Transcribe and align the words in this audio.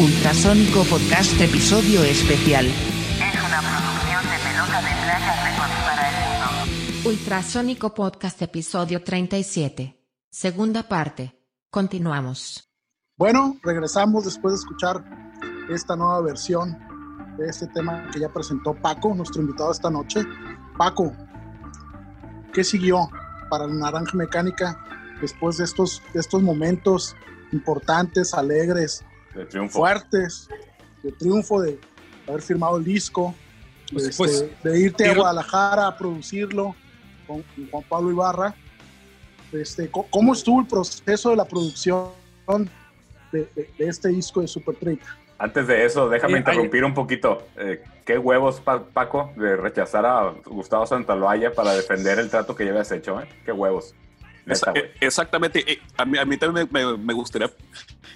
Ultrasónico 0.00 0.82
Podcast 0.84 1.38
Episodio 1.42 2.02
Especial. 2.02 2.64
Es 2.64 3.34
una 3.46 3.60
producción 3.60 4.24
de 4.30 4.38
Pelota 4.48 4.80
de 4.80 4.92
Playa 5.02 5.44
Records 5.44 5.74
para 5.84 6.08
el 6.08 6.14
mundo. 6.24 7.10
Ultrasónico 7.10 7.92
Podcast 7.94 8.40
Episodio 8.40 9.04
37. 9.04 10.02
Segunda 10.30 10.84
parte. 10.84 11.38
Continuamos. 11.70 12.66
Bueno, 13.18 13.58
regresamos 13.62 14.24
después 14.24 14.54
de 14.54 14.60
escuchar 14.60 15.04
esta 15.68 15.96
nueva 15.96 16.22
versión 16.22 16.78
de 17.36 17.50
este 17.50 17.66
tema 17.66 18.08
que 18.10 18.20
ya 18.20 18.30
presentó 18.30 18.72
Paco, 18.72 19.14
nuestro 19.14 19.42
invitado 19.42 19.70
esta 19.70 19.90
noche. 19.90 20.22
Paco, 20.78 21.12
¿qué 22.54 22.64
siguió 22.64 23.06
para 23.50 23.66
la 23.66 23.74
Naranja 23.74 24.16
Mecánica 24.16 24.82
después 25.20 25.58
de 25.58 25.64
estos, 25.64 26.02
de 26.14 26.20
estos 26.20 26.40
momentos 26.40 27.14
importantes, 27.52 28.32
alegres, 28.32 29.04
De 29.34 29.44
triunfo. 29.46 29.78
fuertes, 29.78 30.48
de 31.02 31.12
triunfo, 31.12 31.60
de 31.62 31.78
haber 32.26 32.42
firmado 32.42 32.76
el 32.78 32.84
disco, 32.84 33.34
de, 33.88 33.92
Pues, 33.94 34.04
este, 34.08 34.16
pues, 34.18 34.62
de 34.62 34.80
irte 34.80 35.08
a 35.08 35.14
Guadalajara 35.14 35.86
a 35.86 35.96
producirlo 35.96 36.74
con, 37.26 37.42
con 37.42 37.70
Juan 37.70 37.84
Pablo 37.88 38.10
Ibarra. 38.10 38.54
Este, 39.52 39.90
¿Cómo 39.90 40.32
estuvo 40.32 40.60
el 40.60 40.66
proceso 40.66 41.30
de 41.30 41.36
la 41.36 41.44
producción 41.44 42.10
de, 43.32 43.48
de- 43.54 43.70
de 43.78 43.88
este 43.88 44.08
disco 44.08 44.40
de 44.40 44.46
Super 44.48 44.76
30? 44.76 45.04
Antes 45.38 45.66
de 45.66 45.84
eso, 45.86 46.08
déjame 46.08 46.34
Oye, 46.34 46.38
interrumpir 46.40 46.84
un 46.84 46.92
poquito. 46.94 47.48
Eh, 47.56 47.82
¿Qué 48.04 48.18
huevos, 48.18 48.60
Pa- 48.60 48.84
Paco, 48.84 49.32
de 49.36 49.56
rechazar 49.56 50.04
a 50.04 50.34
Gustavo 50.44 50.86
Santaloaya 50.86 51.52
para 51.52 51.72
defender 51.72 52.18
el 52.18 52.28
trato 52.28 52.54
que 52.54 52.64
ya 52.64 52.70
habías 52.72 52.92
hecho? 52.92 53.20
¿eh? 53.20 53.28
¿Qué 53.44 53.50
huevos? 53.52 53.94
Neta, 54.44 54.52
Esa- 54.52 54.70
güey. 54.72 54.82
eh, 54.84 54.92
exactamente. 55.00 55.64
Eh, 55.72 55.78
A 55.96 56.04
mí, 56.04 56.18
a 56.18 56.24
mí 56.24 56.36
también 56.36 56.68
me, 56.70 56.84
me- 56.84 56.96
me 56.98 57.14
gustaría 57.14 57.50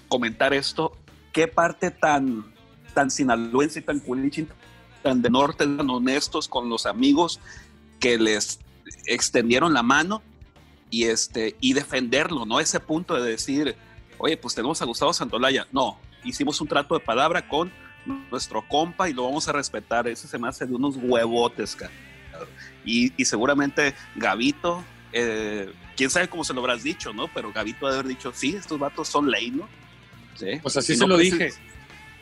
comentar 0.08 0.52
esto. 0.52 0.92
¿Qué 1.34 1.48
parte 1.48 1.90
tan, 1.90 2.44
tan 2.94 3.10
sinaloense 3.10 3.80
y 3.80 3.82
tan 3.82 3.98
culichi, 3.98 4.46
tan 5.02 5.20
de 5.20 5.28
norte, 5.28 5.66
tan 5.66 5.90
honestos 5.90 6.46
con 6.46 6.70
los 6.70 6.86
amigos 6.86 7.40
que 7.98 8.16
les 8.18 8.60
extendieron 9.06 9.74
la 9.74 9.82
mano 9.82 10.22
y, 10.90 11.06
este, 11.06 11.56
y 11.60 11.72
defenderlo, 11.72 12.46
¿no? 12.46 12.60
Ese 12.60 12.78
punto 12.78 13.20
de 13.20 13.32
decir, 13.32 13.74
oye, 14.18 14.36
pues 14.36 14.54
tenemos 14.54 14.80
a 14.80 14.84
Gustavo 14.84 15.12
Santolaya. 15.12 15.66
No, 15.72 15.98
hicimos 16.22 16.60
un 16.60 16.68
trato 16.68 16.94
de 16.94 17.04
palabra 17.04 17.48
con 17.48 17.72
nuestro 18.30 18.62
compa 18.68 19.08
y 19.08 19.12
lo 19.12 19.24
vamos 19.24 19.48
a 19.48 19.52
respetar. 19.52 20.06
Ese 20.06 20.28
se 20.28 20.38
me 20.38 20.46
hace 20.46 20.66
de 20.66 20.74
unos 20.76 20.94
huevotes, 20.96 21.74
cara. 21.74 21.92
Y, 22.84 23.12
y 23.20 23.24
seguramente 23.24 23.92
Gavito, 24.14 24.84
eh, 25.12 25.72
quién 25.96 26.10
sabe 26.10 26.28
cómo 26.28 26.44
se 26.44 26.54
lo 26.54 26.60
habrás 26.60 26.84
dicho, 26.84 27.12
¿no? 27.12 27.26
Pero 27.34 27.52
Gavito 27.52 27.86
debe 27.86 27.98
haber 27.98 28.08
dicho, 28.08 28.30
sí, 28.32 28.54
estos 28.54 28.78
vatos 28.78 29.08
son 29.08 29.28
ley, 29.28 29.50
¿no? 29.50 29.68
Sí. 30.34 30.58
Pues 30.62 30.76
así 30.76 30.94
se 30.94 31.00
no 31.00 31.08
lo 31.08 31.16
dije. 31.18 31.52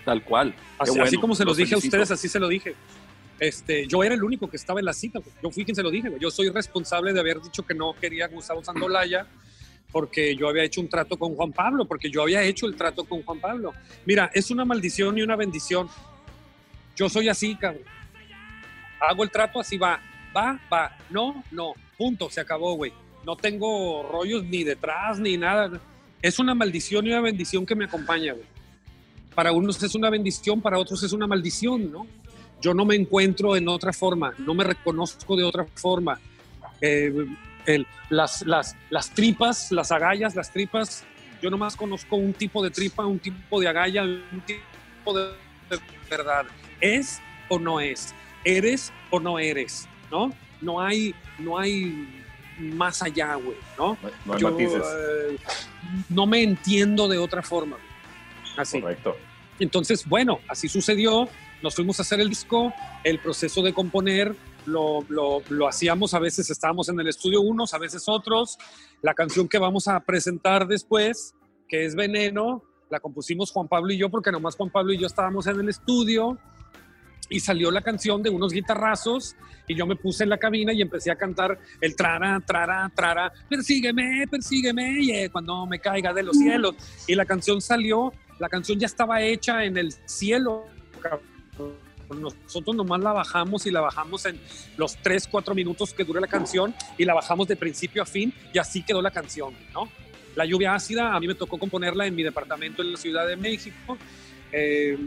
Tal 0.05 0.23
cual. 0.25 0.55
Así, 0.79 0.91
bueno, 0.91 1.05
así 1.05 1.17
como 1.17 1.35
se 1.35 1.45
los 1.45 1.57
dije 1.57 1.75
a 1.75 1.79
ustedes, 1.79 2.11
así 2.11 2.29
se 2.29 2.41
lo 2.41 2.49
dije. 2.49 2.75
Este, 3.39 3.87
yo 3.87 4.05
era 4.05 4.15
el 4.15 4.23
único 4.23 4.49
que 4.49 4.57
estaba 4.57 4.81
en 4.81 4.87
la 4.87 4.93
cita, 4.93 5.21
yo 5.43 5.51
fui 5.51 5.65
quien 5.65 5.75
se 5.75 5.83
lo 5.83 5.91
dije. 5.91 6.09
güey. 6.09 6.21
Yo 6.21 6.31
soy 6.31 6.49
responsable 6.51 7.13
de 7.13 7.21
haber 7.21 7.41
dicho 7.41 7.65
que 7.65 7.75
no 7.75 7.95
quería 7.95 8.27
a 8.27 8.29
Gustavo 8.29 8.63
Sandolaya 8.65 9.27
porque 9.93 10.35
yo 10.35 10.49
había 10.49 10.65
hecho 10.65 10.81
un 10.81 10.89
trato 10.89 11.19
con 11.19 11.35
Juan 11.37 11.53
Pablo, 11.53 11.85
porque 11.85 12.11
yo 12.11 12.23
había 12.23 12.43
hecho 12.43 12.67
el 12.67 12.75
trato 12.75 13.05
con 13.05 13.23
Juan 13.23 13.41
Pablo. 13.41 13.75
Mira, 14.07 14.31
es 14.33 14.51
una 14.51 14.65
maldición 14.65 15.19
y 15.19 15.23
una 15.23 15.37
bendición. 15.37 15.89
Yo 16.97 17.09
soy 17.09 17.29
así, 17.29 17.55
cabrón. 17.57 17.83
Hago 19.01 19.23
el 19.23 19.31
trato, 19.31 19.61
así 19.61 19.77
va. 19.77 20.01
Va, 20.35 20.59
va. 20.73 20.97
No, 21.11 21.45
no. 21.51 21.75
Punto, 21.99 22.31
se 22.31 22.41
acabó, 22.41 22.75
güey. 22.75 22.93
No 23.27 23.37
tengo 23.37 24.09
rollos 24.11 24.45
ni 24.45 24.65
detrás 24.65 25.19
ni 25.19 25.37
nada. 25.37 25.81
Es 26.23 26.39
una 26.39 26.55
maldición 26.55 27.07
y 27.07 27.11
una 27.11 27.21
bendición 27.21 27.67
que 27.67 27.75
me 27.75 27.85
acompaña, 27.85 28.35
para 29.35 29.53
unos 29.53 29.83
es 29.83 29.95
una 29.95 30.09
bendición, 30.09 30.61
para 30.61 30.79
otros 30.79 31.03
es 31.03 31.13
una 31.13 31.27
maldición, 31.27 31.91
¿no? 31.91 32.07
Yo 32.61 32.75
no 32.75 32.85
me 32.85 32.95
encuentro 32.95 33.57
en 33.57 33.69
otra 33.69 33.93
forma, 33.93 34.33
no 34.39 34.55
me 34.55 34.63
reconozco 34.63 35.37
de 35.37 35.43
otra 35.43 35.67
forma. 35.75 36.21
Eh, 36.81 37.13
las, 38.09 38.45
tripas, 39.15 39.73
las 39.73 39.91
agallas, 39.91 40.37
las 40.37 40.53
tripas, 40.53 41.05
yo 41.43 41.51
nomás 41.51 41.75
conozco 41.75 42.17
un 42.17 42.33
tipo 42.33 42.63
de 42.63 42.71
tripa, 42.71 43.05
un 43.05 43.19
tipo 43.19 43.61
de 43.61 43.67
agalla, 43.67 44.05
un 44.05 44.43
tipo 44.47 45.13
de, 45.13 45.33
de 45.71 45.81
verdad. 46.09 46.47
¿Es 46.81 47.21
o 47.49 47.59
no 47.59 47.81
es? 47.81 48.15
¿Eres 48.45 48.93
o 49.11 49.19
no 49.19 49.41
eres? 49.41 49.89
¿No? 50.11 50.33
No 50.61 50.81
hay, 50.81 51.15
no 51.41 51.59
hay 51.59 52.22
más 52.59 53.03
allá, 53.03 53.35
güey, 53.37 53.57
¿no? 53.79 53.97
No, 54.27 54.35
hay 54.35 54.41
Yo, 54.41 54.51
matices. 54.51 54.83
eh, 54.85 55.37
no 56.09 56.27
me 56.27 56.43
entiendo 56.43 57.09
de 57.09 57.19
otra 57.19 57.43
forma. 57.43 57.77
güey. 57.77 57.89
Así. 58.57 58.81
Correcto. 58.81 59.17
Entonces, 59.59 60.07
bueno, 60.07 60.41
así 60.49 60.69
sucedió. 60.69 61.29
Nos 61.63 61.75
fuimos 61.77 61.99
a 62.01 62.03
hacer 62.03 62.21
el 62.21 62.29
disco, 62.29 62.73
el 63.05 63.19
proceso 63.21 63.63
de 63.63 63.73
componer 63.73 64.35
lo, 64.67 65.05
lo- 65.09 65.43
lo 65.49 65.69
hacíamos, 65.69 66.13
a 66.15 66.19
veces 66.19 66.51
estábamos 66.51 66.89
en 66.89 66.99
el 67.01 67.09
estudio 67.09 67.41
unos, 67.41 67.73
a 67.75 67.79
veces 67.79 68.05
otros. 68.09 68.59
La 69.01 69.15
canción 69.15 69.49
que 69.49 69.59
vamos 69.59 69.87
a 69.89 70.01
presentar 70.01 70.67
después, 70.67 71.35
que 71.69 71.85
es 71.85 71.95
Veneno, 71.95 72.63
la 72.91 72.99
compusimos 73.01 73.51
Juan 73.53 73.69
Pablo 73.69 73.93
y 73.93 73.99
yo, 73.99 74.11
porque 74.11 74.31
nomás 74.33 74.57
Juan 74.57 74.71
Pablo 74.71 74.93
y 74.93 74.99
yo 74.99 75.07
estábamos 75.07 75.47
en 75.47 75.59
el 75.61 75.69
estudio 75.69 76.39
y 77.33 77.41
salió 77.41 77.71
la 77.71 77.81
canción 77.81 78.23
de 78.23 78.29
unos 78.29 78.53
guitarrazos 78.53 79.37
y 79.67 79.75
yo 79.75 79.87
me 79.87 79.97
puse 79.97 80.25
en 80.25 80.29
la 80.29 80.37
cabina 80.37 80.73
y 80.75 80.83
empecé 80.83 81.11
a 81.11 81.17
cantar 81.17 81.59
el 81.81 81.97
trara, 81.97 82.39
trara, 82.45 82.93
trara, 82.95 83.33
persígueme, 83.49 84.27
persígueme, 84.31 85.01
y, 85.01 85.11
eh, 85.13 85.31
cuando 85.31 85.65
me 85.65 85.79
caiga 85.79 86.13
de 86.13 86.23
los 86.23 86.37
cielos. 86.37 86.75
Y 87.07 87.15
la 87.15 87.25
canción 87.25 87.63
salió, 87.63 88.13
la 88.39 88.51
canción 88.51 88.79
ya 88.79 88.87
estaba 88.87 89.23
hecha 89.23 89.65
en 89.65 89.79
el 89.79 89.93
cielo. 90.05 90.67
Nosotros 92.11 92.77
nomás 92.77 93.01
la 93.01 93.13
bajamos 93.13 93.65
y 93.65 93.71
la 93.71 93.81
bajamos 93.81 94.27
en 94.27 94.39
los 94.77 94.97
3, 94.97 95.27
4 95.29 95.55
minutos 95.55 95.95
que 95.95 96.05
dura 96.05 96.21
la 96.21 96.27
canción 96.27 96.75
y 96.99 97.07
la 97.07 97.15
bajamos 97.15 97.49
de 97.49 97.57
principio 97.57 98.03
a 98.03 98.07
fin 98.07 98.35
y 98.53 98.59
así 98.59 98.83
quedó 98.83 99.01
la 99.01 99.11
canción, 99.11 99.55
¿no? 99.73 99.89
La 100.35 100.45
lluvia 100.45 100.75
ácida, 100.75 101.15
a 101.15 101.21
mí 101.21 101.29
me 101.29 101.35
tocó 101.35 101.59
componerla 101.59 102.07
en 102.07 102.15
mi 102.15 102.23
departamento 102.23 102.83
en 102.83 102.93
la 102.93 102.99
Ciudad 102.99 103.27
de 103.27 103.37
México. 103.37 103.97
eh, 104.53 104.99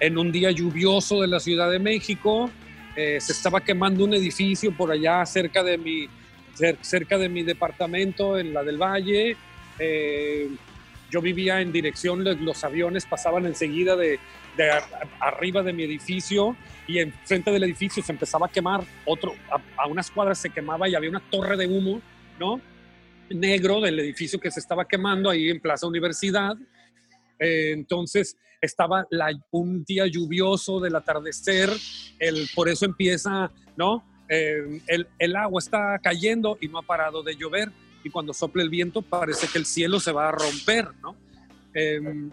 en 0.00 0.18
un 0.18 0.30
día 0.32 0.50
lluvioso 0.50 1.20
de 1.22 1.28
la 1.28 1.40
Ciudad 1.40 1.70
de 1.70 1.78
México. 1.78 2.50
eh, 2.96 3.20
se 3.20 3.32
estaba 3.32 3.60
quemando 3.60 4.04
un 4.04 4.14
edificio 4.14 4.72
por 4.72 4.90
allá 4.90 5.24
cerca 5.26 5.62
de 5.62 5.76
mi, 5.76 6.08
cer- 6.56 6.78
cerca 6.80 7.18
de 7.18 7.28
mi 7.28 7.42
departamento, 7.42 8.38
en 8.38 8.54
la 8.54 8.64
del 8.64 8.78
Valle. 8.78 9.36
Eh, 9.78 10.48
yo 11.10 11.20
vivía 11.20 11.60
en 11.60 11.72
dirección, 11.72 12.24
los 12.44 12.64
aviones 12.64 13.04
pasaban 13.04 13.44
enseguida 13.46 13.96
de, 13.96 14.18
de 14.56 14.70
arriba 15.20 15.62
de 15.62 15.72
mi 15.74 15.82
edificio 15.84 16.56
y 16.88 16.98
enfrente 16.98 17.50
del 17.50 17.64
edificio 17.64 18.02
se 18.02 18.12
empezaba 18.12 18.46
a 18.46 18.48
quemar 18.48 18.82
otro, 19.04 19.34
a, 19.50 19.82
a 19.82 19.86
unas 19.86 20.10
cuadras 20.10 20.38
se 20.38 20.50
quemaba 20.50 20.88
y 20.88 20.94
había 20.94 21.10
una 21.10 21.20
torre 21.30 21.56
de 21.56 21.66
humo, 21.66 22.00
¿no? 22.40 22.60
Negro 23.28 23.80
del 23.80 23.98
edificio 24.00 24.40
que 24.40 24.50
se 24.50 24.60
estaba 24.60 24.86
quemando 24.86 25.28
ahí 25.30 25.50
en 25.50 25.60
Plaza 25.60 25.86
Universidad. 25.86 26.56
Eh, 27.38 27.72
entonces 27.72 28.36
estaba 28.60 29.06
un 29.50 29.84
día 29.84 30.06
lluvioso 30.06 30.80
del 30.80 30.96
atardecer, 30.96 31.70
el, 32.18 32.48
por 32.54 32.68
eso 32.68 32.84
empieza, 32.84 33.50
¿no? 33.76 34.04
El, 34.28 35.36
agua 35.36 35.60
está 35.60 35.98
cayendo 36.02 36.58
y 36.60 36.68
no 36.68 36.78
ha 36.78 36.82
parado 36.82 37.22
de 37.22 37.36
llover 37.36 37.70
y 38.02 38.10
cuando 38.10 38.32
sopla 38.32 38.62
el 38.62 38.70
viento 38.70 39.02
parece 39.02 39.46
que 39.48 39.58
el 39.58 39.66
cielo 39.66 40.00
se 40.00 40.12
va 40.12 40.28
a 40.28 40.32
romper, 40.32 40.88
¿no? 41.02 41.16
Eh, 41.74 42.30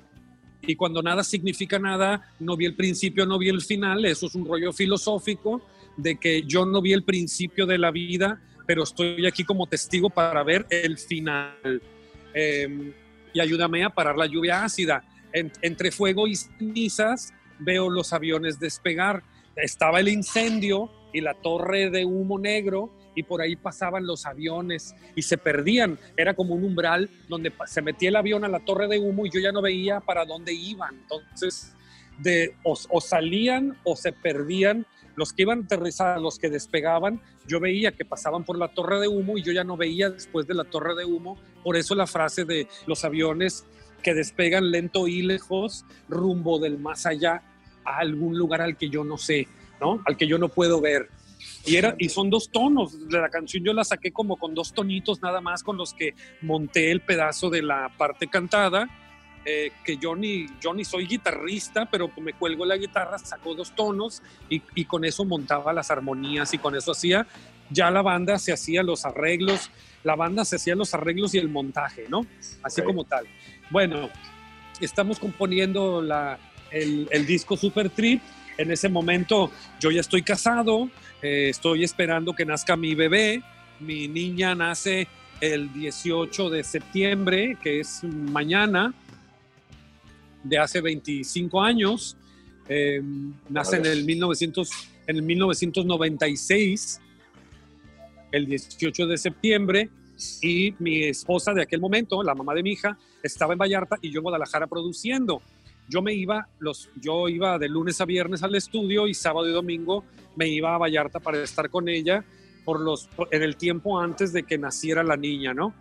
y 0.61 0.75
cuando 0.75 1.01
nada 1.01 1.23
significa 1.23 1.77
nada, 1.77 2.33
no 2.39 2.55
vi 2.55 2.65
el 2.65 2.75
principio, 2.75 3.25
no 3.25 3.37
vi 3.37 3.49
el 3.49 3.61
final, 3.61 4.05
eso 4.05 4.27
es 4.27 4.35
un 4.35 4.45
rollo 4.45 4.71
filosófico 4.71 5.61
de 5.97 6.15
que 6.17 6.43
yo 6.43 6.65
no 6.65 6.81
vi 6.81 6.93
el 6.93 7.03
principio 7.03 7.65
de 7.65 7.77
la 7.77 7.91
vida, 7.91 8.41
pero 8.65 8.83
estoy 8.83 9.25
aquí 9.25 9.43
como 9.43 9.67
testigo 9.67 10.09
para 10.09 10.43
ver 10.43 10.65
el 10.69 10.97
final. 10.97 11.81
Eh, 12.33 12.93
y 13.33 13.39
ayúdame 13.39 13.83
a 13.83 13.89
parar 13.89 14.15
la 14.15 14.25
lluvia 14.25 14.63
ácida. 14.63 15.03
En- 15.33 15.51
entre 15.61 15.91
fuego 15.91 16.27
y 16.27 16.35
cenizas 16.35 17.33
veo 17.59 17.89
los 17.89 18.13
aviones 18.13 18.59
despegar. 18.59 19.23
Estaba 19.55 19.99
el 19.99 20.07
incendio 20.07 20.89
y 21.11 21.21
la 21.21 21.33
torre 21.35 21.89
de 21.89 22.05
humo 22.05 22.39
negro 22.39 22.91
y 23.15 23.23
por 23.23 23.41
ahí 23.41 23.55
pasaban 23.55 24.07
los 24.07 24.25
aviones 24.25 24.95
y 25.15 25.21
se 25.21 25.37
perdían. 25.37 25.99
Era 26.17 26.33
como 26.33 26.55
un 26.55 26.63
umbral 26.63 27.09
donde 27.29 27.51
se 27.67 27.81
metía 27.83 28.09
el 28.09 28.15
avión 28.15 28.43
a 28.43 28.47
la 28.47 28.59
torre 28.59 28.87
de 28.87 28.97
humo 28.97 29.25
y 29.25 29.29
yo 29.29 29.39
ya 29.39 29.51
no 29.51 29.61
veía 29.61 29.99
para 29.99 30.25
dónde 30.25 30.53
iban. 30.53 30.95
Entonces, 30.95 31.73
o, 32.63 32.77
o 32.89 33.01
salían 33.01 33.77
o 33.83 33.95
se 33.95 34.11
perdían. 34.13 34.85
Los 35.15 35.31
que 35.31 35.43
iban 35.43 35.61
a 35.61 35.65
aterrizar, 35.65 36.19
los 36.19 36.39
que 36.39 36.49
despegaban, 36.49 37.21
yo 37.47 37.59
veía 37.59 37.91
que 37.91 38.03
pasaban 38.03 38.43
por 38.43 38.57
la 38.57 38.69
torre 38.73 38.99
de 38.99 39.07
humo 39.07 39.37
y 39.37 39.43
yo 39.43 39.51
ya 39.51 39.63
no 39.63 39.77
veía 39.77 40.09
después 40.09 40.47
de 40.47 40.55
la 40.55 40.63
torre 40.63 40.95
de 40.95 41.05
humo. 41.05 41.37
Por 41.63 41.77
eso 41.77 41.93
la 41.93 42.07
frase 42.07 42.45
de 42.45 42.67
los 42.87 43.05
aviones 43.05 43.63
que 44.03 44.13
despegan 44.13 44.69
lento 44.69 45.07
y 45.07 45.21
lejos 45.23 45.85
rumbo 46.07 46.59
del 46.59 46.77
más 46.77 47.05
allá 47.05 47.41
a 47.85 47.97
algún 47.97 48.37
lugar 48.37 48.61
al 48.61 48.77
que 48.77 48.89
yo 48.89 49.03
no 49.03 49.17
sé, 49.17 49.47
¿no? 49.81 50.01
Al 50.05 50.15
que 50.17 50.27
yo 50.27 50.37
no 50.37 50.49
puedo 50.49 50.79
ver. 50.81 51.09
Y, 51.65 51.77
era, 51.77 51.95
y 51.97 52.09
son 52.09 52.29
dos 52.29 52.49
tonos 52.49 53.09
de 53.09 53.19
la 53.19 53.29
canción, 53.29 53.63
yo 53.63 53.73
la 53.73 53.83
saqué 53.83 54.11
como 54.11 54.37
con 54.37 54.53
dos 54.53 54.73
tonitos 54.73 55.21
nada 55.21 55.41
más 55.41 55.63
con 55.63 55.77
los 55.77 55.93
que 55.93 56.13
monté 56.41 56.91
el 56.91 57.01
pedazo 57.01 57.49
de 57.49 57.61
la 57.61 57.89
parte 57.97 58.27
cantada 58.27 58.87
eh, 59.45 59.71
que 59.83 59.97
yo 59.97 60.15
ni, 60.15 60.45
yo 60.61 60.73
ni 60.73 60.85
soy 60.85 61.05
guitarrista, 61.05 61.85
pero 61.85 62.09
me 62.21 62.31
cuelgo 62.31 62.63
la 62.65 62.77
guitarra, 62.77 63.17
saco 63.17 63.55
dos 63.55 63.75
tonos 63.75 64.23
y, 64.49 64.61
y 64.73 64.85
con 64.85 65.03
eso 65.03 65.25
montaba 65.25 65.73
las 65.73 65.91
armonías 65.91 66.53
y 66.53 66.57
con 66.57 66.75
eso 66.75 66.93
hacía, 66.93 67.27
ya 67.69 67.91
la 67.91 68.01
banda 68.01 68.37
se 68.39 68.53
hacía 68.53 68.83
los 68.83 69.05
arreglos, 69.05 69.69
la 70.05 70.15
banda 70.15 70.45
se 70.45 70.55
hacía 70.55 70.75
los 70.75 70.93
arreglos 70.93 71.33
y 71.33 71.39
el 71.39 71.49
montaje, 71.49 72.05
¿no? 72.07 72.25
Así 72.61 72.79
Ok. 72.81 72.87
como 72.87 73.03
tal. 73.03 73.25
Bueno, 73.73 74.11
estamos 74.79 75.17
componiendo 75.17 75.99
la, 75.99 76.37
el, 76.69 77.07
el 77.09 77.25
disco 77.25 77.57
Super 77.57 77.89
Trip. 77.89 78.21
En 78.55 78.69
ese 78.69 78.87
momento 78.87 79.49
yo 79.79 79.89
ya 79.89 79.99
estoy 79.99 80.21
casado, 80.21 80.91
eh, 81.23 81.47
estoy 81.49 81.83
esperando 81.83 82.33
que 82.33 82.45
nazca 82.45 82.77
mi 82.77 82.93
bebé. 82.93 83.41
Mi 83.79 84.07
niña 84.07 84.53
nace 84.53 85.07
el 85.41 85.73
18 85.73 86.51
de 86.51 86.63
septiembre, 86.63 87.57
que 87.63 87.79
es 87.79 88.03
mañana, 88.03 88.93
de 90.43 90.59
hace 90.59 90.79
25 90.79 91.59
años. 91.59 92.15
Eh, 92.69 93.01
nace 93.49 93.77
en 93.77 93.87
el, 93.87 94.05
1900, 94.05 94.69
en 95.07 95.15
el 95.15 95.23
1996, 95.23 97.01
el 98.31 98.45
18 98.45 99.07
de 99.07 99.17
septiembre, 99.17 99.89
y 100.41 100.75
mi 100.79 101.03
esposa 101.03 101.53
de 101.53 101.63
aquel 101.63 101.79
momento, 101.79 102.23
la 102.23 102.35
mamá 102.35 102.53
de 102.53 102.63
mi 102.63 102.71
hija, 102.71 102.97
estaba 103.21 103.53
en 103.53 103.59
Vallarta 103.59 103.97
y 104.01 104.11
yo 104.11 104.19
en 104.19 104.23
Guadalajara 104.23 104.67
produciendo. 104.67 105.41
Yo 105.89 106.01
me 106.01 106.13
iba, 106.13 106.47
los, 106.59 106.89
yo 107.01 107.27
iba 107.27 107.57
de 107.59 107.69
lunes 107.69 107.99
a 108.01 108.05
viernes 108.05 108.43
al 108.43 108.55
estudio 108.55 109.07
y 109.07 109.13
sábado 109.13 109.47
y 109.47 109.51
domingo 109.51 110.03
me 110.35 110.47
iba 110.47 110.73
a 110.73 110.77
Vallarta 110.77 111.19
para 111.19 111.43
estar 111.43 111.69
con 111.69 111.89
ella 111.89 112.23
por 112.63 112.79
los, 112.79 113.09
en 113.31 113.43
el 113.43 113.57
tiempo 113.57 113.99
antes 113.99 114.31
de 114.31 114.43
que 114.43 114.57
naciera 114.57 115.03
la 115.03 115.17
niña, 115.17 115.53
¿no? 115.53 115.73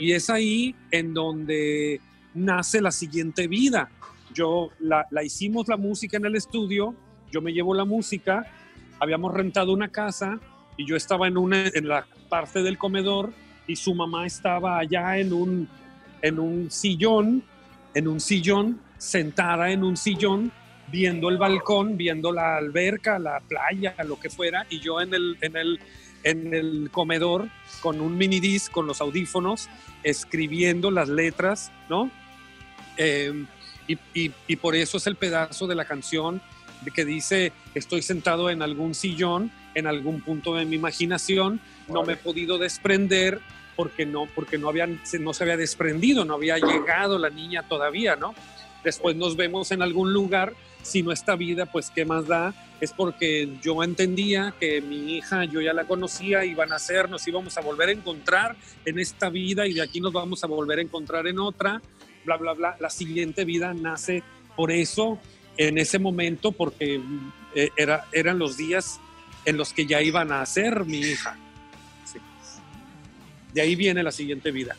Y 0.00 0.12
es 0.12 0.30
ahí 0.30 0.74
en 0.90 1.12
donde 1.12 2.00
nace 2.34 2.80
la 2.80 2.90
siguiente 2.90 3.48
vida. 3.48 3.90
Yo 4.34 4.70
la, 4.78 5.06
la 5.10 5.22
hicimos 5.22 5.68
la 5.68 5.76
música 5.76 6.16
en 6.16 6.26
el 6.26 6.36
estudio, 6.36 6.94
yo 7.30 7.42
me 7.42 7.52
llevo 7.52 7.74
la 7.74 7.84
música, 7.84 8.46
habíamos 9.00 9.34
rentado 9.34 9.72
una 9.72 9.88
casa 9.88 10.40
y 10.76 10.86
yo 10.86 10.96
estaba 10.96 11.26
en, 11.28 11.36
una, 11.36 11.66
en 11.66 11.88
la 11.88 12.06
parte 12.28 12.62
del 12.62 12.78
comedor 12.78 13.32
y 13.68 13.76
su 13.76 13.94
mamá 13.94 14.26
estaba 14.26 14.78
allá 14.80 15.18
en 15.18 15.32
un, 15.32 15.68
en 16.22 16.38
un 16.40 16.70
sillón, 16.70 17.44
en 17.94 18.08
un 18.08 18.18
sillón, 18.18 18.80
sentada 18.96 19.70
en 19.70 19.84
un 19.84 19.96
sillón, 19.96 20.50
viendo 20.90 21.28
el 21.28 21.36
balcón, 21.36 21.96
viendo 21.96 22.32
la 22.32 22.56
alberca, 22.56 23.18
la 23.18 23.40
playa, 23.40 23.94
lo 24.04 24.18
que 24.18 24.30
fuera, 24.30 24.66
y 24.70 24.80
yo 24.80 25.00
en 25.00 25.14
el, 25.14 25.36
en 25.42 25.56
el, 25.56 25.80
en 26.24 26.54
el 26.54 26.88
comedor 26.90 27.48
con 27.80 28.00
un 28.00 28.16
mini 28.16 28.40
disc, 28.40 28.72
con 28.72 28.86
los 28.86 29.00
audífonos, 29.00 29.68
escribiendo 30.02 30.90
las 30.90 31.08
letras, 31.08 31.70
¿no? 31.88 32.10
Eh, 32.96 33.44
y, 33.86 33.98
y- 34.14 34.32
y 34.48 34.56
por 34.56 34.74
eso 34.74 34.96
es 34.96 35.06
el 35.06 35.14
pedazo 35.16 35.66
de 35.66 35.74
la 35.74 35.84
canción 35.84 36.40
que 36.94 37.04
dice, 37.04 37.52
estoy 37.74 38.00
sentado 38.02 38.48
en 38.50 38.62
algún 38.62 38.94
sillón, 38.94 39.50
en 39.74 39.86
algún 39.86 40.20
punto 40.22 40.54
de 40.54 40.64
mi 40.64 40.76
imaginación, 40.76 41.60
no 41.88 42.02
me 42.02 42.14
he 42.14 42.16
podido 42.16 42.56
desprender 42.56 43.40
porque 43.78 44.04
no, 44.04 44.26
porque 44.34 44.58
no, 44.58 44.68
habían, 44.68 45.00
no 45.20 45.32
se 45.32 45.44
había 45.44 45.56
desprendido, 45.56 46.24
no 46.24 46.34
había 46.34 46.58
llegado 46.58 47.16
la 47.16 47.30
niña 47.30 47.68
todavía, 47.68 48.16
¿no? 48.16 48.34
Después 48.82 49.14
nos 49.14 49.36
vemos 49.36 49.70
en 49.70 49.82
algún 49.82 50.12
lugar, 50.12 50.52
si 50.82 51.04
no 51.04 51.12
está 51.12 51.36
vida, 51.36 51.66
pues 51.66 51.92
qué 51.92 52.04
más 52.04 52.26
da, 52.26 52.52
es 52.80 52.92
porque 52.92 53.48
yo 53.62 53.84
entendía 53.84 54.52
que 54.58 54.80
mi 54.80 55.14
hija, 55.14 55.44
yo 55.44 55.60
ya 55.60 55.72
la 55.72 55.84
conocía, 55.84 56.44
iba 56.44 56.64
a 56.64 56.66
nacer, 56.66 57.08
nos 57.08 57.28
íbamos 57.28 57.56
a 57.56 57.60
volver 57.60 57.90
a 57.90 57.92
encontrar 57.92 58.56
en 58.84 58.98
esta 58.98 59.30
vida 59.30 59.64
y 59.68 59.74
de 59.74 59.82
aquí 59.82 60.00
nos 60.00 60.12
vamos 60.12 60.42
a 60.42 60.48
volver 60.48 60.80
a 60.80 60.82
encontrar 60.82 61.28
en 61.28 61.38
otra, 61.38 61.80
bla, 62.24 62.36
bla, 62.36 62.54
bla. 62.54 62.76
La 62.80 62.90
siguiente 62.90 63.44
vida 63.44 63.74
nace 63.74 64.24
por 64.56 64.72
eso, 64.72 65.20
en 65.56 65.78
ese 65.78 66.00
momento, 66.00 66.50
porque 66.50 67.00
eh, 67.54 67.70
era, 67.76 68.06
eran 68.10 68.40
los 68.40 68.56
días 68.56 68.98
en 69.44 69.56
los 69.56 69.72
que 69.72 69.86
ya 69.86 70.02
iban 70.02 70.32
a 70.32 70.40
nacer 70.40 70.84
mi 70.84 70.98
hija. 70.98 71.38
De 73.52 73.60
ahí 73.60 73.76
viene 73.76 74.02
la 74.02 74.12
siguiente 74.12 74.50
vida. 74.50 74.76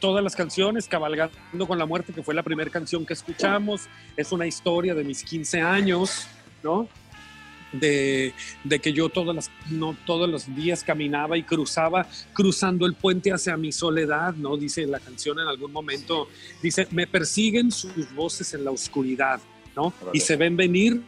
Todas 0.00 0.24
las 0.24 0.34
canciones, 0.34 0.88
Cabalgando 0.88 1.66
con 1.66 1.78
la 1.78 1.86
Muerte, 1.86 2.12
que 2.12 2.22
fue 2.22 2.34
la 2.34 2.42
primera 2.42 2.70
canción 2.70 3.04
que 3.04 3.12
escuchamos, 3.12 3.82
es 4.16 4.32
una 4.32 4.46
historia 4.46 4.94
de 4.94 5.04
mis 5.04 5.22
15 5.22 5.60
años, 5.60 6.26
¿no? 6.62 6.88
De, 7.72 8.32
de 8.64 8.78
que 8.80 8.92
yo 8.92 9.10
todas 9.10 9.36
las, 9.36 9.50
no, 9.70 9.96
todos 10.04 10.28
los 10.28 10.52
días 10.56 10.82
caminaba 10.82 11.36
y 11.36 11.42
cruzaba, 11.44 12.06
cruzando 12.32 12.86
el 12.86 12.94
puente 12.94 13.30
hacia 13.32 13.56
mi 13.56 13.72
soledad, 13.72 14.34
¿no? 14.34 14.56
Dice 14.56 14.86
la 14.86 15.00
canción 15.00 15.38
en 15.38 15.46
algún 15.46 15.70
momento, 15.70 16.28
dice, 16.62 16.88
me 16.90 17.06
persiguen 17.06 17.70
sus 17.70 18.12
voces 18.14 18.54
en 18.54 18.64
la 18.64 18.70
oscuridad, 18.70 19.40
¿no? 19.76 19.92
Y 20.12 20.20
se 20.20 20.36
ven 20.36 20.56
venir 20.56 21.02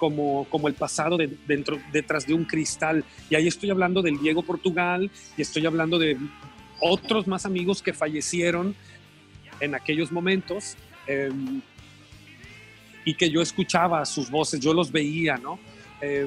como, 0.00 0.46
como 0.50 0.66
el 0.66 0.74
pasado 0.74 1.16
de- 1.16 1.36
dentro, 1.46 1.78
detrás 1.92 2.26
de 2.26 2.34
un 2.34 2.44
cristal. 2.44 3.04
Y 3.28 3.36
ahí 3.36 3.46
estoy 3.46 3.70
hablando 3.70 4.00
del 4.02 4.18
Diego 4.18 4.42
Portugal 4.42 5.08
y 5.36 5.42
estoy 5.42 5.66
hablando 5.66 5.98
de 5.98 6.16
otros 6.80 7.26
más 7.28 7.44
amigos 7.46 7.82
que 7.82 7.92
fallecieron 7.92 8.74
en 9.60 9.74
aquellos 9.74 10.10
momentos 10.10 10.74
eh, 11.06 11.30
y 13.04 13.14
que 13.14 13.30
yo 13.30 13.42
escuchaba 13.42 14.04
sus 14.06 14.30
voces, 14.30 14.58
yo 14.60 14.72
los 14.72 14.90
veía, 14.90 15.36
¿no? 15.36 15.58
Eh, 16.00 16.26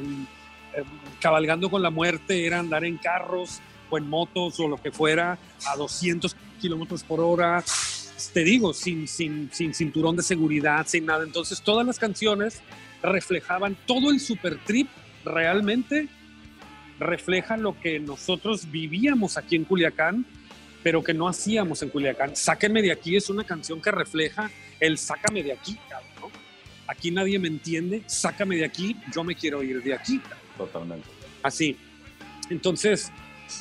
eh, 0.75 0.83
cabalgando 1.19 1.69
con 1.69 1.81
la 1.81 1.89
muerte 1.89 2.45
era 2.45 2.59
andar 2.59 2.85
en 2.85 2.97
carros 2.97 3.59
o 3.89 3.97
en 3.97 4.07
motos 4.07 4.59
o 4.59 4.67
lo 4.67 4.77
que 4.77 4.91
fuera 4.91 5.37
a 5.67 5.75
200 5.75 6.35
kilómetros 6.61 7.03
por 7.03 7.19
hora, 7.19 7.63
te 8.33 8.43
digo, 8.43 8.73
sin, 8.73 9.07
sin, 9.07 9.49
sin 9.51 9.73
cinturón 9.73 10.15
de 10.15 10.23
seguridad, 10.23 10.85
sin 10.87 11.05
nada. 11.05 11.23
Entonces 11.23 11.61
todas 11.61 11.85
las 11.85 11.97
canciones 11.99 12.61
reflejaban 13.03 13.75
todo 13.85 14.09
el 14.11 14.19
super 14.19 14.57
trip 14.65 14.88
realmente 15.25 16.07
refleja 17.00 17.57
lo 17.57 17.79
que 17.79 18.00
nosotros 18.00 18.69
vivíamos 18.71 19.38
aquí 19.38 19.55
en 19.55 19.65
Culiacán, 19.65 20.25
pero 20.83 21.03
que 21.03 21.13
no 21.13 21.27
hacíamos 21.27 21.81
en 21.81 21.89
Culiacán. 21.89 22.35
Sáquenme 22.35 22.81
de 22.81 22.91
aquí 22.91 23.15
es 23.15 23.29
una 23.29 23.44
canción 23.44 23.81
que 23.81 23.91
refleja 23.91 24.50
el 24.79 24.97
sácame 24.97 25.44
de 25.44 25.53
aquí, 25.53 25.77
cabrón, 25.89 26.11
¿no? 26.21 26.31
Aquí 26.88 27.11
nadie 27.11 27.39
me 27.39 27.47
entiende, 27.47 28.03
sácame 28.05 28.55
de 28.57 28.65
aquí, 28.65 28.95
yo 29.13 29.23
me 29.23 29.35
quiero 29.35 29.63
ir 29.63 29.81
de 29.83 29.94
aquí. 29.94 30.19
cabrón. 30.19 30.39
Totalmente. 30.57 31.07
Así. 31.41 31.75
Entonces, 32.50 33.11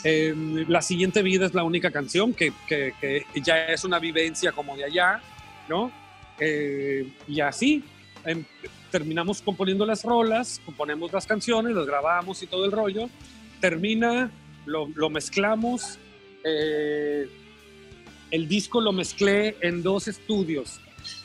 eh, 0.05 0.35
la 0.69 0.83
siguiente 0.83 1.23
vida 1.23 1.47
es 1.47 1.55
la 1.55 1.65
única 1.65 1.91
canción 1.91 2.35
que, 2.35 2.53
que- 2.69 2.93
que 3.01 3.25
ya 3.43 3.67
es 3.67 3.85
una 3.85 3.99
vivencia 3.99 4.53
como 4.53 4.77
de 4.77 4.85
allá, 4.85 5.21
¿no? 5.69 5.91
Eh, 6.39 7.09
y 7.29 7.41
así 7.41 7.85
em, 8.25 8.45
terminamos 8.91 9.43
componiendo 9.43 9.87
las 9.87 10.05
rolas, 10.05 10.61
componemos 10.65 11.13
las 11.13 11.27
canciones, 11.27 11.75
las 11.75 11.87
grabamos 11.87 12.43
y 12.43 12.47
todo 12.47 12.65
el 12.65 12.73
rollo. 12.73 13.09
Termina, 13.61 14.31
lo, 14.67 15.11
mezclamos. 15.11 15.99
eh, 16.45 17.29
el 18.31 18.49
disco 18.49 18.81
lo 18.81 18.93
mezclé 18.93 19.57
en 19.61 19.83
dos 19.83 20.09
estudios. 20.09 20.81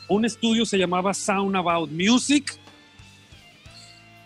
Un 0.08 0.26
estudio 0.26 0.66
se 0.66 0.76
llamaba 0.76 1.14
Sound 1.14 1.56
About 1.56 1.90
Music, 1.90 2.58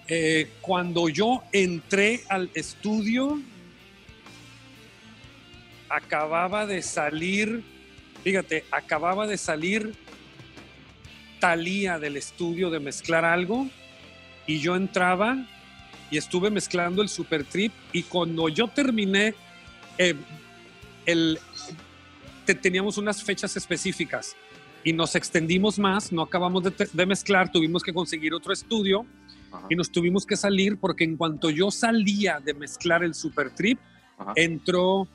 eh, 0.08 0.50
cuando 0.60 1.08
yo 1.08 1.42
entré 1.52 2.22
al 2.28 2.50
estudio, 2.54 3.40
acababa 5.88 6.66
de 6.66 6.82
salir, 6.82 7.62
fíjate, 8.22 8.64
acababa 8.70 9.26
de 9.26 9.38
salir 9.38 9.94
Talía 11.42 11.98
del 11.98 12.16
estudio 12.16 12.70
de 12.70 12.78
mezclar 12.78 13.24
algo 13.24 13.66
y 14.46 14.60
yo 14.60 14.76
entraba 14.76 15.44
y 16.08 16.16
estuve 16.16 16.50
mezclando 16.50 17.02
el 17.02 17.08
Super 17.08 17.42
Trip 17.42 17.72
y 17.92 18.04
cuando 18.04 18.48
yo 18.48 18.68
terminé, 18.68 19.34
eh, 19.98 20.14
el, 21.04 21.40
te- 22.46 22.54
teníamos 22.54 22.96
unas 22.96 23.24
fechas 23.24 23.56
específicas 23.56 24.36
y 24.84 24.92
nos 24.92 25.16
extendimos 25.16 25.80
más, 25.80 26.12
no 26.12 26.22
acabamos 26.22 26.62
de, 26.62 27.06
mezclar, 27.06 27.50
tuvimos 27.50 27.82
que 27.82 27.92
conseguir 27.92 28.34
otro 28.34 28.52
estudio 28.52 29.04
Ajá. 29.50 29.66
y 29.68 29.74
nos 29.74 29.90
tuvimos 29.90 30.24
que 30.24 30.36
salir 30.36 30.76
porque 30.78 31.02
en 31.02 31.16
cuanto 31.16 31.50
yo 31.50 31.72
salía 31.72 32.38
de 32.38 32.54
mezclar 32.54 33.02
el 33.02 33.14
Super 33.14 33.50
Trip, 33.50 33.80
Ajá. 34.16 34.32
entró 34.36 35.08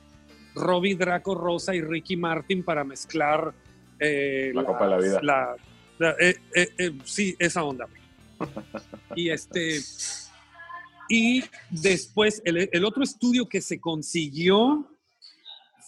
Robbie 0.55 0.95
Draco 0.97 1.35
Rosa 1.35 1.73
y 1.73 1.79
Ricky 1.81 2.17
Martin 2.17 2.63
para 2.63 2.83
mezclar 2.83 3.53
eh, 3.97 4.51
La 4.53 4.65
Copa 4.65 4.83
de 4.83 4.89
la 4.91 4.97
Vida. 4.97 5.19
la- 5.23 5.55
eh, 5.99 6.35
eh, 6.55 6.67
eh, 6.77 6.91
sí, 7.05 7.35
esa 7.39 7.63
onda. 7.63 7.87
y 9.15 9.29
este 9.29 9.79
y 11.09 11.43
después 11.69 12.41
el, 12.45 12.69
el 12.71 12.85
otro 12.85 13.03
estudio 13.03 13.47
que 13.47 13.61
se 13.61 13.79
consiguió 13.79 14.87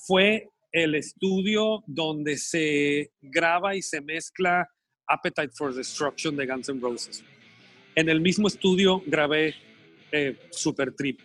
fue 0.07 0.49
el 0.71 0.95
estudio 0.95 1.83
donde 1.85 2.37
se 2.37 3.11
graba 3.21 3.75
y 3.75 3.81
se 3.81 4.01
mezcla 4.01 4.67
Appetite 5.07 5.49
for 5.55 5.73
Destruction 5.73 6.35
de 6.35 6.45
Guns 6.47 6.69
N' 6.69 6.79
Roses. 6.79 7.23
En 7.95 8.07
el 8.09 8.21
mismo 8.21 8.47
estudio 8.47 9.03
grabé 9.05 9.55
Super 10.51 10.93
Trip. 10.93 11.19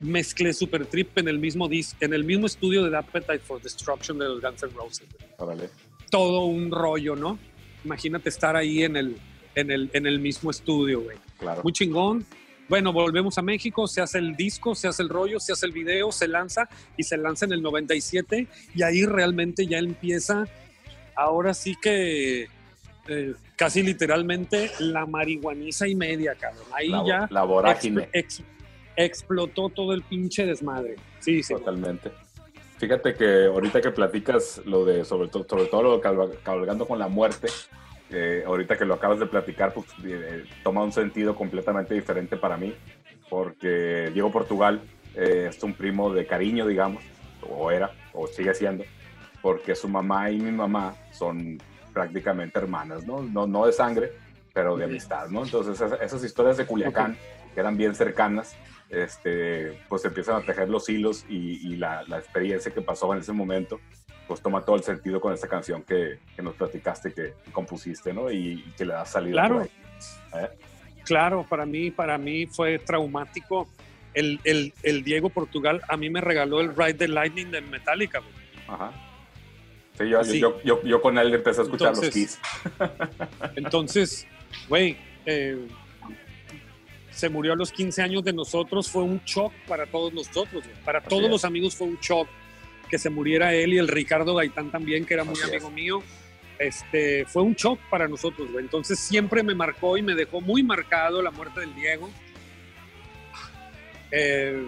Mezclé 0.00 0.52
Super 0.52 0.86
Trip 0.86 1.18
en 1.18 1.28
el 1.28 1.38
mismo 1.38 1.68
dis- 1.68 1.96
en 2.00 2.14
el 2.14 2.24
mismo 2.24 2.46
estudio 2.46 2.84
de 2.84 2.96
Appetite 2.96 3.40
for 3.40 3.60
Destruction 3.60 4.18
de 4.18 4.26
los 4.26 4.40
Guns 4.40 4.62
N' 4.62 4.72
Roses. 4.74 5.06
Órale. 5.38 5.68
todo 6.10 6.44
un 6.46 6.70
rollo, 6.70 7.16
¿no? 7.16 7.38
Imagínate 7.86 8.28
estar 8.28 8.56
ahí 8.56 8.82
en 8.82 8.96
el, 8.96 9.16
en 9.54 9.70
el, 9.70 9.90
en 9.92 10.06
el 10.06 10.18
mismo 10.18 10.50
estudio, 10.50 11.02
güey. 11.02 11.16
Claro. 11.38 11.62
Muy 11.62 11.72
chingón. 11.72 12.26
Bueno, 12.68 12.92
volvemos 12.92 13.38
a 13.38 13.42
México, 13.42 13.86
se 13.86 14.00
hace 14.00 14.18
el 14.18 14.34
disco, 14.34 14.74
se 14.74 14.88
hace 14.88 15.04
el 15.04 15.08
rollo, 15.08 15.38
se 15.38 15.52
hace 15.52 15.66
el 15.66 15.72
video, 15.72 16.10
se 16.10 16.26
lanza 16.26 16.68
y 16.96 17.04
se 17.04 17.16
lanza 17.16 17.44
en 17.44 17.52
el 17.52 17.62
97 17.62 18.48
y 18.74 18.82
ahí 18.82 19.04
realmente 19.04 19.68
ya 19.68 19.78
empieza, 19.78 20.48
ahora 21.14 21.54
sí 21.54 21.76
que 21.80 22.48
eh, 23.06 23.34
casi 23.54 23.84
literalmente 23.84 24.72
la 24.80 25.06
marihuaniza 25.06 25.86
y 25.86 25.94
media, 25.94 26.34
cabrón. 26.34 26.64
Ahí 26.74 26.88
La, 26.88 27.04
ya 27.06 27.28
la 27.30 27.44
vorágine. 27.44 28.08
explotó 28.96 29.68
todo 29.68 29.92
el 29.92 30.02
pinche 30.02 30.44
desmadre. 30.44 30.96
Sí, 31.20 31.44
sí. 31.44 31.54
Totalmente. 31.54 32.10
Fíjate 32.78 33.14
que 33.14 33.46
ahorita 33.46 33.80
que 33.80 33.90
platicas 33.90 34.60
lo 34.66 34.84
de, 34.84 35.04
sobre 35.04 35.28
todo, 35.28 35.46
sobre 35.48 35.64
todo 35.66 35.82
lo 35.82 35.96
de 35.96 36.02
cabalga- 36.02 36.36
cabalgando 36.42 36.86
con 36.86 36.98
la 36.98 37.08
muerte, 37.08 37.48
eh, 38.10 38.44
ahorita 38.46 38.76
que 38.76 38.84
lo 38.84 38.94
acabas 38.94 39.18
de 39.18 39.26
platicar, 39.26 39.72
pues 39.72 39.86
eh, 40.04 40.44
toma 40.62 40.82
un 40.84 40.92
sentido 40.92 41.34
completamente 41.34 41.94
diferente 41.94 42.36
para 42.36 42.56
mí, 42.56 42.74
porque 43.30 44.10
Diego 44.12 44.30
Portugal 44.30 44.82
eh, 45.14 45.46
es 45.48 45.62
un 45.62 45.72
primo 45.72 46.12
de 46.12 46.26
cariño, 46.26 46.66
digamos, 46.66 47.02
o 47.48 47.70
era, 47.70 47.90
o 48.12 48.26
sigue 48.26 48.54
siendo, 48.54 48.84
porque 49.40 49.74
su 49.74 49.88
mamá 49.88 50.30
y 50.30 50.38
mi 50.38 50.52
mamá 50.52 50.94
son 51.12 51.58
prácticamente 51.94 52.58
hermanas, 52.58 53.06
¿no? 53.06 53.22
No, 53.22 53.46
no 53.46 53.64
de 53.64 53.72
sangre, 53.72 54.12
pero 54.52 54.76
de 54.76 54.84
amistad, 54.84 55.28
¿no? 55.30 55.44
Entonces 55.44 55.74
esas, 55.74 55.98
esas 56.00 56.22
historias 56.22 56.58
de 56.58 56.66
Culiacán, 56.66 57.16
que 57.54 57.60
eran 57.60 57.76
bien 57.78 57.94
cercanas, 57.94 58.54
este, 58.90 59.80
pues 59.88 60.04
empiezan 60.04 60.36
a 60.42 60.46
tejer 60.46 60.68
los 60.68 60.88
hilos 60.88 61.24
y, 61.28 61.66
y 61.72 61.76
la, 61.76 62.02
la 62.04 62.18
experiencia 62.18 62.72
que 62.72 62.80
pasó 62.82 63.12
en 63.12 63.20
ese 63.20 63.32
momento, 63.32 63.80
pues 64.28 64.40
toma 64.40 64.62
todo 64.64 64.76
el 64.76 64.82
sentido 64.82 65.20
con 65.20 65.32
esta 65.32 65.48
canción 65.48 65.82
que, 65.82 66.18
que 66.34 66.42
nos 66.42 66.54
platicaste, 66.54 67.12
que 67.12 67.34
compusiste, 67.52 68.12
¿no? 68.12 68.30
Y, 68.30 68.64
y 68.66 68.72
que 68.76 68.84
le 68.84 68.92
das 68.94 69.10
salida. 69.10 69.32
Claro. 69.46 69.62
¿Eh? 69.64 70.48
Claro, 71.04 71.46
para 71.48 71.64
mí, 71.66 71.90
para 71.90 72.18
mí 72.18 72.46
fue 72.46 72.78
traumático. 72.78 73.68
El, 74.14 74.40
el, 74.44 74.72
el 74.82 75.04
Diego 75.04 75.28
Portugal 75.28 75.82
a 75.88 75.96
mí 75.96 76.08
me 76.10 76.20
regaló 76.20 76.60
el 76.60 76.74
Ride 76.74 76.94
the 76.94 77.08
Lightning 77.08 77.50
de 77.50 77.60
Metallica, 77.60 78.18
güey. 78.20 78.32
Ajá. 78.66 78.92
Sí, 79.98 80.08
yo, 80.08 80.24
Sí. 80.24 80.38
Yo, 80.40 80.60
yo, 80.62 80.82
yo 80.82 81.00
con 81.00 81.16
él 81.18 81.32
empecé 81.34 81.60
a 81.60 81.64
escuchar 81.64 81.90
los 81.90 82.02
Entonces- 82.02 82.38
Kiss. 82.38 82.40
Entonces, 83.56 84.26
güey, 84.68 84.96
eh, 85.26 85.66
se 87.16 87.30
murió 87.30 87.54
a 87.54 87.56
los 87.56 87.72
15 87.72 88.02
años 88.02 88.22
de 88.24 88.34
nosotros, 88.34 88.90
fue 88.90 89.02
un 89.02 89.22
shock 89.24 89.50
para 89.66 89.86
todos 89.86 90.12
nosotros, 90.12 90.62
para 90.84 90.98
Así 90.98 91.08
todos 91.08 91.24
es. 91.24 91.30
los 91.30 91.44
amigos 91.46 91.74
fue 91.74 91.86
un 91.86 91.96
shock 91.98 92.28
que 92.90 92.98
se 92.98 93.08
muriera 93.08 93.54
él 93.54 93.72
y 93.72 93.78
el 93.78 93.88
Ricardo 93.88 94.34
Gaitán 94.34 94.70
también, 94.70 95.06
que 95.06 95.14
era 95.14 95.24
muy 95.24 95.32
Así 95.34 95.44
amigo 95.44 95.68
es. 95.68 95.74
mío. 95.74 96.02
Este, 96.58 97.24
fue 97.24 97.42
un 97.42 97.54
shock 97.54 97.80
para 97.90 98.06
nosotros, 98.06 98.52
güey. 98.52 98.64
Entonces 98.64 98.98
siempre 98.98 99.42
me 99.42 99.54
marcó 99.54 99.96
y 99.96 100.02
me 100.02 100.14
dejó 100.14 100.42
muy 100.42 100.62
marcado 100.62 101.22
la 101.22 101.30
muerte 101.30 101.60
del 101.60 101.74
Diego. 101.74 102.10
Eh, 104.10 104.62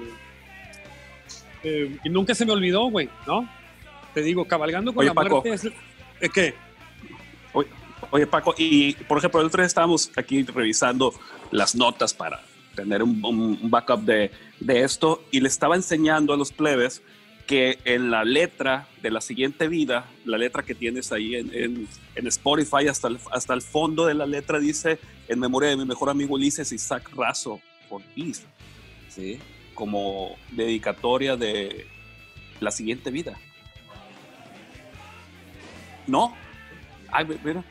eh, 1.64 1.96
y 2.02 2.08
nunca 2.08 2.34
se 2.34 2.46
me 2.46 2.52
olvidó, 2.52 2.84
güey, 2.90 3.10
¿no? 3.26 3.48
Te 4.14 4.22
digo, 4.22 4.46
cabalgando 4.46 4.92
con 4.94 5.00
Oye, 5.00 5.08
la 5.08 5.14
Paco. 5.14 5.42
muerte 5.42 5.52
es... 5.52 5.64
¿eh, 6.20 6.28
¿Qué? 6.32 6.54
Oye, 8.10 8.26
Paco, 8.26 8.54
y 8.56 8.94
por 8.94 9.18
ejemplo, 9.18 9.40
el 9.40 9.48
otro 9.48 9.60
día 9.60 9.66
estábamos 9.66 10.10
aquí 10.16 10.42
revisando 10.44 11.12
las 11.50 11.74
notas 11.74 12.14
para 12.14 12.40
tener 12.74 13.02
un, 13.02 13.58
backup 13.70 14.00
de, 14.02 14.30
de 14.60 14.82
esto 14.84 15.24
y 15.30 15.40
le 15.40 15.48
estaba 15.48 15.74
enseñando 15.76 16.32
a 16.32 16.36
los 16.36 16.52
plebes 16.52 17.02
que 17.46 17.78
en 17.86 18.10
la 18.10 18.24
letra 18.24 18.86
de 19.02 19.10
la 19.10 19.20
siguiente 19.22 19.68
vida, 19.68 20.06
la 20.26 20.36
letra 20.36 20.62
que 20.62 20.74
tienes 20.74 21.10
ahí 21.12 21.34
en, 21.34 21.50
en- 21.54 21.88
en 22.14 22.26
Spotify, 22.26 22.88
hasta 22.88 23.08
el, 23.08 23.18
hasta 23.32 23.54
el 23.54 23.62
fondo 23.62 24.04
de 24.06 24.14
la 24.14 24.26
letra 24.26 24.58
dice 24.58 24.98
en 25.28 25.38
memoria 25.40 25.70
de 25.70 25.76
mi 25.76 25.84
mejor 25.86 26.10
amigo 26.10 26.34
Ulises 26.34 26.70
Isaac 26.72 27.10
Razo, 27.16 27.60
por 27.88 28.02
Is, 28.16 28.44
¿sí? 29.08 29.38
Como 29.74 30.36
dedicatoria 30.52 31.36
de 31.36 31.86
la 32.60 32.70
siguiente 32.70 33.10
vida. 33.10 33.38
¿No? 36.06 36.34
Ay, 37.10 37.26
mira. 37.44 37.64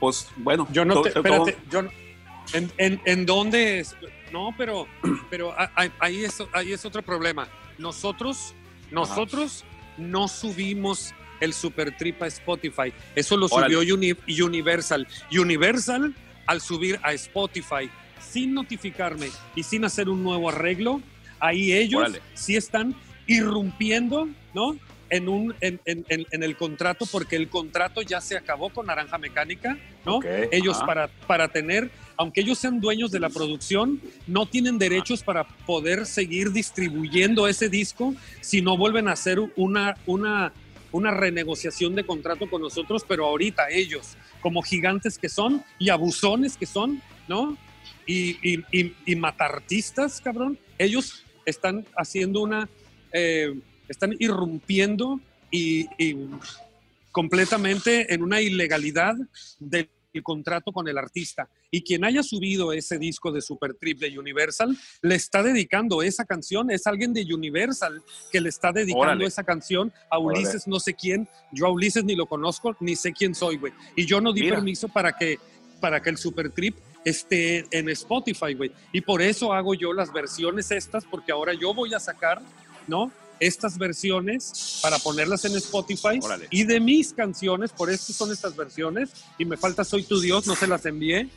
Pues 0.00 0.28
bueno. 0.36 0.66
Yo 0.72 0.84
no 0.84 1.02
te, 1.02 1.08
espérate, 1.10 1.56
yo 1.70 1.80
en, 2.52 2.72
en, 2.78 3.00
en 3.04 3.26
dónde 3.26 3.80
es? 3.80 3.96
No, 4.32 4.54
pero, 4.56 4.86
pero 5.30 5.54
ahí 6.00 6.24
es, 6.24 6.42
ahí 6.52 6.72
es 6.72 6.84
otro 6.84 7.02
problema. 7.02 7.48
Nosotros, 7.78 8.54
nosotros 8.90 9.64
no 9.96 10.28
subimos 10.28 11.14
el 11.40 11.52
Super 11.54 11.96
Trip 11.96 12.22
a 12.22 12.26
Spotify. 12.26 12.92
Eso 13.14 13.36
lo 13.36 13.46
Órale. 13.50 13.74
subió 13.74 13.94
Uni- 13.94 14.42
Universal. 14.42 15.06
Universal, 15.32 16.14
al 16.46 16.60
subir 16.60 16.98
a 17.02 17.12
Spotify 17.12 17.90
sin 18.20 18.54
notificarme 18.54 19.28
y 19.54 19.62
sin 19.62 19.84
hacer 19.84 20.08
un 20.08 20.22
nuevo 20.22 20.48
arreglo, 20.48 21.00
ahí 21.40 21.72
ellos 21.72 22.00
Órale. 22.00 22.20
sí 22.34 22.56
están 22.56 22.94
irrumpiendo, 23.26 24.28
¿no? 24.54 24.76
En, 25.10 25.28
un, 25.28 25.54
en, 25.62 25.80
en- 25.86 26.04
en- 26.08 26.42
el 26.42 26.56
contrato, 26.56 27.06
porque 27.06 27.36
el 27.36 27.48
contrato 27.48 28.02
ya 28.02 28.20
se 28.20 28.36
acabó 28.36 28.68
con 28.70 28.86
Naranja 28.86 29.16
Mecánica, 29.16 29.78
¿no? 30.04 30.16
Ok, 30.16 30.26
ellos 30.52 30.76
ajá. 30.76 30.86
para, 30.86 31.08
para 31.26 31.48
tener, 31.48 31.90
aunque 32.16 32.42
ellos 32.42 32.58
sean 32.58 32.78
dueños 32.78 33.10
de 33.10 33.18
la 33.20 33.30
producción, 33.30 34.00
no 34.26 34.44
tienen 34.46 34.78
derechos 34.78 35.22
para 35.22 35.44
poder 35.66 36.04
seguir 36.04 36.52
distribuyendo 36.52 37.48
ese 37.48 37.70
disco 37.70 38.14
si 38.42 38.60
no 38.60 38.76
vuelven 38.76 39.08
a 39.08 39.12
hacer 39.12 39.38
una, 39.56 39.96
una, 40.04 40.52
una 40.92 41.10
renegociación 41.10 41.94
de 41.94 42.04
contrato 42.04 42.48
con 42.50 42.60
nosotros, 42.60 43.02
pero 43.08 43.24
ahorita 43.26 43.70
ellos, 43.70 44.16
como 44.42 44.60
gigantes 44.62 45.16
que 45.18 45.30
son 45.30 45.64
y 45.78 45.88
abusones 45.88 46.56
que 46.58 46.66
son, 46.66 47.00
¿no? 47.28 47.56
Y, 48.06 48.36
y, 48.42 48.62
y, 48.72 48.94
y 49.06 49.16
matartistas, 49.16 50.20
cabrón, 50.20 50.58
ellos 50.78 51.24
están 51.46 51.86
haciendo 51.96 52.40
una, 52.42 52.68
eh, 53.12 53.54
están 53.88 54.14
irrumpiendo 54.18 55.20
y, 55.50 55.86
y 55.98 56.16
completamente 57.12 58.12
en 58.12 58.22
una 58.22 58.40
ilegalidad 58.40 59.14
del 59.58 59.88
contrato 60.22 60.72
con 60.72 60.88
el 60.88 60.98
artista. 60.98 61.48
Y 61.70 61.82
quien 61.82 62.04
haya 62.04 62.22
subido 62.22 62.72
ese 62.72 62.98
disco 62.98 63.30
de 63.30 63.40
Super 63.40 63.74
Trip 63.74 63.98
de 63.98 64.18
Universal 64.18 64.76
le 65.02 65.14
está 65.14 65.42
dedicando 65.42 66.02
esa 66.02 66.24
canción, 66.24 66.70
es 66.70 66.86
alguien 66.86 67.12
de 67.12 67.26
Universal 67.32 68.02
que 68.32 68.40
le 68.40 68.48
está 68.48 68.72
dedicando 68.72 69.02
Órale. 69.02 69.26
esa 69.26 69.44
canción 69.44 69.92
a 70.10 70.18
Órale. 70.18 70.40
Ulises 70.40 70.66
no 70.66 70.80
sé 70.80 70.94
quién. 70.94 71.28
Yo 71.52 71.66
a 71.66 71.70
Ulises 71.70 72.04
ni 72.04 72.16
lo 72.16 72.26
conozco, 72.26 72.76
ni 72.80 72.96
sé 72.96 73.12
quién 73.12 73.34
soy, 73.34 73.56
güey. 73.56 73.72
Y 73.96 74.06
yo 74.06 74.20
no 74.20 74.32
di 74.32 74.42
Mira. 74.42 74.56
permiso 74.56 74.88
para 74.88 75.12
que, 75.12 75.38
para 75.80 76.00
que 76.00 76.10
el 76.10 76.16
Super 76.16 76.50
Trip 76.50 76.76
esté 77.04 77.66
en 77.70 77.88
Spotify, 77.90 78.54
güey. 78.54 78.72
Y 78.92 79.00
por 79.00 79.22
eso 79.22 79.52
hago 79.52 79.74
yo 79.74 79.92
las 79.92 80.12
versiones 80.12 80.70
estas, 80.70 81.04
porque 81.04 81.32
ahora 81.32 81.52
yo 81.52 81.74
voy 81.74 81.94
a 81.94 82.00
sacar, 82.00 82.42
¿no? 82.86 83.12
Estas 83.40 83.78
versiones 83.78 84.80
para 84.82 84.98
ponerlas 84.98 85.44
en 85.44 85.56
Spotify 85.56 86.18
Órale. 86.22 86.48
y 86.50 86.64
de 86.64 86.80
mis 86.80 87.12
canciones, 87.12 87.70
por 87.72 87.90
eso 87.90 88.12
son 88.12 88.32
estas 88.32 88.56
versiones. 88.56 89.10
Y 89.38 89.44
me 89.44 89.56
falta 89.56 89.84
Soy 89.84 90.02
tu 90.02 90.20
Dios, 90.20 90.46
no 90.46 90.54
se 90.56 90.66
las 90.66 90.84
envié. 90.86 91.28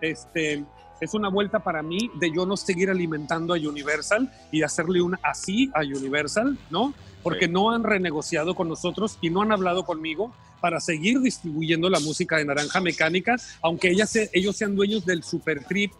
Este, 0.00 0.64
es 1.00 1.14
una 1.14 1.28
vuelta 1.28 1.60
para 1.62 1.82
mí 1.82 2.10
de 2.20 2.32
yo 2.34 2.46
no 2.46 2.56
seguir 2.56 2.90
alimentando 2.90 3.54
a 3.54 3.56
Universal 3.56 4.32
y 4.50 4.62
hacerle 4.62 5.00
una 5.02 5.18
así 5.22 5.70
a 5.74 5.80
Universal, 5.80 6.58
¿no? 6.70 6.94
Porque 7.22 7.46
Sí. 7.46 7.52
no 7.52 7.70
han 7.72 7.84
renegociado 7.84 8.54
con 8.54 8.68
nosotros 8.68 9.18
y 9.20 9.30
no 9.30 9.42
han 9.42 9.52
hablado 9.52 9.84
conmigo 9.84 10.32
para 10.60 10.80
seguir 10.80 11.20
distribuyendo 11.20 11.88
la 11.88 12.00
música 12.00 12.36
de 12.36 12.44
Naranja 12.44 12.80
Mecánica, 12.80 13.36
aunque 13.62 13.90
ellas 13.90 14.16
ellos 14.32 14.56
sean 14.56 14.74
dueños 14.74 15.06
del 15.06 15.22
Super 15.22 15.64
Trip, 15.64 15.92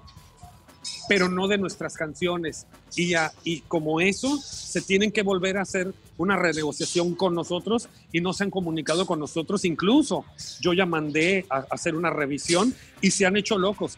pero 1.09 1.29
no 1.29 1.49
de 1.49 1.59
nuestras 1.59 1.95
canciones. 1.95 2.67
Y, 2.97 3.09
ya- 3.11 3.33
y 3.45 3.61
como 3.61 4.01
eso, 4.01 4.37
se 4.43 4.81
tienen 4.83 5.11
que 5.13 5.23
volver 5.23 5.57
a 5.59 5.63
hacer 5.63 5.93
una 6.17 6.37
renegociación 6.37 7.15
con 7.15 7.35
nosotros 7.35 7.89
y 8.13 8.21
no 8.21 8.33
se 8.33 8.45
han 8.45 8.51
comunicado 8.51 9.07
con 9.07 9.19
nosotros. 9.21 9.65
Incluso 9.65 10.25
yo 10.61 10.73
ya 10.73 10.85
mandé 10.87 11.47
a, 11.49 11.59
a 11.59 11.67
hacer 11.71 11.95
una 11.95 12.11
revisión 12.11 12.75
y 13.01 13.11
se 13.11 13.25
han 13.27 13.37
hecho 13.37 13.57
locos. 13.59 13.97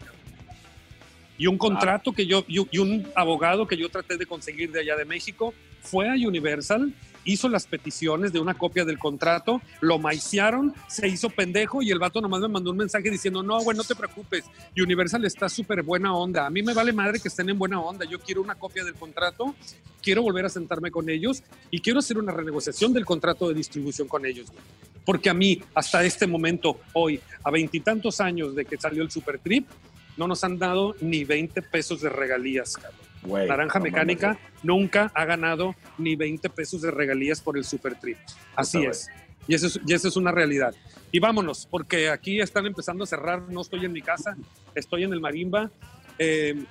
Y 1.37 1.47
un 1.47 1.57
contrato 1.57 2.11
que 2.13 2.27
yo, 2.27 2.43
y 2.47 2.77
un 2.77 3.07
abogado 3.15 3.67
que 3.67 3.75
yo 3.75 3.89
traté 3.89 4.17
de 4.17 4.27
conseguir 4.27 4.71
de 4.71 4.81
allá 4.81 4.95
de 4.95 5.05
México 5.05 5.53
fue 5.81 6.09
a 6.09 6.13
Universal, 6.13 6.93
hizo 7.25 7.49
las 7.49 7.67
peticiones 7.67 8.33
de 8.33 8.39
una 8.39 8.55
copia 8.55 8.85
del 8.85 8.97
contrato, 8.97 9.61
lo 9.79 9.99
maiciaron, 9.99 10.73
se 10.87 11.07
hizo 11.07 11.29
pendejo 11.29 11.81
y 11.81 11.91
el 11.91 11.99
vato 11.99 12.21
nomás 12.21 12.41
me 12.41 12.47
mandó 12.47 12.71
un 12.71 12.77
mensaje 12.77 13.09
diciendo, 13.09 13.43
no, 13.43 13.59
güey, 13.61 13.77
no 13.77 13.83
te 13.83 13.95
preocupes, 13.95 14.45
Universal 14.75 15.25
está 15.25 15.49
súper 15.49 15.83
buena 15.83 16.15
onda, 16.15 16.45
a 16.45 16.49
mí 16.49 16.63
me 16.63 16.73
vale 16.73 16.93
madre 16.93 17.19
que 17.19 17.27
estén 17.27 17.49
en 17.49 17.59
buena 17.59 17.79
onda, 17.79 18.05
yo 18.05 18.19
quiero 18.19 18.41
una 18.41 18.55
copia 18.55 18.83
del 18.83 18.95
contrato, 18.95 19.55
quiero 20.01 20.23
volver 20.23 20.45
a 20.45 20.49
sentarme 20.49 20.91
con 20.91 21.09
ellos 21.09 21.43
y 21.69 21.79
quiero 21.79 21.99
hacer 21.99 22.17
una 22.17 22.31
renegociación 22.31 22.93
del 22.93 23.05
contrato 23.05 23.47
de 23.47 23.53
distribución 23.53 24.07
con 24.07 24.25
ellos. 24.25 24.47
Porque 25.05 25.29
a 25.29 25.33
mí, 25.33 25.61
hasta 25.73 26.03
este 26.03 26.27
momento, 26.27 26.79
hoy, 26.93 27.19
a 27.43 27.49
veintitantos 27.49 28.21
años 28.21 28.55
de 28.55 28.65
que 28.65 28.77
salió 28.77 29.01
el 29.01 29.09
Super 29.09 29.39
Trip, 29.39 29.67
no 30.15 30.27
nos 30.27 30.43
han 30.43 30.59
dado 30.59 30.95
ni 31.01 31.23
20 31.23 31.61
pesos 31.63 32.01
de 32.01 32.09
regalías, 32.09 32.77
cabrón. 32.77 33.10
Naranja 33.23 33.79
no 33.79 33.83
Mecánica 33.83 34.27
mames, 34.27 34.41
nunca 34.63 35.11
ha 35.13 35.25
ganado 35.25 35.75
ni 35.97 36.15
20 36.15 36.49
pesos 36.49 36.81
de 36.81 36.91
regalías 36.91 37.41
por 37.41 37.57
el 37.57 37.63
Super 37.63 37.95
Trip. 37.99 38.17
Así 38.55 38.83
es. 38.83 39.09
Y 39.47 39.55
eso, 39.55 39.67
es, 39.67 39.79
y 39.85 39.93
eso 39.93 40.07
es 40.07 40.15
una 40.15 40.31
realidad. 40.31 40.73
Y 41.11 41.19
vámonos, 41.19 41.67
porque 41.69 42.09
aquí 42.09 42.39
están 42.39 42.65
empezando 42.65 43.03
a 43.03 43.07
cerrar, 43.07 43.41
no 43.49 43.61
estoy 43.61 43.85
en 43.85 43.91
mi 43.91 44.01
casa, 44.01 44.35
estoy 44.75 45.03
en 45.03 45.13
el 45.13 45.19
Marimba. 45.19 45.69
Eh, 46.19 46.63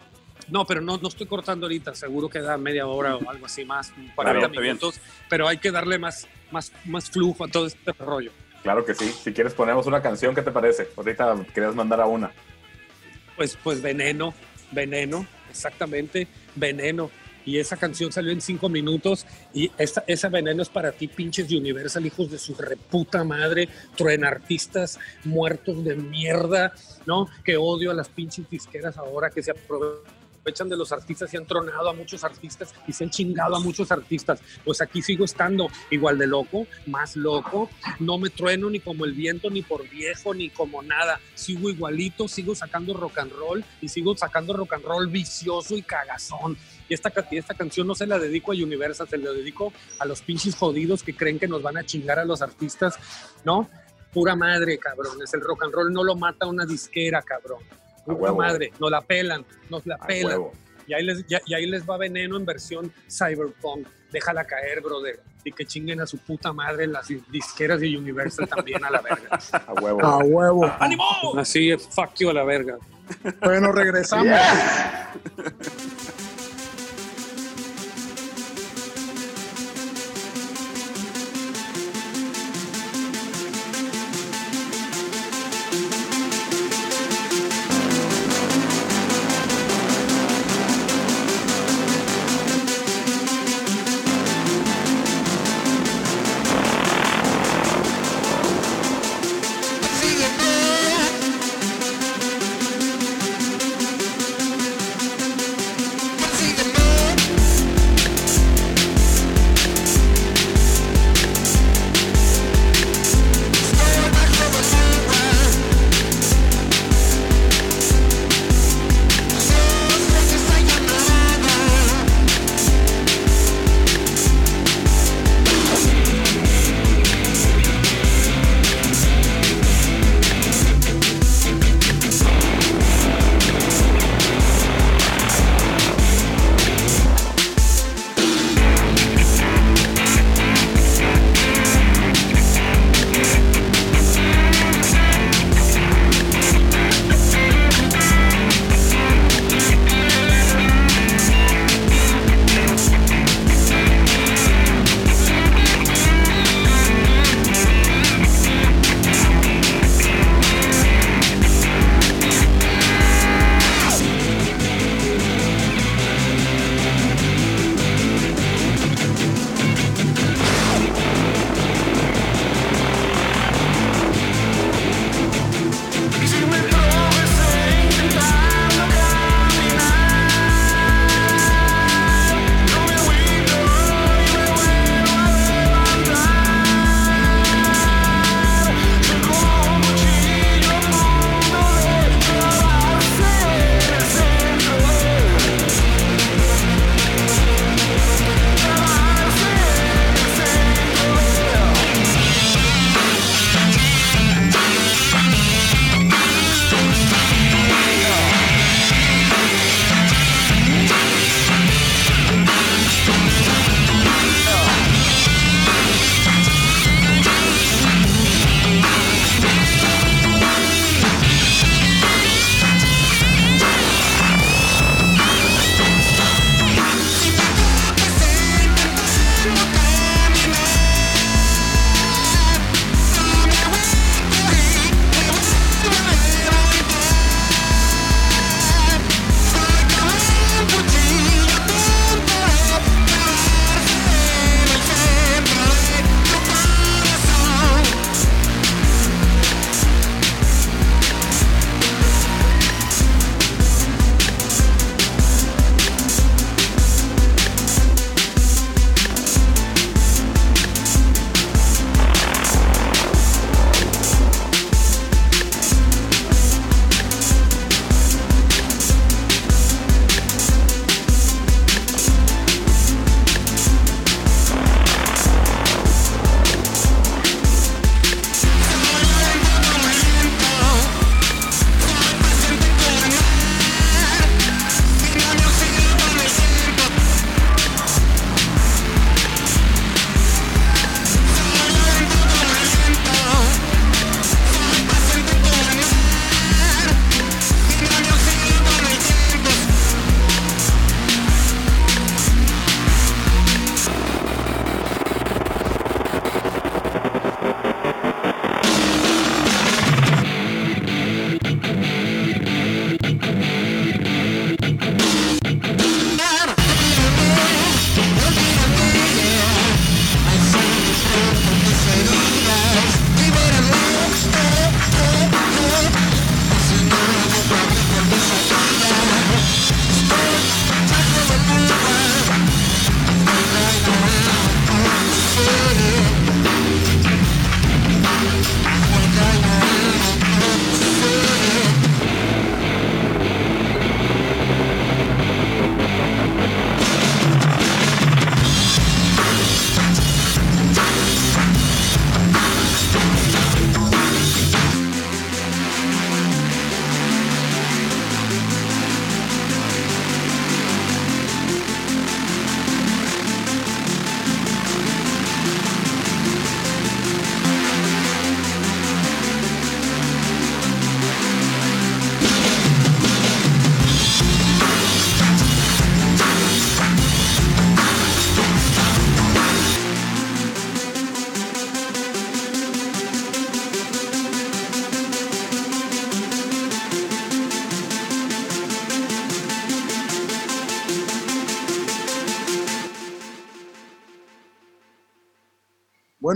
no, 0.49 0.67
pero 0.67 0.81
no, 0.81 0.99
no 0.99 1.09
estoy 1.09 1.27
cortando 1.27 1.67
ahorita, 1.67 1.95
seguro 1.95 2.29
que 2.29 2.41
da 2.41 2.57
media 2.57 2.87
hora 2.87 3.17
o 3.17 3.31
algo 3.31 3.47
así 3.47 3.65
más, 3.65 3.93
40 4.15 4.49
Claro, 4.49 4.61
minutos, 4.61 5.01
pero 5.29 5.47
hay 5.47 5.59
que 5.59 5.71
darle 5.71 5.99
más, 5.99 6.27
más, 6.51 6.73
más 6.87 7.11
flujo 7.11 7.45
a 7.45 7.49
todo 7.49 7.67
este 7.67 7.93
rollo. 7.93 8.33
Claro 8.63 8.85
que 8.85 8.95
sí. 8.95 9.09
Si 9.09 9.33
quieres 9.33 9.55
ponemos 9.55 9.87
una 9.87 10.03
canción, 10.03 10.35
¿qué 10.35 10.43
te 10.43 10.51
parece? 10.51 10.89
Ahorita 10.97 11.35
querías 11.55 11.75
mandar 11.75 12.01
a 12.01 12.07
una. 12.07 12.31
Pues, 13.37 13.57
pues 13.63 13.81
veneno, 13.81 14.35
veneno, 14.73 15.27
exactamente, 15.51 16.29
veneno. 16.55 17.11
Y 17.47 17.59
esa 17.59 17.77
canción 17.77 18.13
salió 18.13 18.33
en 18.33 18.41
cinco 18.41 18.69
minutos 18.69 19.27
y 19.55 19.71
esa, 19.79 20.05
esa 20.07 20.29
veneno 20.29 20.63
es 20.63 20.69
para 20.69 20.93
ti, 20.93 21.09
pinches 21.09 21.51
Universal, 21.51 22.05
hijos 22.05 22.31
de 22.31 22.39
su 22.39 22.55
reputa 22.55 23.25
madre, 23.25 23.69
truenartistas 23.97 24.99
muertos 25.25 25.83
de 25.83 25.97
mierda, 25.97 26.73
¿no? 27.07 27.29
Que 27.43 27.57
odio 27.57 27.91
a 27.91 27.95
las 27.95 28.09
pinches 28.09 28.49
disqueras 28.51 28.99
ahora 28.99 29.31
que 29.31 29.43
se 29.43 29.53
aprovechan 29.53 30.20
de 30.45 30.77
los 30.77 30.91
artistas 30.93 31.33
y 31.33 31.37
han 31.37 31.47
tronado 31.47 31.89
a 31.89 31.93
muchos 31.93 32.25
artistas 32.25 32.75
y 32.87 32.93
se 32.93 33.05
han 33.05 33.11
chingado 33.11 33.57
a 33.57 33.61
muchos 33.61 33.93
artistas. 33.93 34.41
Pues 34.65 34.81
aquí 34.81 35.01
sigo 35.01 35.25
estando 35.25 35.69
igual 35.91 36.19
de 36.19 36.27
loco, 36.27 36.67
más 36.87 37.15
loco, 37.17 37.71
no 38.01 38.19
me 38.19 38.31
trueno 38.31 38.69
ni 38.69 38.81
como 38.81 39.05
el 39.05 39.13
viento, 39.13 39.49
ni 39.49 39.63
por 39.63 39.89
viejo, 39.89 40.35
ni 40.35 40.51
como 40.51 40.83
nada. 40.83 41.21
Sigo 41.35 41.71
igualito, 41.71 42.27
sigo 42.27 42.55
sacando 42.55 42.95
rock 42.95 43.19
and 43.19 43.33
roll 43.33 43.65
y 43.81 43.89
sigo 43.89 44.17
sacando 44.17 44.53
rock 44.53 44.75
and 44.75 44.85
roll 44.85 45.07
vicioso 45.07 45.77
y 45.77 45.83
cagazón. 45.83 46.57
Y 46.89 46.95
esta, 46.95 47.13
esta 47.31 47.55
canción 47.55 47.87
no 47.87 47.95
se 47.95 48.07
la 48.07 48.19
dedico 48.19 48.53
a 48.53 48.57
Universal, 48.57 49.09
se 49.09 49.19
la 49.19 49.31
dedico 49.31 49.73
a 49.99 50.05
los 50.05 50.23
pinches 50.23 50.57
jodidos 50.57 51.05
que 51.05 51.15
creen 51.15 51.39
que 51.39 51.47
nos 51.47 51.63
van 51.63 51.77
a 51.77 51.85
chingar 51.85 52.19
a 52.19 52.25
los 52.25 52.43
artistas, 52.43 52.99
¿no? 53.45 53.71
Pura 54.13 54.35
madre, 54.35 54.79
cabrones. 54.79 55.33
El 55.33 55.41
rock 55.43 55.65
and 55.65 55.73
roll 55.73 55.93
no 55.93 56.03
lo 56.03 56.17
mata 56.17 56.47
una 56.47 56.67
disquera, 56.67 57.23
cabrón. 57.23 57.63
Huevo. 58.07 58.37
madre. 58.37 58.73
Nos 58.81 58.91
la 58.91 59.01
pelan, 59.01 59.45
nos 59.69 59.87
la 59.87 59.97
A 59.97 60.07
pelan. 60.07 60.27
huevo. 60.33 60.53
Y 60.87 60.95
ahí, 60.95 61.05
les, 61.05 61.25
ya- 61.27 61.41
y 61.47 61.55
ahí 61.55 61.67
les 61.67 61.89
va 61.89 61.97
veneno 61.97 62.37
en 62.37 62.45
versión 62.45 62.93
cyberpunk. 63.09 63.87
Déjala 64.11 64.45
caer, 64.45 64.81
brother. 64.81 65.21
Y 65.45 65.53
que 65.53 65.65
chinguen 65.65 66.01
a 66.01 66.07
su 66.07 66.19
puta 66.19 66.53
madre 66.53 66.87
las 66.87 67.07
disqueras 67.31 67.81
de 67.81 67.97
Universal 67.97 68.49
también 68.49 68.85
a 68.85 68.91
la 68.91 69.01
verga. 69.01 69.39
A 69.67 69.73
huevo. 69.75 70.05
A 70.05 70.19
huevo. 70.19 70.73
¡Ánimo! 70.81 71.05
Así 71.39 71.71
es, 71.71 71.87
fuck 71.89 72.11
you 72.19 72.29
a 72.31 72.35
la 72.35 72.45
verga. 72.45 72.77
Bueno, 73.41 73.71
regresamos. 73.73 74.27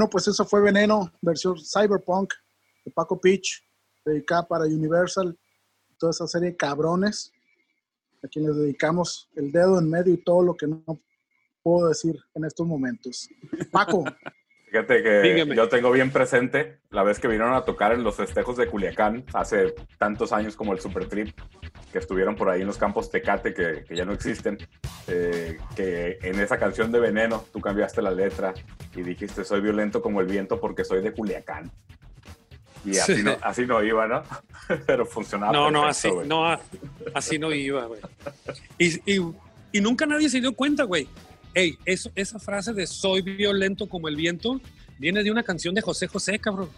Bueno, 0.04 0.10
pues 0.10 0.28
eso 0.28 0.44
fue 0.44 0.60
Veneno, 0.60 1.10
versión 1.22 1.56
Cyberpunk 1.58 2.34
de 2.84 2.90
Paco 2.90 3.18
Pitch, 3.18 3.66
dedicada 4.04 4.46
para 4.46 4.66
Universal, 4.66 5.34
toda 5.98 6.10
esa 6.10 6.26
serie 6.26 6.50
de 6.50 6.56
cabrones 6.58 7.32
a 8.22 8.28
quienes 8.28 8.54
dedicamos 8.54 9.30
el 9.34 9.50
dedo 9.50 9.78
en 9.78 9.88
medio 9.88 10.12
y 10.12 10.18
todo 10.18 10.42
lo 10.42 10.54
que 10.54 10.66
no 10.66 11.00
puedo 11.62 11.88
decir 11.88 12.20
en 12.34 12.44
estos 12.44 12.66
momentos. 12.66 13.30
Paco, 13.72 14.04
Fíjate 14.66 15.02
que 15.02 15.20
Dígame. 15.22 15.56
yo 15.56 15.70
tengo 15.70 15.90
bien 15.90 16.10
presente 16.10 16.80
la 16.90 17.02
vez 17.02 17.18
que 17.18 17.28
vinieron 17.28 17.54
a 17.54 17.64
tocar 17.64 17.92
en 17.92 18.04
los 18.04 18.16
festejos 18.16 18.58
de 18.58 18.66
Culiacán 18.66 19.24
hace 19.32 19.74
tantos 19.98 20.32
años 20.32 20.54
como 20.54 20.74
el 20.74 20.80
Super 20.80 21.08
Trip, 21.08 21.28
que 21.94 22.00
estuvieron 22.00 22.34
por 22.34 22.50
ahí 22.50 22.60
en 22.62 22.66
los 22.66 22.76
campos 22.76 23.08
Tecate 23.08 23.54
que, 23.54 23.84
que 23.88 23.94
ya 23.94 24.04
no 24.04 24.12
existen, 24.12 24.58
eh, 25.06 25.58
que 25.76 26.18
en 26.22 26.40
esa 26.40 26.58
canción 26.58 26.90
de 26.90 26.98
Veneno 26.98 27.44
tú 27.52 27.60
cambiaste 27.60 28.02
la 28.02 28.10
letra 28.10 28.52
y 28.96 29.02
dijiste 29.02 29.44
soy 29.44 29.60
violento 29.60 30.02
como 30.02 30.20
el 30.20 30.26
viento 30.26 30.58
porque 30.60 30.84
soy 30.84 31.02
de 31.02 31.12
Culiacán. 31.12 31.70
Y 32.84 32.98
así, 32.98 33.14
Sí. 33.18 33.22
no, 33.22 33.36
así 33.42 33.64
no 33.64 33.80
iba, 33.84 34.08
¿no? 34.08 34.24
Pero 34.88 35.06
funcionaba. 35.06 35.52
no, 35.52 35.70
no, 35.70 35.82
perfecto, 35.82 35.88
así, 36.08 36.08
güey. 36.16 36.26
no, 36.28 36.58
así 37.14 37.38
no 37.38 37.52
iba, 37.54 37.84
güey. 37.86 38.00
Y, 38.76 39.14
y- 39.14 39.32
y 39.70 39.80
nunca 39.80 40.04
nadie 40.04 40.28
se 40.28 40.40
dio 40.40 40.52
cuenta, 40.52 40.82
güey. 40.82 41.08
Ey, 41.54 41.78
eso, 41.84 42.10
esa 42.16 42.40
frase 42.40 42.72
de 42.72 42.88
soy 42.88 43.22
violento 43.22 43.88
como 43.88 44.08
el 44.08 44.16
viento 44.16 44.60
viene 44.98 45.22
de 45.22 45.30
una 45.30 45.44
canción 45.44 45.72
de 45.76 45.80
José 45.80 46.08
José, 46.08 46.40
cabrón. 46.40 46.68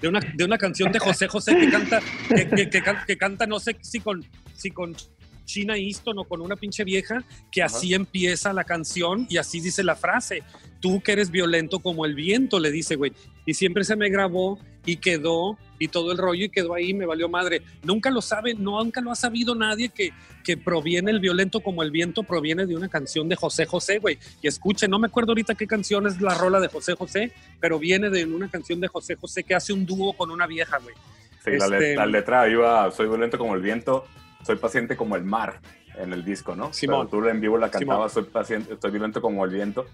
De 0.00 0.08
una, 0.08 0.20
de 0.20 0.44
una 0.44 0.58
canción 0.58 0.92
de 0.92 0.98
José 0.98 1.28
José 1.28 1.56
que 1.56 1.70
canta, 1.70 2.00
que, 2.28 2.48
que- 2.48 2.68
que 2.70 2.82
can- 2.82 3.04
que 3.06 3.16
canta 3.16 3.46
no 3.46 3.58
sé 3.60 3.76
si 3.80 4.00
con, 4.00 4.24
si 4.54 4.70
con 4.70 4.94
China 5.46 5.76
Easton 5.76 6.18
o 6.18 6.24
con 6.24 6.40
una 6.40 6.56
pinche 6.56 6.84
vieja, 6.84 7.22
que 7.52 7.62
Ajá. 7.62 7.74
así 7.76 7.94
empieza 7.94 8.52
la 8.52 8.64
canción 8.64 9.26
y 9.30 9.36
así 9.36 9.60
dice 9.60 9.82
la 9.84 9.94
frase. 9.96 10.42
Tú 10.80 11.00
que 11.00 11.12
eres 11.12 11.30
violento 11.30 11.78
como 11.80 12.04
el 12.06 12.14
viento, 12.14 12.58
le 12.58 12.70
dice, 12.70 12.96
güey. 12.96 13.12
Y 13.46 13.54
siempre 13.54 13.84
se 13.84 13.96
me 13.96 14.08
grabó 14.10 14.58
y 14.84 14.96
quedó 14.96 15.56
y 15.84 15.88
todo 15.88 16.12
el 16.12 16.18
rollo 16.18 16.44
y 16.44 16.48
quedó 16.48 16.74
ahí, 16.74 16.92
me 16.94 17.06
valió 17.06 17.28
madre. 17.28 17.62
Nunca 17.82 18.10
lo 18.10 18.20
sabe, 18.22 18.54
no, 18.54 18.82
nunca 18.82 19.00
lo 19.00 19.10
ha 19.10 19.14
sabido 19.14 19.54
nadie 19.54 19.88
que, 19.90 20.10
que 20.42 20.56
proviene 20.56 21.10
el 21.10 21.20
violento 21.20 21.60
como 21.60 21.82
el 21.82 21.90
viento, 21.90 22.22
proviene 22.22 22.66
de 22.66 22.76
una 22.76 22.88
canción 22.88 23.28
de 23.28 23.36
José 23.36 23.66
José, 23.66 23.98
güey. 23.98 24.18
Y 24.42 24.48
escuchen, 24.48 24.90
no 24.90 24.98
me 24.98 25.06
acuerdo 25.06 25.32
ahorita 25.32 25.54
qué 25.54 25.66
canción 25.66 26.06
es 26.06 26.20
la 26.20 26.34
rola 26.34 26.60
de 26.60 26.68
José 26.68 26.94
José, 26.94 27.32
pero 27.60 27.78
viene 27.78 28.10
de 28.10 28.24
una 28.24 28.48
canción 28.50 28.80
de 28.80 28.88
José 28.88 29.16
José 29.16 29.44
que 29.44 29.54
hace 29.54 29.72
un 29.72 29.86
dúo 29.86 30.12
con 30.14 30.30
una 30.30 30.46
vieja, 30.46 30.78
güey. 30.78 30.94
Sí, 31.44 31.50
la, 31.58 31.68
le- 31.68 31.76
Este- 31.76 31.96
la 31.96 32.06
letra 32.06 32.48
iba, 32.48 32.90
soy 32.90 33.06
violento 33.06 33.36
como 33.38 33.54
el 33.54 33.60
viento, 33.62 34.06
soy 34.46 34.56
paciente 34.56 34.96
como 34.96 35.16
el 35.16 35.24
mar 35.24 35.60
en 35.98 36.12
el 36.12 36.24
disco, 36.24 36.56
¿no? 36.56 36.72
Simón. 36.72 37.08
Pero 37.10 37.22
tú 37.22 37.28
en 37.28 37.40
vivo 37.40 37.56
la 37.58 37.70
cantabas, 37.70 38.12
soy 38.12 38.24
paciente, 38.24 38.74
estoy 38.74 38.90
violento 38.90 39.20
como 39.22 39.44
el 39.44 39.50
viento, 39.50 39.86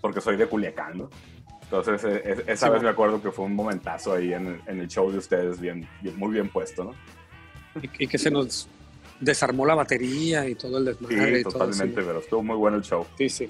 porque 0.00 0.20
soy 0.20 0.36
de 0.36 0.46
Culiacán, 0.46 0.98
¿no? 0.98 1.10
Entonces, 1.70 2.02
eh, 2.04 2.22
eh, 2.24 2.44
esa 2.46 2.66
Simón. 2.66 2.72
vez 2.74 2.82
me 2.84 2.88
acuerdo 2.88 3.22
que 3.22 3.30
fue 3.30 3.44
un 3.44 3.54
momentazo 3.54 4.14
ahí 4.14 4.32
en, 4.32 4.46
el- 4.46 4.60
en 4.66 4.80
el 4.80 4.88
show 4.88 5.10
de 5.10 5.18
ustedes, 5.18 5.60
bien, 5.60 5.86
bien- 6.00 6.16
muy 6.16 6.32
bien 6.32 6.48
puesto, 6.48 6.84
¿no? 6.84 6.94
Y, 7.82 8.04
y 8.04 8.06
que 8.06 8.16
se 8.18 8.30
nos 8.30 8.68
desarmó 9.20 9.66
la 9.66 9.74
batería 9.74 10.48
y 10.48 10.54
todo 10.54 10.78
el 10.78 10.86
desmadre. 10.86 11.34
Sí, 11.34 11.40
y 11.40 11.42
todo, 11.42 11.52
totalmente, 11.52 12.00
sí. 12.00 12.06
pero 12.06 12.20
estuvo 12.20 12.42
muy 12.42 12.56
bueno 12.56 12.76
el 12.78 12.82
show. 12.82 13.06
Sí, 13.18 13.28
sí. 13.28 13.48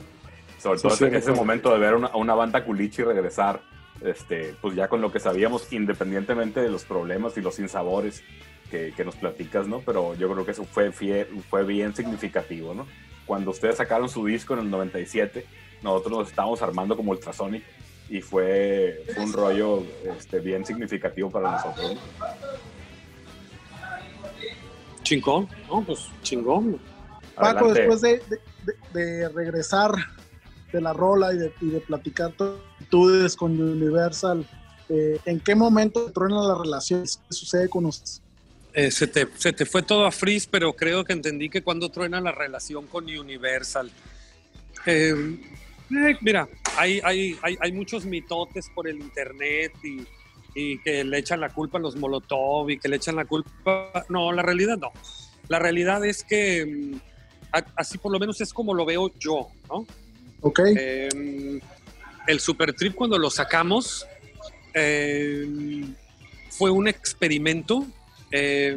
Sobre 0.58 0.78
Sí, 0.78 0.82
todo 0.88 0.96
sí, 0.96 1.04
ese, 1.04 1.16
ese 1.18 1.32
momento 1.32 1.72
de 1.72 1.78
ver 1.78 1.94
una, 1.94 2.08
a 2.08 2.16
una 2.16 2.34
banda 2.34 2.64
culichi 2.64 3.02
regresar, 3.04 3.60
este, 4.00 4.54
pues 4.60 4.74
ya 4.74 4.88
con 4.88 5.00
lo 5.00 5.12
que 5.12 5.20
sabíamos, 5.20 5.72
independientemente 5.72 6.60
de 6.60 6.68
los 6.70 6.84
problemas 6.84 7.36
y 7.36 7.40
los 7.40 7.54
sinsabores 7.54 8.24
que, 8.70 8.92
que 8.96 9.04
nos 9.04 9.14
platicas, 9.14 9.68
¿no? 9.68 9.80
Pero 9.80 10.14
yo 10.16 10.30
creo 10.32 10.44
que 10.44 10.50
eso 10.50 10.64
fue, 10.64 10.90
fie- 10.92 11.26
fue 11.48 11.64
bien 11.64 11.94
significativo, 11.94 12.74
¿no? 12.74 12.86
Cuando 13.26 13.52
ustedes 13.52 13.76
sacaron 13.76 14.08
su 14.08 14.26
disco 14.26 14.54
en 14.54 14.60
el 14.60 14.70
97, 14.70 15.46
nosotros 15.82 16.18
nos 16.18 16.28
estábamos 16.30 16.60
armando 16.62 16.96
como 16.96 17.12
Ultrasonic 17.12 17.62
y 18.08 18.20
fue, 18.20 19.04
fue 19.14 19.24
un 19.24 19.32
rollo 19.32 19.84
este, 20.16 20.40
bien 20.40 20.64
significativo 20.64 21.30
para 21.30 21.52
nosotros, 21.52 21.94
¿no? 21.94 22.00
Chingón, 25.02 25.48
¿no? 25.68 25.82
Pues 25.84 26.08
chingón. 26.22 26.78
Paco, 27.34 27.66
Adelante. 27.66 27.80
después 27.80 28.00
de, 28.00 28.22
de- 28.92 29.28
regresar 29.30 29.92
de 30.72 30.80
la 30.80 30.92
rola 30.92 31.32
y 31.32 31.38
de, 31.38 31.52
y 31.60 31.70
de 31.70 31.80
platicar 31.80 32.32
tus 32.32 32.50
actitudes 32.74 33.36
con 33.36 33.58
Universal, 33.60 34.46
eh, 34.88 35.18
¿en 35.24 35.40
qué 35.40 35.54
momento 35.54 36.10
truena 36.12 36.42
la 36.42 36.54
relación? 36.58 37.02
¿Qué 37.04 37.34
sucede 37.34 37.68
con 37.68 37.86
ustedes? 37.86 38.22
Eh, 38.74 38.90
se, 38.90 39.06
te, 39.06 39.26
se 39.36 39.52
te 39.52 39.64
fue 39.64 39.82
todo 39.82 40.04
a 40.04 40.12
freeze, 40.12 40.46
pero 40.50 40.74
creo 40.74 41.04
que 41.04 41.12
entendí 41.12 41.48
que 41.48 41.62
cuando 41.62 41.88
truena 41.90 42.20
la 42.20 42.32
relación 42.32 42.86
con 42.86 43.04
Universal. 43.04 43.90
Eh, 44.84 45.14
eh, 45.90 46.16
mira, 46.20 46.48
hay, 46.78 47.00
hay, 47.04 47.36
hay, 47.42 47.56
hay 47.60 47.72
muchos 47.72 48.06
mitotes 48.06 48.70
por 48.74 48.88
el 48.88 48.98
internet 48.98 49.72
y, 49.82 50.06
y 50.54 50.78
que 50.78 51.04
le 51.04 51.18
echan 51.18 51.40
la 51.40 51.50
culpa 51.50 51.78
a 51.78 51.80
los 51.80 51.96
Molotov 51.96 52.70
y 52.70 52.78
que 52.78 52.88
le 52.88 52.96
echan 52.96 53.16
la 53.16 53.24
culpa. 53.24 54.06
No, 54.08 54.32
la 54.32 54.42
realidad 54.42 54.78
no. 54.78 54.92
La 55.48 55.58
realidad 55.58 56.04
es 56.04 56.24
que 56.24 56.64
mm, 56.66 57.00
así 57.76 57.98
por 57.98 58.12
lo 58.12 58.18
menos 58.18 58.40
es 58.40 58.52
como 58.52 58.74
lo 58.74 58.84
veo 58.84 59.12
yo, 59.18 59.48
¿no? 59.68 59.86
¿Ok? 60.40 60.60
Eh, 60.76 61.60
el 62.26 62.40
Super 62.40 62.72
Trip 62.74 62.94
cuando 62.94 63.18
lo 63.18 63.30
sacamos 63.30 64.06
eh, 64.74 65.84
fue 66.50 66.70
un 66.70 66.88
experimento 66.88 67.86
eh, 68.30 68.76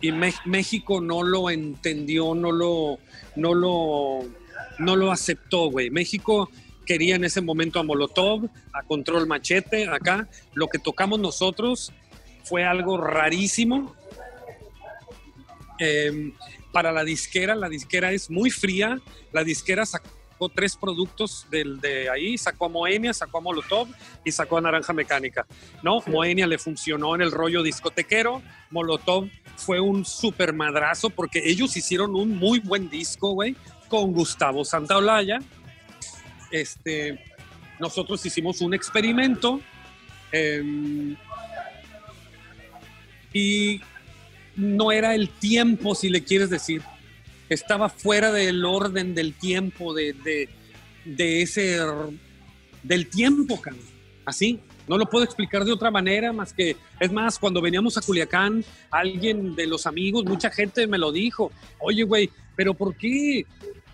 y 0.00 0.12
México 0.12 1.00
no 1.00 1.22
lo 1.22 1.48
entendió, 1.48 2.34
no 2.34 2.52
lo, 2.52 2.98
no 3.36 3.54
lo, 3.54 4.20
no 4.78 4.96
lo 4.96 5.10
aceptó, 5.10 5.70
güey. 5.70 5.88
México 5.88 6.50
quería 6.84 7.16
en 7.16 7.24
ese 7.24 7.40
momento 7.40 7.78
a 7.78 7.82
Molotov, 7.82 8.48
a 8.72 8.82
Control 8.82 9.26
Machete, 9.26 9.88
acá. 9.88 10.28
Lo 10.52 10.68
que 10.68 10.78
tocamos 10.78 11.18
nosotros 11.18 11.92
fue 12.44 12.64
algo 12.64 12.98
rarísimo. 12.98 13.94
Eh, 15.78 16.32
para 16.72 16.92
la 16.92 17.04
disquera, 17.04 17.54
la 17.54 17.68
disquera 17.68 18.12
es 18.12 18.30
muy 18.30 18.50
fría. 18.50 19.00
La 19.32 19.44
disquera 19.44 19.86
sacó 19.86 20.08
tres 20.54 20.76
productos 20.76 21.46
del, 21.50 21.80
de 21.80 22.10
ahí, 22.10 22.36
sacó 22.36 22.66
a 22.66 22.68
Moenia, 22.68 23.14
sacó 23.14 23.38
a 23.38 23.40
Molotov 23.40 23.88
y 24.24 24.32
sacó 24.32 24.58
a 24.58 24.60
Naranja 24.60 24.92
Mecánica. 24.92 25.46
¿no? 25.82 26.02
Moenia 26.06 26.46
le 26.46 26.58
funcionó 26.58 27.14
en 27.14 27.22
el 27.22 27.30
rollo 27.30 27.62
discotequero, 27.62 28.42
Molotov 28.70 29.28
fue 29.56 29.80
un 29.80 30.04
super 30.04 30.52
madrazo 30.52 31.10
porque 31.10 31.42
ellos 31.44 31.76
hicieron 31.76 32.14
un 32.14 32.36
muy 32.36 32.58
buen 32.58 32.90
disco, 32.90 33.32
güey, 33.32 33.56
con 33.88 34.12
Gustavo 34.12 34.64
Santaolalla. 34.64 35.40
Este, 36.54 37.18
nosotros 37.80 38.24
hicimos 38.24 38.60
un 38.60 38.74
experimento 38.74 39.60
em, 40.30 41.16
y 43.32 43.80
no 44.54 44.92
era 44.92 45.16
el 45.16 45.30
tiempo, 45.30 45.96
si 45.96 46.10
le 46.10 46.22
quieres 46.22 46.50
decir. 46.50 46.80
Estaba 47.48 47.88
fuera 47.88 48.30
del 48.30 48.64
orden 48.64 49.16
del 49.16 49.34
tiempo, 49.34 49.94
de, 49.94 50.12
de, 51.04 51.42
ese. 51.42 51.76
del 52.84 53.08
tiempo, 53.08 53.60
cabrón. 53.60 53.82
Así. 54.24 54.60
No 54.86 54.96
lo 54.96 55.06
puedo 55.06 55.24
explicar 55.24 55.64
de 55.64 55.72
otra 55.72 55.90
manera 55.90 56.32
más 56.32 56.52
que. 56.52 56.76
Es 57.00 57.10
más, 57.10 57.36
cuando 57.40 57.60
veníamos 57.60 57.98
a 57.98 58.00
Culiacán, 58.00 58.64
alguien 58.92 59.56
de 59.56 59.66
los 59.66 59.86
amigos, 59.86 60.24
mucha 60.24 60.50
gente 60.50 60.86
me 60.86 60.98
lo 60.98 61.10
dijo. 61.10 61.50
Oye, 61.80 62.04
güey, 62.04 62.30
pero 62.54 62.74
¿por 62.74 62.96
qué? 62.96 63.44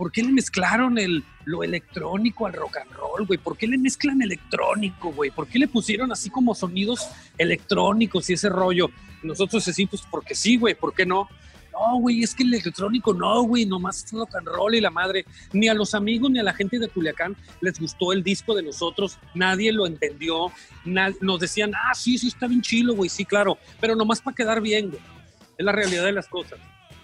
¿Por 0.00 0.10
qué 0.10 0.22
le 0.22 0.32
mezclaron 0.32 0.96
el, 0.96 1.22
lo 1.44 1.62
electrónico 1.62 2.46
al 2.46 2.54
rock 2.54 2.78
and 2.78 2.90
roll, 2.92 3.26
güey? 3.26 3.38
¿Por 3.38 3.58
qué 3.58 3.66
le 3.66 3.76
mezclan 3.76 4.22
electrónico, 4.22 5.12
güey? 5.12 5.30
¿Por 5.30 5.46
qué 5.46 5.58
le 5.58 5.68
pusieron 5.68 6.10
así 6.10 6.30
como 6.30 6.54
sonidos 6.54 7.06
electrónicos 7.36 8.30
y 8.30 8.32
ese 8.32 8.48
rollo? 8.48 8.88
Nosotros 9.22 9.62
sí, 9.62 9.84
pues 9.84 10.00
porque 10.10 10.34
sí, 10.34 10.56
güey, 10.56 10.74
¿por 10.74 10.94
qué 10.94 11.04
no? 11.04 11.28
No, 11.74 11.98
güey, 12.00 12.22
es 12.22 12.34
que 12.34 12.44
el 12.44 12.54
electrónico 12.54 13.12
no, 13.12 13.42
güey, 13.42 13.66
nomás 13.66 14.02
es 14.02 14.10
rock 14.12 14.36
and 14.36 14.48
roll 14.48 14.74
y 14.74 14.80
la 14.80 14.88
madre. 14.88 15.26
Ni 15.52 15.68
a 15.68 15.74
los 15.74 15.94
amigos 15.94 16.30
ni 16.30 16.38
a 16.38 16.44
la 16.44 16.54
gente 16.54 16.78
de 16.78 16.88
Culiacán 16.88 17.36
les 17.60 17.78
gustó 17.78 18.14
el 18.14 18.22
disco 18.22 18.54
de 18.54 18.62
nosotros, 18.62 19.18
nadie 19.34 19.70
lo 19.70 19.86
entendió. 19.86 20.50
na- 20.86 21.12
nos 21.20 21.40
decían, 21.40 21.72
ah, 21.74 21.94
sí, 21.94 22.16
sí, 22.16 22.28
está 22.28 22.46
bien 22.46 22.62
chilo, 22.62 22.94
güey, 22.94 23.10
sí, 23.10 23.26
claro, 23.26 23.58
pero 23.82 23.94
nomás 23.94 24.22
para 24.22 24.34
quedar 24.34 24.62
bien, 24.62 24.88
güey. 24.88 25.02
Es 25.58 25.64
la 25.66 25.72
realidad 25.72 26.06
de 26.06 26.12
las 26.12 26.26
cosas. 26.26 26.58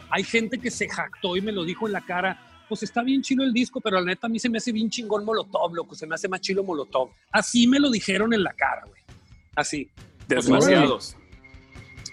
Hay 0.09 0.25
gente 0.25 0.59
que 0.59 0.71
se 0.71 0.89
jactó 0.89 1.37
y 1.37 1.43
me 1.43 1.53
lo 1.53 1.63
dijo 1.65 1.87
en 1.87 1.93
la 1.93 2.01
cara, 2.01 2.41
pues 2.69 2.83
está 2.83 3.03
bien 3.03 3.23
chilo 3.23 3.45
el 3.45 3.53
disco, 3.53 3.81
pero 3.81 4.01
la 4.01 4.07
neta 4.07 4.27
a 4.27 4.31
mí 4.31 4.39
se 4.39 4.49
me 4.49 4.59
hace 4.59 4.73
bien 4.73 4.91
chingón 4.91 5.25
Molotov, 5.25 5.75
loco, 5.75 5.95
se 5.95 6.07
me 6.07 6.15
hace 6.15 6.29
más 6.29 6.41
chilo 6.41 6.63
Molotov. 6.65 7.11
Así 7.31 7.67
me 7.67 7.79
lo 7.79 7.91
dijeron 7.91 8.33
en 8.33 8.43
la 8.43 8.53
cara, 8.53 8.85
güey. 8.87 9.01
Así. 9.55 9.89
Desgraciados. 10.29 11.17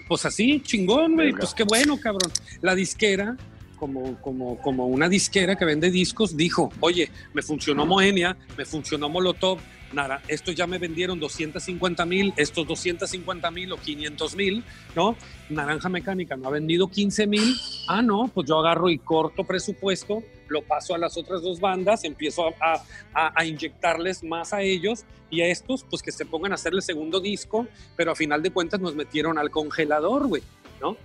Pues 0.08 0.26
así, 0.26 0.62
chingón, 0.62 1.16
güey. 1.16 1.34
Pues 1.34 1.54
qué 1.54 1.64
bueno, 1.64 2.00
cabrón. 2.00 2.32
La 2.62 2.76
disquera, 2.76 3.36
como, 3.78 4.20
como, 4.22 4.62
como 4.62 4.88
una 4.88 5.10
disquera 5.10 5.56
que 5.56 5.66
vende 5.66 5.90
discos, 5.90 6.38
dijo, 6.38 6.72
oye, 6.80 7.10
me 7.34 7.42
funcionó 7.42 7.86
Moenia, 7.86 8.38
me 8.58 8.66
funcionó 8.66 9.10
Molotov, 9.10 9.60
nada, 9.94 10.22
estos 10.28 10.56
ya 10.56 10.68
me 10.68 10.78
vendieron 10.78 11.20
250 11.20 12.06
mil, 12.06 12.34
estos 12.38 12.68
250 12.68 13.52
mil 13.52 13.72
o 13.72 13.78
500 13.78 14.36
mil, 14.36 14.64
¿no? 14.96 15.16
Naranja 15.50 15.90
Mecánica 15.90 16.36
no 16.36 16.48
ha 16.48 16.52
vendido 16.52 16.88
15 16.88 17.28
mil. 17.28 17.56
Ah, 17.88 18.02
no, 18.02 18.30
pues 18.34 18.48
yo 18.48 18.60
agarro 18.60 18.90
y 18.90 18.98
corto 18.98 19.44
presupuesto 19.44 20.24
lo 20.48 20.62
paso 20.62 20.94
a 20.96 20.98
las 20.98 21.18
otras 21.18 21.42
dos 21.42 21.60
bandas, 21.60 22.04
empiezo 22.04 22.48
a, 22.62 22.84
a- 23.14 23.34
a 23.36 23.46
inyectarles 23.46 24.24
más 24.24 24.54
a 24.54 24.62
ellos 24.62 25.06
y 25.30 25.42
a 25.42 25.48
estos, 25.48 25.84
pues 25.90 26.02
que 26.02 26.12
se 26.12 26.26
pongan 26.26 26.52
a 26.52 26.56
hacer 26.56 26.74
el 26.74 26.82
segundo 26.82 27.20
disco, 27.20 27.68
pero 27.96 28.12
a 28.12 28.16
final 28.16 28.42
de 28.44 28.52
cuentas 28.52 28.80
nos 28.80 28.96
metieron 28.96 29.38
al 29.38 29.50
congelador, 29.50 30.28
güey, 30.28 30.44
¿no? 30.82 30.96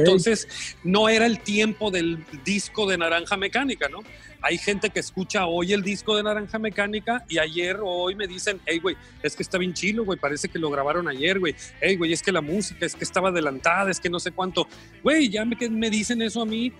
Entonces, 0.00 0.76
no 0.84 1.08
era 1.08 1.24
el 1.26 1.40
tiempo 1.40 1.90
del 1.90 2.24
disco 2.44 2.86
de 2.86 2.98
Naranja 2.98 3.36
Mecánica, 3.38 3.88
¿no? 3.88 4.00
Hay 4.42 4.58
gente 4.58 4.90
que 4.90 4.98
escucha 4.98 5.46
hoy 5.46 5.72
el 5.72 5.82
disco 5.82 6.16
de 6.16 6.24
Naranja 6.24 6.58
Mecánica 6.58 7.24
y 7.28 7.38
ayer 7.38 7.76
o 7.76 7.86
hoy 7.86 8.16
me 8.16 8.26
dicen, 8.26 8.60
hey, 8.66 8.80
güey, 8.80 8.96
es 9.22 9.36
que 9.36 9.42
está 9.42 9.56
bien 9.56 9.72
chilo, 9.72 10.04
güey, 10.04 10.18
parece 10.18 10.48
que 10.48 10.58
lo 10.58 10.68
grabaron 10.68 11.06
ayer, 11.06 11.38
güey. 11.38 11.54
Hey, 11.80 11.96
güey, 11.96 12.12
es 12.12 12.22
que 12.22 12.32
la 12.32 12.40
música, 12.40 12.84
es 12.84 12.96
que 12.96 13.04
estaba 13.04 13.28
adelantada, 13.28 13.90
es 13.90 14.00
que 14.00 14.10
no 14.10 14.18
sé 14.18 14.32
cuánto. 14.32 14.66
Güey, 15.02 15.28
ya 15.28 15.44
me, 15.44 15.56
que 15.56 15.70
me 15.70 15.90
dicen 15.90 16.22
eso 16.22 16.42
a 16.42 16.46
mí, 16.46 16.72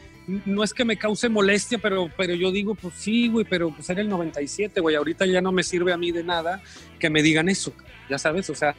no 0.44 0.64
es 0.64 0.74
que 0.74 0.84
me 0.84 0.96
cause 0.96 1.28
molestia, 1.28 1.78
pero, 1.78 2.10
pero 2.16 2.34
yo 2.34 2.50
digo, 2.50 2.74
pues 2.74 2.94
sí, 2.96 3.28
güey, 3.28 3.44
pero 3.48 3.70
pues 3.70 3.88
era 3.90 4.00
el 4.00 4.08
97, 4.08 4.80
güey, 4.80 4.96
ahorita 4.96 5.26
ya 5.26 5.40
no 5.40 5.52
me 5.52 5.62
sirve 5.62 5.92
a 5.92 5.96
mí 5.96 6.10
de 6.10 6.24
nada 6.24 6.62
que 6.98 7.10
me 7.10 7.22
digan 7.22 7.48
eso, 7.48 7.72
ya 8.08 8.18
sabes, 8.18 8.50
o 8.50 8.54
sea, 8.54 8.74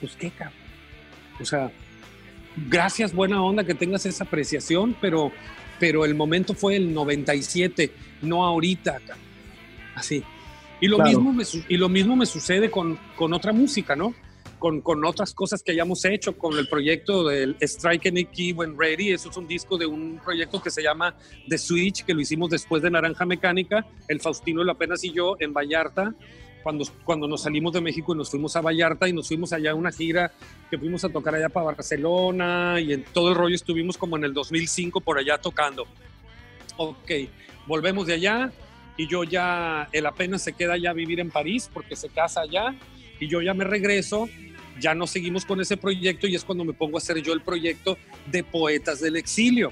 pues 0.00 0.14
qué, 0.16 0.30
cabrón. 0.30 0.58
O 1.40 1.44
sea, 1.44 1.70
gracias, 2.68 3.14
buena 3.14 3.42
onda 3.42 3.64
que 3.64 3.74
tengas 3.74 4.06
esa 4.06 4.24
apreciación, 4.24 4.96
pero, 5.00 5.32
pero 5.78 6.04
el 6.04 6.14
momento 6.14 6.54
fue 6.54 6.76
el 6.76 6.92
97, 6.92 7.90
no 8.22 8.44
ahorita. 8.44 8.98
Así. 9.94 10.22
Y 10.80 10.88
lo, 10.88 10.96
Claro. 10.96 11.10
mismo, 11.10 11.32
me, 11.32 11.44
y 11.68 11.76
lo 11.76 11.88
mismo 11.88 12.16
me 12.16 12.26
sucede 12.26 12.70
con, 12.70 12.98
con 13.16 13.32
otra 13.32 13.52
música, 13.52 13.96
¿no? 13.96 14.14
Con, 14.58 14.80
con 14.80 15.04
otras 15.04 15.34
cosas 15.34 15.62
que 15.62 15.72
hayamos 15.72 16.04
hecho, 16.04 16.36
con 16.36 16.58
el 16.58 16.68
proyecto 16.68 17.26
del 17.28 17.56
Strike 17.60 18.06
Any 18.06 18.24
Key 18.26 18.52
When 18.52 18.78
Ready. 18.78 19.12
Eso 19.12 19.30
es 19.30 19.36
un 19.36 19.46
disco 19.46 19.76
de 19.78 19.86
un 19.86 20.20
proyecto 20.24 20.62
que 20.62 20.70
se 20.70 20.82
llama 20.82 21.14
The 21.48 21.58
Switch, 21.58 22.04
que 22.04 22.14
lo 22.14 22.20
hicimos 22.20 22.50
después 22.50 22.82
de 22.82 22.90
Naranja 22.90 23.24
Mecánica, 23.26 23.86
el 24.08 24.20
Faustino, 24.20 24.62
el 24.62 24.70
Apenas 24.70 25.04
y 25.04 25.12
yo, 25.12 25.36
en 25.40 25.52
Vallarta. 25.52 26.14
Cuando, 26.66 26.84
cuando 27.04 27.28
nos 27.28 27.42
salimos 27.42 27.72
de 27.74 27.80
México 27.80 28.12
y 28.12 28.18
nos 28.18 28.28
fuimos 28.28 28.56
a 28.56 28.60
Vallarta 28.60 29.06
y 29.08 29.12
nos 29.12 29.28
fuimos 29.28 29.52
allá 29.52 29.70
a 29.70 29.74
una 29.76 29.92
gira 29.92 30.32
que 30.68 30.76
fuimos 30.76 31.04
a 31.04 31.08
tocar 31.08 31.32
allá 31.36 31.48
para 31.48 31.66
Barcelona 31.66 32.80
y 32.80 32.92
en 32.92 33.04
todo 33.04 33.28
el 33.28 33.36
rollo 33.36 33.54
estuvimos 33.54 33.96
como 33.96 34.16
en 34.16 34.24
el 34.24 34.34
2005 34.34 35.00
por 35.00 35.16
allá 35.16 35.38
tocando. 35.38 35.86
Ok, 36.76 37.08
volvemos 37.68 38.08
de 38.08 38.14
allá 38.14 38.50
y 38.96 39.06
yo 39.06 39.22
ya, 39.22 39.88
él 39.92 40.06
apenas 40.06 40.42
se 40.42 40.54
queda 40.54 40.76
ya 40.76 40.90
a 40.90 40.92
vivir 40.92 41.20
en 41.20 41.30
París 41.30 41.70
porque 41.72 41.94
se 41.94 42.08
casa 42.08 42.40
allá 42.40 42.74
y 43.20 43.28
yo 43.28 43.40
ya 43.42 43.54
me 43.54 43.62
regreso, 43.62 44.28
ya 44.80 44.92
no 44.92 45.06
seguimos 45.06 45.44
con 45.44 45.60
ese 45.60 45.76
proyecto 45.76 46.26
y 46.26 46.34
es 46.34 46.42
cuando 46.42 46.64
me 46.64 46.72
pongo 46.72 46.96
a 46.96 46.98
hacer 46.98 47.22
yo 47.22 47.32
el 47.32 47.42
proyecto 47.42 47.96
de 48.26 48.42
Poetas 48.42 49.00
del 49.00 49.14
Exilio, 49.14 49.70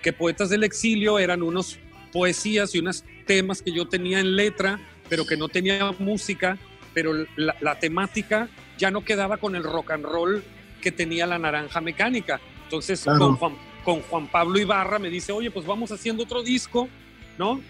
que 0.00 0.12
Poetas 0.12 0.48
del 0.48 0.62
Exilio 0.62 1.18
eran 1.18 1.42
unos 1.42 1.80
poesías 2.12 2.72
y 2.76 2.78
unos 2.78 3.02
temas 3.26 3.62
que 3.62 3.72
yo 3.72 3.88
tenía 3.88 4.20
en 4.20 4.36
letra, 4.36 4.78
pero 5.08 5.26
que 5.26 5.36
no 5.36 5.48
tenía 5.48 5.92
música, 5.98 6.58
pero 6.94 7.12
la, 7.36 7.56
la 7.60 7.78
temática 7.78 8.48
ya 8.78 8.90
no 8.90 9.04
quedaba 9.04 9.36
con 9.38 9.54
el 9.56 9.62
rock 9.62 9.92
and 9.92 10.04
roll 10.04 10.42
que 10.80 10.92
tenía 10.92 11.26
la 11.26 11.38
naranja 11.38 11.80
mecánica. 11.80 12.40
Entonces, 12.64 13.02
Claro. 13.02 13.18
con, 13.18 13.36
Juan, 13.36 13.52
con 13.84 14.00
Juan 14.02 14.26
Pablo 14.28 14.58
Ibarra 14.58 14.98
me 14.98 15.08
dice, 15.10 15.32
oye, 15.32 15.50
pues 15.50 15.66
vamos 15.66 15.90
haciendo 15.92 16.22
otro 16.24 16.42
disco, 16.42 16.88
¿no? 17.38 17.60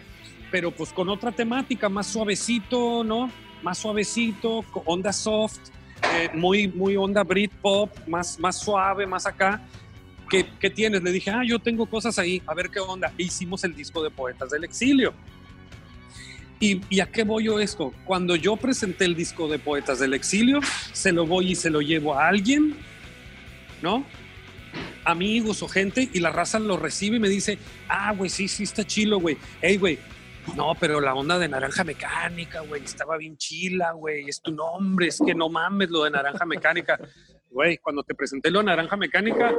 Pero 0.51 0.71
pues 0.71 0.93
con 0.93 1.09
otra 1.09 1.33
temática, 1.33 1.89
más 1.89 2.07
suavecito, 2.07 3.05
¿no? 3.05 3.31
Más 3.63 3.79
suavecito, 3.79 4.65
onda 4.85 5.13
soft, 5.13 5.59
eh, 6.15 6.31
muy, 6.35 6.69
muy 6.69 6.97
onda 6.97 7.25
Britpop, 7.25 7.91
más, 8.07 8.39
más 8.39 8.59
suave, 8.61 9.07
más 9.07 9.27
acá. 9.27 9.61
¿Qué, 10.31 10.47
¿Qué 10.59 10.71
tienes? 10.71 11.03
Le 11.03 11.13
dije, 11.13 11.31
ah, 11.31 11.43
yo 11.45 11.59
tengo 11.59 11.87
cosas 11.87 12.19
ahí, 12.19 12.43
a 12.47 12.55
ver 12.55 12.71
qué 12.71 12.81
onda. 12.81 13.13
E 13.17 13.25
hicimos 13.25 13.63
el 13.65 13.75
disco 13.75 14.03
de 14.03 14.11
Poetas 14.11 14.51
del 14.51 14.65
Exilio. 14.65 15.15
¿Y, 16.59 16.81
¿Y 16.89 17.01
a 17.01 17.07
qué 17.07 17.25
voy 17.25 17.45
yo 17.45 17.61
esto? 17.61 17.93
Cuando 18.05 18.35
yo 18.35 18.57
presenté 18.57 19.05
el 19.05 19.15
disco 19.15 19.49
de 19.49 19.59
Poetas 19.59 19.99
del 19.99 20.15
Exilio, 20.15 20.61
se 20.93 21.13
lo 21.13 21.27
voy 21.27 21.53
y 21.53 21.55
se 21.55 21.71
lo 21.71 21.81
llevo 21.81 22.15
a 22.15 22.29
alguien, 22.29 22.75
¿no? 23.83 24.05
Amigos 25.05 25.63
o 25.63 25.69
gente, 25.69 26.09
y 26.13 26.21
la 26.21 26.33
raza 26.33 26.59
lo 26.59 26.77
recibe 26.77 27.17
y 27.17 27.21
me 27.21 27.29
dice, 27.29 27.59
ah, 27.89 28.13
güey, 28.13 28.31
sí, 28.31 28.49
sí, 28.49 28.63
está 28.63 28.85
chilo, 28.85 29.21
güey. 29.21 29.37
Ey, 29.61 29.77
güey, 29.77 29.99
no, 30.55 30.75
pero 30.79 31.01
la 31.01 31.15
onda 31.15 31.39
de 31.39 31.49
naranja 31.49 31.85
mecánica, 31.85 32.61
güey, 32.61 32.83
estaba 32.83 33.17
bien 33.17 33.37
chila, 33.37 33.93
güey, 33.93 34.29
es 34.29 34.41
tu 34.41 34.53
nombre, 34.53 35.09
es 35.09 35.21
que 35.25 35.35
no 35.35 35.49
mames 35.49 35.91
lo 35.91 36.05
de 36.05 36.11
naranja 36.11 36.45
mecánica. 36.47 36.99
Güey, 37.51 37.79
cuando 37.79 38.03
te 38.03 38.15
presenté 38.15 38.51
lo 38.51 38.61
de 38.61 38.67
naranja 38.67 38.97
mecánica, 38.97 39.53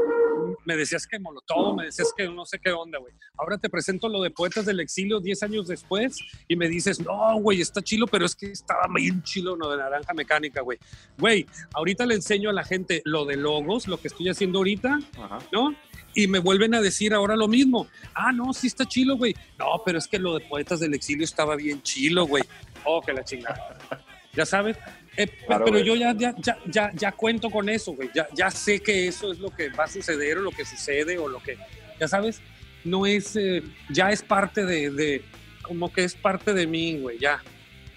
me 0.68 0.76
decías 0.76 1.08
que 1.08 1.18
molotov, 1.18 1.78
me 1.78 1.86
decías 1.86 2.14
que 2.16 2.28
no 2.28 2.46
sé 2.46 2.60
qué 2.60 2.72
onda, 2.72 3.00
güey. 3.00 3.14
Ahora 3.38 3.58
te 3.58 3.70
presento 3.70 4.10
lo 4.10 4.22
de 4.22 4.32
Poetas 4.32 4.66
del 4.66 4.82
Exilio 4.82 5.22
10 5.22 5.44
años 5.44 5.68
después 5.70 6.18
y 6.46 6.58
me 6.58 6.68
dices, 6.68 7.00
no, 7.00 7.40
güey, 7.40 7.62
está 7.62 7.82
chilo, 7.82 8.06
pero 8.06 8.26
es 8.26 8.36
que 8.36 8.48
estaba 8.48 8.86
bien 8.94 9.24
chilo 9.24 9.56
lo 9.56 9.72
de 9.72 9.78
naranja 9.78 10.14
mecánica, 10.14 10.60
güey. 10.60 10.78
Güey, 11.18 11.46
ahorita 11.74 12.06
le 12.06 12.16
enseño 12.16 12.50
a 12.50 12.54
la 12.54 12.66
gente 12.66 13.02
lo 13.06 13.24
de 13.24 13.38
logos, 13.38 13.88
lo 13.88 13.98
que 13.98 14.10
estoy 14.10 14.28
haciendo 14.28 14.58
ahorita, 14.58 15.00
Ajá. 15.18 15.40
¿no? 15.54 15.74
Y 16.14 16.28
me 16.28 16.40
vuelven 16.40 16.76
a 16.76 16.82
decir 16.82 17.14
ahora 17.14 17.38
lo 17.38 17.48
mismo. 17.48 17.88
Ah, 18.14 18.34
no, 18.34 18.52
sí 18.52 18.68
está 18.68 18.86
chilo, 18.86 19.16
güey. 19.16 19.36
No, 19.58 19.82
pero 19.86 20.00
es 20.00 20.08
que 20.10 20.20
lo 20.20 20.38
de 20.38 20.46
Poetas 20.46 20.82
del 20.82 20.94
Exilio 20.96 21.24
estaba 21.24 21.56
bien 21.56 21.82
chilo, 21.82 22.28
güey. 22.28 22.44
Oh, 22.84 23.02
que 23.02 23.14
la 23.14 23.24
chingada. 23.24 23.78
Ya 24.34 24.46
sabes. 24.46 24.78
Eh, 25.18 25.28
Claro, 25.48 25.66
pero 25.66 25.80
yo 25.80 25.96
ya, 25.96 26.14
ya, 26.16 26.34
ya, 26.68 26.92
ya, 26.94 27.12
cuento 27.12 27.50
con 27.50 27.68
eso, 27.70 27.94
güey. 27.94 28.10
Ya, 28.14 28.28
ya 28.34 28.52
sé 28.52 28.80
que 28.80 29.08
eso 29.08 29.32
es 29.32 29.40
lo 29.40 29.50
que 29.50 29.70
va 29.70 29.86
a 29.86 29.88
suceder 29.88 30.38
o 30.38 30.42
lo 30.42 30.52
que 30.52 30.64
sucede 30.64 31.18
o 31.18 31.28
lo 31.28 31.40
que, 31.42 31.58
ya 32.00 32.08
sabes, 32.08 32.40
no 32.84 33.06
es, 33.06 33.36
eh, 33.36 33.64
ya 33.90 34.12
es 34.12 34.22
parte 34.22 34.64
de, 34.66 34.92
de, 34.92 35.24
como 35.64 35.92
que 35.92 36.04
es 36.04 36.16
parte 36.16 36.54
de 36.54 36.68
mí, 36.68 37.00
güey. 37.02 37.18
Ya, 37.18 37.42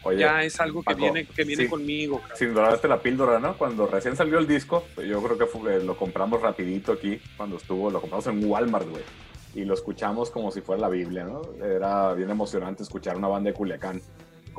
Oye, 0.03 0.21
ya 0.21 0.43
es 0.43 0.59
algo 0.61 0.81
que 0.81 0.87
Paco, 0.95 0.99
viene, 0.99 1.27
que 1.27 1.45
viene 1.45 1.65
sí. 1.65 1.69
conmigo. 1.69 2.21
cabrón. 2.21 2.39
sin 2.39 2.55
dorarte 2.55 2.89
la 2.89 3.03
píldora, 3.03 3.39
¿no? 3.39 3.59
Cuando 3.59 3.87
recién 3.87 4.17
salió 4.17 4.39
el 4.39 4.47
disco, 4.49 4.87
pues, 4.95 5.07
yo 5.07 5.23
creo 5.23 5.37
que 5.37 5.45
fue- 5.47 5.85
lo 5.85 5.97
compramos 5.97 6.41
rapidito 6.41 6.93
aquí, 6.93 7.21
cuando 7.37 7.57
estuvo, 7.59 7.91
lo 7.91 8.01
compramos 8.01 8.27
en 8.29 8.43
Walmart, 8.45 8.89
güey. 8.89 9.03
Y 9.55 9.65
lo 9.67 9.75
escuchamos 9.75 10.31
como 10.31 10.51
si 10.53 10.61
fuera 10.63 10.81
la 10.81 10.89
Biblia, 10.89 11.25
¿no? 11.25 11.43
Era 11.63 12.15
bien 12.15 12.31
emocionante 12.31 12.83
escuchar 12.83 13.17
una 13.17 13.29
banda 13.29 13.51
de 13.51 13.55
Culiacán 13.55 14.01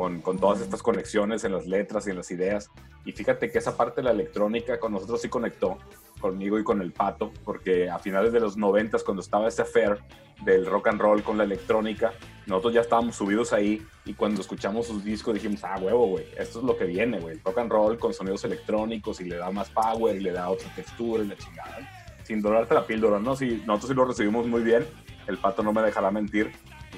con, 0.02 0.20
con 0.20 0.40
todas 0.40 0.62
estas 0.62 0.82
conexiones 0.82 1.44
en 1.44 1.52
las 1.52 1.68
letras 1.68 2.08
y 2.08 2.10
en 2.10 2.18
las 2.18 2.32
ideas. 2.32 2.72
Y 3.06 3.12
fíjate 3.12 3.52
que 3.52 3.60
esa 3.60 3.78
parte 3.78 3.98
de 3.98 4.06
la 4.06 4.12
electrónica 4.12 4.80
con 4.80 4.94
nosotros 4.94 5.22
sí 5.22 5.30
conectó, 5.30 5.78
conmigo 6.20 6.58
y 6.58 6.64
con 6.64 6.82
el 6.82 6.92
Pato, 6.92 7.32
porque 7.46 7.88
a 7.88 8.00
finales 8.00 8.34
de 8.34 8.40
los 8.40 8.58
noventas, 8.58 9.04
cuando 9.04 9.22
estaba 9.22 9.48
ese 9.48 9.62
affair 9.62 10.00
del 10.44 10.66
rock 10.66 10.88
and 10.88 11.00
roll 11.00 11.22
con 11.22 11.38
la 11.38 11.44
electrónica, 11.44 12.14
nosotros 12.48 12.74
ya 12.74 12.82
estábamos 12.82 13.16
subidos 13.16 13.54
ahí 13.54 13.86
y 14.04 14.16
cuando 14.16 14.42
escuchamos 14.42 14.88
sus 14.88 15.04
discos 15.04 15.36
dijimos, 15.36 15.64
ah, 15.64 15.78
huevo, 15.80 16.08
güey, 16.08 16.26
esto 16.36 16.58
es 16.58 16.66
lo 16.66 16.76
que 16.76 16.86
viene, 16.86 17.20
güey, 17.20 17.40
rock 17.46 17.60
and 17.60 17.72
roll 17.72 18.00
con 18.00 18.12
sonidos 18.12 18.44
electrónicos 18.44 19.22
y 19.22 19.26
le 19.26 19.36
da 19.36 19.52
más 19.52 19.70
power 19.70 20.16
y 20.16 20.20
le 20.20 20.32
da 20.32 20.50
otra 20.50 20.68
textura 20.76 21.24
y 21.24 21.28
la 21.28 21.38
chingada. 21.38 21.78
Sin 22.24 22.42
dorarte 22.42 22.74
la 22.74 22.88
píldora, 22.88 23.20
¿no? 23.20 23.36
Sí, 23.36 23.62
nosotros 23.68 23.90
sí 23.90 23.96
lo 23.96 24.06
recibimos 24.06 24.48
muy 24.48 24.64
bien, 24.64 24.84
el 25.28 25.38
Pato 25.38 25.62
no 25.62 25.72
me 25.72 25.84
dejará 25.84 26.10
mentir. 26.10 26.52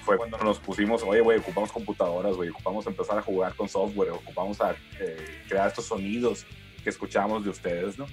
Fue 0.06 0.18
cuando 0.18 0.38
nos 0.40 0.60
pusimos, 0.60 1.02
oye, 1.04 1.22
güey, 1.22 1.40
ocupamos 1.40 1.72
computadoras, 1.72 2.36
güey, 2.36 2.50
ocupamos 2.50 2.86
empezar 2.88 3.18
a 3.18 3.22
jugar 3.22 3.56
con 3.56 3.70
software, 3.70 4.12
ocupamos 4.12 4.60
a 4.62 4.72
eh, 5.00 5.44
crear 5.48 5.70
estos 5.70 5.86
sonidos 5.86 6.46
que 6.84 6.90
escuchamos 6.90 7.44
de 7.44 7.50
ustedes, 7.50 7.98
¿no? 7.98 8.06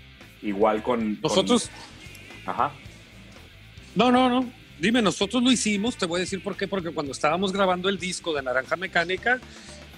Igual 0.42 0.82
con... 0.82 1.16
con- 1.16 1.20
Nosotros, 1.22 1.68
Ajá. 2.46 2.72
No, 3.94 4.10
no, 4.12 4.28
no. 4.28 4.50
Dime, 4.78 5.02
nosotros 5.02 5.42
lo 5.42 5.50
hicimos, 5.52 5.96
te 5.96 6.06
voy 6.06 6.18
a 6.18 6.20
decir 6.20 6.42
por 6.42 6.56
qué, 6.56 6.66
porque 6.66 6.90
cuando 6.90 7.12
estábamos 7.12 7.52
grabando 7.52 7.88
el 7.88 7.98
disco 7.98 8.32
de 8.32 8.42
Naranja 8.42 8.76
Mecánica, 8.76 9.38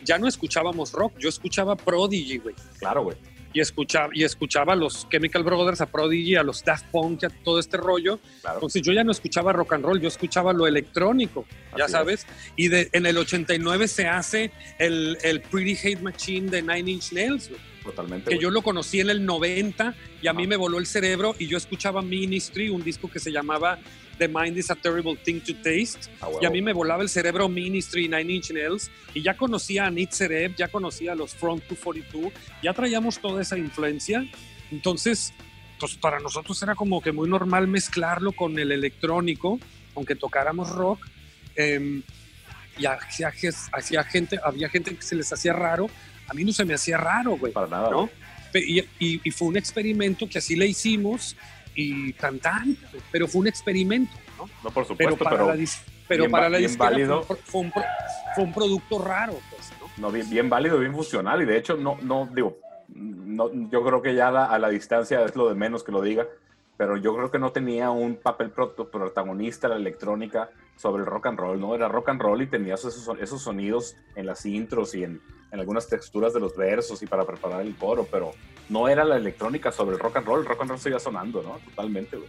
ya 0.02 0.18
no 0.18 0.26
escuchábamos 0.26 0.90
rock, 0.92 1.12
yo 1.18 1.28
escuchaba 1.28 1.76
Prodigy, 1.76 2.38
güey. 2.38 2.55
Claro, 2.81 3.05
güey. 3.05 3.16
Y 3.52 3.60
escuchaba, 3.60 4.10
y 4.12 4.24
escuchaba 4.24 4.72
a 4.72 4.76
los 4.76 5.08
Chemical 5.08 5.42
Brothers, 5.42 5.80
a 5.80 5.86
Prodigy, 5.86 6.36
a 6.36 6.42
los 6.42 6.64
Daft 6.64 6.86
Punk, 6.90 7.24
a 7.24 7.28
todo 7.28 7.58
este 7.58 7.76
rollo. 7.76 8.18
Claro. 8.40 8.56
Entonces 8.56 8.82
yo 8.82 8.92
ya 8.92 9.04
no 9.04 9.12
escuchaba 9.12 9.52
rock 9.52 9.74
and 9.74 9.84
roll, 9.84 10.00
yo 10.00 10.08
escuchaba 10.08 10.52
lo 10.52 10.66
electrónico, 10.66 11.46
ya 11.76 11.88
sabes. 11.88 12.26
Y 12.56 12.68
de, 12.68 12.88
en 12.92 13.06
el 13.06 13.18
89 13.18 13.88
se 13.88 14.06
hace 14.06 14.50
el, 14.78 15.18
el 15.22 15.40
Pretty 15.40 15.76
Hate 15.76 16.00
Machine 16.02 16.50
de 16.50 16.62
Nine 16.62 16.90
Inch 16.90 17.12
Nails, 17.12 17.50
Totalmente. 17.82 18.30
que 18.30 18.38
yo 18.38 18.50
lo 18.50 18.62
conocí 18.62 19.00
en 19.00 19.10
el 19.10 19.24
90 19.24 19.94
y 20.22 20.28
a 20.28 20.32
mí 20.32 20.46
me 20.46 20.56
voló 20.56 20.78
el 20.78 20.86
cerebro 20.86 21.34
y 21.38 21.46
yo 21.48 21.56
escuchaba 21.56 22.00
Ministry, 22.00 22.68
un 22.68 22.82
disco 22.82 23.10
que 23.10 23.18
se 23.18 23.32
llamaba 23.32 23.78
The 24.18 24.29
Mind 24.29 24.57
is 24.57 24.70
a 24.70 24.75
Terrible 24.77 25.16
Thing 25.16 25.40
to 25.40 25.55
Taste 25.62 26.11
A 26.20 26.29
huevo. 26.29 26.38
y 26.42 26.46
a 26.46 26.51
mí 26.51 26.62
me 26.62 26.72
volaba 26.72 27.03
el 27.03 27.09
cerebro 27.09 27.48
Ministry, 27.48 28.09
Nine 28.09 28.33
Inch 28.35 28.51
Nails 28.53 28.90
y 29.14 29.22
ya 29.22 29.37
conocía 29.37 29.87
a 29.87 29.90
Nit 29.90 30.11
Sereb, 30.12 30.55
ya 30.57 30.68
conocía 30.68 31.12
a 31.12 31.14
los 31.14 31.35
Front 31.35 31.64
242, 31.68 32.33
ya 32.62 32.72
traíamos 32.72 33.18
toda 33.18 33.42
esa 33.42 33.57
influencia. 33.59 34.25
Entonces, 34.70 35.33
pues 35.81 35.94
para 35.96 36.20
nosotros 36.20 36.62
era 36.62 36.75
como 36.75 37.01
que 37.03 37.12
muy 37.12 37.29
normal 37.29 37.66
mezclarlo 37.68 38.33
con 38.33 38.59
el 38.59 38.70
electrónico, 38.72 39.59
aunque 39.94 40.14
tocáramos 40.14 40.70
rock. 40.70 41.07
em, 41.55 42.03
y 42.79 42.87
hacía, 42.87 43.31
hacía 43.72 44.05
gente, 44.05 44.38
había 44.42 44.68
gente 44.70 44.96
que 44.96 45.03
se 45.03 45.14
les 45.14 45.31
hacía 45.31 45.53
raro. 45.53 45.90
A 46.29 46.33
mí 46.33 46.44
no 46.44 46.53
se 46.53 46.64
me 46.64 46.72
hacía 46.72 46.96
raro, 46.96 47.37
güey. 47.37 47.53
Para 47.53 47.66
nada, 47.66 47.90
¿no? 47.90 48.09
Y, 48.55 48.81
y- 48.98 49.20
y 49.22 49.31
fue 49.31 49.48
un 49.48 49.57
experimento 49.59 50.27
que 50.29 50.38
así 50.38 50.57
le 50.57 50.66
hicimos 50.66 51.37
y 51.74 52.12
tan 52.14 52.38
tan, 52.38 52.76
pero 53.11 53.26
fue 53.26 53.40
un 53.40 53.46
experimento, 53.46 54.12
¿no? 54.38 54.46
No, 54.62 54.70
por 54.70 54.72
Pero 54.72 54.85
supuesto, 54.87 55.24
para 55.24 55.37
pero, 55.37 55.54
la 55.54 55.64
pero 56.08 56.22
bien 56.24 56.30
para 56.30 56.48
la 56.48 56.58
disquera 56.58 57.22
fue 57.22 57.37
fue, 57.37 57.61
un 57.61 57.72
fue 58.35 58.44
un 58.44 58.52
producto 58.52 58.98
raro, 58.98 59.38
pues, 59.50 59.72
¿no? 59.80 59.88
No, 59.96 60.12
bien, 60.12 60.28
bien 60.28 60.48
válido, 60.50 60.78
bien 60.78 60.92
funcional. 60.92 61.42
Y 61.42 61.44
de 61.44 61.56
hecho, 61.56 61.76
no, 61.76 61.98
no 62.02 62.28
digo, 62.32 62.58
no, 62.88 63.50
yo 63.70 63.82
creo 63.85 64.02
que 64.02 64.14
ya 64.14 64.28
a 64.28 64.32
la, 64.32 64.44
a 64.46 64.58
la 64.58 64.68
distancia 64.68 65.24
es 65.24 65.37
lo 65.37 65.48
de 65.48 65.54
menos 65.54 65.82
que 65.85 65.92
lo 65.92 66.02
diga, 66.02 66.26
pero 66.82 66.96
yo 66.96 67.14
creo 67.14 67.30
que 67.30 67.38
no 67.38 67.52
tenía 67.52 67.90
un 67.92 68.16
papel 68.16 68.50
pro- 68.50 68.74
protagonista 68.74 69.68
la 69.68 69.76
electrónica 69.76 70.50
sobre 70.76 71.04
el 71.04 71.06
rock 71.06 71.26
and 71.26 71.38
roll, 71.38 71.60
¿no? 71.60 71.76
Era 71.76 71.86
rock 71.86 72.08
and 72.08 72.20
roll 72.20 72.42
y 72.42 72.48
tenías 72.48 72.84
esos, 72.84 73.08
esos 73.20 73.40
sonidos 73.40 73.94
en 74.16 74.26
las 74.26 74.44
intros 74.44 74.92
y 74.96 75.04
en, 75.04 75.22
en 75.52 75.60
algunas 75.60 75.86
texturas 75.86 76.34
de 76.34 76.40
los 76.40 76.56
versos 76.56 77.00
y 77.00 77.06
para 77.06 77.24
preparar 77.24 77.60
el 77.60 77.76
coro, 77.76 78.04
pero 78.10 78.32
no 78.68 78.88
era 78.88 79.04
la 79.04 79.16
electrónica 79.16 79.70
sobre 79.70 79.94
el 79.94 80.00
rock 80.00 80.16
and 80.16 80.26
roll. 80.26 80.40
El 80.40 80.46
rock 80.46 80.62
and 80.62 80.70
roll 80.70 80.80
seguía 80.80 80.98
sonando, 80.98 81.40
¿no? 81.40 81.60
Totalmente, 81.70 82.16
güey. 82.16 82.28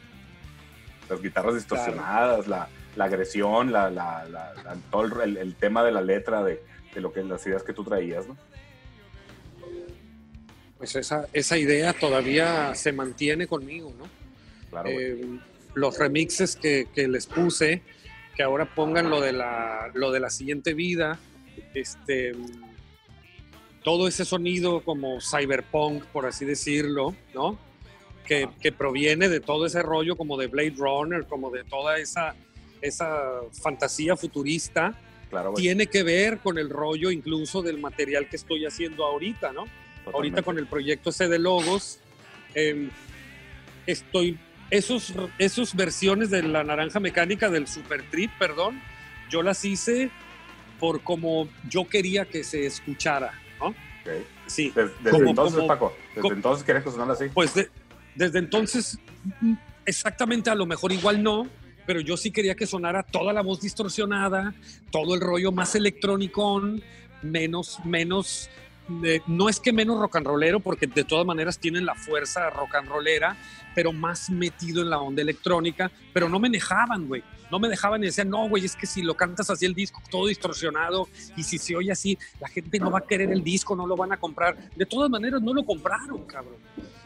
Las 1.09 1.19
guitarras 1.19 1.55
distorsionadas, 1.55 2.47
la, 2.47 2.69
la 2.95 3.05
agresión, 3.05 3.71
la, 3.71 3.89
la, 3.89 4.23
la- 4.25 4.53
la- 4.53 4.77
todo 4.91 5.23
el, 5.23 5.35
el 5.37 5.55
tema 5.55 5.83
de 5.83 5.91
la 5.93 6.01
letra, 6.01 6.43
de, 6.43 6.63
de 6.93 7.01
lo 7.01 7.11
que 7.11 7.23
las 7.23 7.43
ideas 7.47 7.63
que 7.63 7.73
tú 7.73 7.83
traías, 7.83 8.27
¿no? 8.27 8.37
Pues 10.77 10.95
esa, 10.95 11.27
esa 11.33 11.57
idea 11.57 11.91
todavía 11.93 12.75
se 12.75 12.91
mantiene 12.93 13.47
conmigo, 13.47 13.91
¿no? 13.97 14.21
Claro. 14.73 14.89
Eh, 14.89 15.39
los 15.75 15.97
remixes 15.99 16.55
que, 16.55 16.87
que 16.93 17.07
les 17.07 17.27
puse, 17.27 17.83
que 18.35 18.41
ahora 18.41 18.65
pongan 18.73 19.11
lo 19.11 19.21
de 19.21 19.33
la, 19.33 19.91
lo 19.93 20.11
de 20.11 20.19
la 20.19 20.31
siguiente 20.31 20.73
vida, 20.73 21.19
este, 21.75 22.33
todo 23.83 24.07
ese 24.07 24.25
sonido 24.25 24.81
como 24.81 25.19
cyberpunk, 25.21 26.05
por 26.05 26.25
así 26.25 26.45
decirlo, 26.45 27.15
¿no? 27.35 27.59
Que, 28.25 28.49
que 28.59 28.71
proviene 28.71 29.29
de 29.29 29.41
todo 29.41 29.65
ese 29.67 29.83
rollo 29.83 30.15
como 30.15 30.37
de 30.37 30.47
Blade 30.47 30.75
Runner, 30.77 31.25
como 31.25 31.51
de 31.51 31.63
toda 31.65 31.99
esa, 31.99 32.35
esa 32.81 33.41
fantasía 33.51 34.15
futurista, 34.15 34.97
claro, 35.29 35.53
tiene 35.53 35.85
que 35.87 36.01
ver 36.01 36.39
con 36.39 36.57
el 36.57 36.69
rollo 36.69 37.11
incluso 37.11 37.61
del 37.61 37.79
material 37.79 38.27
que 38.27 38.37
estoy 38.37 38.65
haciendo 38.65 39.05
ahorita, 39.05 39.51
¿no? 39.51 39.65
Totalmente. 39.65 40.11
ahorita 40.13 40.41
con 40.41 40.57
el 40.57 40.67
proyecto 40.67 41.11
ese 41.11 41.27
de 41.27 41.37
logos, 41.37 41.99
eh, 42.55 42.89
estoy, 43.85 44.37
esos, 44.69 45.13
esos 45.37 45.75
versiones 45.75 46.29
de 46.29 46.43
la 46.43 46.63
naranja 46.63 46.99
mecánica 46.99 47.49
del 47.49 47.67
Super 47.67 48.03
Trip, 48.09 48.31
perdón, 48.39 48.81
yo 49.29 49.41
las 49.43 49.63
hice 49.65 50.09
por 50.79 51.01
como 51.01 51.47
yo 51.69 51.87
quería 51.87 52.25
que 52.25 52.43
se 52.43 52.65
escuchara, 52.65 53.33
¿no? 53.59 53.67
Ok. 53.67 53.75
Sí, 54.47 54.71
Des- 54.75 54.91
Desde, 54.99 55.11
Como- 55.11 55.29
entonces, 55.29 55.55
como- 55.55 55.67
Paco, 55.67 55.93
desde 56.09 56.21
como- 56.21 56.33
entonces 56.35 56.65
querías 56.65 56.83
que 56.83 56.91
sonara 56.91 57.13
así. 57.13 57.25
pues 57.33 57.53
de- 57.53 57.69
desde 58.15 58.39
entonces, 58.39 58.99
exactamente 59.85 60.49
a 60.49 60.55
lo 60.55 60.65
mejor 60.65 60.91
igual 60.91 61.23
no, 61.23 61.47
pero 61.85 61.99
yo 62.01 62.17
sí 62.17 62.31
quería 62.31 62.55
que 62.55 62.65
sonara 62.67 63.03
toda 63.03 63.33
la 63.33 63.41
voz 63.41 63.61
distorsionada, 63.61 64.53
todo 64.91 65.15
el 65.15 65.21
rollo 65.21 65.51
más 65.51 65.75
electrónico, 65.75 66.61
menos, 67.21 67.79
menos, 67.85 68.49
no 69.27 69.49
es 69.49 69.59
que 69.59 69.71
menos 69.71 69.99
rock 69.99 70.17
and 70.17 70.27
rollero, 70.27 70.59
porque 70.59 70.87
de 70.87 71.03
todas 71.03 71.25
maneras 71.25 71.59
tienen 71.59 71.85
la 71.85 71.95
fuerza 71.95 72.49
rock 72.49 72.75
and 72.75 72.89
rollera, 72.89 73.37
pero 73.75 73.91
más 73.91 74.29
metido 74.29 74.81
en 74.81 74.89
la 74.89 74.99
onda 74.99 75.21
electrónica, 75.21 75.91
pero 76.13 76.29
no 76.29 76.39
me 76.39 76.49
dejaban, 76.49 77.07
güey. 77.07 77.23
No 77.51 77.59
me 77.59 77.69
dejaban 77.69 78.01
y 78.01 78.07
decían, 78.07 78.29
no, 78.29 78.49
güey, 78.49 78.65
es 78.65 78.75
que 78.75 78.87
si 78.87 79.03
lo 79.03 79.15
cantas 79.15 79.49
así 79.49 79.65
el 79.65 79.75
disco, 79.75 80.01
todo 80.09 80.27
distorsionado, 80.27 81.07
y 81.37 81.43
si 81.43 81.57
se 81.57 81.75
oye 81.75 81.91
así, 81.91 82.17
la 82.39 82.47
gente 82.47 82.79
no 82.79 82.89
va 82.89 82.99
a 82.99 83.05
querer 83.05 83.31
el 83.31 83.43
disco, 83.43 83.75
no 83.75 83.85
lo 83.85 83.95
van 83.95 84.11
a 84.11 84.17
comprar. 84.17 84.57
De 84.75 84.85
todas 84.85 85.09
maneras, 85.09 85.41
no 85.41 85.53
lo 85.53 85.63
compraron, 85.63 86.25
cabrón. 86.25 86.57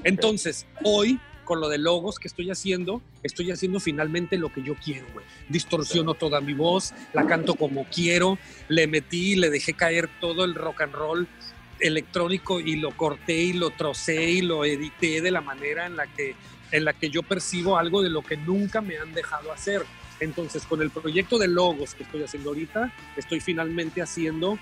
Entonces, 0.04 0.66
hoy, 0.84 1.20
con 1.44 1.60
lo 1.60 1.68
de 1.68 1.78
logos 1.78 2.18
que 2.18 2.28
estoy 2.28 2.50
haciendo, 2.50 3.02
estoy 3.24 3.52
haciendo 3.52 3.80
finalmente 3.80 4.38
lo 4.38 4.52
que 4.52 4.64
yo 4.64 4.76
quiero, 4.76 5.06
güey. 5.14 5.26
Distorsiono 5.50 6.14
toda 6.14 6.40
mi 6.40 6.54
voz, 6.54 6.94
la 7.14 7.26
canto 7.28 7.56
como 7.56 7.86
quiero, 7.86 8.38
le 8.70 8.88
metí, 8.88 9.36
le 9.36 9.50
dejé 9.50 9.74
caer 9.74 10.10
todo 10.22 10.46
el 10.46 10.56
rock 10.56 10.82
and 10.82 10.94
roll 10.94 11.28
electrónico 11.80 12.60
y 12.60 12.76
lo 12.76 12.92
corté 12.92 13.36
y 13.36 13.54
lo 13.54 13.72
trocé 13.72 14.32
y 14.32 14.42
lo 14.42 14.66
edité 14.66 15.22
de 15.22 15.32
la 15.32 15.42
manera 15.42 15.86
en 15.86 15.96
la 15.96 16.08
que 16.08 16.36
en 16.72 16.84
la 16.84 16.92
que 16.92 17.10
yo 17.10 17.24
percibo 17.24 17.78
algo 17.78 18.02
de 18.02 18.10
lo 18.10 18.22
que 18.22 18.36
nunca 18.36 18.82
me 18.82 18.98
han 18.98 19.14
dejado 19.14 19.54
hacer. 19.54 19.84
Entonces, 20.20 20.66
con 20.66 20.82
el 20.82 20.90
proyecto 20.90 21.38
de 21.38 21.48
logos 21.48 21.94
que 21.94 22.04
estoy 22.04 22.24
haciendo 22.24 22.50
ahorita, 22.50 22.94
estoy 23.16 23.40
finalmente 23.40 24.02
haciendo 24.02 24.60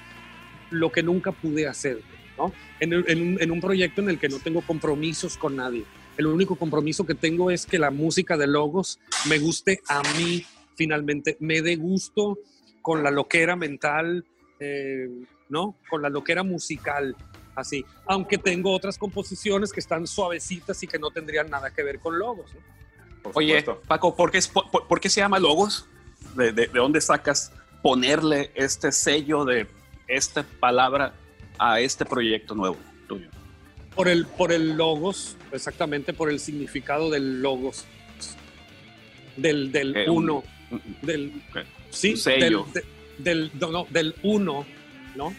lo 0.69 0.91
que 0.91 1.01
nunca 1.01 1.31
pude 1.31 1.67
hacer, 1.67 2.01
¿no? 2.37 2.53
En, 2.79 2.93
en 2.93 3.41
en 3.41 3.51
un 3.51 3.59
proyecto 3.59 4.01
en 4.01 4.09
el 4.09 4.19
que 4.19 4.29
no 4.29 4.37
tengo 4.39 4.61
compromisos 4.61 5.35
con 5.37 5.55
nadie. 5.55 5.83
El 6.17 6.27
único 6.27 6.55
compromiso 6.55 7.05
que 7.05 7.15
tengo 7.15 7.49
es 7.49 7.65
que 7.65 7.79
la 7.79 7.89
música 7.89 8.37
de 8.37 8.47
logos 8.47 8.99
me 9.27 9.39
guste 9.39 9.81
a 9.87 10.01
mí 10.17 10.45
finalmente, 10.75 11.37
me 11.39 11.61
dé 11.61 11.75
gusto 11.75 12.37
con 12.81 13.03
la 13.03 13.11
loquera 13.11 13.55
mental, 13.55 14.25
eh, 14.59 15.09
¿no? 15.49 15.75
Con 15.89 16.01
la 16.01 16.09
loquera 16.09 16.43
musical, 16.43 17.15
así. 17.55 17.85
Aunque 18.05 18.37
tengo 18.37 18.73
otras 18.73 18.97
composiciones 18.97 19.71
que 19.71 19.79
están 19.79 20.07
suavecitas 20.07 20.81
y 20.83 20.87
que 20.87 20.99
no 20.99 21.11
tendrían 21.11 21.49
nada 21.49 21.71
que 21.73 21.83
ver 21.83 21.99
con 21.99 22.17
logos, 22.19 22.53
¿no? 22.53 22.59
Por 23.23 23.31
Oye, 23.35 23.59
supuesto. 23.59 23.81
Paco, 23.87 24.15
¿por 24.15 24.31
qué, 24.31 24.37
es- 24.37 24.47
por, 24.47 24.99
qué 24.99 25.09
se 25.09 25.19
llama 25.21 25.39
Logos? 25.39 25.87
¿De, 26.35 26.51
de, 26.51 26.67
de 26.67 26.79
dónde 26.79 27.01
sacas 27.01 27.51
ponerle 27.81 28.51
este 28.55 28.91
sello 28.91 29.45
de 29.45 29.67
esta 30.07 30.43
palabra 30.59 31.13
a 31.57 31.79
este 31.79 32.05
proyecto 32.05 32.53
nuevo 32.53 32.77
tuyo? 33.07 33.27
Por 33.95 34.09
el, 34.09 34.25
por 34.27 34.51
el 34.51 34.75
logos, 34.77 35.37
exactamente 35.51 36.13
por 36.13 36.29
el 36.29 36.39
significado 36.39 37.09
del 37.09 37.41
logos, 37.41 37.85
del, 39.37 39.71
del 39.71 39.95
Eh, 39.95 40.09
un- 40.09 40.17
uno, 40.29 40.43
del, 41.01 41.41
sí, 41.89 42.11
un 42.11 42.17
sello. 42.17 42.65
del, 42.73 42.83
de- 42.83 42.85
del, 43.17 43.51
no, 43.59 43.71
no, 43.71 43.87
del 43.89 44.15
uno, 44.23 44.65
¿no? 45.15 45.33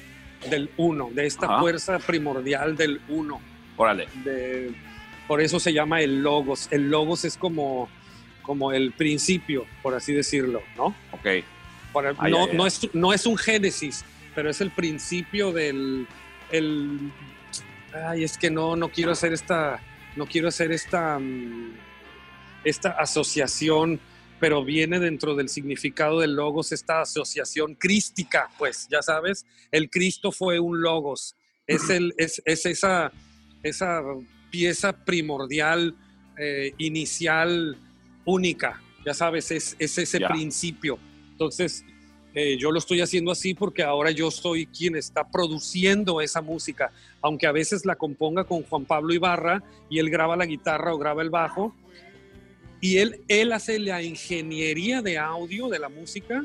Del 0.50 0.70
uno, 0.76 1.10
de 1.12 1.26
esta 1.26 1.46
Ajá. 1.46 1.60
fuerza 1.60 1.98
primordial 1.98 2.76
del 2.76 3.00
uno. 3.08 3.40
Órale. 3.76 4.08
de- 4.24 4.72
por 5.28 5.40
eso 5.40 5.58
se 5.58 5.72
llama 5.72 6.00
el 6.02 6.22
logos. 6.22 6.68
El 6.70 6.88
logos 6.88 7.24
es 7.24 7.36
como, 7.36 7.88
como 8.42 8.72
el 8.72 8.92
principio, 8.92 9.66
por 9.82 9.92
así 9.94 10.12
decirlo, 10.12 10.62
¿no? 10.76 10.94
Ok. 11.12 11.26
Por- 11.92 12.14
no 12.54 12.66
es, 12.66 12.88
no 12.94 13.12
es 13.12 13.26
un 13.26 13.36
génesis, 13.36 14.04
pero 14.34 14.50
es 14.50 14.60
el 14.60 14.70
principio 14.70 15.50
del... 15.52 16.06
El, 16.52 17.10
ay, 17.92 18.22
es 18.22 18.38
que 18.38 18.50
no, 18.50 18.76
no 18.76 18.88
quiero 18.88 19.10
hacer 19.12 19.32
esta... 19.32 19.80
No 20.14 20.26
quiero 20.26 20.46
hacer 20.48 20.70
esta... 20.70 21.18
mm, 21.18 21.72
esta 22.64 22.90
asociación, 22.90 23.98
pero 24.38 24.64
viene 24.64 25.00
dentro 25.00 25.34
del 25.34 25.48
significado 25.48 26.20
del 26.20 26.34
logos 26.34 26.72
esta 26.72 27.00
asociación 27.00 27.74
crística, 27.74 28.50
pues, 28.58 28.86
ya 28.90 29.02
sabes, 29.02 29.46
el 29.70 29.90
Cristo 29.90 30.32
fue 30.32 30.60
un 30.60 30.80
logos. 30.80 31.36
Es, 31.66 31.90
el, 31.90 32.14
es, 32.18 32.42
es 32.44 32.66
esa, 32.66 33.12
esa 33.62 34.02
pieza 34.50 34.92
primordial, 35.04 35.94
eh, 36.38 36.72
inicial, 36.78 37.76
única, 38.24 38.82
ya 39.04 39.14
sabes, 39.14 39.50
es, 39.50 39.76
es 39.78 39.98
ese 39.98 40.20
principio. 40.20 40.98
Entonces, 41.32 41.84
eh, 42.34 42.58
yo 42.58 42.70
lo 42.70 42.78
estoy 42.78 43.00
haciendo 43.00 43.30
así 43.30 43.54
porque 43.54 43.82
ahora 43.82 44.10
yo 44.10 44.30
soy 44.30 44.66
quien 44.66 44.94
está 44.94 45.30
produciendo 45.30 46.20
esa 46.20 46.42
música, 46.42 46.92
aunque 47.22 47.46
a 47.46 47.52
veces 47.52 47.86
la 47.86 47.96
componga 47.96 48.44
con 48.44 48.62
Juan 48.62 48.84
Pablo 48.84 49.14
Ibarra 49.14 49.62
y 49.88 50.00
él 50.00 50.10
graba 50.10 50.36
la 50.36 50.44
guitarra 50.44 50.92
o 50.92 50.98
graba 50.98 51.22
el 51.22 51.30
bajo, 51.30 51.74
y 52.80 52.98
él, 52.98 53.22
él 53.28 53.52
hace 53.52 53.78
la 53.78 54.02
ingeniería 54.02 55.02
de 55.02 55.18
audio 55.18 55.68
de 55.68 55.78
la 55.78 55.88
música. 55.88 56.44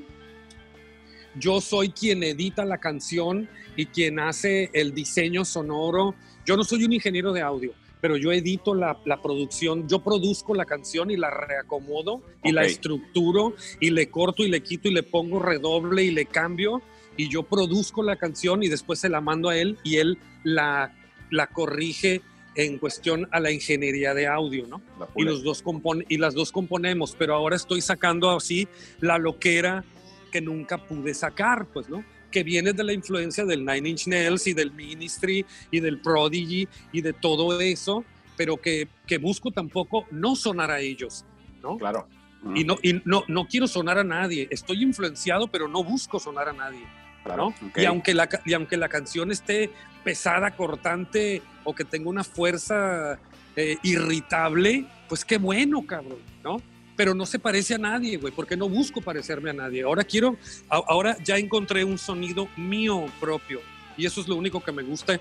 Yo 1.36 1.62
soy 1.62 1.90
quien 1.90 2.24
edita 2.24 2.66
la 2.66 2.78
canción 2.78 3.50
y 3.76 3.86
quien 3.86 4.20
hace 4.20 4.70
el 4.74 4.94
diseño 4.94 5.46
sonoro. 5.46 6.16
Yo 6.46 6.58
no 6.58 6.64
soy 6.64 6.84
un 6.84 6.94
ingeniero 6.94 7.32
de 7.32 7.42
audio, 7.42 7.74
pero 8.02 8.18
yo 8.18 8.32
edito 8.32 8.76
la, 8.76 9.00
la 9.06 9.22
producción, 9.22 9.88
yo 9.88 10.04
produzco 10.04 10.54
la 10.54 10.66
canción 10.66 11.12
y 11.12 11.18
la 11.18 11.30
reacomodo 11.30 12.22
y 12.44 12.52
la 12.52 12.64
estructuro 12.64 13.56
y 13.80 13.92
le 13.92 14.10
corto 14.10 14.44
y 14.44 14.50
le 14.50 14.62
quito 14.62 14.90
y 14.90 14.94
le 14.94 15.04
pongo 15.04 15.40
redoble 15.40 16.04
y 16.04 16.12
le 16.12 16.26
cambio 16.26 16.82
y 17.18 17.30
yo 17.30 17.44
produzco 17.44 18.04
la 18.04 18.16
canción 18.16 18.64
y 18.64 18.68
después 18.68 19.00
se 19.00 19.10
la 19.10 19.22
mando 19.22 19.50
a 19.50 19.58
él 19.58 19.78
y 19.84 19.98
él 19.98 20.18
la, 20.44 20.96
la 21.30 21.48
corrige 21.48 22.22
en 22.56 22.78
cuestión 22.78 23.28
a 23.32 23.40
la 23.40 23.52
ingeniería 23.52 24.14
de 24.14 24.28
audio, 24.28 24.68
¿no? 24.68 24.82
Y 25.16 25.24
los 25.24 25.44
dos 25.44 25.62
compon 25.62 26.04
y 26.10 26.18
las 26.18 26.34
dos 26.34 26.52
componemos, 26.52 27.16
pero 27.18 27.34
ahora 27.34 27.56
estoy 27.56 27.82
sacando 27.82 28.30
así 28.32 28.68
la 29.00 29.18
loquera 29.18 29.84
que 30.32 30.42
nunca 30.42 30.78
pude 30.78 31.14
sacar, 31.14 31.66
pues, 31.68 31.90
¿no? 31.90 32.04
Que 32.32 32.44
viene 32.44 32.74
de 32.74 32.84
la 32.84 32.94
influencia 32.94 33.46
del 33.46 33.66
Nine 33.66 33.90
Inch 33.90 34.08
Nails 34.08 34.48
y 34.48 34.54
del 34.54 34.72
Ministry 34.72 35.46
y 35.70 35.80
del 35.80 36.00
Prodigy 36.00 36.68
y 36.92 37.02
de 37.02 37.14
todo 37.14 37.60
eso, 37.60 38.04
pero 38.38 38.58
que, 38.58 38.88
que 39.06 39.18
busco 39.18 39.52
tampoco 39.52 40.06
no 40.12 40.36
sonar 40.36 40.72
a 40.72 40.80
ellos, 40.80 41.26
¿no? 41.62 41.78
Claro. 41.78 42.08
Y, 42.56 42.64
no, 42.64 42.78
y 42.82 43.02
no, 43.06 43.24
no 43.28 43.48
quiero 43.48 43.68
sonar 43.68 44.00
a 44.00 44.04
nadie, 44.04 44.48
estoy 44.50 44.82
influenciado, 44.82 45.48
pero 45.48 45.68
no 45.68 45.84
busco 45.84 46.20
sonar 46.20 46.50
a 46.50 46.54
nadie. 46.54 46.86
¿no? 47.26 47.48
Ok. 47.48 47.78
Y, 47.78 47.86
aunque 47.86 48.14
la, 48.14 48.28
y 48.46 48.54
aunque 48.54 48.78
la 48.78 48.90
canción 48.90 49.32
esté 49.32 49.70
pesada, 50.04 50.52
cortante 50.52 51.42
o 51.64 51.74
que 51.74 51.86
tenga 51.86 52.10
una 52.10 52.24
fuerza 52.24 53.20
eh, 53.56 53.78
irritable, 53.84 54.86
pues 55.08 55.26
qué 55.26 55.38
bueno, 55.38 55.86
cabrón, 55.86 56.20
¿no? 56.44 56.62
pero 57.02 57.16
no 57.16 57.26
se 57.26 57.40
parece 57.40 57.74
a 57.74 57.78
nadie, 57.80 58.18
güey, 58.18 58.32
porque 58.32 58.56
no 58.56 58.70
busco 58.70 59.02
parecerme 59.02 59.50
a 59.50 59.54
nadie. 59.54 59.82
Ahora 59.82 60.04
quiero, 60.04 60.38
ahora 60.70 61.18
ya 61.24 61.36
encontré 61.38 61.84
un 61.84 61.98
sonido 61.98 62.48
mío 62.58 63.06
propio 63.20 63.60
y 63.98 64.06
eso 64.06 64.22
es 64.22 64.28
lo 64.28 64.36
único 64.36 64.64
que 64.64 64.72
me 64.72 64.84
gusta, 64.84 65.20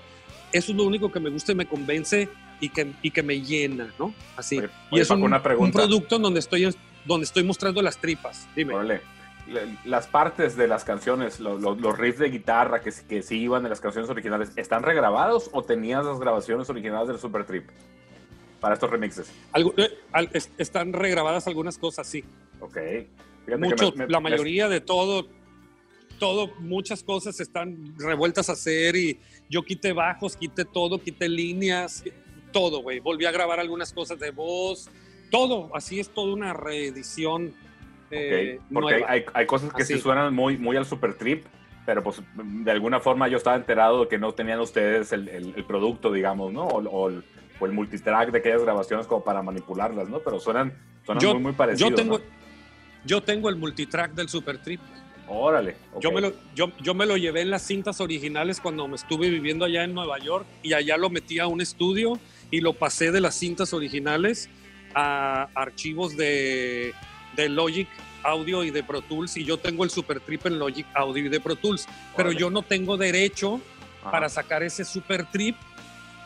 eso 0.51 0.71
es 0.71 0.77
lo 0.77 0.83
único 0.83 1.11
que 1.11 1.19
me 1.19 1.31
gusta 1.31 1.53
y 1.53 1.55
me 1.55 1.65
convence 1.65 2.29
y 2.59 2.69
que, 2.69 2.93
y 3.01 3.09
que 3.09 3.23
me 3.23 3.41
llena, 3.41 3.91
¿no? 3.97 4.13
Así. 4.37 4.59
Oye, 4.59 4.69
y 4.91 4.93
oye, 4.95 5.01
es 5.01 5.07
Paco, 5.07 5.21
un, 5.21 5.25
una 5.25 5.41
pregunta. 5.41 5.79
un 5.79 5.87
producto 5.87 6.17
en 6.17 6.21
donde 6.21 6.39
estoy, 6.39 6.75
donde 7.05 7.23
estoy 7.23 7.43
mostrando 7.43 7.81
las 7.81 7.97
tripas. 7.97 8.47
Dime. 8.55 8.75
Órale. 8.75 9.01
Las 9.85 10.07
partes 10.07 10.55
de 10.55 10.67
las 10.67 10.83
canciones, 10.83 11.39
lo- 11.39 11.57
lo- 11.57 11.75
los 11.75 11.97
riffs 11.97 12.19
de 12.19 12.29
guitarra 12.29 12.81
que, 12.81 12.91
que 13.09 13.21
sí 13.21 13.39
iban 13.39 13.63
de 13.63 13.69
las 13.69 13.81
canciones 13.81 14.09
originales, 14.09 14.51
¿están 14.55 14.83
regrabados 14.83 15.49
o 15.51 15.63
tenías 15.63 16.05
las 16.05 16.19
grabaciones 16.19 16.69
originales 16.69 17.07
del 17.07 17.19
Super 17.19 17.45
Trip 17.45 17.67
para 18.59 18.75
estos 18.75 18.89
remixes? 18.89 19.31
Algo- 19.51 19.73
eh, 19.77 19.97
al- 20.11 20.29
es- 20.33 20.51
están 20.57 20.93
regrabadas 20.93 21.47
algunas 21.47 21.77
cosas, 21.77 22.07
sí. 22.07 22.23
Ok. 22.59 22.77
Mucho, 23.57 23.91
me- 23.91 24.05
me- 24.05 24.11
la 24.11 24.19
me- 24.19 24.29
mayoría 24.29 24.69
de 24.69 24.79
todo, 24.79 25.27
todo, 26.19 26.53
muchas 26.59 27.03
cosas 27.03 27.39
están 27.39 27.95
revueltas 27.97 28.47
a 28.49 28.53
hacer 28.53 28.95
y 28.95 29.19
yo 29.49 29.63
quité 29.63 29.91
bajos, 29.91 30.37
quité 30.37 30.63
todo, 30.65 31.01
quité 31.01 31.27
líneas, 31.27 32.03
todo, 32.53 32.81
güey. 32.83 32.99
Volví 32.99 33.25
a 33.25 33.31
grabar 33.31 33.59
algunas 33.59 33.91
cosas 33.91 34.19
de 34.19 34.29
voz, 34.29 34.89
todo, 35.31 35.75
así 35.75 35.99
es 35.99 36.09
toda 36.09 36.31
una 36.33 36.53
reedición 36.53 37.53
eh, 38.11 38.57
Ok, 38.59 38.65
Porque 38.73 38.93
hay, 38.95 38.99
nueva. 39.01 39.13
hay- 39.13 39.25
hay 39.33 39.45
cosas 39.45 39.73
que 39.73 39.85
sí 39.85 39.97
suenan 39.99 40.33
muy, 40.33 40.57
muy 40.57 40.75
al 40.77 40.85
Super 40.85 41.13
Trip, 41.15 41.45
pero 41.85 42.03
pues 42.03 42.21
de 42.35 42.71
alguna 42.71 42.99
forma 42.99 43.27
yo 43.27 43.37
estaba 43.37 43.55
enterado 43.55 44.01
de 44.03 44.07
que 44.07 44.17
no 44.17 44.33
tenían 44.33 44.59
ustedes 44.59 45.11
el, 45.13 45.27
el- 45.29 45.53
el 45.55 45.63
producto, 45.65 46.11
digamos, 46.11 46.51
¿no? 46.53 46.65
O, 46.67 46.81
o 46.89 47.09
el, 47.09 47.23
o 47.59 47.65
el 47.65 47.71
multitrack 47.71 48.31
de 48.31 48.39
aquellas 48.39 48.61
grabaciones 48.63 49.07
como 49.07 49.23
para 49.23 49.41
manipularlas, 49.41 50.09
¿no? 50.09 50.19
Pero 50.19 50.39
suenan, 50.39 50.73
suenan 51.05 51.21
Yo- 51.21 51.33
muy, 51.33 51.43
muy 51.43 51.51
parecidos. 51.53 51.89
yo 51.89 51.95
tengo, 51.95 52.17
¿no? 52.19 52.23
yo 53.05 53.21
tengo 53.23 53.49
el 53.49 53.55
multitrack 53.55 54.13
del 54.13 54.29
Super 54.29 54.57
Trip. 54.59 54.79
Órale. 55.33 55.75
Yo, 56.01 56.11
me 56.11 56.19
lo, 56.19 56.33
yo, 56.53 56.71
yo 56.81 56.93
me 56.93 57.05
lo 57.05 57.15
llevé 57.15 57.41
en 57.41 57.51
las 57.51 57.61
cintas 57.61 58.01
originales 58.01 58.59
cuando 58.59 58.85
me 58.89 58.95
estuve 58.95 59.29
viviendo 59.29 59.63
allá 59.63 59.85
en 59.85 59.93
Nueva 59.93 60.19
York 60.19 60.45
y 60.61 60.73
allá 60.73 60.97
lo 60.97 61.09
metí 61.09 61.39
a 61.39 61.47
un 61.47 61.61
estudio 61.61 62.19
y 62.49 62.59
lo 62.59 62.73
pasé 62.73 63.11
de 63.11 63.21
las 63.21 63.35
cintas 63.35 63.73
originales 63.73 64.49
a 64.93 65.47
archivos 65.55 66.17
de, 66.17 66.93
de 67.35 67.49
Logic 67.49 67.87
Audio 68.23 68.63
y 68.63 68.71
de 68.71 68.83
Pro 68.83 69.01
Tools 69.01 69.37
y 69.37 69.43
yo 69.43 69.57
tengo 69.57 69.83
el 69.83 69.89
Super 69.89 70.19
Trip 70.19 70.45
en 70.45 70.59
Logic 70.59 70.85
Audio 70.93 71.25
y 71.25 71.29
de 71.29 71.39
Pro 71.39 71.55
Tools, 71.55 71.87
pero 72.15 72.31
yo 72.31 72.49
no 72.49 72.61
tengo 72.61 72.97
derecho 72.97 73.59
Ajá. 74.01 74.11
para 74.11 74.29
sacar 74.29 74.63
ese 74.63 74.85
Super 74.85 75.25
Trip 75.25 75.55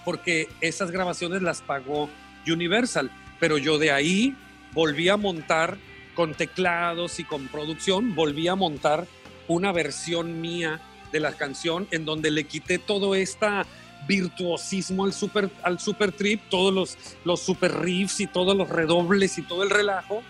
porque 0.04 0.50
esas 0.62 0.92
grabaciones 0.92 1.42
las 1.42 1.62
pagó 1.62 2.10
Universal, 2.48 3.10
pero 3.40 3.58
yo 3.58 3.80
de 3.80 3.92
ahí 3.92 4.36
volví 4.74 5.10
a 5.10 5.18
montar 5.18 5.78
con 6.14 6.34
teclados 6.34 7.20
y 7.20 7.24
con 7.24 7.48
producción, 7.48 8.14
volví 8.14 8.48
a 8.48 8.56
montar 8.56 9.08
una 9.48 9.72
versión 9.72 10.42
mía 10.42 10.80
de 11.12 11.20
la 11.20 11.34
canción 11.34 11.88
en 11.92 12.06
donde 12.06 12.32
le 12.32 12.46
quité 12.46 12.78
todo 12.78 13.16
esta 13.16 13.66
virtuosismo 14.08 15.06
al 15.06 15.14
super, 15.14 15.50
al 15.64 15.80
super 15.80 16.12
trip, 16.12 16.42
todos 16.50 16.74
los, 16.74 16.98
los 17.24 17.42
super 17.42 17.80
riffs 17.82 18.20
y 18.20 18.28
todos 18.28 18.56
los 18.56 18.70
redobles 18.70 19.38
y 19.38 19.42
todo 19.42 19.64
el 19.64 19.70
relajo 19.70 20.22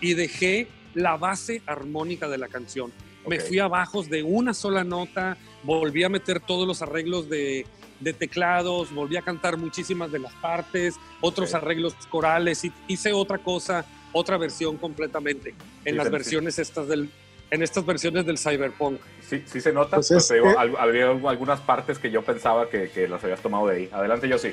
y 0.00 0.14
dejé 0.14 0.68
la 0.94 1.16
base 1.16 1.62
armónica 1.66 2.28
de 2.28 2.38
la 2.38 2.48
canción. 2.48 2.92
Me 3.26 3.40
fui 3.40 3.58
a 3.58 3.68
bajos 3.68 4.10
de 4.10 4.22
una 4.22 4.52
sola 4.52 4.84
nota, 4.84 5.36
volví 5.62 6.04
a 6.04 6.08
meter 6.10 6.40
todos 6.40 6.66
los 6.68 6.82
arreglos 6.82 7.28
de, 7.30 7.66
de 8.00 8.12
teclados, 8.12 8.94
volví 8.94 9.16
a 9.16 9.22
cantar 9.22 9.56
muchísimas 9.56 10.12
de 10.12 10.18
las 10.18 10.32
partes, 10.34 10.94
otros 11.22 11.54
arreglos 11.54 11.94
corales, 12.10 12.64
y 12.64 12.72
hice 12.86 13.12
otra 13.14 13.38
cosa, 13.38 13.86
otra 14.12 14.36
versión 14.36 14.76
completamente 14.76 15.54
en 15.86 15.92
Sí, 15.92 15.96
las 15.96 16.06
sí, 16.06 16.12
versiones 16.12 16.58
estas 16.58 16.86
del 16.88 17.10
en 17.50 17.62
estas 17.62 17.86
versiones 17.86 18.26
del 18.26 18.36
cyberpunk. 18.36 18.98
Sí, 19.20 19.42
sí 19.46 19.60
se 19.60 19.72
nota, 19.72 19.96
Pues 19.96 20.08
pero 20.08 20.18
es 20.18 20.26
te 20.28 20.34
digo, 20.34 20.46
que- 20.48 20.58
al- 20.58 20.76
había 20.76 21.08
algunas 21.10 21.60
partes 21.60 21.98
que 22.00 22.10
yo 22.10 22.22
pensaba 22.22 22.68
que, 22.68 22.90
que 22.90 23.06
las 23.06 23.22
habías 23.22 23.40
tomado 23.40 23.68
de 23.68 23.76
ahí. 23.76 23.88
Adelante, 23.92 24.28
yo 24.28 24.38
sí. 24.38 24.52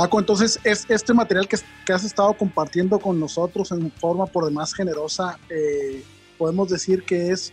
Paco, 0.00 0.18
entonces 0.18 0.58
es 0.64 0.86
este 0.88 1.12
material 1.12 1.46
que, 1.46 1.58
que 1.84 1.92
has 1.92 2.04
estado 2.04 2.32
compartiendo 2.32 2.98
con 2.98 3.20
nosotros 3.20 3.70
en 3.70 3.92
forma 3.92 4.24
por 4.24 4.46
demás 4.46 4.72
generosa, 4.72 5.38
eh, 5.50 6.02
podemos 6.38 6.70
decir 6.70 7.02
que 7.02 7.28
es 7.28 7.52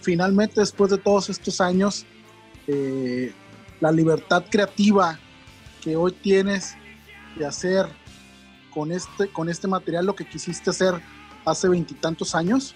finalmente 0.00 0.60
después 0.60 0.90
de 0.90 0.96
todos 0.96 1.28
estos 1.28 1.60
años 1.60 2.06
eh, 2.66 3.34
la 3.78 3.92
libertad 3.92 4.42
creativa 4.48 5.18
que 5.82 5.94
hoy 5.94 6.12
tienes 6.12 6.76
de 7.36 7.44
hacer 7.44 7.84
con 8.70 8.90
este, 8.90 9.28
con 9.28 9.50
este 9.50 9.68
material 9.68 10.06
lo 10.06 10.16
que 10.16 10.24
quisiste 10.24 10.70
hacer 10.70 10.94
hace 11.44 11.68
veintitantos 11.68 12.34
años. 12.34 12.74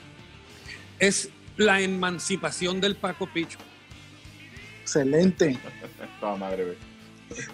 Es 0.99 1.31
la 1.57 1.81
emancipación 1.81 2.83
del 2.83 2.97
Paco 2.97 3.27
Picho. 3.33 3.61
Excelente. 4.83 5.59
Toda 6.21 6.37
madre. 6.37 6.77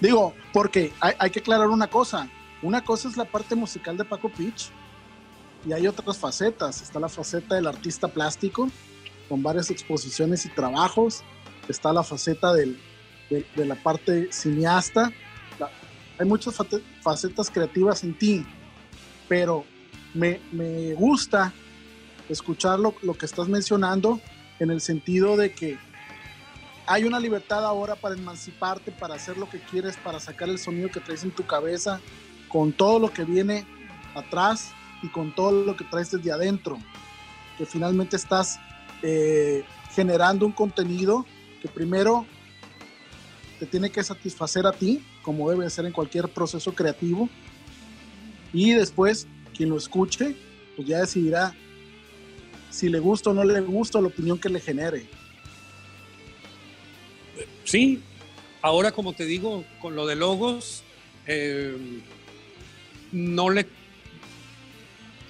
Digo, 0.00 0.34
porque 0.52 0.92
hay, 1.00 1.30
que 1.30 1.40
aclarar 1.40 1.68
una 1.68 1.88
cosa. 1.88 2.28
Una 2.62 2.84
cosa 2.84 3.08
es 3.08 3.16
la 3.16 3.24
parte 3.24 3.54
musical 3.54 3.96
de 3.96 4.04
Paco 4.04 4.28
Pitch 4.28 4.70
y 5.66 5.72
hay 5.72 5.86
otras 5.86 6.18
facetas. 6.18 6.82
Está 6.82 7.00
la 7.00 7.08
faceta 7.08 7.54
del 7.54 7.66
artista 7.66 8.08
plástico 8.08 8.68
con 9.28 9.42
varias 9.42 9.70
exposiciones 9.70 10.44
y 10.46 10.50
trabajos. 10.50 11.22
Está 11.68 11.92
la 11.92 12.02
faceta 12.02 12.52
del- 12.52 12.78
de, 13.30 13.66
la 13.66 13.74
parte 13.76 14.32
cineasta. 14.32 15.10
Hay 16.18 16.26
muchas 16.26 16.54
facetas 17.00 17.50
creativas 17.50 18.04
en 18.04 18.16
ti, 18.16 18.46
pero 19.28 19.64
me, 20.14 20.40
me 20.52 20.92
gusta 20.94 21.52
escuchar 22.28 22.78
lo, 22.78 22.94
lo 23.02 23.14
que 23.14 23.26
estás 23.26 23.48
mencionando 23.48 24.20
en 24.60 24.70
el 24.70 24.80
sentido 24.80 25.36
de 25.36 25.52
que 25.52 25.78
hay 26.92 27.04
una 27.04 27.18
libertad 27.18 27.64
ahora 27.64 27.94
para 27.96 28.14
emanciparte, 28.14 28.92
para 28.92 29.14
hacer 29.14 29.38
lo 29.38 29.48
que 29.48 29.58
quieres, 29.60 29.96
para 29.96 30.20
sacar 30.20 30.50
el 30.50 30.58
sonido 30.58 30.90
que 30.90 31.00
traes 31.00 31.24
en 31.24 31.30
tu 31.30 31.46
cabeza, 31.46 32.02
con 32.48 32.70
todo 32.70 32.98
lo 32.98 33.10
que 33.10 33.24
viene 33.24 33.64
atrás 34.14 34.72
y 35.02 35.08
con 35.08 35.34
todo 35.34 35.64
lo 35.64 35.74
que 35.74 35.84
traes 35.84 36.10
desde 36.10 36.30
adentro. 36.30 36.76
Que 37.56 37.64
finalmente 37.64 38.16
estás 38.16 38.60
eh, 39.00 39.64
generando 39.94 40.44
un 40.44 40.52
contenido 40.52 41.24
que 41.62 41.68
primero 41.68 42.26
te 43.58 43.64
tiene 43.64 43.88
que 43.88 44.04
satisfacer 44.04 44.66
a 44.66 44.72
ti, 44.72 45.02
como 45.22 45.48
debe 45.48 45.70
ser 45.70 45.86
en 45.86 45.92
cualquier 45.92 46.28
proceso 46.28 46.74
creativo, 46.74 47.30
y 48.52 48.72
después 48.72 49.26
quien 49.56 49.70
lo 49.70 49.78
escuche, 49.78 50.36
pues 50.76 50.86
ya 50.86 50.98
decidirá 50.98 51.54
si 52.68 52.90
le 52.90 52.98
gusta 52.98 53.30
o 53.30 53.32
no 53.32 53.44
le 53.44 53.62
gusta 53.62 53.98
la 53.98 54.08
opinión 54.08 54.38
que 54.38 54.50
le 54.50 54.60
genere. 54.60 55.21
Sí, 57.72 58.02
ahora 58.60 58.92
como 58.92 59.14
te 59.14 59.24
digo, 59.24 59.64
con 59.80 59.96
lo 59.96 60.06
de 60.06 60.14
logos, 60.14 60.82
eh, 61.26 61.74
no 63.12 63.48
le, 63.48 63.66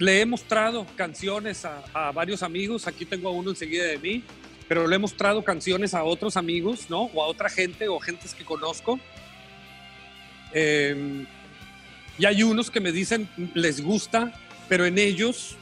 he 0.01 0.25
mostrado 0.25 0.85
canciones 0.97 1.63
a, 1.63 2.11
varios 2.11 2.43
amigos, 2.43 2.85
aquí 2.85 3.05
tengo 3.05 3.31
uno 3.31 3.51
enseguida 3.51 3.85
de 3.85 3.97
mí, 3.97 4.25
pero 4.67 4.87
le 4.87 4.97
he 4.97 4.99
mostrado 4.99 5.41
canciones 5.41 5.93
a 5.93 6.03
otros 6.03 6.35
amigos, 6.35 6.89
¿no? 6.89 7.03
O 7.13 7.23
a 7.23 7.27
otra 7.27 7.47
gente 7.47 7.87
o 7.87 7.97
gentes 7.97 8.33
que 8.33 8.43
conozco. 8.43 8.99
Eh, 10.51 11.25
y 12.17 12.25
hay 12.25 12.43
unos 12.43 12.69
que 12.69 12.81
me 12.81 12.91
dicen, 12.91 13.29
les 13.53 13.81
gusta, 13.81 14.37
pero 14.67 14.85
en 14.85 14.97
ellos, 14.97 15.55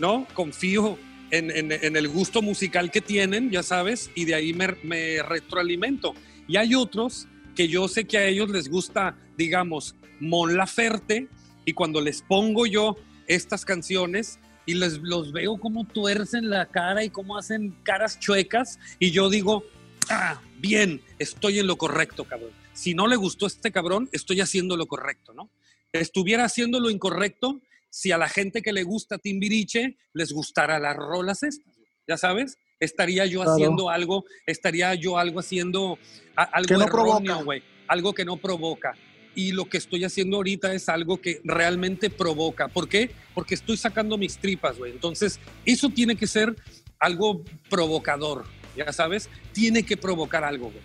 ¿no? 0.00 0.26
Confío 0.34 0.98
en, 1.30 1.96
el 1.96 2.08
gusto 2.08 2.42
musical 2.42 2.90
que 2.90 3.00
tienen, 3.00 3.50
ya 3.50 3.62
sabes, 3.62 4.10
y 4.14 4.24
de 4.24 4.34
ahí 4.34 4.52
me, 4.52 4.68
me 4.82 5.22
retroalimento. 5.22 6.14
Y 6.48 6.56
hay 6.56 6.74
otros 6.74 7.28
que 7.54 7.68
yo 7.68 7.88
sé 7.88 8.04
que 8.04 8.18
a 8.18 8.26
ellos 8.26 8.50
les 8.50 8.68
gusta, 8.68 9.16
digamos, 9.36 9.96
Mon 10.20 10.56
Laferte, 10.56 11.28
y 11.64 11.72
cuando 11.72 12.00
les 12.00 12.22
pongo 12.22 12.66
yo 12.66 12.96
estas 13.26 13.64
canciones 13.64 14.38
y 14.66 14.74
les 14.74 14.98
los 14.98 15.32
veo 15.32 15.58
como 15.58 15.84
tuercen 15.84 16.48
la 16.48 16.66
cara 16.66 17.02
y 17.04 17.10
cómo 17.10 17.36
hacen 17.36 17.76
caras 17.82 18.18
chuecas, 18.20 18.78
y 18.98 19.10
yo 19.10 19.28
digo, 19.30 19.64
ah, 20.08 20.40
bien, 20.58 21.00
estoy 21.18 21.58
en 21.58 21.66
lo 21.66 21.76
correcto, 21.76 22.24
cabrón. 22.24 22.50
Si 22.72 22.94
no 22.94 23.06
le 23.06 23.16
gustó 23.16 23.46
este 23.46 23.72
cabrón, 23.72 24.08
estoy 24.12 24.40
haciendo 24.40 24.76
lo 24.76 24.86
correcto, 24.86 25.32
¿no? 25.32 25.50
Estuviera 25.92 26.44
haciendo 26.44 26.78
lo 26.78 26.90
incorrecto 26.90 27.60
si 27.90 28.12
a 28.12 28.18
la 28.18 28.28
gente 28.28 28.62
que 28.62 28.72
le 28.72 28.82
gusta 28.82 29.18
Timbiriche 29.18 29.96
les 30.12 30.32
gustara 30.32 30.78
las 30.78 30.96
rolas 30.96 31.42
estas, 31.42 31.74
ya 32.08 32.16
sabes, 32.16 32.58
estaría 32.78 33.26
yo 33.26 33.40
Claro. 33.40 33.52
haciendo 33.52 33.90
algo, 33.90 34.24
estaría 34.46 34.94
yo 34.94 35.18
algo 35.18 35.40
haciendo 35.40 35.98
a- 36.36 36.42
algo 36.44 36.68
Que 36.68 36.74
no 36.74 36.84
erróneo, 36.84 37.44
algo 37.88 38.12
que 38.12 38.24
no 38.24 38.36
provoca. 38.36 38.94
Y 39.34 39.52
lo 39.52 39.66
que 39.66 39.76
estoy 39.76 40.04
haciendo 40.04 40.36
ahorita 40.38 40.72
es 40.72 40.88
algo 40.88 41.20
que 41.20 41.40
realmente 41.44 42.08
provoca. 42.10 42.68
¿Por 42.68 42.88
qué? 42.88 43.10
Porque 43.34 43.54
estoy 43.54 43.76
sacando 43.76 44.16
mis 44.16 44.38
tripas, 44.38 44.78
güey. 44.78 44.92
Entonces, 44.92 45.40
eso 45.64 45.90
tiene 45.90 46.16
que 46.16 46.26
ser 46.26 46.56
algo 46.98 47.42
provocador, 47.68 48.44
ya 48.76 48.92
sabes, 48.92 49.28
tiene 49.52 49.82
que 49.84 49.96
provocar 49.98 50.42
algo, 50.44 50.70
güey. 50.70 50.84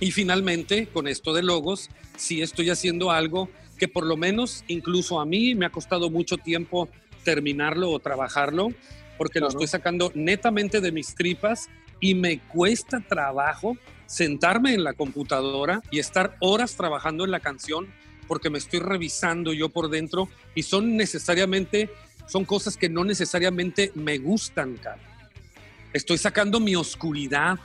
Y 0.00 0.10
finalmente, 0.10 0.88
con 0.88 1.08
esto 1.08 1.32
de 1.32 1.42
logos, 1.42 1.88
sí 2.16 2.42
estoy 2.42 2.68
haciendo 2.70 3.10
algo 3.10 3.48
que 3.82 3.88
por 3.88 4.06
lo 4.06 4.16
menos 4.16 4.62
incluso 4.68 5.18
a 5.18 5.26
mí 5.26 5.56
me 5.56 5.66
ha 5.66 5.70
costado 5.70 6.08
mucho 6.08 6.38
tiempo 6.38 6.88
terminarlo 7.24 7.90
o 7.90 7.98
trabajarlo, 7.98 8.68
porque 9.18 9.40
lo 9.40 9.48
estoy 9.48 9.66
sacando 9.66 10.12
netamente 10.14 10.80
de 10.80 10.92
mis 10.92 11.16
tripas 11.16 11.68
y 11.98 12.14
me 12.14 12.38
cuesta 12.38 13.00
trabajo 13.00 13.76
sentarme 14.06 14.72
en 14.72 14.84
la 14.84 14.92
computadora 14.92 15.82
y 15.90 15.98
estar 15.98 16.36
horas 16.38 16.76
trabajando 16.76 17.24
en 17.24 17.32
la 17.32 17.40
canción 17.40 17.88
porque 18.28 18.50
me 18.50 18.58
estoy 18.58 18.78
revisando 18.78 19.52
yo 19.52 19.68
por 19.68 19.90
dentro 19.90 20.28
y 20.54 20.62
son 20.62 20.96
necesariamente, 20.96 21.90
son 22.28 22.44
cosas 22.44 22.76
que 22.76 22.88
no 22.88 23.02
necesariamente 23.02 23.90
me 23.96 24.18
gustan, 24.18 24.76
cara. 24.76 25.02
Estoy 25.92 26.18
sacando 26.18 26.60
mi 26.60 26.76
oscuridad, 26.76 27.58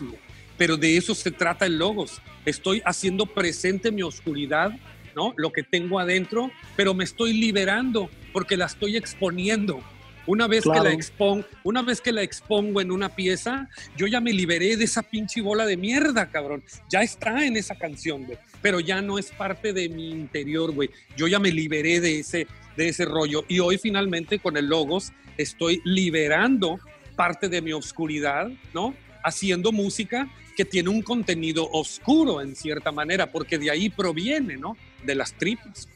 pero 0.58 0.78
de 0.78 0.98
eso 0.98 1.14
se 1.14 1.30
trata 1.30 1.68
el 1.68 1.78
Logos. 1.78 2.24
Estoy 2.44 2.82
haciendo 2.86 3.28
presente 3.28 3.92
mi 3.92 4.02
oscuridad, 4.02 4.72
¿no? 5.18 5.34
Lo 5.36 5.52
que 5.52 5.64
tengo 5.64 6.00
adentro, 6.00 6.52
pero 6.78 6.94
me 6.94 7.04
estoy 7.04 7.34
liberando 7.34 8.10
porque 8.32 8.56
la 8.56 8.68
estoy 8.68 8.96
exponiendo. 8.96 9.82
Una 10.28 10.46
vez, 10.46 10.64
Claro. 10.64 10.84
que 10.84 10.90
la 10.90 10.94
expon- 10.96 11.46
una 11.64 11.82
vez 11.82 12.02
que 12.02 12.12
la 12.12 12.22
expongo 12.22 12.82
en 12.82 12.92
una 12.92 13.10
pieza, 13.16 13.70
yo 13.98 14.08
ya 14.08 14.20
me 14.22 14.32
liberé 14.34 14.76
de 14.78 14.84
esa 14.84 15.02
pinche 15.02 15.42
bola 15.42 15.66
de 15.66 15.78
mierda, 15.78 16.30
cabrón. 16.30 16.62
Ya 16.90 17.02
está 17.02 17.46
en 17.46 17.56
esa 17.58 17.76
canción, 17.76 18.26
güey. 18.26 18.38
Pero 18.62 18.80
ya 18.82 19.02
no 19.02 19.18
es 19.18 19.32
parte 19.32 19.72
de 19.74 19.88
mi 19.90 20.10
interior, 20.12 20.72
güey. 20.74 20.90
Yo 21.16 21.28
ya 21.28 21.40
me 21.40 21.50
liberé 21.52 22.00
de 22.02 22.20
ese, 22.20 22.46
de 22.76 22.90
ese 22.90 23.06
rollo. 23.06 23.44
Y 23.48 23.60
hoy 23.60 23.78
finalmente 23.78 24.38
con 24.40 24.56
el 24.58 24.68
Logos 24.68 25.14
estoy 25.38 25.82
liberando 25.86 26.80
parte 27.16 27.48
de 27.50 27.62
mi 27.62 27.72
oscuridad, 27.74 28.50
¿no? 28.74 28.94
Haciendo 29.24 29.72
música 29.72 30.28
que 30.58 30.66
tiene 30.66 30.90
un 30.90 31.04
contenido 31.04 31.70
oscuro 31.72 32.42
en 32.42 32.56
cierta 32.56 32.92
manera, 32.92 33.32
porque 33.32 33.58
de 33.60 33.70
ahí 33.72 33.90
proviene, 33.90 34.58
¿no? 34.58 34.76
De 35.04 35.16
las 35.16 35.34
tripas. 35.34 35.88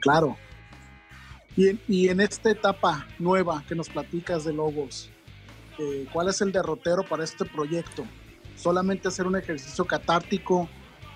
Claro. 0.00 0.36
Y 1.56 2.08
en, 2.08 2.20
esta 2.20 2.50
etapa 2.50 3.06
nueva 3.18 3.62
que 3.68 3.74
nos 3.74 3.90
platicas 3.90 4.44
de 4.44 4.54
Logos, 4.54 5.10
eh, 5.78 6.06
¿cuál 6.10 6.28
es 6.28 6.40
el 6.40 6.50
derrotero 6.50 7.02
para 7.02 7.24
este 7.24 7.44
proyecto? 7.44 8.06
¿Solamente 8.56 9.08
hacer 9.08 9.26
un 9.26 9.36
ejercicio 9.36 9.84
catártico 9.84 10.68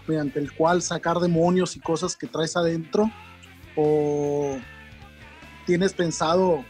mediante 0.07 0.39
el 0.39 0.53
cual 0.53 0.83
sacar 0.83 1.21
demonios 1.21 1.75
y 1.77 1.81
cosas 1.81 2.17
que 2.17 2.27
traes 2.27 2.55
adentro? 2.55 3.11
¿O 3.77 4.59
tienes 5.65 5.95
pensado 5.95 6.65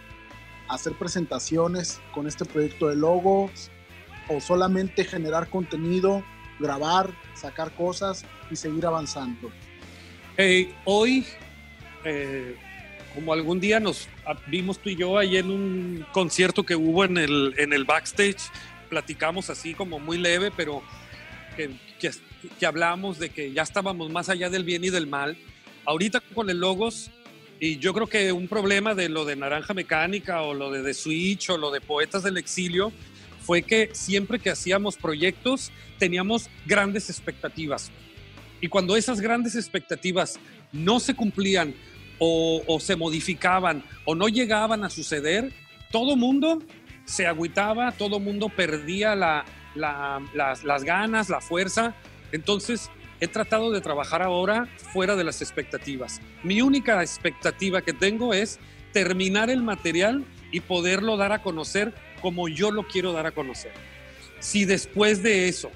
hacer 0.69 0.93
presentaciones 0.97 2.01
con 2.15 2.29
este 2.29 2.45
proyecto 2.45 2.87
de 2.87 2.95
Logos? 2.95 3.73
¿O 4.29 4.41
solamente 4.41 5.05
generar 5.05 5.51
contenido, 5.51 6.23
grabar, 6.61 7.11
sacar 7.35 7.75
cosas 7.75 8.25
y 8.49 8.55
seguir 8.55 8.87
avanzando? 8.87 9.51
Eh, 10.39 10.71
hoy, 10.85 11.25
eh, 12.05 12.57
como 13.15 13.33
algún 13.33 13.59
día 13.59 13.81
nos 13.81 14.07
vimos 14.49 14.79
tú 14.79 14.91
y 14.91 14.97
yo 14.97 15.17
ahí 15.17 15.39
en 15.39 15.51
un 15.51 16.07
concierto 16.13 16.63
que 16.63 16.77
hubo 16.77 17.05
en 17.05 17.17
el, 17.17 17.55
en 17.57 17.73
el 17.73 17.85
backstage, 17.85 18.51
platicamos 18.91 19.49
así 19.49 19.73
como 19.73 19.99
muy 19.99 20.19
leve, 20.19 20.51
pero 20.55 20.83
que, 21.57 21.71
que, 21.99 22.11
que 22.61 22.67
hablamos 22.67 23.19
de 23.19 23.31
que 23.31 23.53
ya 23.53 23.63
estábamos 23.63 24.11
más 24.11 24.29
allá 24.29 24.51
del 24.51 24.65
bien 24.65 24.85
y 24.85 24.91
del 24.91 25.07
mal. 25.07 25.39
Ahorita 25.87 26.21
con 26.35 26.51
el 26.51 26.61
Logos, 26.61 27.11
y 27.59 27.79
yo 27.79 27.95
creo 27.95 28.07
que 28.07 28.31
un 28.33 28.49
problema 28.49 28.95
de 28.95 29.09
lo 29.09 29.25
de 29.25 29.37
Naranja 29.37 29.73
Mecánica 29.73 30.43
o 30.43 30.53
lo 30.53 30.71
de 30.71 30.83
The 30.83 30.93
Switch 30.93 31.49
o 31.49 31.57
lo 31.57 31.71
de 31.71 31.81
Poetas 31.81 32.23
del 32.23 32.37
Exilio 32.37 32.93
fue 33.41 33.63
que 33.63 33.89
siempre 33.95 34.39
que 34.39 34.51
hacíamos 34.51 34.97
proyectos 34.97 35.73
teníamos 35.99 36.51
grandes 36.67 37.09
expectativas. 37.09 37.91
Y 38.67 38.69
cuando 38.69 38.97
esas 38.97 39.21
grandes 39.21 39.55
expectativas 39.55 40.41
no 40.73 40.99
se 40.99 41.15
cumplían 41.15 41.73
o, 42.19 42.79
se 42.81 42.97
modificaban 42.97 43.85
o 44.05 44.17
no 44.17 44.27
llegaban 44.27 44.83
a 44.83 44.91
suceder, 44.91 45.53
todo 45.93 46.17
mundo 46.17 46.61
se 47.05 47.29
agüitaba, 47.29 47.93
todo 47.93 48.19
mundo 48.19 48.49
perdía 48.49 49.15
la- 49.15 49.45
la- 49.77 50.21
las, 50.35 50.65
las 50.65 50.83
ganas, 50.83 51.29
la 51.29 51.41
fuerza. 51.41 51.95
Entonces, 52.33 52.91
he 53.21 53.29
tratado 53.29 53.71
de 53.71 53.81
trabajar 53.81 54.21
ahora 54.21 54.67
fuera 54.93 55.15
de 55.15 55.23
las 55.23 55.43
expectativas. 55.43 56.21
Mi 56.43 56.61
única 56.61 57.01
expectativa 57.03 57.83
que 57.83 57.93
tengo 57.93 58.35
es 58.35 58.59
terminar 58.93 59.49
el 59.49 59.63
material 59.63 60.25
y 60.51 60.59
poderlo 60.59 61.17
dar 61.17 61.31
a 61.31 61.41
conocer 61.41 61.95
como 62.21 62.49
yo 62.49 62.73
lo 62.73 62.89
quiero 62.89 63.13
dar 63.13 63.27
a 63.27 63.31
conocer. 63.31 63.71
Si 64.41 64.65
después 64.65 65.23
de 65.23 65.47
eso 65.47 65.71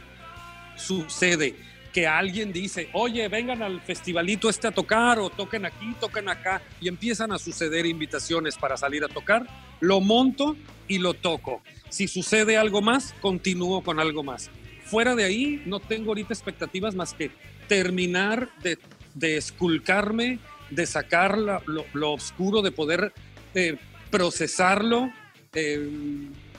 sucede 0.76 1.54
que 1.92 2.06
alguien 2.06 2.52
dice, 2.52 2.88
oye, 2.92 3.28
vengan 3.28 3.62
al 3.62 3.80
festivalito 3.80 4.48
este 4.48 4.68
a 4.68 4.70
tocar 4.70 5.18
o 5.18 5.30
toquen 5.30 5.66
aquí, 5.66 5.94
toquen 6.00 6.28
acá 6.28 6.62
y 6.80 6.88
empiezan 6.88 7.32
a 7.32 7.38
suceder 7.38 7.86
invitaciones 7.86 8.56
para 8.56 8.76
salir 8.76 9.04
a 9.04 9.08
tocar, 9.08 9.46
lo 9.80 10.00
monto 10.00 10.56
y 10.86 10.98
lo 10.98 11.14
toco. 11.14 11.62
Si 11.88 12.06
sucede 12.06 12.56
algo 12.56 12.80
más, 12.80 13.14
continúo 13.20 13.82
con 13.82 13.98
algo 13.98 14.22
más. 14.22 14.50
Fuera 14.84 15.14
de 15.14 15.24
ahí, 15.24 15.62
no 15.66 15.80
tengo 15.80 16.10
ahorita 16.10 16.32
expectativas 16.32 16.94
más 16.94 17.14
que 17.14 17.30
terminar 17.68 18.48
de, 18.62 18.78
de 19.14 19.36
esculcarme, 19.36 20.38
de 20.70 20.86
sacar 20.86 21.38
lo, 21.38 21.62
lo 21.92 22.12
oscuro, 22.12 22.62
de 22.62 22.72
poder 22.72 23.12
eh, 23.54 23.76
procesarlo, 24.10 25.10
eh, 25.54 25.88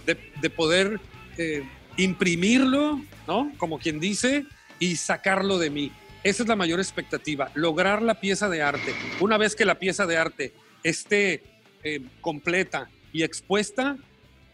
de, 0.06 0.18
de 0.42 0.50
poder 0.50 1.00
eh, 1.38 1.64
imprimirlo, 1.98 3.02
¿no? 3.28 3.52
Como 3.58 3.80
quien 3.80 4.00
dice, 4.00 4.46
y 4.82 4.98
sacarlo 4.98 5.60
de 5.60 5.70
mí. 5.70 5.92
Esa 6.24 6.44
es 6.44 6.50
la 6.50 6.58
mayor 6.58 6.80
expectativa, 6.80 7.52
lograr 7.54 8.02
la 8.02 8.20
pieza 8.20 8.50
de 8.50 8.62
arte. 8.62 8.94
Una 9.22 9.38
vez 9.38 9.56
que 9.56 9.64
la 9.64 9.80
pieza 9.80 10.06
de 10.06 10.18
arte 10.18 10.54
esté 10.84 11.44
eh, 11.84 12.02
completa 12.20 12.90
y 13.14 13.24
expuesta, 13.24 13.98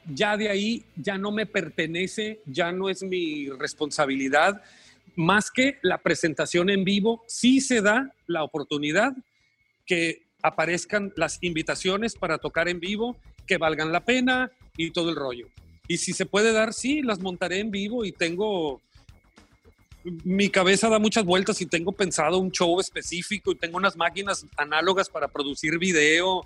ya 0.06 0.38
de 0.38 0.50
ahí 0.50 0.84
ya 0.96 1.18
no 1.18 1.32
me 1.32 1.46
pertenece, 1.46 2.42
ya 2.46 2.72
no 2.72 2.90
es 2.90 3.04
mi 3.04 3.50
responsabilidad, 3.50 4.62
más 5.16 5.50
que 5.50 5.80
la 5.82 5.98
presentación 5.98 6.70
en 6.70 6.84
vivo, 6.84 7.24
sí 7.28 7.62
se 7.62 7.82
da 7.82 8.14
la 8.28 8.44
oportunidad 8.44 9.14
que 9.86 10.28
aparezcan 10.44 11.14
las 11.16 11.40
invitaciones 11.42 12.16
para 12.16 12.38
tocar 12.38 12.68
en 12.68 12.80
vivo, 12.80 13.18
que 13.46 13.58
valgan 13.58 13.92
la 13.94 14.04
pena 14.04 14.52
y 14.76 14.92
todo 14.92 15.10
el 15.10 15.16
rollo. 15.16 15.48
Y 15.88 15.98
si 15.98 16.12
se 16.12 16.26
puede 16.26 16.52
dar, 16.52 16.74
sí, 16.74 17.02
las 17.02 17.20
montaré 17.20 17.60
en 17.60 17.72
vivo 17.72 18.04
y 18.04 18.12
tengo... 18.12 18.82
Mi 20.24 20.50
cabeza 20.50 20.90
da 20.90 21.00
muchas 21.00 21.26
vueltas 21.26 21.62
y 21.62 21.66
tengo 21.66 21.92
pensado 21.92 22.38
un 22.38 22.52
show 22.52 22.80
específico 22.80 23.52
y 23.52 23.56
tengo 23.56 23.78
unas 23.78 23.98
máquinas 23.98 24.46
análogas 24.56 25.10
para 25.10 25.28
producir 25.28 25.78
video 25.78 26.46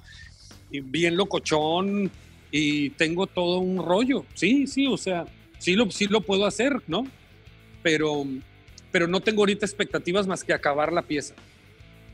y 0.71 0.79
bien 0.79 1.15
locochón 1.15 2.09
y 2.49 2.89
tengo 2.91 3.27
todo 3.27 3.59
un 3.59 3.85
rollo. 3.85 4.25
Sí, 4.33 4.65
sí, 4.67 4.87
o 4.87 4.97
sea, 4.97 5.25
sí 5.59 5.75
lo, 5.75 5.91
sí 5.91 6.07
lo 6.07 6.21
puedo 6.21 6.45
hacer, 6.45 6.81
¿no? 6.87 7.05
Pero, 7.83 8.25
pero 8.91 9.07
no 9.07 9.21
tengo 9.21 9.41
ahorita 9.41 9.65
expectativas 9.65 10.27
más 10.27 10.43
que 10.43 10.53
acabar 10.53 10.91
la 10.91 11.03
pieza. 11.03 11.35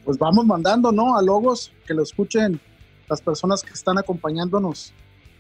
pues 0.03 0.17
vamos 0.17 0.45
mandando, 0.45 0.91
¿no? 0.91 1.17
A 1.17 1.21
logos 1.21 1.71
que 1.85 1.93
lo 1.93 2.03
escuchen 2.03 2.59
las 3.09 3.21
personas 3.21 3.63
que 3.63 3.73
están 3.73 3.97
acompañándonos 3.97 4.93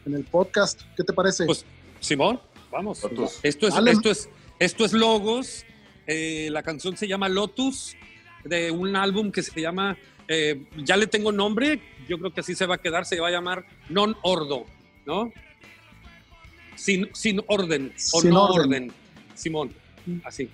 en 0.05 0.13
el 0.13 0.23
podcast. 0.23 0.81
¿Qué 0.95 1.03
te 1.03 1.13
parece? 1.13 1.45
Pues, 1.45 1.65
Simón, 1.99 2.39
vamos. 2.71 3.03
Esto 3.43 3.67
es, 3.67 3.75
esto 3.75 4.09
es, 4.09 4.29
esto 4.59 4.85
es 4.85 4.93
Logos. 4.93 5.65
Eh, 6.07 6.49
la 6.51 6.63
canción 6.63 6.97
se 6.97 7.07
llama 7.07 7.29
Lotus, 7.29 7.95
de 8.43 8.71
un 8.71 8.95
álbum 8.95 9.31
que 9.31 9.43
se 9.43 9.59
llama, 9.61 9.97
eh, 10.27 10.65
ya 10.83 10.97
le 10.97 11.07
tengo 11.07 11.31
nombre, 11.31 11.81
yo 12.07 12.17
creo 12.17 12.33
que 12.33 12.39
así 12.39 12.55
se 12.55 12.65
va 12.65 12.75
a 12.75 12.77
quedar, 12.77 13.05
se 13.05 13.19
va 13.19 13.27
a 13.27 13.31
llamar 13.31 13.65
Non 13.89 14.15
Ordo, 14.23 14.65
¿no? 15.05 15.31
Sin, 16.75 17.09
sin 17.13 17.41
orden, 17.47 17.93
o 18.13 18.21
Sin 18.21 18.31
no 18.31 18.45
orden. 18.45 18.65
orden. 18.65 18.93
Simón, 19.33 19.73
así. 20.23 20.49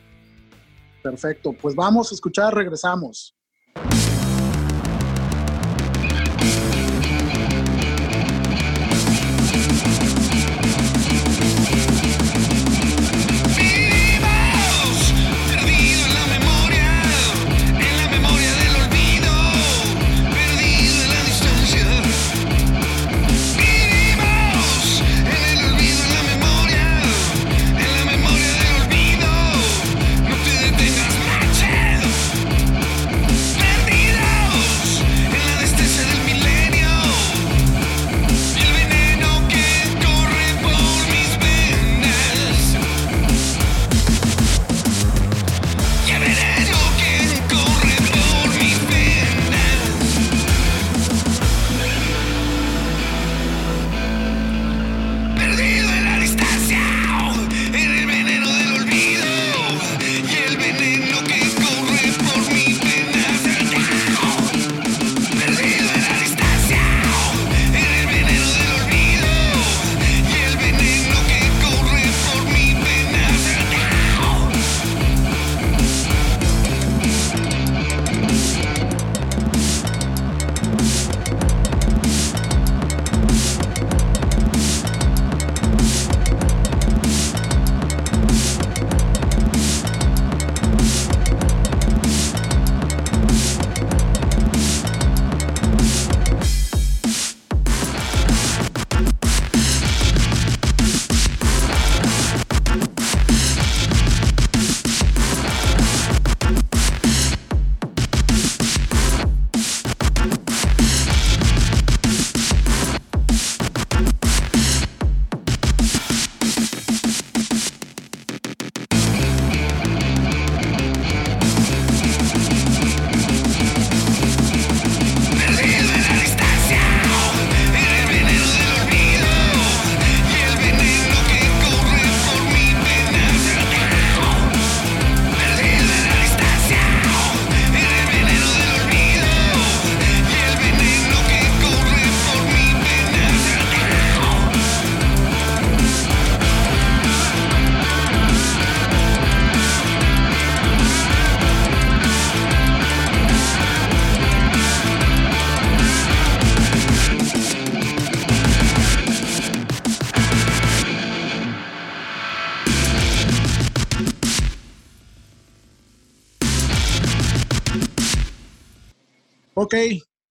Perfecto. 1.01 1.53
Pues 1.53 1.75
vamos 1.75 2.11
a 2.11 2.15
escuchar, 2.15 2.55
regresamos. 2.55 3.35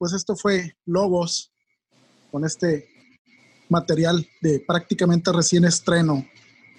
Pues 0.03 0.15
esto 0.15 0.35
fue 0.35 0.77
Logos 0.85 1.53
con 2.33 2.45
este 2.45 2.89
material 3.69 4.29
de 4.41 4.59
prácticamente 4.59 5.31
recién 5.31 5.65
estreno 5.65 6.27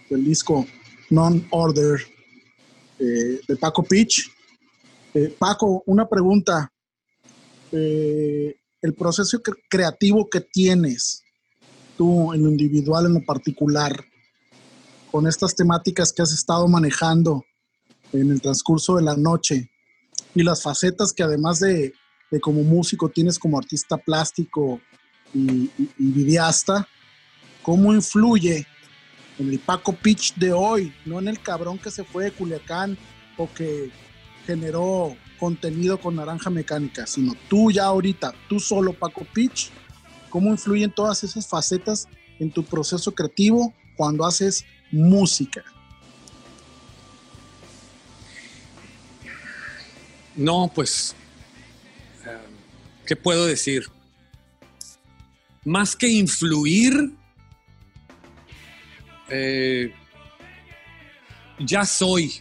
del 0.10 0.26
disco 0.26 0.68
Non-Order 1.10 2.02
eh, 3.00 3.40
de 3.48 3.56
Paco 3.56 3.82
Pitch. 3.82 4.30
Eh, 5.14 5.34
Paco, 5.40 5.84
una 5.86 6.06
pregunta. 6.10 6.70
Eh, 7.72 8.58
el 8.82 8.94
proceso 8.94 9.42
cre- 9.42 9.56
creativo 9.70 10.30
que 10.30 10.42
tienes 10.42 11.24
tú 11.98 12.34
en 12.34 12.44
lo 12.44 12.50
individual, 12.50 13.06
en 13.06 13.14
lo 13.14 13.26
particular, 13.26 14.04
con 15.10 15.28
estas 15.28 15.56
temáticas 15.56 16.12
que 16.12 16.24
has 16.24 16.34
estado 16.34 16.68
manejando 16.68 17.46
en 18.12 18.32
el 18.32 18.42
transcurso 18.42 18.98
de 18.98 19.04
la 19.04 19.16
noche 19.16 19.72
y 20.36 20.44
las 20.44 20.62
facetas 20.62 21.14
que 21.14 21.24
además 21.24 21.62
de, 21.62 21.94
de 22.34 22.40
como 22.40 22.64
músico 22.64 23.10
tienes 23.10 23.38
como 23.38 23.60
artista 23.60 23.96
plástico 23.96 24.82
y, 25.36 25.70
videasta, 26.00 26.88
¿cómo 27.62 27.94
influye 27.94 28.66
en 29.38 29.50
el 29.50 29.60
Paco 29.60 29.94
Pitch 29.94 30.34
de 30.34 30.52
hoy, 30.52 30.92
no 31.06 31.20
en 31.20 31.28
el 31.28 31.40
cabrón 31.40 31.78
que 31.78 31.92
se 31.92 32.04
fue 32.04 32.24
de 32.24 32.32
Culiacán 32.32 32.98
o 33.38 33.48
que 33.54 33.92
generó 34.48 35.16
contenido 35.40 36.00
con 36.00 36.16
Naranja 36.16 36.50
Mecánica, 36.50 37.06
sino 37.06 37.34
tú 37.48 37.70
ya 37.70 37.84
ahorita, 37.86 38.34
tú 38.50 38.60
solo 38.60 38.94
Paco 38.94 39.28
Pitch, 39.32 39.70
¿cómo 40.32 40.50
influyen 40.50 40.90
todas 40.90 41.24
esas 41.24 41.48
facetas 41.48 42.08
en 42.40 42.50
tu 42.50 42.64
proceso 42.64 43.14
creativo 43.14 43.76
cuando 43.96 44.26
haces 44.26 44.66
música? 44.92 45.64
No, 50.36 50.72
pues, 50.74 51.16
¿qué 53.06 53.16
puedo 53.16 53.46
decir? 53.46 53.86
Más 55.66 55.96
que 55.96 56.08
influir, 56.08 57.12
eh, 59.30 59.94
ya 61.60 61.86
soy, 61.86 62.34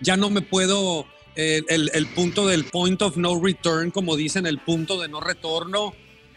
ya 0.00 0.16
no 0.16 0.30
me 0.30 0.40
puedo, 0.40 1.06
eh, 1.36 1.62
el, 1.68 1.90
el 1.94 2.06
punto 2.06 2.46
del 2.46 2.64
point 2.64 3.00
of 3.02 3.16
no 3.16 3.40
return, 3.40 3.90
como 3.90 4.16
dicen, 4.16 4.46
el 4.46 4.58
punto 4.58 5.00
de 5.00 5.08
no 5.08 5.20
retorno, 5.20 5.94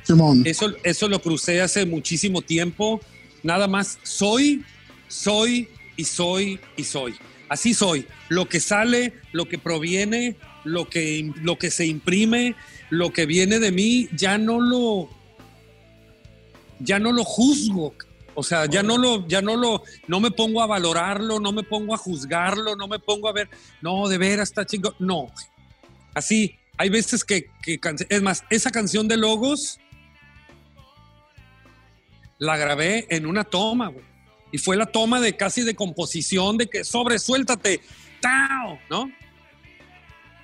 Simón, 0.07 0.43
eso, 0.45 0.73
eso 0.83 1.09
lo 1.09 1.21
crucé 1.21 1.59
hace 1.59 1.85
muchísimo 1.85 2.41
tiempo. 2.41 3.01
Nada 3.43 3.67
más 3.67 3.99
soy, 4.03 4.63
soy 5.09 5.67
y 5.97 6.05
soy 6.05 6.59
y 6.77 6.85
soy. 6.85 7.15
Así 7.49 7.73
soy. 7.73 8.05
Lo 8.29 8.47
que 8.47 8.61
sale, 8.61 9.13
lo 9.33 9.49
que 9.49 9.57
proviene, 9.57 10.37
lo 10.63 10.89
que, 10.89 11.31
lo 11.41 11.57
que 11.57 11.71
se 11.71 11.85
imprime, 11.85 12.55
lo 12.89 13.11
que 13.11 13.25
viene 13.25 13.59
de 13.59 13.71
mí, 13.71 14.07
ya 14.13 14.37
no 14.37 14.59
lo, 14.59 15.09
ya 16.79 16.99
no 16.99 17.11
lo 17.11 17.23
juzgo. 17.23 17.93
O 18.39 18.43
sea, 18.43 18.67
ya 18.67 18.83
no 18.83 18.99
lo, 18.99 19.27
ya 19.27 19.41
no 19.41 19.57
lo, 19.57 19.81
no 20.07 20.19
me 20.19 20.29
pongo 20.29 20.61
a 20.61 20.67
valorarlo, 20.67 21.39
no 21.39 21.51
me 21.51 21.63
pongo 21.63 21.95
a 21.95 21.97
juzgarlo, 21.97 22.75
no 22.75 22.87
me 22.87 22.99
pongo 22.99 23.27
a 23.27 23.33
ver, 23.33 23.49
no, 23.81 24.07
de 24.07 24.19
veras 24.19 24.49
está 24.49 24.63
chingo. 24.63 24.93
No. 24.99 25.31
Así, 26.13 26.55
hay 26.77 26.89
veces 26.89 27.23
que, 27.23 27.49
es 28.09 28.21
más, 28.21 28.43
esa 28.51 28.69
canción 28.69 29.07
de 29.07 29.17
Logos 29.17 29.79
la 32.37 32.57
grabé 32.57 33.07
en 33.09 33.25
una 33.25 33.43
toma. 33.43 33.91
Y 34.51 34.59
fue 34.59 34.77
la 34.77 34.85
toma 34.85 35.19
de 35.19 35.35
casi 35.35 35.63
de 35.63 35.75
composición, 35.75 36.57
de 36.57 36.67
que 36.67 36.83
sobresuéltate, 36.83 37.81
¡tao! 38.21 38.79
¿no? 38.89 39.11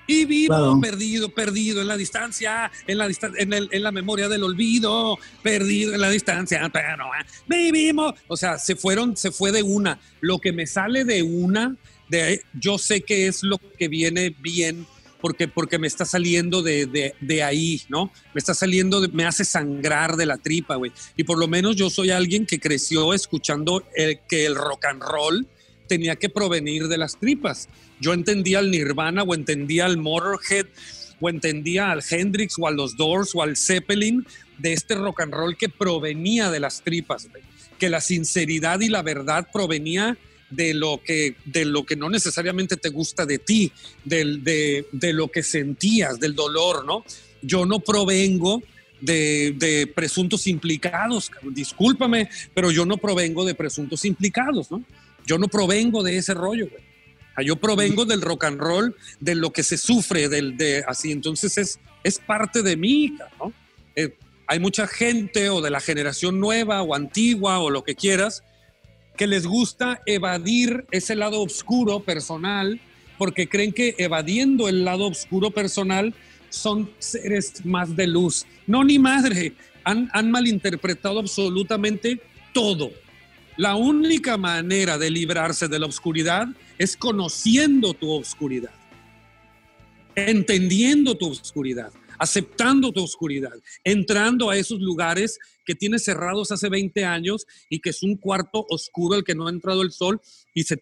Y 0.06 0.24
vivo 0.26 0.54
Claro. 0.54 0.78
perdido, 0.80 1.28
perdido 1.30 1.80
en 1.80 1.88
la 1.88 1.96
distancia, 1.96 2.70
en 2.86 2.98
la, 2.98 3.08
distan- 3.08 3.34
en, 3.38 3.52
el- 3.52 3.68
en 3.72 3.82
la 3.82 3.90
memoria 3.92 4.28
del 4.28 4.42
olvido, 4.44 5.18
perdido 5.42 5.94
en 5.94 6.00
la 6.00 6.10
distancia, 6.10 6.68
pero 6.72 7.04
ah, 7.12 7.24
vivimos. 7.46 8.14
O 8.28 8.36
sea, 8.36 8.58
se 8.58 8.76
fueron, 8.76 9.16
se 9.16 9.30
fue 9.30 9.50
de 9.52 9.62
una. 9.62 9.98
Lo 10.20 10.38
que 10.38 10.52
me 10.52 10.66
sale 10.66 11.04
de 11.04 11.22
una, 11.22 11.76
de 12.08 12.42
yo 12.60 12.76
sé 12.78 13.00
que 13.00 13.26
es 13.26 13.42
lo 13.42 13.58
que 13.78 13.88
viene 13.88 14.34
bien, 14.40 14.86
porque, 15.20 15.48
porque 15.48 15.78
me 15.78 15.86
está 15.86 16.04
saliendo 16.04 16.60
de, 16.60 16.84
de- 16.84 17.14
de 17.22 17.42
ahí, 17.42 17.80
¿no? 17.88 18.12
Me 18.34 18.38
está 18.40 18.52
saliendo, 18.52 19.00
de- 19.00 19.08
me 19.08 19.24
hace 19.24 19.42
sangrar 19.46 20.16
de 20.16 20.26
la 20.26 20.36
tripa, 20.36 20.74
güey. 20.76 20.92
Y 21.16 21.24
por 21.24 21.38
lo 21.38 21.48
menos 21.48 21.76
yo 21.76 21.88
soy 21.88 22.10
alguien 22.10 22.44
que 22.44 22.60
creció 22.60 23.14
escuchando 23.14 23.82
el- 23.96 24.20
que 24.28 24.44
el 24.44 24.54
rock 24.54 24.84
and 24.84 25.02
roll 25.02 25.46
tenía 25.86 26.16
que 26.16 26.28
provenir 26.28 26.88
de 26.88 26.98
las 26.98 27.18
tripas. 27.18 27.68
Yo 28.00 28.12
entendía 28.12 28.58
al 28.58 28.70
Nirvana 28.70 29.22
o 29.22 29.34
entendía 29.34 29.86
al 29.86 29.96
Motorhead 29.96 30.66
o 31.20 31.28
entendía 31.28 31.90
al 31.90 32.02
Hendrix 32.08 32.56
o 32.58 32.66
a 32.66 32.70
los 32.70 32.96
Doors 32.96 33.34
o 33.34 33.42
al 33.42 33.56
Zeppelin 33.56 34.26
de 34.58 34.72
este 34.72 34.94
rock 34.94 35.20
and 35.20 35.34
roll 35.34 35.56
que 35.56 35.68
provenía 35.68 36.50
de 36.50 36.60
las 36.60 36.82
tripas, 36.82 37.28
que 37.78 37.88
la 37.88 38.00
sinceridad 38.00 38.80
y 38.80 38.88
la 38.88 39.02
verdad 39.02 39.48
provenía 39.52 40.16
de 40.50 40.74
lo 40.74 41.00
que, 41.02 41.36
de 41.44 41.64
lo 41.64 41.84
que 41.84 41.96
no 41.96 42.08
necesariamente 42.08 42.76
te 42.76 42.90
gusta 42.90 43.26
de 43.26 43.38
ti, 43.38 43.72
de, 44.04 44.86
lo 45.12 45.28
que 45.28 45.42
sentías, 45.42 46.20
del 46.20 46.34
dolor, 46.34 46.84
¿no? 46.84 47.04
Yo 47.42 47.66
no 47.66 47.80
provengo 47.80 48.62
de, 49.00 49.54
de 49.58 49.86
presuntos 49.86 50.46
implicados, 50.46 51.30
discúlpame, 51.42 52.28
pero 52.54 52.70
yo 52.70 52.86
no 52.86 52.96
provengo 52.96 53.44
de 53.44 53.54
presuntos 53.54 54.04
implicados, 54.04 54.70
¿no? 54.70 54.84
Yo 55.26 55.38
no 55.38 55.48
provengo 55.48 56.02
de 56.02 56.16
ese 56.16 56.34
rollo, 56.34 56.68
güey. 56.68 56.82
Yo 57.44 57.56
provengo 57.56 58.04
del 58.04 58.22
rock 58.22 58.44
and 58.44 58.60
roll, 58.60 58.94
de 59.18 59.34
lo 59.34 59.52
que 59.52 59.64
se 59.64 59.76
sufre, 59.76 60.28
del, 60.28 60.56
de 60.56 60.84
así. 60.86 61.10
Entonces 61.10 61.58
es, 61.58 61.80
es 62.04 62.18
parte 62.18 62.62
de 62.62 62.76
mí. 62.76 63.16
Eh, 63.96 64.16
hay 64.46 64.60
mucha 64.60 64.86
gente 64.86 65.48
o 65.48 65.60
de 65.60 65.70
la 65.70 65.80
generación 65.80 66.38
nueva 66.38 66.82
o 66.82 66.94
antigua 66.94 67.58
o 67.58 67.70
lo 67.70 67.82
que 67.82 67.96
quieras 67.96 68.44
que 69.16 69.26
les 69.26 69.46
gusta 69.46 70.00
evadir 70.06 70.86
ese 70.90 71.14
lado 71.14 71.40
oscuro 71.40 72.00
personal 72.00 72.80
porque 73.18 73.48
creen 73.48 73.72
que 73.72 73.94
evadiendo 73.98 74.68
el 74.68 74.84
lado 74.84 75.06
oscuro 75.06 75.50
personal 75.50 76.14
son 76.50 76.90
seres 76.98 77.64
más 77.64 77.96
de 77.96 78.06
luz. 78.06 78.46
No, 78.66 78.84
ni 78.84 78.98
madre. 78.98 79.52
Han, 79.84 80.08
han 80.12 80.30
malinterpretado 80.30 81.20
absolutamente 81.20 82.20
todo. 82.52 82.90
La 83.56 83.76
única 83.76 84.36
manera 84.36 84.98
de 84.98 85.10
librarse 85.10 85.68
de 85.68 85.78
la 85.78 85.86
oscuridad 85.86 86.48
es 86.76 86.96
conociendo 86.96 87.94
tu 87.94 88.10
oscuridad, 88.10 88.72
entendiendo 90.16 91.16
tu 91.16 91.30
oscuridad, 91.30 91.92
aceptando 92.18 92.90
tu 92.90 93.04
oscuridad, 93.04 93.54
entrando 93.84 94.50
a 94.50 94.56
esos 94.56 94.80
lugares 94.80 95.38
que 95.64 95.76
tienes 95.76 96.04
cerrados 96.04 96.50
hace 96.50 96.68
20 96.68 97.04
años 97.04 97.46
y 97.68 97.78
que 97.78 97.90
es 97.90 98.02
un 98.02 98.16
cuarto 98.16 98.66
oscuro 98.68 99.14
al 99.14 99.24
que 99.24 99.36
no 99.36 99.46
ha 99.46 99.50
entrado 99.50 99.82
el 99.82 99.92
sol 99.92 100.20
y, 100.52 100.64
se 100.64 100.80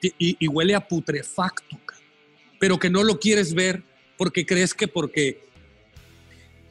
huele 0.49 0.75
a 0.75 0.89
putrefacto, 0.89 1.79
pero 2.59 2.79
que 2.79 2.89
no 2.89 3.05
lo 3.05 3.21
quieres 3.21 3.53
ver 3.53 3.83
porque 4.17 4.47
crees 4.47 4.73
que 4.73 4.89
porque 4.89 5.43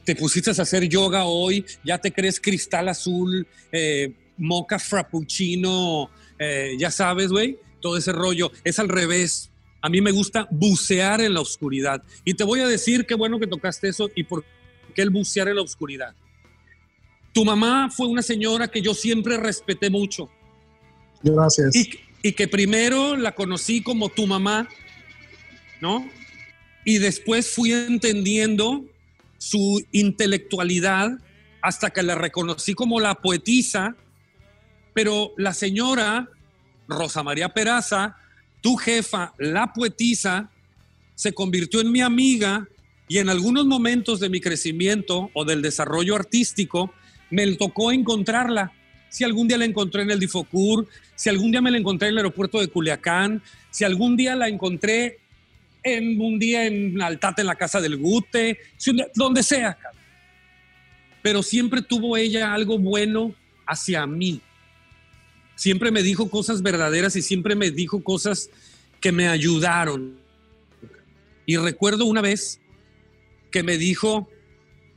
te 0.04 0.16
pusiste 0.16 0.50
a 0.50 0.52
hacer 0.52 0.88
yoga 0.88 1.26
hoy, 1.26 1.64
ya 1.84 1.98
te 1.98 2.12
crees 2.12 2.40
cristal 2.40 2.88
azul, 2.88 3.46
eh, 3.70 4.12
moca 4.36 4.78
frappuccino, 4.78 6.10
eh, 6.38 6.74
ya 6.78 6.90
sabes, 6.90 7.30
güey, 7.30 7.58
todo 7.80 7.96
ese 7.96 8.12
rollo. 8.12 8.50
Es 8.64 8.78
al 8.78 8.88
revés. 8.88 9.50
A 9.80 9.88
mí 9.88 10.00
me 10.00 10.12
gusta 10.12 10.46
bucear 10.50 11.20
en 11.20 11.34
la 11.34 11.40
oscuridad. 11.40 12.02
Y 12.24 12.34
te 12.34 12.44
voy 12.44 12.60
a 12.60 12.68
decir 12.68 13.06
qué 13.06 13.14
bueno 13.14 13.38
que 13.38 13.46
tocaste 13.46 13.88
eso 13.88 14.10
y 14.14 14.24
por 14.24 14.44
qué 14.94 15.02
el 15.02 15.10
bucear 15.10 15.48
en 15.48 15.56
la 15.56 15.62
oscuridad. 15.62 16.14
Tu 17.32 17.44
mamá 17.44 17.90
fue 17.90 18.06
una 18.06 18.22
señora 18.22 18.68
que 18.68 18.82
yo 18.82 18.94
siempre 18.94 19.38
respeté 19.38 19.88
mucho 19.88 20.30
Gracias. 21.22 21.74
y, 21.74 21.90
y 22.22 22.32
que 22.32 22.46
primero 22.46 23.16
la 23.16 23.34
conocí 23.34 23.82
como 23.82 24.10
tu 24.10 24.26
mamá, 24.26 24.68
¿no? 25.80 26.08
Y 26.84 26.98
después 26.98 27.50
fui 27.50 27.72
entendiendo 27.72 28.84
su 29.38 29.84
intelectualidad 29.92 31.18
hasta 31.62 31.90
que 31.90 32.02
la 32.02 32.14
reconocí 32.14 32.74
como 32.74 33.00
la 33.00 33.14
poetisa, 33.14 33.96
pero 34.92 35.32
la 35.36 35.54
señora 35.54 36.28
Rosa 36.88 37.22
María 37.22 37.48
Peraza, 37.48 38.16
tu 38.60 38.76
jefa, 38.76 39.34
la 39.38 39.72
poetisa, 39.72 40.50
se 41.14 41.32
convirtió 41.32 41.80
en 41.80 41.92
mi 41.92 42.00
amiga 42.00 42.66
y 43.08 43.18
en 43.18 43.28
algunos 43.28 43.66
momentos 43.66 44.20
de 44.20 44.28
mi 44.28 44.40
crecimiento 44.40 45.30
o 45.34 45.44
del 45.44 45.62
desarrollo 45.62 46.16
artístico 46.16 46.92
me 47.30 47.46
tocó 47.56 47.92
encontrarla. 47.92 48.72
Si 49.08 49.24
algún 49.24 49.48
día 49.48 49.58
la 49.58 49.64
encontré 49.64 50.02
en 50.02 50.10
el 50.10 50.20
Difocur, 50.20 50.88
si 51.14 51.28
algún 51.28 51.50
día 51.50 51.60
me 51.60 51.70
la 51.70 51.78
encontré 51.78 52.08
en 52.08 52.12
el 52.12 52.18
aeropuerto 52.18 52.60
de 52.60 52.68
Culiacán, 52.68 53.42
si 53.70 53.84
algún 53.84 54.16
día 54.16 54.34
la 54.34 54.48
encontré 54.48 55.18
en 55.82 56.20
un 56.20 56.38
día 56.38 56.66
en 56.66 57.00
Altate 57.00 57.42
en 57.42 57.48
la 57.48 57.56
casa 57.56 57.80
del 57.80 57.96
Gute, 57.96 58.58
donde 59.14 59.42
sea. 59.42 59.76
Pero 61.22 61.42
siempre 61.42 61.82
tuvo 61.82 62.16
ella 62.16 62.52
algo 62.52 62.78
bueno 62.78 63.34
hacia 63.66 64.06
mí. 64.06 64.40
Siempre 65.62 65.92
me 65.92 66.02
dijo 66.02 66.28
cosas 66.28 66.60
verdaderas 66.60 67.14
y 67.14 67.22
siempre 67.22 67.54
me 67.54 67.70
dijo 67.70 68.02
cosas 68.02 68.50
que 69.00 69.12
me 69.12 69.28
ayudaron. 69.28 70.18
Y 71.46 71.56
recuerdo 71.56 72.04
una 72.06 72.20
vez 72.20 72.60
que 73.52 73.62
me 73.62 73.78
dijo 73.78 74.28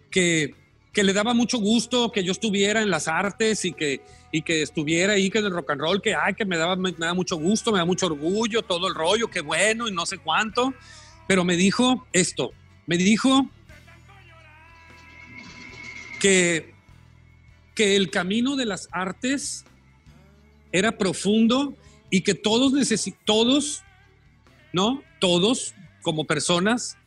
que, 0.09 0.55
que 0.91 1.03
le 1.03 1.13
daba 1.13 1.35
mucho 1.35 1.59
gusto 1.59 2.11
que 2.11 2.23
yo 2.23 2.31
estuviera 2.31 2.81
en 2.81 2.89
las 2.89 3.07
artes 3.07 3.63
y 3.63 3.73
que, 3.73 4.01
y 4.31 4.41
que 4.41 4.63
estuviera 4.63 5.13
ahí 5.13 5.29
que 5.29 5.37
en 5.37 5.45
el 5.45 5.51
rock 5.51 5.69
and 5.69 5.81
roll, 5.81 6.01
que, 6.01 6.15
ay, 6.15 6.33
que 6.33 6.45
me, 6.45 6.57
daba, 6.57 6.75
me, 6.75 6.93
da 6.93 7.13
mucho 7.13 7.35
gusto, 7.35 7.71
me 7.71 7.77
da 7.77 7.85
mucho 7.85 8.07
orgullo, 8.07 8.63
todo 8.63 8.87
el 8.87 8.95
rollo, 8.95 9.27
qué 9.27 9.41
bueno 9.41 9.87
y 9.87 9.91
no 9.91 10.07
sé 10.07 10.17
cuánto. 10.17 10.73
Pero 11.27 11.43
me 11.43 11.57
dijo 11.57 12.07
esto, 12.11 12.53
me 12.87 12.97
dijo 12.97 13.47
que, 16.19 16.73
que 17.75 17.95
el 17.95 18.09
camino 18.09 18.55
de 18.55 18.65
las 18.65 18.89
artes 18.91 19.63
era 20.77 20.97
profundo 20.97 21.75
y 22.09 22.21
que 22.21 22.33
todos 22.33 22.73
necesitamos, 22.73 23.25
todos, 23.25 23.83
¿no? 24.73 25.03
Todos 25.19 25.73
como 26.01 26.25
personas 26.25 26.97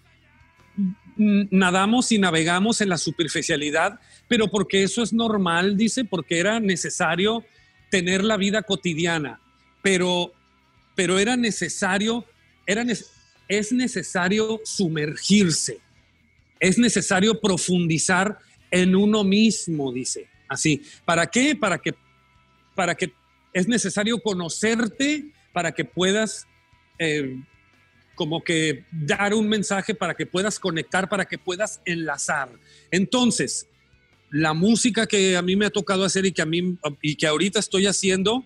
nadamos 1.18 2.12
y 2.12 2.18
navegamos 2.18 2.80
en 2.80 2.88
la 2.88 2.98
superficialidad, 2.98 3.98
pero 4.28 4.48
porque 4.48 4.84
eso 4.84 5.02
es 5.02 5.12
normal, 5.12 5.76
dice, 5.76 6.04
porque 6.04 6.38
era 6.38 6.60
necesario 6.60 7.44
tener 7.90 8.22
la 8.22 8.36
vida 8.36 8.62
cotidiana, 8.62 9.40
pero, 9.82 10.32
pero 10.94 11.18
era 11.18 11.36
necesario, 11.36 12.24
era 12.66 12.84
es 13.48 13.72
necesario 13.72 14.60
sumergirse, 14.64 15.80
es 16.60 16.78
necesario 16.78 17.40
profundizar 17.40 18.38
en 18.70 18.94
uno 18.94 19.24
mismo, 19.24 19.92
dice, 19.92 20.28
así. 20.48 20.82
¿Para 21.04 21.26
qué? 21.26 21.56
Para 21.56 21.78
que, 21.78 21.94
para 22.74 22.94
que 22.94 23.12
es 23.58 23.66
necesario 23.66 24.20
conocerte 24.22 25.32
para 25.52 25.72
que 25.72 25.84
puedas 25.84 26.46
eh, 26.98 27.40
como 28.14 28.42
que 28.42 28.84
dar 28.90 29.34
un 29.34 29.48
mensaje, 29.48 29.94
para 29.94 30.14
que 30.14 30.26
puedas 30.26 30.58
conectar, 30.58 31.08
para 31.08 31.24
que 31.24 31.38
puedas 31.38 31.80
enlazar. 31.84 32.50
Entonces, 32.90 33.68
la 34.30 34.54
música 34.54 35.06
que 35.06 35.36
a 35.36 35.42
mí 35.42 35.56
me 35.56 35.66
ha 35.66 35.70
tocado 35.70 36.04
hacer 36.04 36.26
y 36.26 36.32
que 36.32 36.42
a 36.42 36.46
mí 36.46 36.76
y 37.02 37.16
que 37.16 37.26
ahorita 37.26 37.58
estoy 37.58 37.86
haciendo, 37.86 38.44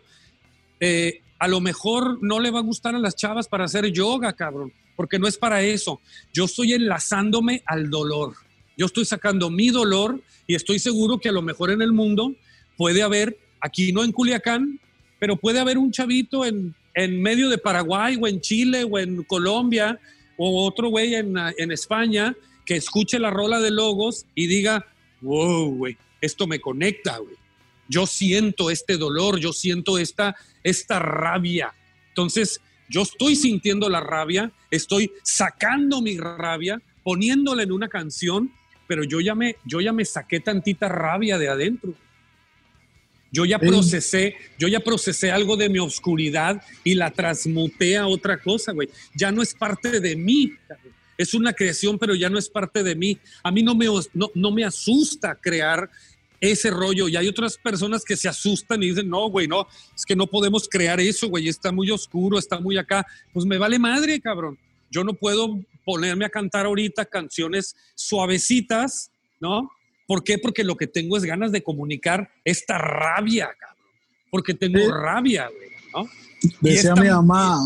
eh, 0.81 1.21
a 1.39 1.49
lo 1.49 1.61
mejor 1.61 2.23
no 2.23 2.41
le 2.41 2.51
va 2.51 2.61
a 2.61 2.63
gustar 2.63 2.95
a 2.95 2.99
las 2.99 3.17
chavas 3.17 3.49
para 3.49 3.65
hacer 3.65 3.91
yoga, 3.93 4.33
cabrón, 4.33 4.73
porque 4.97 5.19
no 5.19 5.27
es 5.27 5.37
para 5.37 5.63
eso. 5.63 6.01
Yo 6.33 6.45
estoy 6.45 6.73
enlazándome 6.73 7.63
al 7.67 7.91
dolor. 7.91 8.35
Yo 8.79 8.87
estoy 8.87 9.05
sacando 9.05 9.51
mi 9.51 9.69
dolor 9.69 10.23
y 10.47 10.55
estoy 10.55 10.79
seguro 10.79 11.19
que 11.19 11.29
a 11.29 11.33
lo 11.33 11.43
mejor 11.43 11.71
en 11.71 11.83
el 11.83 11.93
mundo 11.93 12.35
puede 12.79 13.03
haber, 13.03 13.39
aquí 13.61 13.93
no 13.93 14.05
en 14.05 14.13
Culiacán, 14.13 14.81
pero 15.23 15.37
puede 15.37 15.61
haber 15.61 15.79
un 15.79 15.93
chavito 15.93 16.45
en, 16.45 16.75
en 16.95 17.23
medio 17.23 17.49
de 17.49 17.57
Paraguay 17.57 18.19
o 18.21 18.27
en 18.27 18.41
Chile 18.41 18.83
o 18.83 18.99
en 18.99 19.23
Colombia 19.23 19.97
o 20.37 20.67
otro 20.67 20.89
güey 20.89 21.15
en, 21.15 21.37
en 21.59 21.71
España 21.71 22.35
que 22.67 22.75
escuche 22.75 23.21
la 23.21 23.31
rola 23.31 23.61
de 23.61 23.71
Logos 23.71 24.27
y 24.35 24.49
diga, 24.49 24.85
wow, 25.21 25.77
güey, 25.77 25.97
esto 26.21 26.49
me 26.49 26.59
conecta, 26.59 27.19
güey. 27.19 27.37
Yo 27.87 28.05
siento 28.05 28.69
este 28.69 28.97
dolor, 28.97 29.39
yo 29.39 29.53
siento 29.53 29.97
esta, 29.97 30.35
esta 30.65 30.99
rabia. 30.99 31.73
Entonces, 32.09 32.61
yo 32.89 33.03
estoy 33.03 33.37
sintiendo 33.37 33.89
la 33.89 34.01
rabia, 34.01 34.51
estoy 34.73 35.13
sacando 35.23 36.03
mi 36.03 36.19
rabia, 36.19 36.83
poniéndola 37.05 37.63
en 37.63 37.71
una 37.71 37.87
canción, 37.87 38.51
pero 38.89 39.05
yo 39.05 39.21
ya 39.21 39.37
me, 39.37 39.55
yo 39.65 39.81
ya 39.81 39.93
me 39.93 40.05
saqué 40.05 40.41
tantita 40.41 40.89
rabia 40.89 41.39
de 41.39 41.49
adentro. 41.49 41.95
Yo 43.33 43.47
ya 43.47 43.59
procesé, 43.59 44.37
yo 44.59 44.69
ya 44.69 44.81
procesé 44.81 45.31
algo 45.31 45.57
de 45.57 45.71
mi 45.71 45.79
oscuridad 45.79 46.63
y 46.85 46.95
la 46.95 47.11
transmuté 47.11 47.97
a 47.97 48.07
otra 48.07 48.39
cosa, 48.39 48.73
güey. 48.73 48.91
Ya 49.15 49.33
no 49.33 49.41
es 49.41 49.55
parte 49.55 50.01
de 50.01 50.15
mí. 50.15 50.53
Es 51.17 51.33
una 51.33 51.55
creación, 51.55 51.99
pero 51.99 52.15
ya 52.15 52.29
no 52.29 52.39
es 52.39 52.51
parte 52.51 52.83
de 52.83 52.95
mí. 52.95 53.19
A 53.43 53.51
mí 53.51 53.63
no 53.63 53.75
me, 53.75 53.87
no, 54.13 54.31
no 54.35 54.51
me 54.51 54.65
asusta 54.65 55.35
crear 55.35 55.91
ese 56.43 56.71
rollo. 56.71 57.09
Y 57.09 57.17
hay 57.17 57.27
otras 57.29 57.57
personas 57.57 58.05
que 58.05 58.17
se 58.17 58.29
asustan 58.29 58.83
y 58.83 58.89
dicen, 58.89 59.09
no, 59.09 59.31
güey, 59.31 59.49
no, 59.49 59.67
es 59.97 60.05
que 60.05 60.17
no 60.17 60.27
podemos 60.27 60.69
crear 60.69 61.01
eso, 61.01 61.29
güey, 61.29 61.49
está 61.49 61.73
muy 61.73 61.91
oscuro, 61.91 62.39
está 62.39 62.61
muy 62.61 62.77
acá. 62.77 63.07
Pues 63.33 63.47
me 63.47 63.57
vale 63.57 63.79
madre, 63.79 64.21
cabrón. 64.21 64.59
Yo 64.91 65.05
no 65.05 65.15
puedo 65.15 65.59
ponerme 65.85 66.27
a 66.27 66.29
cantar 66.29 66.67
ahorita 66.67 67.07
canciones 67.07 67.75
suavecitas, 67.95 69.11
¿no? 69.41 69.71
¿Por 70.07 70.25
qué? 70.25 70.39
Porque 70.39 70.65
lo 70.65 70.77
que 70.77 70.87
tengo 70.87 71.17
es 71.17 71.25
ganas 71.25 71.53
de 71.53 71.63
comunicar 71.63 72.31
esta 72.45 72.79
rabia, 72.79 73.51
cabrón. 73.59 73.85
Porque 74.31 74.55
tengo 74.55 74.79
Sí. 74.79 74.87
rabia, 74.91 75.49
güey, 75.49 75.71
¿no? 75.95 76.11
Decía 76.61 76.95
mi 76.95 77.09
mamá, 77.09 77.59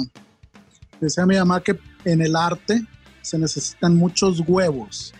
decía 1.00 1.24
mi 1.26 1.36
mamá 1.36 1.62
que 1.62 1.78
en 2.04 2.20
el 2.22 2.36
arte 2.36 2.82
se 3.22 3.38
necesitan 3.38 3.96
muchos 3.96 4.40
huevos 4.46 5.14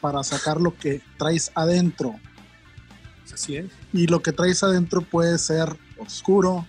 para 0.00 0.22
sacar 0.22 0.60
lo 0.60 0.76
que 0.76 1.00
traes 1.18 1.50
adentro. 1.54 2.14
Así 3.32 3.56
es. 3.56 3.66
Y 3.92 4.06
lo 4.06 4.20
que 4.22 4.32
traes 4.32 4.62
adentro 4.62 5.00
puede 5.00 5.38
ser 5.38 5.68
oscuro, 5.98 6.66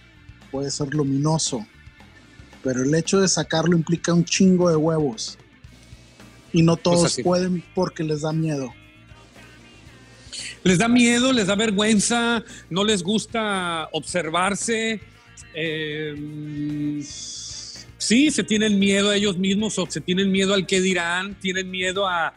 puede 0.52 0.72
ser 0.72 0.94
luminoso, 0.94 1.66
pero 2.64 2.82
el 2.84 2.96
hecho 2.96 3.20
de 3.20 3.28
sacarlo 3.28 3.76
implica 3.76 4.14
un 4.14 4.24
chingo 4.26 4.70
de 4.70 4.76
huevos. 4.78 5.38
Y 6.54 6.62
no 6.64 6.78
todos 6.78 7.02
Pues 7.02 7.12
así. 7.14 7.24
pueden 7.24 7.64
porque 7.76 8.04
les 8.04 8.22
da 8.22 8.32
miedo. 8.32 8.74
Les 10.66 10.80
da 10.80 10.88
miedo, 10.88 11.32
les 11.32 11.46
da 11.46 11.54
vergüenza, 11.54 12.44
no 12.72 12.84
les 12.84 13.04
gusta 13.04 13.88
observarse. 13.92 15.00
eh, 15.54 16.16
sí, 18.00 18.32
se 18.32 18.44
tienen 18.44 18.80
miedo 18.80 19.12
a 19.12 19.16
ellos 19.16 19.38
mismos 19.38 19.78
o 19.78 19.86
se 19.88 20.02
tienen 20.02 20.32
miedo 20.32 20.56
al 20.56 20.66
que 20.66 20.82
dirán, 20.82 21.40
tienen 21.40 21.70
miedo 21.70 22.08
a, 22.08 22.34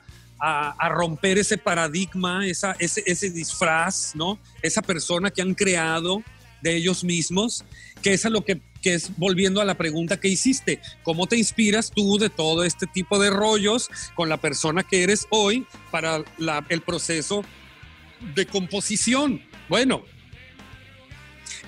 romper 0.91 1.39
ese 1.39 1.57
paradigma, 1.57 2.47
ese, 2.47 3.31
disfraz, 3.31 4.14
¿no? 4.14 4.39
Esa 4.62 4.83
persona 4.83 5.31
que 5.31 5.41
han 5.41 5.55
creado 5.55 6.22
de 6.61 6.76
ellos 6.76 7.05
mismos, 7.05 7.64
que 8.03 8.12
es 8.12 8.26
a 8.26 8.31
lo 8.31 8.45
que, 8.45 8.61
que 8.83 8.93
es 8.95 9.11
volviendo 9.16 9.62
a 9.62 9.64
la 9.64 9.79
pregunta 9.79 10.20
que 10.20 10.29
hiciste, 10.29 10.81
¿cómo 11.03 11.26
te 11.26 11.39
inspiras 11.39 11.91
tú 11.91 12.18
de 12.18 12.29
todo 12.29 12.62
este 12.62 12.87
tipo 12.87 13.18
de 13.18 13.31
rollos 13.31 13.89
con 14.14 14.29
la 14.29 14.37
persona 14.37 14.83
que 14.83 15.03
eres 15.03 15.26
hoy 15.31 15.66
para 15.91 16.22
el 16.68 16.83
proceso 16.83 17.43
de 18.35 18.47
composición? 18.47 19.43
Bueno, 19.69 20.05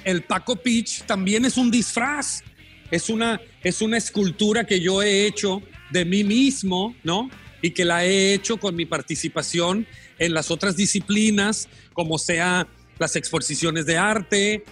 el 0.05 0.23
Paco 0.23 0.57
Pitch 0.57 1.03
también 1.03 1.45
es 1.45 1.57
un 1.57 1.71
disfraz, 1.71 2.43
es 2.91 3.09
una, 3.11 3.41
es 3.63 3.83
una 3.83 3.99
escultura 3.99 4.65
que 4.65 4.81
yo 4.81 5.03
he 5.03 5.27
hecho 5.27 5.63
de 5.91 6.05
mí 6.05 6.25
mismo, 6.25 6.95
¿no? 7.03 7.31
Y 7.63 7.71
que 7.71 7.85
la 7.85 8.05
he 8.05 8.33
hecho 8.33 8.57
con 8.57 8.75
mi 8.75 8.87
participación 8.87 9.87
en 10.19 10.35
las 10.35 10.51
otras 10.51 10.77
disciplinas, 10.77 11.69
como 11.93 12.19
sea 12.19 12.67
las 12.99 13.17
exposiciones 13.17 13.87
de 13.87 13.99
arte, 13.99 14.65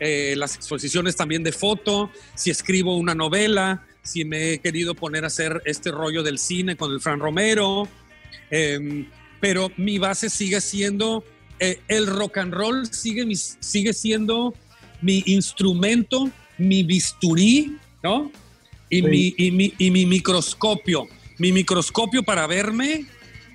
eh, 0.00 0.34
las 0.36 0.54
exposiciones 0.54 1.16
también 1.16 1.42
de 1.42 1.52
foto, 1.52 2.10
si 2.34 2.50
escribo 2.50 2.96
una 2.96 3.14
novela, 3.14 3.84
si 4.02 4.24
me 4.24 4.52
he 4.52 4.58
querido 4.60 4.94
poner 4.94 5.24
a 5.24 5.26
hacer 5.26 5.60
este 5.64 5.90
rollo 5.90 6.22
del 6.22 6.38
cine 6.38 6.76
con 6.76 6.92
el 6.92 7.00
Fran 7.00 7.18
Romero, 7.18 7.88
em, 8.50 9.06
pero 9.40 9.70
mi 9.76 9.98
base 9.98 10.30
sigue 10.30 10.60
siendo, 10.60 11.24
eh, 11.60 11.80
el 11.88 12.06
rock 12.06 12.38
and 12.38 12.54
roll 12.54 12.86
sigue, 12.92 13.24
sigue 13.60 13.92
siendo 13.92 14.54
mi 15.00 15.22
instrumento, 15.26 16.30
mi 16.58 16.82
bisturí, 16.82 17.76
¿no? 18.02 18.30
Y, 18.90 19.00
Sí. 19.02 19.02
mi, 19.06 19.34
y, 19.36 19.50
mi, 19.50 19.74
y 19.78 19.90
mi 19.90 20.06
microscopio, 20.06 21.06
mi 21.38 21.52
microscopio 21.52 22.22
para 22.22 22.46
verme 22.46 23.06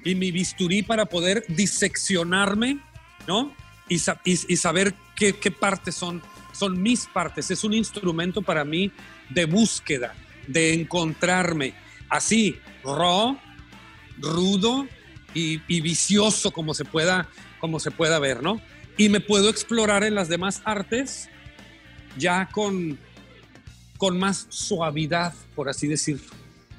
y 0.06 0.16
mi 0.16 0.32
bisturí 0.32 0.84
para 0.84 1.06
poder 1.06 1.44
diseccionarme, 1.50 2.80
¿no? 3.28 3.54
Y, 3.90 3.96
y- 3.98 4.40
y 4.54 4.58
saber 4.58 4.94
qué, 5.16 5.34
qué 5.34 5.52
partes 5.52 5.96
son, 5.96 6.22
son 6.54 6.82
mis 6.82 7.06
partes. 7.08 7.52
Es 7.52 7.64
un 7.64 7.74
instrumento 7.74 8.42
para 8.42 8.64
mí 8.64 8.92
de 9.30 9.46
búsqueda, 9.46 10.16
de 10.48 10.74
encontrarme 10.74 11.74
así, 12.10 12.56
raw, 12.84 13.38
rudo 14.20 14.88
y, 15.34 15.62
y 15.68 15.82
vicioso 15.82 16.52
como 16.52 16.74
se, 16.74 16.86
pueda, 16.86 17.28
como 17.60 17.80
se 17.80 17.92
pueda 17.92 18.20
ver, 18.20 18.42
¿no? 18.44 18.62
Y 18.98 19.10
me 19.10 19.20
puedo 19.20 19.50
explorar 19.50 20.04
en 20.04 20.16
las 20.16 20.30
demás 20.30 20.62
artes 20.66 21.30
ya 22.18 22.48
con, 22.52 23.00
con 23.98 24.20
más 24.20 24.46
suavidad, 24.50 25.34
por 25.56 25.70
así 25.70 25.88
decirlo. 25.88 26.32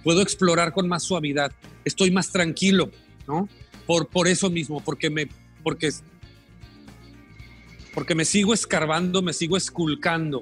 Puedo 0.05 0.23
explorar 0.23 0.73
con 0.73 0.87
más 0.87 1.03
suavidad. 1.03 1.51
Estoy 1.85 2.11
más 2.11 2.31
tranquilo, 2.31 2.91
¿no? 3.27 3.49
Por, 3.87 4.09
por 4.09 4.29
eso 4.29 4.49
mismo, 4.51 4.81
porque 4.83 5.11
me, 5.11 5.29
porque, 5.63 5.91
porque 7.95 8.15
me 8.15 8.25
sigo 8.25 8.55
escarbando, 8.55 9.23
me 9.23 9.33
sigo 9.33 9.57
esculcando. 9.57 10.41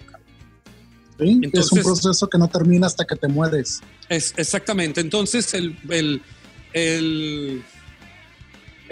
¿sí? 1.19 1.25
es 1.25 1.31
un 1.37 1.45
Entonces- 1.45 1.85
proceso 1.85 2.29
que 2.29 2.39
no 2.39 2.49
termina 2.49 2.87
hasta 2.87 3.05
que 3.05 3.17
te 3.17 3.29
mueres. 3.29 3.81
Es, 4.09 4.35
exactamente. 4.37 5.01
Entonces, 5.01 5.55
el, 5.55 5.79
el, 5.89 6.23
el, 6.73 7.63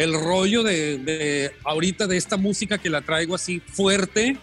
el 0.03 0.15
rollo 0.15 0.63
de, 0.63 0.97
de 0.99 1.53
ahorita 1.63 2.07
de 2.07 2.17
esta 2.17 2.39
música 2.39 2.79
que 2.79 2.89
la 2.89 3.03
traigo 3.03 3.35
así 3.35 3.61
fuerte 3.61 4.39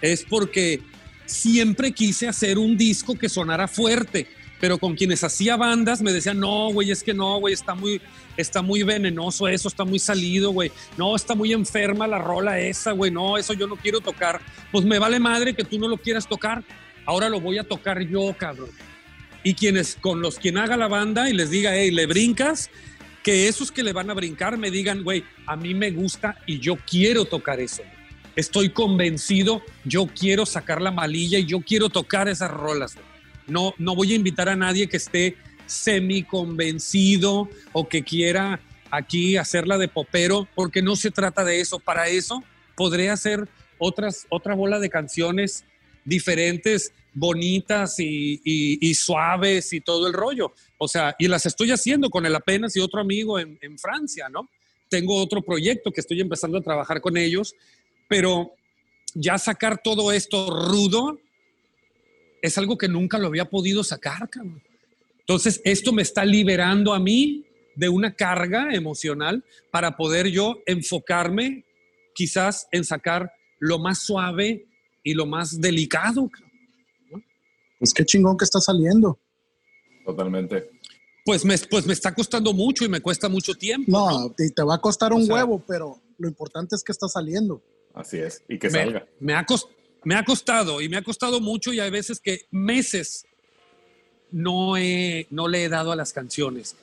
es 0.00 0.24
porque 0.24 0.80
siempre 1.26 1.90
quise 1.90 2.28
hacer 2.28 2.56
un 2.56 2.76
disco 2.76 3.18
que 3.18 3.28
sonara 3.28 3.66
fuerte, 3.66 4.28
pero 4.60 4.78
con 4.78 4.94
quienes 4.94 5.24
hacía 5.24 5.56
bandas 5.56 6.02
me 6.02 6.12
decían, 6.12 6.38
no, 6.38 6.72
güey, 6.72 6.92
es 6.92 7.02
que 7.02 7.14
no, 7.14 7.40
güey, 7.40 7.52
está 7.52 7.74
muy, 7.74 8.00
está 8.36 8.62
muy 8.62 8.84
venenoso 8.84 9.48
eso, 9.48 9.66
está 9.66 9.84
muy 9.84 9.98
salido, 9.98 10.52
güey. 10.52 10.70
No, 10.96 11.16
está 11.16 11.34
muy 11.34 11.52
enferma 11.52 12.06
la 12.06 12.18
rola 12.18 12.60
esa, 12.60 12.92
güey. 12.92 13.10
No, 13.10 13.36
eso 13.38 13.54
yo 13.54 13.66
no 13.66 13.74
quiero 13.74 14.00
tocar. 14.00 14.40
Pues 14.70 14.84
me 14.84 15.00
vale 15.00 15.18
madre 15.18 15.54
que 15.54 15.64
tú 15.64 15.80
no 15.80 15.88
lo 15.88 15.96
quieras 15.96 16.28
tocar. 16.28 16.62
Ahora 17.06 17.28
lo 17.28 17.40
voy 17.40 17.58
a 17.58 17.64
tocar 17.64 18.00
yo, 18.02 18.32
cabrón. 18.38 18.70
Y 19.42 19.54
quienes, 19.54 19.96
con 20.00 20.22
los 20.22 20.38
quien 20.38 20.58
haga 20.58 20.76
la 20.76 20.86
banda 20.86 21.28
y 21.28 21.32
les 21.32 21.50
diga, 21.50 21.74
hey, 21.74 21.90
le 21.90 22.06
brincas, 22.06 22.70
que 23.22 23.48
esos 23.48 23.70
que 23.70 23.82
le 23.82 23.92
van 23.92 24.10
a 24.10 24.14
brincar 24.14 24.58
me 24.58 24.70
digan, 24.70 25.02
güey, 25.02 25.24
a 25.46 25.56
mí 25.56 25.74
me 25.74 25.90
gusta 25.90 26.36
y 26.46 26.58
yo 26.58 26.76
quiero 26.76 27.24
tocar 27.24 27.60
eso. 27.60 27.82
Estoy 28.34 28.70
convencido, 28.70 29.62
yo 29.84 30.06
quiero 30.06 30.46
sacar 30.46 30.80
la 30.80 30.90
malilla 30.90 31.38
y 31.38 31.46
yo 31.46 31.60
quiero 31.60 31.88
tocar 31.88 32.28
esas 32.28 32.50
rolas. 32.50 32.96
No, 33.46 33.74
no 33.78 33.94
voy 33.94 34.12
a 34.12 34.16
invitar 34.16 34.48
a 34.48 34.56
nadie 34.56 34.88
que 34.88 34.96
esté 34.96 35.36
semi 35.66 36.22
convencido 36.22 37.48
o 37.72 37.88
que 37.88 38.02
quiera 38.02 38.60
aquí 38.90 39.36
hacerla 39.36 39.78
de 39.78 39.88
popero, 39.88 40.48
porque 40.54 40.82
no 40.82 40.96
se 40.96 41.10
trata 41.10 41.44
de 41.44 41.60
eso. 41.60 41.78
Para 41.78 42.08
eso 42.08 42.42
podré 42.76 43.10
hacer 43.10 43.48
otras, 43.78 44.26
otra 44.28 44.54
bola 44.54 44.78
de 44.78 44.90
canciones 44.90 45.64
diferentes, 46.04 46.92
bonitas 47.14 47.98
y, 48.00 48.40
y- 48.44 48.78
y 48.90 48.94
suaves 48.94 49.72
y 49.72 49.80
todo 49.80 50.06
el 50.06 50.12
rollo. 50.12 50.52
O 50.78 50.88
sea, 50.88 51.14
y 51.18 51.28
las 51.28 51.46
estoy 51.46 51.70
haciendo 51.70 52.10
con 52.10 52.24
el 52.26 52.34
apenas 52.34 52.74
y 52.76 52.80
otro 52.80 53.00
amigo 53.00 53.38
en, 53.38 53.58
en 53.62 53.78
Francia, 53.78 54.28
¿no? 54.28 54.48
Tengo 54.88 55.16
otro 55.22 55.42
proyecto 55.42 55.90
que 55.90 56.00
estoy 56.00 56.20
empezando 56.20 56.58
a 56.58 56.62
trabajar 56.62 57.00
con 57.00 57.16
ellos, 57.16 57.54
pero 58.08 58.54
ya 59.14 59.38
sacar 59.38 59.80
todo 59.82 60.12
esto 60.12 60.48
rudo 60.68 61.20
es 62.40 62.58
algo 62.58 62.76
que 62.76 62.88
nunca 62.88 63.18
lo 63.18 63.28
había 63.28 63.44
podido 63.48 63.84
sacar, 63.84 64.28
cabrón. 64.28 64.62
Entonces, 65.20 65.60
esto 65.64 65.92
me 65.92 66.02
está 66.02 66.24
liberando 66.24 66.92
a 66.92 66.98
mí 66.98 67.44
de 67.76 67.88
una 67.88 68.14
carga 68.14 68.74
emocional 68.74 69.44
para 69.70 69.96
poder 69.96 70.28
yo 70.28 70.60
enfocarme 70.66 71.64
quizás 72.14 72.66
en 72.72 72.84
sacar 72.84 73.32
lo 73.58 73.78
más 73.78 74.00
suave 74.00 74.66
y 75.04 75.14
lo 75.14 75.24
más 75.26 75.60
delicado. 75.60 76.28
cabrón. 76.28 76.51
Pues 77.82 77.92
qué 77.92 78.04
chingón 78.04 78.36
que 78.36 78.44
está 78.44 78.60
saliendo. 78.60 79.18
Totalmente. 80.04 80.70
Pues 81.24 81.44
me, 81.44 81.56
pues 81.68 81.84
me 81.84 81.92
está 81.92 82.14
costando 82.14 82.52
mucho 82.52 82.84
y 82.84 82.88
me 82.88 83.00
cuesta 83.00 83.28
mucho 83.28 83.54
tiempo. 83.54 83.90
No, 83.90 84.32
y 84.38 84.50
te 84.52 84.62
va 84.62 84.76
a 84.76 84.80
costar 84.80 85.12
un 85.12 85.22
O 85.22 85.24
sea- 85.24 85.34
huevo, 85.34 85.64
pero 85.66 86.00
lo 86.16 86.28
importante 86.28 86.76
es 86.76 86.84
que 86.84 86.92
está 86.92 87.08
saliendo. 87.08 87.60
Así 87.92 88.18
es. 88.18 88.40
Y 88.48 88.56
que 88.60 88.68
me, 88.68 88.78
salga. 88.84 89.06
me 89.18 89.34
ha 89.34 89.44
cos- 89.44 89.66
me 90.04 90.14
ha 90.14 90.24
costado 90.24 90.80
y 90.80 90.88
me 90.88 90.96
ha 90.96 91.02
costado 91.02 91.40
mucho 91.40 91.72
y 91.72 91.80
hay 91.80 91.90
veces 91.90 92.20
que 92.20 92.42
meses 92.52 93.26
no, 94.30 94.76
he, 94.76 95.26
no 95.30 95.48
le 95.48 95.64
he 95.64 95.68
dado 95.68 95.90
a 95.90 95.96
las 95.96 96.12
canciones. 96.12 96.76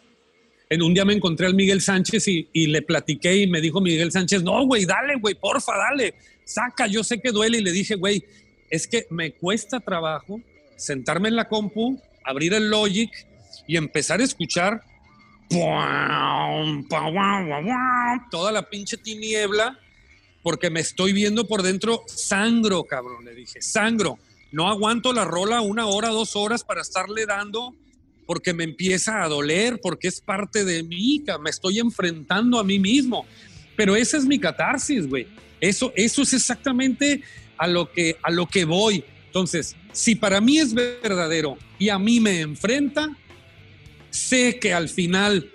En 0.69 0.81
un 0.81 0.93
día 0.93 1.05
me 1.05 1.13
encontré 1.13 1.47
al 1.47 1.55
Miguel 1.55 1.79
Sánchez 1.81 2.27
y, 2.27 2.49
y 2.51 2.67
le 2.67 2.81
platiqué 2.81 3.37
y 3.37 3.47
me 3.47 3.61
dijo 3.61 3.79
Miguel 3.79 4.11
Sánchez, 4.11 4.43
no, 4.43 4.65
güey, 4.67 4.83
dale, 4.85 5.15
güey, 5.15 5.33
porfa, 5.35 5.77
dale, 5.77 6.13
saca, 6.43 6.87
yo 6.87 7.05
sé 7.05 7.21
que 7.21 7.31
duele. 7.31 7.59
Y 7.59 7.63
le 7.63 7.71
dije, 7.71 7.95
güey, 7.95 8.23
es 8.69 8.85
que 8.85 9.07
me 9.09 9.31
cuesta 9.31 9.79
trabajo 9.79 10.41
sentarme 10.79 11.29
en 11.29 11.35
la 11.35 11.47
compu, 11.47 12.01
abrir 12.23 12.53
el 12.53 12.69
Logic 12.69 13.11
y 13.67 13.77
empezar 13.77 14.19
a 14.21 14.23
escuchar 14.23 14.81
toda 18.29 18.51
la 18.51 18.69
pinche 18.69 18.97
tiniebla 18.97 19.79
porque 20.41 20.69
me 20.69 20.79
estoy 20.79 21.11
viendo 21.13 21.47
por 21.47 21.63
dentro 21.63 22.03
sangro, 22.07 22.83
cabrón, 22.83 23.25
le 23.25 23.33
dije, 23.35 23.61
sangro. 23.61 24.17
No 24.51 24.67
aguanto 24.67 25.13
la 25.13 25.25
rola 25.25 25.61
una 25.61 25.85
hora, 25.85 26.09
dos 26.09 26.35
horas 26.35 26.63
para 26.63 26.81
estarle 26.81 27.25
dando 27.25 27.75
porque 28.25 28.53
me 28.53 28.63
empieza 28.63 29.23
a 29.23 29.27
doler, 29.27 29.79
porque 29.81 30.07
es 30.07 30.21
parte 30.21 30.63
de 30.63 30.83
mí, 30.83 31.23
me 31.41 31.49
estoy 31.49 31.79
enfrentando 31.79 32.59
a 32.59 32.63
mí 32.63 32.77
mismo. 32.77 33.25
Pero 33.75 33.95
esa 33.95 34.17
es 34.17 34.25
mi 34.25 34.39
catarsis, 34.39 35.07
güey. 35.07 35.27
Eso, 35.59 35.91
eso 35.95 36.21
es 36.21 36.33
exactamente 36.33 37.23
a 37.57 37.65
lo, 37.65 37.91
que, 37.91 38.17
a 38.21 38.29
lo 38.29 38.45
que 38.45 38.65
voy. 38.65 39.03
Entonces, 39.25 39.75
si 39.99 40.15
para 40.15 40.39
mí 40.39 40.59
es 40.59 40.73
verdadero 40.73 41.57
y 41.77 41.89
a 41.89 41.99
mí 41.99 42.21
me 42.21 42.39
enfrenta, 42.39 43.17
sé 44.09 44.57
que 44.57 44.73
al 44.73 44.87
final 44.87 45.51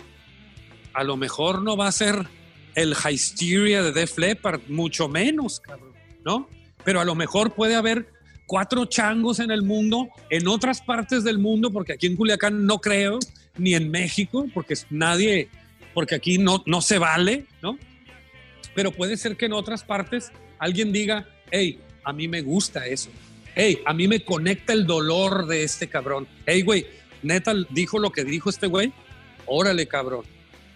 a 0.92 1.02
lo 1.02 1.16
mejor 1.16 1.62
no 1.62 1.78
va 1.78 1.88
a 1.88 1.92
ser 1.92 2.26
el 2.74 2.92
Hysteria 2.92 3.82
de 3.82 3.92
Def 3.92 4.18
Leppard, 4.18 4.60
mucho 4.68 5.08
menos, 5.08 5.60
cabrón, 5.60 5.94
¿no? 6.26 6.46
Pero 6.84 7.00
a 7.00 7.06
lo 7.06 7.14
mejor 7.14 7.54
puede 7.54 7.74
haber 7.74 8.10
cuatro 8.44 8.84
changos 8.84 9.38
en 9.38 9.50
el 9.50 9.62
mundo, 9.62 10.10
en 10.28 10.46
otras 10.46 10.82
partes 10.82 11.24
del 11.24 11.38
mundo, 11.38 11.70
porque 11.70 11.94
aquí 11.94 12.06
en 12.06 12.14
Culiacán 12.14 12.66
no 12.66 12.82
creo, 12.82 13.20
ni 13.56 13.74
en 13.74 13.90
México, 13.90 14.46
porque 14.52 14.74
nadie, 14.90 15.48
porque 15.94 16.16
aquí 16.16 16.36
no, 16.36 16.62
no 16.66 16.82
se 16.82 16.98
vale, 16.98 17.46
¿no? 17.62 17.78
Pero 18.74 18.92
puede 18.92 19.16
ser 19.16 19.38
que 19.38 19.46
en 19.46 19.54
otras 19.54 19.84
partes 19.84 20.30
alguien 20.58 20.92
diga, 20.92 21.26
hey, 21.50 21.80
a 22.04 22.12
mí 22.12 22.28
me 22.28 22.42
gusta 22.42 22.86
eso. 22.86 23.08
Hey, 23.54 23.80
a 23.86 23.94
mí 23.94 24.08
me 24.08 24.24
conecta 24.24 24.72
el 24.72 24.86
dolor 24.86 25.46
de 25.46 25.62
este 25.62 25.88
cabrón. 25.88 26.26
Hey, 26.46 26.62
güey, 26.62 26.86
neta 27.22 27.54
dijo 27.70 27.98
lo 27.98 28.10
que 28.10 28.24
dijo 28.24 28.50
este 28.50 28.66
güey. 28.66 28.92
Órale, 29.46 29.86
cabrón, 29.86 30.24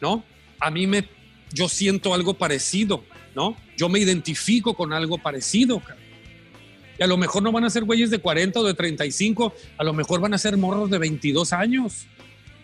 ¿no? 0.01 0.24
A 0.61 0.70
mí 0.70 0.87
me, 0.87 1.09
yo 1.53 1.68
siento 1.68 2.14
algo 2.14 2.35
parecido, 2.35 3.05
¿no? 3.35 3.57
Yo 3.76 3.89
me 3.89 3.99
identifico 3.99 4.74
con 4.74 4.93
algo 4.93 5.18
parecido, 5.18 5.81
cabrón. 5.81 5.99
Y 6.99 7.03
a 7.03 7.07
lo 7.07 7.16
mejor 7.16 7.43
no 7.43 7.53
van 7.53 7.64
a 7.64 7.70
ser 7.70 7.85
güeyes 7.85 8.11
de 8.11 8.18
40 8.18 8.59
o 8.61 8.64
de 8.64 8.74
35, 8.74 9.55
a 9.76 9.85
lo 9.85 9.93
mejor 9.93 10.20
van 10.20 10.35
a 10.35 10.39
ser 10.39 10.57
morros 10.57 10.91
de 10.91 10.99
22 10.99 11.53
años, 11.53 12.07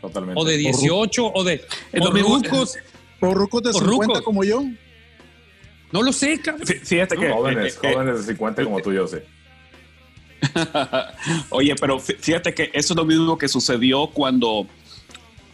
Totalmente. 0.01 0.41
o 0.41 0.45
de 0.45 0.57
18, 0.57 1.33
o 1.33 1.45
de 1.45 1.65
o 2.01 2.11
rucos. 2.11 2.77
Rucos 3.21 3.63
de 3.63 3.71
Por 3.71 3.83
50 3.83 3.83
rucos. 3.83 4.23
como 4.23 4.45
yo. 4.45 4.65
No 5.93 6.03
lo 6.03 6.13
sé, 6.13 6.41
cabrón. 6.41 6.67
Fíjate 6.67 7.17
que. 7.17 7.31
Jóvenes, 7.31 7.79
jóvenes 7.79 8.19
de 8.19 8.33
50 8.33 8.65
como 8.65 8.81
tú, 8.81 8.93
yo 8.93 9.07
sé. 9.07 9.25
Oye, 11.51 11.75
pero 11.81 11.99
fí- 11.99 12.17
fíjate 12.19 12.55
que 12.55 12.71
eso 12.73 12.93
es 12.93 12.97
lo 12.97 13.05
mismo 13.05 13.39
que 13.39 13.49
sucedió 13.49 14.07
cuando, 14.09 14.67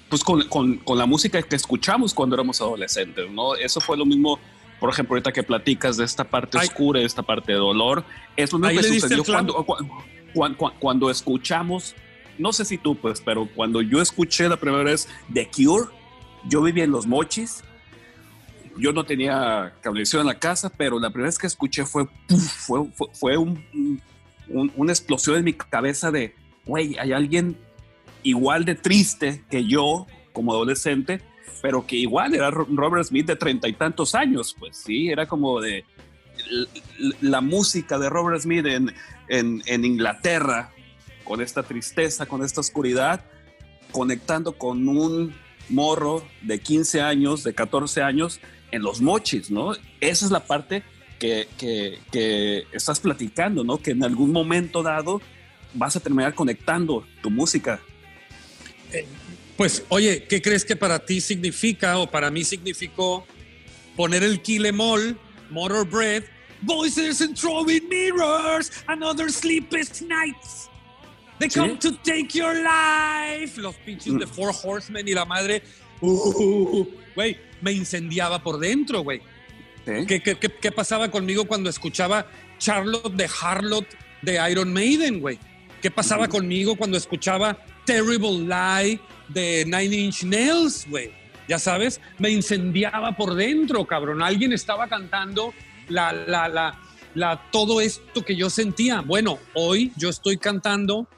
pues 0.09 0.23
con, 0.25 0.43
con- 0.49 0.77
con 0.79 0.99
la 0.99 1.07
música 1.07 1.41
que 1.43 1.57
escuchamos 1.57 2.13
cuando 2.15 2.35
éramos 2.37 2.61
adolescentes, 2.61 3.31
¿no? 3.31 3.55
Eso 3.55 3.81
fue 3.81 3.97
lo 3.97 4.05
mismo, 4.05 4.39
por 4.81 4.91
ejemplo, 4.91 5.15
ahorita 5.15 5.33
que 5.33 5.43
platicas 5.43 5.97
de 5.97 6.05
esta 6.05 6.25
parte 6.25 6.59
Ay. 6.59 6.67
oscura, 6.67 7.01
de 7.01 7.07
esta 7.07 7.23
parte 7.23 7.53
de 7.53 7.59
dolor, 7.59 8.05
es 8.37 8.53
lo 8.53 8.59
Ahí 8.67 8.77
mismo 8.77 8.81
que 8.83 8.89
le 8.89 8.95
diste 8.95 9.01
sucedió 9.09 9.23
el 9.23 9.25
clavo. 9.27 9.65
cuando, 9.65 9.65
cuando, 10.35 10.57
cuando, 10.59 10.75
cuando 10.79 11.11
escuchamos, 11.11 11.95
no 12.39 12.53
sé 12.53 12.65
si 12.65 12.79
tú, 12.79 12.97
pues, 12.97 13.21
pero 13.21 13.49
cuando 13.55 13.83
yo 13.83 14.01
escuché 14.01 14.49
la 14.49 14.57
primera 14.57 14.83
vez 14.85 15.09
The 15.33 15.49
Cure, 15.55 15.91
yo 16.49 16.63
vivía 16.63 16.85
en 16.85 16.91
Los 16.91 17.07
Mochis, 17.07 17.63
yo 18.77 18.93
no 18.93 19.05
tenía 19.05 19.75
cablevisión 19.83 20.23
en 20.23 20.29
la 20.29 20.39
casa, 20.39 20.71
pero 20.75 20.99
la 20.99 21.11
primera 21.11 21.29
vez 21.29 21.39
que 21.39 21.47
escuché 21.47 21.85
fue, 21.85 22.07
fue, 22.67 22.87
fue, 22.95 23.09
fue 23.13 23.37
un- 23.37 23.63
un- 23.75 24.01
una 24.53 24.93
explosión 24.93 25.37
en 25.37 25.45
mi 25.45 25.53
cabeza 25.55 26.11
de, 26.11 26.35
güey, 26.67 26.97
hay 26.99 27.13
alguien 27.13 27.57
igual 28.23 28.65
de 28.65 28.75
triste 28.75 29.45
que 29.51 29.65
yo 29.67 30.07
como 30.33 30.53
adolescente, 30.53 31.21
pero 31.63 31.87
que 31.87 31.97
igual 31.97 32.35
era 32.35 32.51
Ro- 32.51 32.67
Robert 32.71 33.05
Smith 33.05 33.27
de 33.27 33.37
treinta 33.37 33.69
y 33.69 33.73
tantos 33.75 34.15
años, 34.15 34.55
pues 34.59 34.77
sí, 34.77 35.09
era 35.09 35.27
como 35.27 35.61
de 35.61 35.85
la 37.21 37.41
música 37.41 37.99
de 37.99 38.09
Robert 38.09 38.41
Smith 38.43 38.67
en, 38.67 38.95
en, 39.29 39.63
en 39.67 39.85
Inglaterra, 39.85 40.73
con 41.25 41.41
esta 41.41 41.63
tristeza, 41.63 42.27
con 42.27 42.43
esta 42.43 42.61
oscuridad, 42.61 43.25
conectando 43.93 44.53
con 44.59 44.89
un 44.89 45.35
morro 45.69 46.25
de 46.43 46.59
15 46.61 47.01
años, 47.03 47.45
de 47.45 47.55
14 47.55 48.03
años, 48.03 48.41
en 48.73 48.83
los 48.83 49.01
mochis, 49.01 49.51
¿no? 49.51 49.73
Esa 50.01 50.25
es 50.27 50.31
la 50.31 50.45
parte 50.47 50.83
que, 51.21 51.47
que- 51.57 52.01
que 52.11 52.67
estás 52.73 52.99
platicando, 52.99 53.63
¿no? 53.63 53.79
Que 53.79 53.93
en 53.93 54.03
algún 54.03 54.33
momento 54.33 54.83
dado 54.83 55.21
vas 55.75 55.95
a 55.95 56.01
terminar 56.01 56.35
conectando 56.35 57.07
tu 57.23 57.31
música. 57.31 57.81
Pues, 59.57 59.85
oye, 59.91 60.25
¿qué 60.25 60.41
crees 60.41 60.65
que 60.65 60.75
para 60.75 60.99
ti 60.99 61.21
significa 61.21 61.99
o 61.99 62.11
para 62.11 62.31
mí 62.31 62.43
significó 62.45 63.27
poner 63.97 64.23
el 64.25 64.41
Kilemol, 64.41 65.19
Motor 65.51 65.87
Bread, 65.89 66.25
Voices 66.63 67.21
and 67.21 67.37
Throwing 67.39 67.89
Mirrors, 67.89 68.73
Another 68.87 69.31
Sleepless 69.31 70.03
Nights? 70.03 70.69
They 71.39 71.49
Sí. 71.51 71.59
come 71.61 71.77
to 71.77 71.93
take 71.99 72.29
your 72.33 72.55
life. 72.55 73.59
Los 73.61 73.75
pinches 73.77 74.13
de 74.19 74.27
Mm. 74.27 74.29
Four 74.29 74.53
Horsemen 74.63 75.07
y 75.07 75.13
la 75.15 75.25
madre. 75.25 75.63
Uh, 76.01 76.87
Güey, 77.15 77.37
me 77.61 77.73
incendiaba 77.73 78.43
por 78.43 78.59
dentro, 78.59 79.03
güey. 79.03 79.21
¿Sí? 79.85 80.07
¿Qué, 80.07 80.21
qué, 80.23 80.37
qué- 80.37 80.53
qué 80.61 80.73
pasaba 80.73 81.11
conmigo 81.11 81.45
cuando 81.47 81.71
escuchaba 81.71 82.27
Charlotte 82.59 83.15
de 83.15 83.29
Harlot 83.41 83.87
de 84.23 84.51
Iron 84.51 84.73
Maiden, 84.73 85.21
güey? 85.21 85.39
¿Qué 85.83 85.91
pasaba 85.91 86.29
conmigo 86.29 86.77
cuando 86.77 86.99
escuchaba 86.99 87.59
Terrible 87.87 88.41
Lie 88.47 89.01
de 89.29 89.65
Nine 89.65 89.97
Inch 89.97 90.23
Nails, 90.25 90.87
güey? 90.89 91.11
Ya 91.49 91.59
sabes, 91.59 92.01
me 92.19 92.31
incendiaba 92.31 93.17
por 93.17 93.35
dentro, 93.35 93.85
cabrón. 93.87 94.23
Alguien 94.23 94.53
estaba 94.53 94.89
cantando 94.89 95.53
la, 95.89 96.13
la, 96.13 96.49
la, 96.49 96.79
la, 97.15 97.49
todo 97.51 97.81
esto 97.81 98.23
que 98.25 98.37
yo 98.37 98.51
sentía. 98.51 99.01
Bueno, 99.01 99.39
hoy 99.55 99.91
yo 99.97 100.11
estoy 100.11 100.37
cantando 100.37 101.09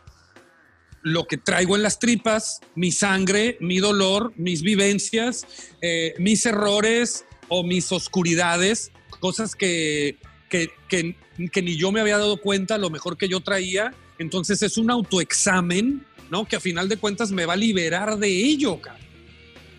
lo 1.03 1.27
que 1.27 1.37
traigo 1.37 1.75
en 1.75 1.83
las 1.83 1.99
tripas, 1.99 2.61
mi 2.77 2.93
sangre, 2.93 3.57
mi 3.61 3.79
dolor, 3.79 4.33
mis 4.37 4.63
vivencias, 4.63 5.45
eh, 5.81 6.15
mis 6.19 6.47
errores 6.47 7.25
o 7.55 7.62
mis 7.62 7.92
oscuridades, 7.92 8.92
cosas 9.20 9.55
que, 9.55 10.16
que, 10.48 10.70
que- 10.88 11.14
que 11.53 11.61
ni 11.62 11.76
yo 11.76 11.92
me 11.92 12.00
había 12.00 12.16
dado 12.16 12.38
cuenta, 12.38 12.78
lo 12.78 12.88
mejor 12.88 13.18
que 13.18 13.28
yo 13.28 13.40
traía. 13.40 13.92
Entonces 14.18 14.62
es 14.62 14.78
un 14.78 14.90
autoexamen, 14.90 16.03
¿no? 16.30 16.46
Que 16.46 16.57
a 16.57 16.61
final 16.61 16.88
de 16.88 16.96
cuentas 16.96 17.30
me 17.30 17.44
va 17.44 17.53
a 17.53 17.57
liberar 17.57 18.16
de 18.18 18.28
ello, 18.28 18.80
cabrón. 18.80 19.03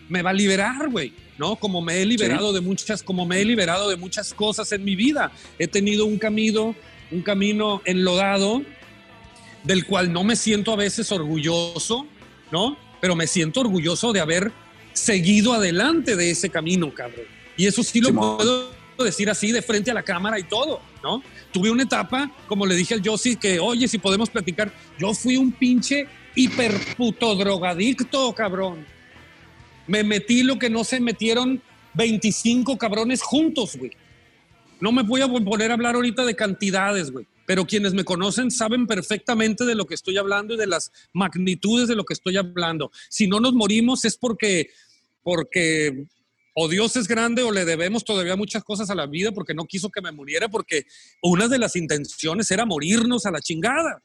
Me 0.08 0.22
va 0.22 0.30
a 0.30 0.34
liberar, 0.34 0.88
güey, 0.88 1.12
¿no? 1.36 1.56
Como 1.56 1.80
me 1.80 2.00
he 2.00 2.06
liberado 2.06 2.52
de 2.52 2.60
muchas, 2.60 3.02
como 3.02 3.26
me 3.26 3.40
he 3.40 3.44
liberado 3.44 3.88
de 3.88 3.96
muchas 3.96 4.32
cosas 4.34 4.70
en 4.70 4.84
mi 4.84 4.94
vida. 4.94 5.32
He 5.58 5.66
tenido 5.66 6.06
un 6.06 6.18
camino, 6.18 6.76
un 7.10 7.22
camino 7.22 7.82
enlodado 7.84 8.62
del 9.64 9.84
cual 9.84 10.12
no 10.12 10.22
me 10.22 10.36
siento 10.36 10.72
a 10.72 10.76
veces 10.76 11.10
orgulloso, 11.10 12.06
¿no? 12.52 12.76
Pero 13.00 13.16
me 13.16 13.26
siento 13.26 13.60
orgulloso 13.60 14.12
de 14.12 14.20
haber 14.20 14.52
seguido 14.92 15.54
adelante 15.54 16.14
de 16.14 16.30
ese 16.30 16.50
camino, 16.50 16.94
cabrón. 16.94 17.33
Y 17.56 17.66
eso 17.66 17.82
sí 17.82 18.00
lo 18.00 18.08
Simón. 18.08 18.36
puedo 18.36 18.68
decir 19.04 19.28
así 19.28 19.50
de 19.50 19.62
frente 19.62 19.90
a 19.90 19.94
la 19.94 20.02
cámara 20.02 20.38
y 20.38 20.44
todo, 20.44 20.80
¿no? 21.02 21.22
Tuve 21.52 21.70
una 21.70 21.82
etapa, 21.82 22.30
como 22.46 22.66
le 22.66 22.74
dije 22.74 22.94
al 22.94 23.02
Yossi, 23.02 23.36
que, 23.36 23.58
oye, 23.58 23.88
si 23.88 23.98
podemos 23.98 24.30
platicar, 24.30 24.72
yo 24.98 25.14
fui 25.14 25.36
un 25.36 25.50
pinche 25.52 26.06
hiperputo 26.34 27.34
drogadicto, 27.34 28.32
cabrón. 28.34 28.84
Me 29.86 30.02
metí 30.02 30.42
lo 30.42 30.58
que 30.58 30.70
no 30.70 30.84
se 30.84 31.00
metieron 31.00 31.60
25 31.94 32.78
cabrones 32.78 33.22
juntos, 33.22 33.76
güey. 33.76 33.92
No 34.80 34.92
me 34.92 35.02
voy 35.02 35.22
a 35.22 35.28
poner 35.28 35.70
a 35.70 35.74
hablar 35.74 35.94
ahorita 35.94 36.24
de 36.24 36.34
cantidades, 36.34 37.10
güey. 37.10 37.26
Pero 37.46 37.66
quienes 37.66 37.92
me 37.92 38.04
conocen 38.04 38.50
saben 38.50 38.86
perfectamente 38.86 39.64
de 39.64 39.74
lo 39.74 39.86
que 39.86 39.94
estoy 39.94 40.16
hablando 40.16 40.54
y 40.54 40.56
de 40.56 40.66
las 40.66 40.92
magnitudes 41.12 41.88
de 41.88 41.94
lo 41.94 42.04
que 42.04 42.14
estoy 42.14 42.36
hablando. 42.36 42.90
Si 43.08 43.26
no 43.26 43.38
nos 43.38 43.52
morimos 43.52 44.04
es 44.04 44.16
porque, 44.16 44.70
porque 45.22 46.06
o 46.54 46.68
Dios 46.68 46.96
es 46.96 47.08
grande 47.08 47.42
o 47.42 47.50
le 47.50 47.64
debemos 47.64 48.04
todavía 48.04 48.36
muchas 48.36 48.62
cosas 48.64 48.88
a 48.90 48.94
la 48.94 49.06
vida 49.06 49.32
porque 49.32 49.54
no 49.54 49.64
quiso 49.64 49.90
que 49.90 50.00
me 50.00 50.12
muriera 50.12 50.48
porque 50.48 50.86
una 51.22 51.48
de 51.48 51.58
las 51.58 51.74
intenciones 51.76 52.50
era 52.50 52.64
morirnos 52.64 53.26
a 53.26 53.30
la 53.30 53.40
chingada. 53.40 54.00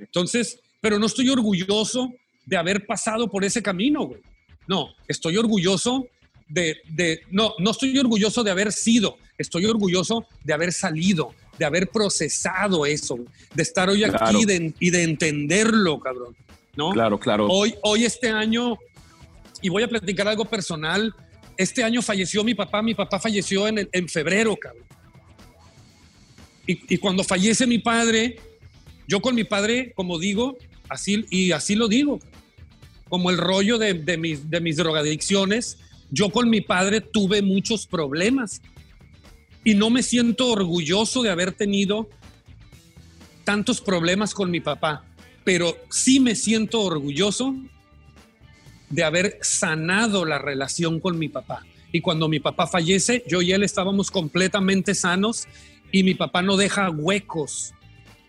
Entonces, 0.00 0.60
pero 0.80 0.98
no 0.98 1.06
estoy 1.06 1.28
orgulloso 1.30 2.12
de 2.44 2.56
haber 2.56 2.86
pasado 2.86 3.28
por 3.30 3.44
ese 3.44 3.62
camino, 3.62 4.02
güey. 4.04 4.20
No, 4.68 4.90
estoy 5.08 5.36
orgulloso 5.38 6.06
de, 6.48 6.76
de- 6.90 7.22
no, 7.30 7.54
no 7.58 7.70
estoy 7.70 7.98
orgulloso 7.98 8.44
de 8.44 8.50
haber 8.50 8.72
sido, 8.72 9.16
estoy 9.38 9.64
orgulloso 9.66 10.26
de 10.44 10.52
haber 10.52 10.72
salido, 10.72 11.34
de 11.58 11.64
haber 11.64 11.88
procesado 11.88 12.84
eso, 12.84 13.16
de 13.54 13.62
estar 13.62 13.88
hoy 13.88 14.04
aquí 14.04 14.44
de- 14.44 14.74
y 14.78 14.90
de 14.90 15.02
entenderlo, 15.04 15.98
cabrón. 16.00 16.36
¿No? 16.76 16.90
Claro, 16.90 17.18
claro. 17.18 17.48
Hoy, 17.48 17.74
hoy 17.82 18.04
este 18.04 18.28
año, 18.30 18.78
y 19.60 19.68
voy 19.68 19.82
a 19.82 19.88
platicar 19.88 20.28
algo 20.28 20.44
personal, 20.44 21.14
este 21.56 21.84
año 21.84 22.02
falleció 22.02 22.44
mi 22.44 22.54
papá, 22.54 22.82
mi 22.82 22.94
papá 22.94 23.18
falleció 23.18 23.66
en, 23.68 23.88
en 23.90 24.08
febrero, 24.08 24.56
cabrón. 24.56 24.84
Y, 26.66 26.94
y 26.94 26.98
cuando 26.98 27.24
fallece 27.24 27.66
mi 27.66 27.78
padre, 27.78 28.36
yo 29.08 29.20
con 29.20 29.34
mi 29.34 29.44
padre, 29.44 29.92
como 29.94 30.18
digo, 30.18 30.56
así, 30.88 31.24
y 31.30 31.52
así 31.52 31.74
lo 31.74 31.88
digo, 31.88 32.20
como 33.08 33.30
el 33.30 33.38
rollo 33.38 33.78
de, 33.78 33.94
de 33.94 34.16
mis, 34.16 34.48
de 34.48 34.60
mis 34.60 34.76
drogadicciones, 34.76 35.78
yo 36.10 36.30
con 36.30 36.48
mi 36.48 36.60
padre 36.60 37.00
tuve 37.00 37.42
muchos 37.42 37.86
problemas. 37.86 38.62
Y 39.64 39.74
no 39.74 39.90
me 39.90 40.02
siento 40.02 40.48
orgulloso 40.48 41.22
de 41.22 41.30
haber 41.30 41.52
tenido 41.52 42.08
tantos 43.44 43.80
problemas 43.80 44.34
con 44.34 44.50
mi 44.50 44.60
papá, 44.60 45.04
pero 45.44 45.76
sí 45.90 46.20
me 46.20 46.34
siento 46.34 46.80
orgulloso 46.80 47.54
de 48.92 49.02
haber 49.02 49.38
sanado 49.40 50.24
la 50.24 50.38
relación 50.38 51.00
con 51.00 51.18
mi 51.18 51.28
papá. 51.28 51.64
Y 51.90 52.00
cuando 52.00 52.28
mi 52.28 52.40
papá 52.40 52.66
fallece, 52.66 53.24
yo 53.26 53.42
y 53.42 53.52
él 53.52 53.64
estábamos 53.64 54.10
completamente 54.10 54.94
sanos 54.94 55.48
y 55.90 56.02
mi 56.04 56.14
papá 56.14 56.42
no 56.42 56.56
deja 56.56 56.90
huecos 56.90 57.72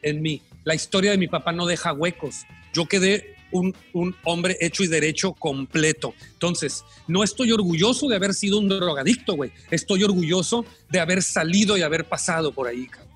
en 0.01 0.22
mí. 0.22 0.41
La 0.64 0.74
historia 0.74 1.11
de 1.11 1.18
mi 1.18 1.28
papá 1.28 1.51
no 1.51 1.66
deja 1.66 1.91
huecos. 1.93 2.45
Yo 2.74 2.86
quedé 2.86 3.36
un, 3.51 3.76
un 3.91 4.16
hombre 4.24 4.57
hecho 4.61 4.84
y 4.84 4.88
derecho 4.88 5.34
completo. 5.34 6.14
Entonces, 6.32 6.84
no 7.07 7.24
estoy 7.24 7.51
orgulloso 7.51 8.07
de 8.07 8.16
haber 8.16 8.34
sido 8.34 8.57
un 8.57 8.70
drogadicto, 8.70 9.36
güey. 9.36 9.51
Estoy 9.70 10.03
orgulloso 10.03 10.66
de 10.89 10.99
haber 11.01 11.22
salido 11.22 11.78
y 11.78 11.82
haber 11.82 12.05
pasado 12.05 12.53
por 12.53 12.68
ahí, 12.68 12.88
cabrón. 12.88 13.11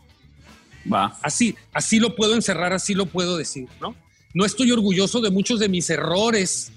Va. 0.91 1.17
Así, 1.21 1.55
así 1.73 1.99
lo 1.99 2.15
puedo 2.15 2.35
encerrar, 2.35 2.73
así 2.73 2.93
lo 2.93 3.05
puedo 3.05 3.37
decir, 3.37 3.67
¿no? 3.81 3.95
No 4.33 4.45
estoy 4.45 4.71
orgulloso 4.71 5.21
de 5.21 5.31
muchos 5.31 5.59
de 5.59 5.69
mis 5.69 5.89
errores 5.89 6.71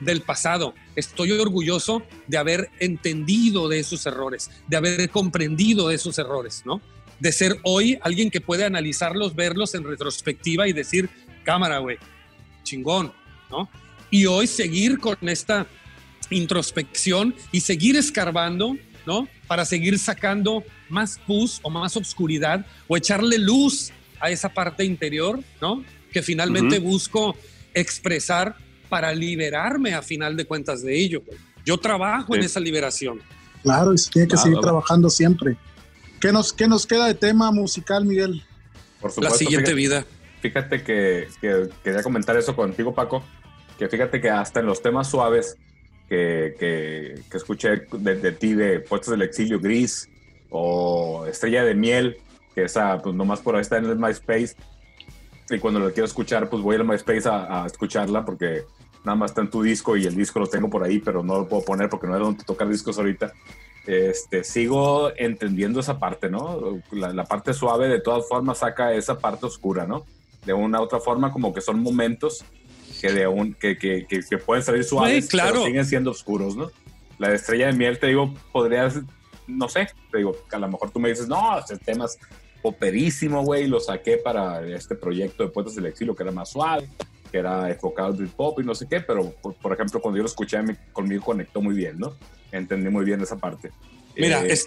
del 0.00 0.22
pasado. 0.22 0.74
Estoy 0.96 1.32
orgulloso 1.32 2.02
de 2.26 2.38
haber 2.38 2.70
entendido 2.78 3.68
de 3.68 3.78
esos 3.78 4.04
errores, 4.06 4.50
de 4.66 4.76
haber 4.76 5.10
comprendido 5.10 5.88
de 5.88 5.94
esos 5.94 6.18
errores, 6.18 6.62
¿no? 6.64 6.80
De 7.18 7.32
ser 7.32 7.58
hoy 7.64 7.98
alguien 8.02 8.30
que 8.30 8.40
puede 8.40 8.64
analizarlos, 8.64 9.34
verlos 9.34 9.74
en 9.74 9.84
retrospectiva 9.84 10.66
y 10.68 10.72
decir, 10.72 11.08
cámara, 11.44 11.78
güey, 11.78 11.98
chingón, 12.62 13.12
¿no? 13.50 13.68
Y 14.10 14.26
hoy 14.26 14.46
seguir 14.46 14.98
con 14.98 15.16
esta 15.28 15.66
introspección 16.30 17.34
y 17.52 17.60
seguir 17.60 17.96
escarbando, 17.96 18.76
¿no? 19.06 19.28
Para 19.46 19.64
seguir 19.64 19.98
sacando 19.98 20.64
más 20.88 21.18
pus 21.26 21.60
o 21.62 21.70
más 21.70 21.96
obscuridad 21.96 22.66
o 22.88 22.96
echarle 22.96 23.38
luz 23.38 23.92
a 24.20 24.30
esa 24.30 24.48
parte 24.48 24.84
interior, 24.84 25.40
¿no? 25.60 25.84
Que 26.12 26.22
finalmente 26.22 26.78
busco 26.78 27.36
expresar 27.74 28.56
para 28.90 29.14
liberarme 29.14 29.94
a 29.94 30.02
final 30.02 30.36
de 30.36 30.44
cuentas 30.44 30.82
de 30.82 30.94
ello. 30.98 31.22
Yo 31.64 31.78
trabajo 31.78 32.34
en 32.34 32.42
Sí. 32.42 32.46
esa 32.46 32.60
liberación. 32.60 33.20
Claro, 33.62 33.94
y 33.94 33.98
se 33.98 34.10
tiene 34.10 34.28
que 34.28 34.32
Claro. 34.34 34.42
seguir 34.44 34.60
trabajando 34.60 35.08
siempre. 35.08 35.56
¿Qué 36.20 36.32
nos, 36.32 36.52
¿Qué 36.52 36.68
nos 36.68 36.86
queda 36.86 37.06
de 37.06 37.14
tema 37.14 37.50
musical, 37.52 38.04
Miguel? 38.04 38.42
Por 39.00 39.10
La 39.10 39.14
supuesto, 39.14 39.38
siguiente 39.38 39.72
fíjate- 39.74 39.74
vida. 39.74 40.06
Fíjate 40.42 40.82
que, 40.82 41.28
que 41.40 41.68
quería 41.84 42.02
comentar 42.02 42.36
eso 42.36 42.54
contigo, 42.56 42.94
Paco, 42.94 43.22
que 43.78 43.88
fíjate 43.88 44.20
que 44.20 44.28
hasta 44.30 44.60
en 44.60 44.66
los 44.66 44.82
temas 44.82 45.08
suaves 45.08 45.56
que, 46.08 46.56
que, 46.58 47.22
que 47.30 47.36
escuché 47.36 47.82
de, 47.92 48.16
de 48.16 48.32
ti, 48.32 48.54
de 48.54 48.80
Puestos 48.80 49.12
del 49.12 49.22
Exilio 49.22 49.60
Gris 49.60 50.08
o 50.50 51.26
Estrella 51.26 51.62
de 51.64 51.74
Miel, 51.74 52.16
que 52.54 52.64
esa, 52.64 52.98
pues 53.00 53.14
nomás 53.14 53.40
por 53.40 53.54
ahí 53.54 53.60
está 53.62 53.76
en 53.78 53.84
el 53.86 53.96
MySpace, 53.96 54.56
y 55.50 55.58
cuando 55.58 55.78
lo 55.80 55.92
quiero 55.92 56.06
escuchar, 56.06 56.48
pues 56.48 56.62
voy 56.62 56.76
al 56.76 56.84
MySpace 56.84 57.28
a, 57.28 57.62
a 57.62 57.66
escucharla 57.66 58.24
porque 58.24 58.62
nada 59.04 59.16
más 59.16 59.30
está 59.30 59.40
en 59.40 59.50
tu 59.50 59.62
disco 59.62 59.96
y 59.96 60.06
el 60.06 60.14
disco 60.14 60.38
lo 60.38 60.46
tengo 60.46 60.68
por 60.68 60.82
ahí, 60.82 60.98
pero 60.98 61.22
no 61.22 61.38
lo 61.38 61.48
puedo 61.48 61.64
poner 61.64 61.88
porque 61.88 62.06
no 62.06 62.14
es 62.16 62.20
donde 62.22 62.44
tocar 62.44 62.68
discos 62.68 62.98
ahorita. 62.98 63.32
Este, 63.86 64.44
sigo 64.44 65.10
entendiendo 65.16 65.80
esa 65.80 65.98
parte, 65.98 66.28
¿no? 66.28 66.80
La, 66.92 67.12
la 67.12 67.24
parte 67.24 67.54
suave 67.54 67.88
de 67.88 68.00
todas 68.00 68.28
formas 68.28 68.58
saca 68.58 68.92
esa 68.92 69.18
parte 69.18 69.46
oscura, 69.46 69.86
¿no? 69.86 70.04
De 70.44 70.52
una 70.52 70.80
u 70.80 70.84
otra 70.84 71.00
forma 71.00 71.32
como 71.32 71.52
que 71.52 71.60
son 71.60 71.82
momentos 71.82 72.44
que, 73.00 73.12
de 73.12 73.26
un, 73.26 73.54
que, 73.54 73.78
que, 73.78 74.06
que, 74.06 74.20
que 74.20 74.38
pueden 74.38 74.62
salir 74.62 74.84
suaves, 74.84 75.24
Sí, 75.24 75.30
claro. 75.30 75.52
pero 75.54 75.64
siguen 75.64 75.86
siendo 75.86 76.10
oscuros, 76.10 76.54
¿no? 76.56 76.70
La 77.18 77.30
de 77.30 77.36
Estrella 77.36 77.66
de 77.66 77.72
Miel, 77.72 77.98
te 77.98 78.08
digo, 78.08 78.34
podrías, 78.52 79.00
no 79.46 79.68
sé, 79.68 79.88
te 80.10 80.18
digo, 80.18 80.36
a 80.50 80.58
lo 80.58 80.68
mejor 80.68 80.90
tú 80.90 81.00
me 81.00 81.08
dices, 81.08 81.26
no, 81.28 81.58
ese 81.58 81.76
tema 81.78 82.04
es 82.04 82.18
poperísimo, 82.62 83.42
güey, 83.42 83.66
lo 83.66 83.80
saqué 83.80 84.18
para 84.18 84.66
este 84.66 84.94
proyecto 84.94 85.42
de 85.42 85.48
Puertas 85.48 85.74
del 85.74 85.86
Exilio 85.86 86.14
que 86.14 86.22
era 86.22 86.32
más 86.32 86.50
suave, 86.50 86.86
que 87.30 87.38
era 87.38 87.70
enfocado 87.70 88.14
en 88.14 88.22
el 88.22 88.28
pop 88.28 88.58
y 88.60 88.64
no 88.64 88.74
sé 88.74 88.86
qué, 88.88 89.00
pero 89.00 89.30
por, 89.42 89.54
por 89.54 89.72
ejemplo, 89.72 90.00
cuando 90.00 90.16
yo 90.18 90.22
lo 90.22 90.28
escuché, 90.28 90.60
mí- 90.62 90.74
conmigo 90.92 91.24
conectó 91.24 91.60
muy 91.60 91.74
bien, 91.74 91.98
¿no? 91.98 92.14
Entendí 92.52 92.88
muy 92.90 93.04
bien 93.04 93.20
esa 93.20 93.36
parte. 93.36 93.70
Mira, 94.16 94.42
Eh, 94.44 94.58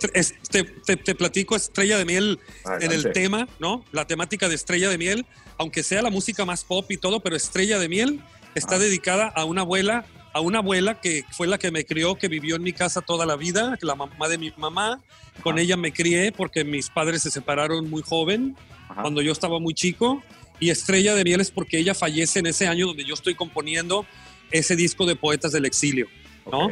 te, 0.49 0.97
te- 0.97 1.15
platico 1.15 1.55
Estrella 1.55 1.97
de 1.97 2.05
Miel 2.05 2.39
en 2.65 2.71
adelante. 2.71 2.95
el 3.07 3.13
tema, 3.13 3.47
¿no? 3.59 3.83
La 3.91 4.07
temática 4.07 4.47
de 4.47 4.55
Estrella 4.55 4.89
de 4.89 4.97
Miel, 4.97 5.25
aunque 5.57 5.83
sea 5.83 6.01
la 6.01 6.09
música 6.09 6.45
más 6.45 6.63
pop 6.63 6.89
y 6.89 6.97
todo, 6.97 7.19
pero 7.19 7.35
Estrella 7.35 7.77
de 7.77 7.89
Miel 7.89 8.21
está 8.55 8.75
Ah. 8.75 8.79
dedicada 8.79 9.27
a 9.27 9.43
una 9.45 9.61
abuela, 9.61 10.05
a 10.33 10.39
una 10.39 10.59
abuela 10.59 10.99
que 11.01 11.25
fue 11.31 11.45
la 11.47 11.57
que 11.57 11.71
me 11.71 11.85
crió, 11.85 12.15
que 12.15 12.27
vivió 12.29 12.55
en 12.55 12.63
mi 12.63 12.71
casa 12.73 13.01
toda 13.01 13.25
la 13.25 13.35
vida, 13.35 13.77
la 13.81 13.95
mamá 13.95 14.27
de 14.29 14.37
mi 14.37 14.51
mamá. 14.57 15.01
Con 15.43 15.55
Ajá. 15.55 15.61
ella 15.61 15.77
me 15.77 15.91
crié 15.91 16.31
porque 16.31 16.63
mis 16.63 16.89
padres 16.89 17.21
se 17.23 17.29
separaron 17.29 17.89
muy 17.89 18.01
joven, 18.01 18.55
Ajá. 18.89 19.01
cuando 19.01 19.21
yo 19.21 19.31
estaba 19.33 19.59
muy 19.59 19.73
chico. 19.73 20.23
Y 20.63 20.69
Estrella 20.69 21.13
de 21.13 21.25
Miel 21.25 21.41
es 21.41 21.51
porque 21.51 21.77
ella 21.77 21.93
fallece 21.93 22.39
en 22.39 22.45
ese 22.45 22.67
año 22.67 22.87
donde 22.87 23.03
yo 23.03 23.15
estoy 23.15 23.35
componiendo 23.35 24.05
ese 24.49 24.77
disco 24.77 25.05
de 25.05 25.17
Poetas 25.17 25.51
del 25.51 25.65
Exilio. 25.65 26.07
¿no? 26.49 26.69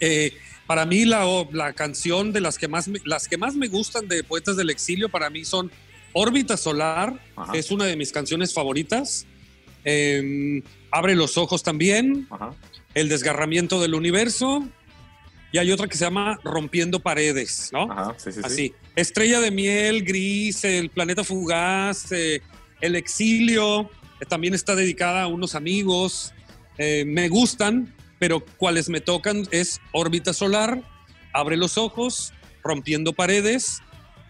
Eh, 0.00 0.34
para 0.66 0.84
mí 0.84 1.06
la, 1.06 1.24
la 1.50 1.72
canción 1.72 2.30
de 2.34 2.42
las 2.42 2.58
que 2.58 2.68
más 2.68 2.88
me, 2.88 3.00
las 3.06 3.26
que 3.26 3.38
más 3.38 3.54
me 3.54 3.68
gustan 3.68 4.06
de 4.06 4.22
Poetas 4.22 4.58
del 4.58 4.68
Exilio 4.68 5.08
para 5.08 5.30
mí 5.30 5.46
son 5.46 5.72
Órbita 6.12 6.58
Solar, 6.58 7.18
Ajá. 7.36 7.52
que 7.52 7.58
es 7.58 7.70
una 7.70 7.86
de 7.86 7.96
mis 7.96 8.12
canciones 8.12 8.52
favoritas. 8.52 9.24
Eh, 9.86 10.62
Abre 10.90 11.14
los 11.14 11.38
ojos 11.38 11.62
también, 11.62 12.26
Ajá. 12.30 12.50
El 12.92 13.08
desgarramiento 13.08 13.80
del 13.80 13.94
universo 13.94 14.68
y 15.52 15.58
hay 15.58 15.72
otra 15.72 15.86
que 15.88 15.96
se 15.96 16.04
llama 16.04 16.38
Rompiendo 16.44 17.00
paredes, 17.00 17.70
¿no? 17.72 17.90
Ajá. 17.90 18.14
Sí, 18.18 18.30
sí, 18.30 18.40
sí. 18.40 18.44
Así. 18.44 18.74
Estrella 18.94 19.40
de 19.40 19.50
miel, 19.50 20.04
gris, 20.04 20.64
el 20.64 20.90
planeta 20.90 21.24
fugaz, 21.24 22.12
eh, 22.12 22.42
el 22.86 22.96
exilio, 22.96 23.90
eh, 24.20 24.26
también 24.26 24.54
está 24.54 24.74
dedicada 24.74 25.22
a 25.22 25.26
unos 25.26 25.54
amigos. 25.54 26.32
eh, 26.78 27.04
me 27.06 27.28
gustan, 27.28 27.94
pero 28.18 28.44
cuáles 28.58 28.88
me 28.88 29.00
tocan 29.00 29.46
es 29.50 29.80
órbita 29.92 30.32
solar, 30.32 30.82
abre 31.32 31.56
los 31.56 31.78
ojos, 31.78 32.32
rompiendo 32.62 33.12
paredes 33.12 33.82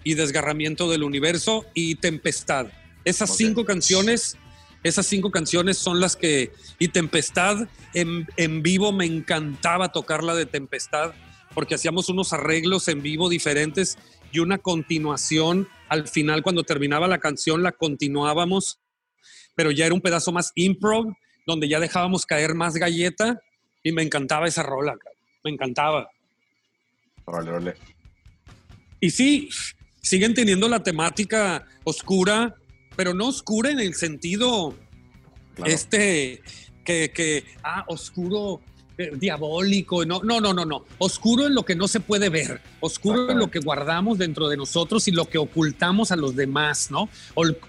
y 0.04 0.14
desgarramiento 0.14 0.88
del 0.88 1.02
universo 1.02 1.64
y 1.74 1.96
tempestad. 1.96 2.66
Esas 3.04 3.36
cinco 3.36 3.64
canciones, 3.64 4.36
esas 4.84 5.06
cinco 5.06 5.30
canciones 5.30 5.78
son 5.78 6.00
las 6.00 6.14
que 6.16 6.52
y 6.78 6.88
tempestad 6.88 7.68
en, 7.94 8.28
en 8.36 8.62
vivo 8.62 8.92
me 8.92 9.06
encantaba 9.06 9.90
tocarla 9.90 10.34
de 10.34 10.46
tempestad 10.46 11.12
porque 11.56 11.74
hacíamos 11.74 12.10
unos 12.10 12.32
arreglos 12.34 12.86
en 12.88 13.02
vivo 13.02 13.30
diferentes 13.30 13.96
y 14.32 14.38
una 14.40 14.58
continuación 14.58 15.68
al 15.88 16.08
final 16.08 16.42
cuando 16.42 16.62
terminaba 16.62 17.06
la 17.08 17.18
canción 17.18 17.62
la 17.62 17.72
continuábamos 17.72 18.80
pero 19.56 19.70
ya 19.72 19.86
era 19.86 19.94
un 19.94 20.00
pedazo 20.00 20.30
más 20.30 20.52
improv 20.54 21.12
donde 21.46 21.68
ya 21.68 21.80
dejábamos 21.80 22.26
caer 22.26 22.54
más 22.54 22.74
galleta 22.74 23.40
y 23.82 23.92
me 23.92 24.02
encantaba 24.02 24.46
esa 24.46 24.62
rola, 24.62 24.94
me 25.44 25.50
encantaba. 25.52 26.10
Órale, 27.24 27.50
órale. 27.50 27.74
Y 29.00 29.10
sí, 29.10 29.48
siguen 30.02 30.34
teniendo 30.34 30.68
la 30.68 30.82
temática 30.82 31.64
oscura, 31.84 32.56
pero 32.96 33.14
no 33.14 33.28
oscura 33.28 33.70
en 33.70 33.80
el 33.80 33.94
sentido 33.94 34.74
Claro. 35.54 35.72
este 35.72 36.42
que, 36.84 37.10
que, 37.10 37.44
ah, 37.62 37.84
oscuro, 37.88 38.60
diabólico. 39.18 40.04
No, 40.04 40.20
no, 40.22 40.40
no, 40.40 40.52
no, 40.54 40.64
no. 40.64 40.84
Oscuro 40.98 41.46
en 41.46 41.54
lo 41.54 41.64
que 41.64 41.74
no 41.74 41.86
se 41.88 42.00
puede 42.00 42.28
ver. 42.28 42.60
Oscuro 42.80 43.30
en 43.30 43.38
lo 43.38 43.50
que 43.50 43.58
guardamos 43.60 44.18
dentro 44.18 44.48
de 44.48 44.56
nosotros 44.56 45.06
y 45.08 45.10
lo 45.12 45.26
que 45.28 45.38
ocultamos 45.38 46.12
a 46.12 46.16
los 46.16 46.34
demás, 46.36 46.90
¿no? 46.90 47.08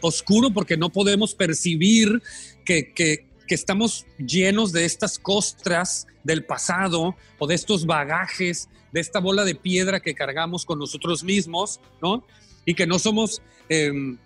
Oscuro 0.02 0.52
porque 0.52 0.78
no 0.78 0.90
podemos 0.90 1.34
percibir 1.36 2.22
que, 2.66 2.94
que- 2.94 3.26
que 3.48 3.56
estamos 3.56 4.06
llenos 4.18 4.74
de 4.74 4.84
estas 4.84 5.18
costras 5.18 6.06
del 6.26 6.44
pasado 6.44 7.16
o 7.40 7.48
de 7.48 7.56
estos 7.56 7.86
bagajes, 7.86 8.68
de 8.92 9.00
esta 9.00 9.22
bola 9.22 9.46
de 9.46 9.56
piedra 9.56 10.02
que 10.02 10.14
cargamos 10.14 10.66
con 10.66 10.80
nosotros 10.80 11.24
mismos, 11.24 11.80
¿no? 12.02 12.26
Y 12.66 12.74
que 12.74 12.86
no 12.86 13.00
somos 13.00 13.42
em, 13.70 14.18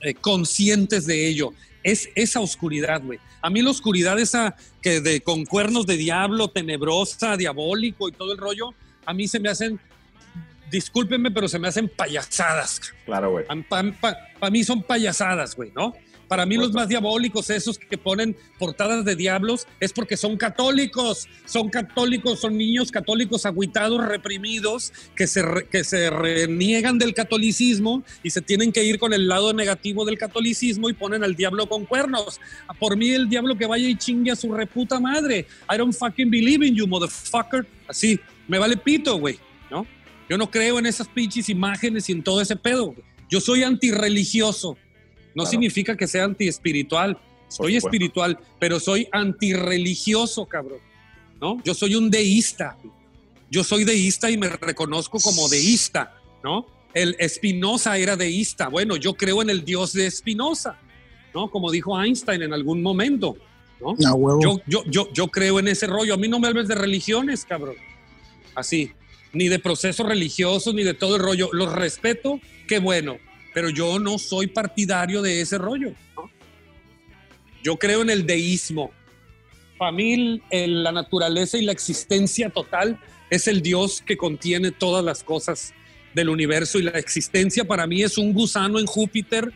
eh, 0.00 0.14
conscientes 0.14 1.06
de 1.06 1.28
ello. 1.28 1.52
Es 1.86 2.08
esa 2.16 2.40
oscuridad, 2.40 3.00
güey. 3.00 3.20
A 3.40 3.48
mí 3.48 3.62
la 3.62 3.70
oscuridad 3.70 4.18
esa 4.18 4.56
que 4.82 5.00
de 5.00 5.20
con 5.20 5.44
cuernos 5.44 5.86
de 5.86 5.96
diablo, 5.96 6.48
tenebrosa, 6.48 7.36
diabólico 7.36 8.08
y 8.08 8.12
todo 8.12 8.32
el 8.32 8.38
rollo, 8.38 8.74
a 9.04 9.14
mí 9.14 9.28
se 9.28 9.38
me 9.38 9.48
hacen, 9.48 9.78
discúlpenme, 10.68 11.30
pero 11.30 11.46
se 11.46 11.60
me 11.60 11.68
hacen 11.68 11.88
payasadas. 11.88 12.80
Claro, 13.04 13.30
güey. 13.30 13.44
Para 13.70 14.50
mí 14.50 14.64
son 14.64 14.82
payasadas, 14.82 15.54
güey, 15.54 15.70
¿no? 15.76 15.94
Para 16.28 16.44
mí 16.46 16.56
los 16.56 16.72
más 16.72 16.88
diabólicos, 16.88 17.50
esos 17.50 17.78
que 17.78 17.96
ponen 17.98 18.36
portadas 18.58 19.04
de 19.04 19.14
diablos, 19.14 19.66
es 19.80 19.92
porque 19.92 20.16
son 20.16 20.36
católicos, 20.36 21.28
son 21.44 21.68
católicos, 21.68 22.40
son 22.40 22.58
niños 22.58 22.90
católicos 22.90 23.46
agüitados, 23.46 24.04
reprimidos, 24.04 24.92
que 25.14 25.26
se, 25.26 25.42
re- 25.42 25.66
que 25.70 25.84
se 25.84 26.10
reniegan 26.10 26.98
del 26.98 27.14
catolicismo 27.14 28.02
y 28.22 28.30
se 28.30 28.40
tienen 28.40 28.72
que 28.72 28.82
ir 28.84 28.98
con 28.98 29.12
el 29.12 29.28
lado 29.28 29.52
negativo 29.52 30.04
del 30.04 30.18
catolicismo 30.18 30.88
y 30.90 30.94
ponen 30.94 31.22
al 31.22 31.36
diablo 31.36 31.68
con 31.68 31.84
cuernos. 31.84 32.40
Por 32.78 32.96
mí 32.96 33.10
el 33.10 33.28
diablo 33.28 33.56
que 33.56 33.66
vaya 33.66 33.88
y 33.88 33.96
chingue 33.96 34.32
a 34.32 34.36
su 34.36 34.52
reputa 34.52 34.98
madre. 34.98 35.46
I 35.72 35.76
don't 35.76 35.94
fucking 35.94 36.30
believe 36.30 36.66
in 36.66 36.74
you, 36.74 36.86
motherfucker. 36.86 37.66
Así, 37.88 38.18
me 38.48 38.58
vale 38.58 38.76
pito, 38.76 39.16
güey, 39.18 39.38
¿no? 39.70 39.86
Yo 40.28 40.36
no 40.36 40.50
creo 40.50 40.78
en 40.80 40.86
esas 40.86 41.06
pinches 41.06 41.48
imágenes 41.48 42.08
y 42.08 42.12
en 42.12 42.22
todo 42.24 42.40
ese 42.40 42.56
pedo. 42.56 42.86
güey. 42.86 42.98
Yo 43.30 43.40
soy 43.40 43.62
antirreligioso. 43.62 44.76
No 45.36 45.42
Claro. 45.42 45.50
significa 45.50 45.96
que 45.96 46.06
sea 46.08 46.24
antiespiritual. 46.24 47.18
Soy 47.48 47.76
espiritual, 47.76 48.38
pero 48.58 48.80
soy 48.80 49.06
antirreligioso, 49.12 50.46
cabrón. 50.46 50.78
¿No? 51.40 51.62
Yo 51.62 51.74
soy 51.74 51.94
un 51.94 52.10
deísta. 52.10 52.76
Yo 53.50 53.62
soy 53.62 53.84
deísta 53.84 54.30
y 54.30 54.38
me 54.38 54.48
reconozco 54.48 55.20
como 55.20 55.48
deísta, 55.48 56.14
¿no? 56.42 56.66
El 56.94 57.14
Spinoza 57.28 57.98
era 57.98 58.16
deísta. 58.16 58.68
Bueno, 58.68 58.96
yo 58.96 59.12
creo 59.14 59.42
en 59.42 59.50
el 59.50 59.64
Dios 59.64 59.92
de 59.92 60.10
Spinoza, 60.10 60.78
¿no? 61.34 61.50
Como 61.50 61.70
dijo 61.70 62.00
Einstein 62.02 62.40
en 62.42 62.54
algún 62.54 62.82
momento, 62.82 63.36
¿no? 63.80 63.94
Yo, 63.98 64.60
yo, 64.66 64.82
yo, 64.86 65.12
yo 65.12 65.28
creo 65.28 65.58
en 65.58 65.68
ese 65.68 65.86
rollo. 65.86 66.14
A 66.14 66.16
mí 66.16 66.26
no 66.28 66.40
me 66.40 66.48
hables 66.48 66.66
de 66.68 66.74
religiones, 66.74 67.44
cabrón. 67.44 67.76
Así. 68.54 68.92
Ni 69.34 69.48
de 69.48 69.58
procesos 69.58 70.06
religiosos, 70.06 70.72
ni 70.74 70.82
de 70.82 70.94
todo 70.94 71.16
el 71.16 71.22
rollo. 71.22 71.50
Los 71.52 71.70
respeto, 71.72 72.40
qué 72.66 72.78
bueno. 72.78 73.18
Pero 73.56 73.70
yo 73.70 73.98
no 73.98 74.18
soy 74.18 74.48
partidario 74.48 75.22
de 75.22 75.40
ese 75.40 75.56
rollo. 75.56 75.94
Yo 77.64 77.78
creo 77.78 78.02
en 78.02 78.10
el 78.10 78.26
deísmo. 78.26 78.90
Para 79.78 79.92
mí, 79.92 80.42
el- 80.50 80.82
la 80.82 80.92
naturaleza 80.92 81.56
y 81.56 81.64
la 81.64 81.72
existencia 81.72 82.50
total 82.50 83.00
es 83.30 83.48
el 83.48 83.62
Dios 83.62 84.02
que 84.04 84.18
contiene 84.18 84.72
todas 84.72 85.02
las 85.02 85.22
cosas 85.22 85.72
del 86.12 86.28
universo. 86.28 86.78
Y 86.78 86.82
la 86.82 86.98
existencia 86.98 87.64
para 87.64 87.86
mí 87.86 88.02
es 88.02 88.18
un 88.18 88.34
gusano 88.34 88.78
en 88.78 88.84
Júpiter 88.84 89.50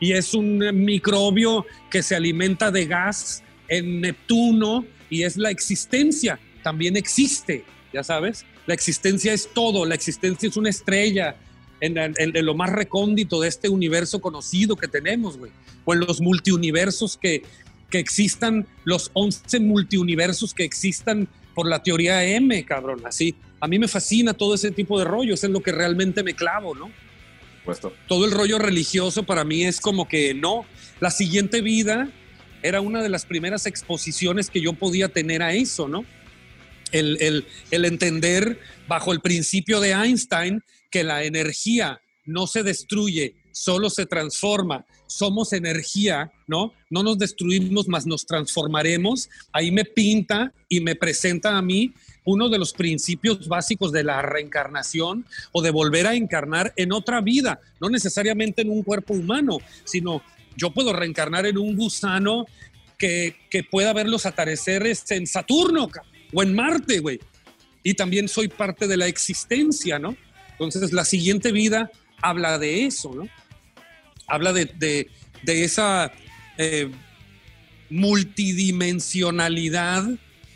y 0.00 0.14
es 0.14 0.34
un 0.34 0.58
microbio 0.84 1.64
que 1.92 2.02
se 2.02 2.16
alimenta 2.16 2.72
de 2.72 2.86
gas 2.86 3.44
en 3.68 4.00
Neptuno 4.00 4.84
y 5.08 5.22
es 5.22 5.36
la 5.36 5.50
existencia. 5.52 6.40
También 6.64 6.96
existe, 6.96 7.64
ya 7.92 8.02
sabes. 8.02 8.44
La 8.66 8.74
existencia 8.74 9.32
es 9.32 9.48
todo, 9.54 9.86
la 9.86 9.94
existencia 9.94 10.48
es 10.48 10.56
una 10.56 10.70
estrella 10.70 11.36
en, 11.80 11.98
en- 11.98 12.14
en 12.18 12.46
lo 12.46 12.54
más 12.54 12.70
recóndito 12.70 13.40
de 13.40 13.48
este 13.48 13.68
universo 13.68 14.20
conocido 14.20 14.76
que 14.76 14.88
tenemos, 14.88 15.36
güey. 15.38 15.52
O 15.84 15.94
en 15.94 16.00
los 16.00 16.20
multiuniversos 16.20 17.16
que, 17.16 17.42
que 17.90 17.98
existan, 17.98 18.66
los 18.84 19.10
11 19.14 19.60
multiuniversos 19.60 20.54
que 20.54 20.64
existan 20.64 21.28
por 21.54 21.68
la 21.68 21.82
teoría 21.82 22.24
M, 22.24 22.64
cabrón, 22.64 23.02
así. 23.04 23.34
A 23.60 23.68
mí 23.68 23.78
me 23.78 23.88
fascina 23.88 24.34
todo 24.34 24.54
ese 24.54 24.70
tipo 24.70 24.98
de 24.98 25.04
rollo, 25.04 25.34
es 25.34 25.44
en 25.44 25.52
lo 25.52 25.60
que 25.62 25.72
realmente 25.72 26.22
me 26.22 26.34
clavo, 26.34 26.74
¿no? 26.74 26.90
Puesto. 27.64 27.94
todo 28.08 28.26
el 28.26 28.30
rollo 28.30 28.58
religioso 28.58 29.22
para 29.22 29.42
mí 29.44 29.64
es 29.64 29.80
como 29.80 30.06
que 30.06 30.34
no. 30.34 30.66
La 31.00 31.10
siguiente 31.10 31.62
vida 31.62 32.10
era 32.62 32.80
una 32.82 33.02
de 33.02 33.08
las 33.08 33.24
primeras 33.24 33.64
exposiciones 33.66 34.50
que 34.50 34.60
yo 34.60 34.74
podía 34.74 35.08
tener 35.08 35.42
a 35.42 35.54
eso, 35.54 35.88
¿no? 35.88 36.04
El, 36.92 37.16
el- 37.22 37.46
el 37.70 37.84
entender 37.86 38.58
bajo 38.86 39.12
el 39.12 39.20
principio 39.20 39.80
de 39.80 39.92
Einstein 39.92 40.62
que 40.94 41.02
la 41.02 41.24
energía 41.24 42.00
no 42.24 42.46
se 42.46 42.62
destruye, 42.62 43.34
solo 43.50 43.90
se 43.90 44.06
transforma. 44.06 44.86
Somos 45.08 45.52
energía, 45.52 46.30
¿no? 46.46 46.72
No 46.88 47.02
nos 47.02 47.18
destruimos, 47.18 47.88
más 47.88 48.06
nos 48.06 48.26
transformaremos. 48.26 49.28
Ahí 49.52 49.72
me 49.72 49.84
pinta 49.84 50.52
y 50.68 50.78
me 50.78 50.94
presenta 50.94 51.58
a 51.58 51.62
mí 51.62 51.92
uno 52.24 52.48
de 52.48 52.60
los 52.60 52.72
principios 52.72 53.48
básicos 53.48 53.90
de 53.90 54.04
la 54.04 54.22
reencarnación 54.22 55.26
o 55.50 55.62
de 55.62 55.72
volver 55.72 56.06
a 56.06 56.14
encarnar 56.14 56.72
en 56.76 56.92
otra 56.92 57.20
vida, 57.20 57.58
no 57.80 57.90
necesariamente 57.90 58.62
en 58.62 58.70
un 58.70 58.84
cuerpo 58.84 59.14
humano, 59.14 59.58
sino 59.82 60.22
yo 60.56 60.70
puedo 60.70 60.92
reencarnar 60.92 61.44
en 61.44 61.58
un 61.58 61.74
gusano 61.74 62.46
que, 62.96 63.34
que 63.50 63.64
pueda 63.64 63.92
ver 63.92 64.08
los 64.08 64.26
atardeceres 64.26 65.10
en 65.10 65.26
Saturno 65.26 65.90
o 66.32 66.42
en 66.44 66.54
Marte, 66.54 67.00
güey. 67.00 67.18
Y 67.82 67.94
también 67.94 68.28
soy 68.28 68.46
parte 68.46 68.86
de 68.86 68.96
la 68.96 69.08
existencia, 69.08 69.98
¿no? 69.98 70.16
Entonces 70.58 70.92
la 70.92 71.04
siguiente 71.04 71.52
vida 71.52 71.90
habla 72.22 72.58
de 72.58 72.86
eso, 72.86 73.14
¿no? 73.14 73.28
Habla 74.26 74.52
de, 74.52 74.64
de- 75.44 75.64
esa 75.64 76.12
eh, 76.56 76.90
multidimensionalidad, 77.90 80.04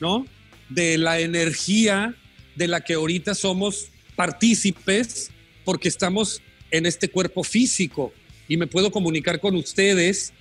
¿no? 0.01 0.27
De 0.69 0.99
la 0.99 1.21
energía 1.21 2.15
de 2.57 2.69
la 2.69 2.81
que 2.83 2.95
ahorita 2.95 3.35
somos 3.35 3.89
partícipes 4.17 5.31
porque 5.65 5.89
estamos 5.89 6.43
en 6.71 6.87
este 6.87 7.09
cuerpo 7.09 7.45
físico 7.45 8.13
y 8.49 8.57
me 8.57 8.67
puedo 8.67 8.91
comunicar 8.91 9.39
con 9.41 9.55
ustedes, 9.57 10.33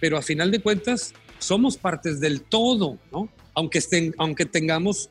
pero 0.00 0.16
a 0.16 0.22
final 0.22 0.50
de 0.50 0.60
cuentas 0.60 1.12
somos 1.38 1.76
partes 1.76 2.20
del 2.20 2.40
todo, 2.42 2.98
¿no? 3.12 3.28
Aunque, 3.54 3.78
estén, 3.78 4.14
aunque 4.18 4.46
tengamos 4.46 5.10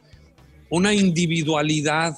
una 0.69 0.93
individualidad 0.93 2.17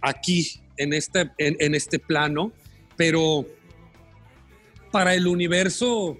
aquí 0.00 0.60
en 0.76 0.92
este, 0.92 1.30
en, 1.38 1.56
en 1.60 1.74
este 1.74 1.98
plano, 1.98 2.52
pero 2.96 3.46
para 4.90 5.14
el 5.14 5.26
universo 5.26 6.18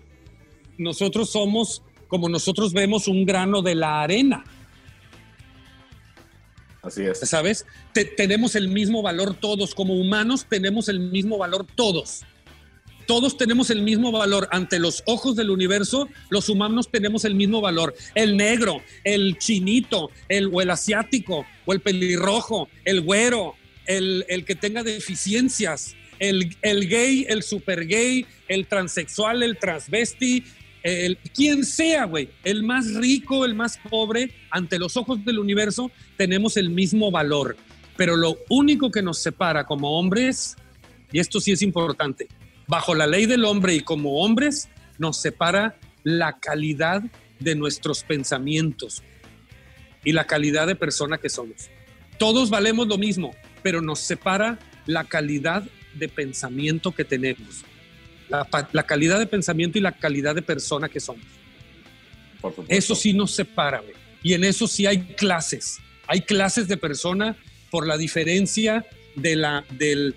nosotros 0.78 1.30
somos, 1.30 1.82
como 2.08 2.28
nosotros 2.28 2.72
vemos, 2.72 3.06
un 3.08 3.24
grano 3.24 3.62
de 3.62 3.74
la 3.74 4.02
arena. 4.02 4.44
Así 6.82 7.02
es. 7.02 7.18
¿sabes? 7.20 7.64
Te- 7.92 8.04
tenemos 8.04 8.54
el 8.56 8.68
mismo 8.68 9.00
valor 9.02 9.34
todos, 9.34 9.74
como 9.74 9.94
humanos 9.94 10.46
tenemos 10.48 10.88
el 10.88 11.00
mismo 11.00 11.38
valor 11.38 11.66
todos. 11.74 12.22
Todos 13.06 13.36
tenemos 13.36 13.68
el 13.70 13.82
mismo 13.82 14.12
valor 14.12 14.48
ante 14.50 14.78
los 14.78 15.02
ojos 15.06 15.36
del 15.36 15.50
universo, 15.50 16.08
los 16.30 16.48
humanos 16.48 16.88
tenemos 16.90 17.26
el 17.26 17.34
mismo 17.34 17.60
valor. 17.60 17.94
El 18.14 18.36
negro, 18.36 18.80
el 19.04 19.36
chinito, 19.38 20.10
el, 20.28 20.50
o 20.52 20.62
el 20.62 20.70
asiático, 20.70 21.44
o 21.66 21.72
el 21.74 21.80
pelirrojo, 21.80 22.68
el 22.86 23.02
güero, 23.02 23.54
el, 23.86 24.24
el 24.28 24.44
que 24.44 24.54
tenga 24.54 24.82
deficiencias, 24.82 25.94
el, 26.18 26.56
el 26.62 26.88
gay, 26.88 27.26
el 27.28 27.42
super 27.42 27.86
gay, 27.86 28.26
el 28.48 28.66
transexual, 28.66 29.42
el 29.42 29.58
transvesti, 29.58 30.44
el, 30.82 31.16
quien 31.34 31.64
sea, 31.64 32.04
güey, 32.04 32.28
el 32.44 32.62
más 32.62 32.94
rico, 32.94 33.44
el 33.44 33.54
más 33.54 33.78
pobre, 33.88 34.30
ante 34.50 34.78
los 34.78 34.96
ojos 34.96 35.24
del 35.24 35.38
universo, 35.38 35.90
tenemos 36.16 36.56
el 36.56 36.70
mismo 36.70 37.10
valor. 37.10 37.56
Pero 37.96 38.16
lo 38.16 38.36
único 38.48 38.90
que 38.90 39.02
nos 39.02 39.18
separa 39.18 39.64
como 39.64 39.98
hombres, 39.98 40.56
y 41.10 41.20
esto 41.20 41.40
sí 41.40 41.52
es 41.52 41.62
importante, 41.62 42.28
bajo 42.66 42.94
la 42.94 43.06
ley 43.06 43.26
del 43.26 43.44
hombre 43.44 43.74
y 43.74 43.80
como 43.80 44.18
hombres, 44.18 44.68
nos 44.98 45.20
separa 45.20 45.78
la 46.02 46.38
calidad 46.38 47.02
de 47.40 47.54
nuestros 47.54 48.04
pensamientos 48.04 49.02
y 50.04 50.12
la 50.12 50.26
calidad 50.26 50.66
de 50.66 50.76
persona 50.76 51.18
que 51.18 51.30
somos. 51.30 51.70
Todos 52.18 52.50
valemos 52.50 52.86
lo 52.88 52.98
mismo, 52.98 53.34
pero 53.64 53.80
nos 53.80 53.98
separa 54.00 54.58
la 54.84 55.04
calidad 55.04 55.64
de 55.94 56.08
pensamiento 56.10 56.92
que 56.92 57.02
tenemos, 57.02 57.64
la, 58.28 58.82
calidad 58.82 59.18
de 59.18 59.26
pensamiento 59.26 59.78
y 59.78 59.80
la 59.80 59.92
calidad 59.92 60.34
de 60.34 60.42
persona 60.42 60.90
que 60.90 61.00
somos. 61.00 61.24
Eso 62.68 62.94
sí 62.94 63.14
nos 63.14 63.30
separa, 63.30 63.80
güey. 63.80 63.94
Y 64.22 64.34
en 64.34 64.44
eso 64.44 64.68
sí 64.68 64.84
hay 64.84 64.98
clases. 65.14 65.78
Hay 66.06 66.20
clases 66.20 66.68
de 66.68 66.76
persona 66.76 67.36
por 67.70 67.86
la 67.86 67.96
diferencia 67.96 68.84
de 69.16 69.36
la, 69.36 69.64
del, 69.70 70.14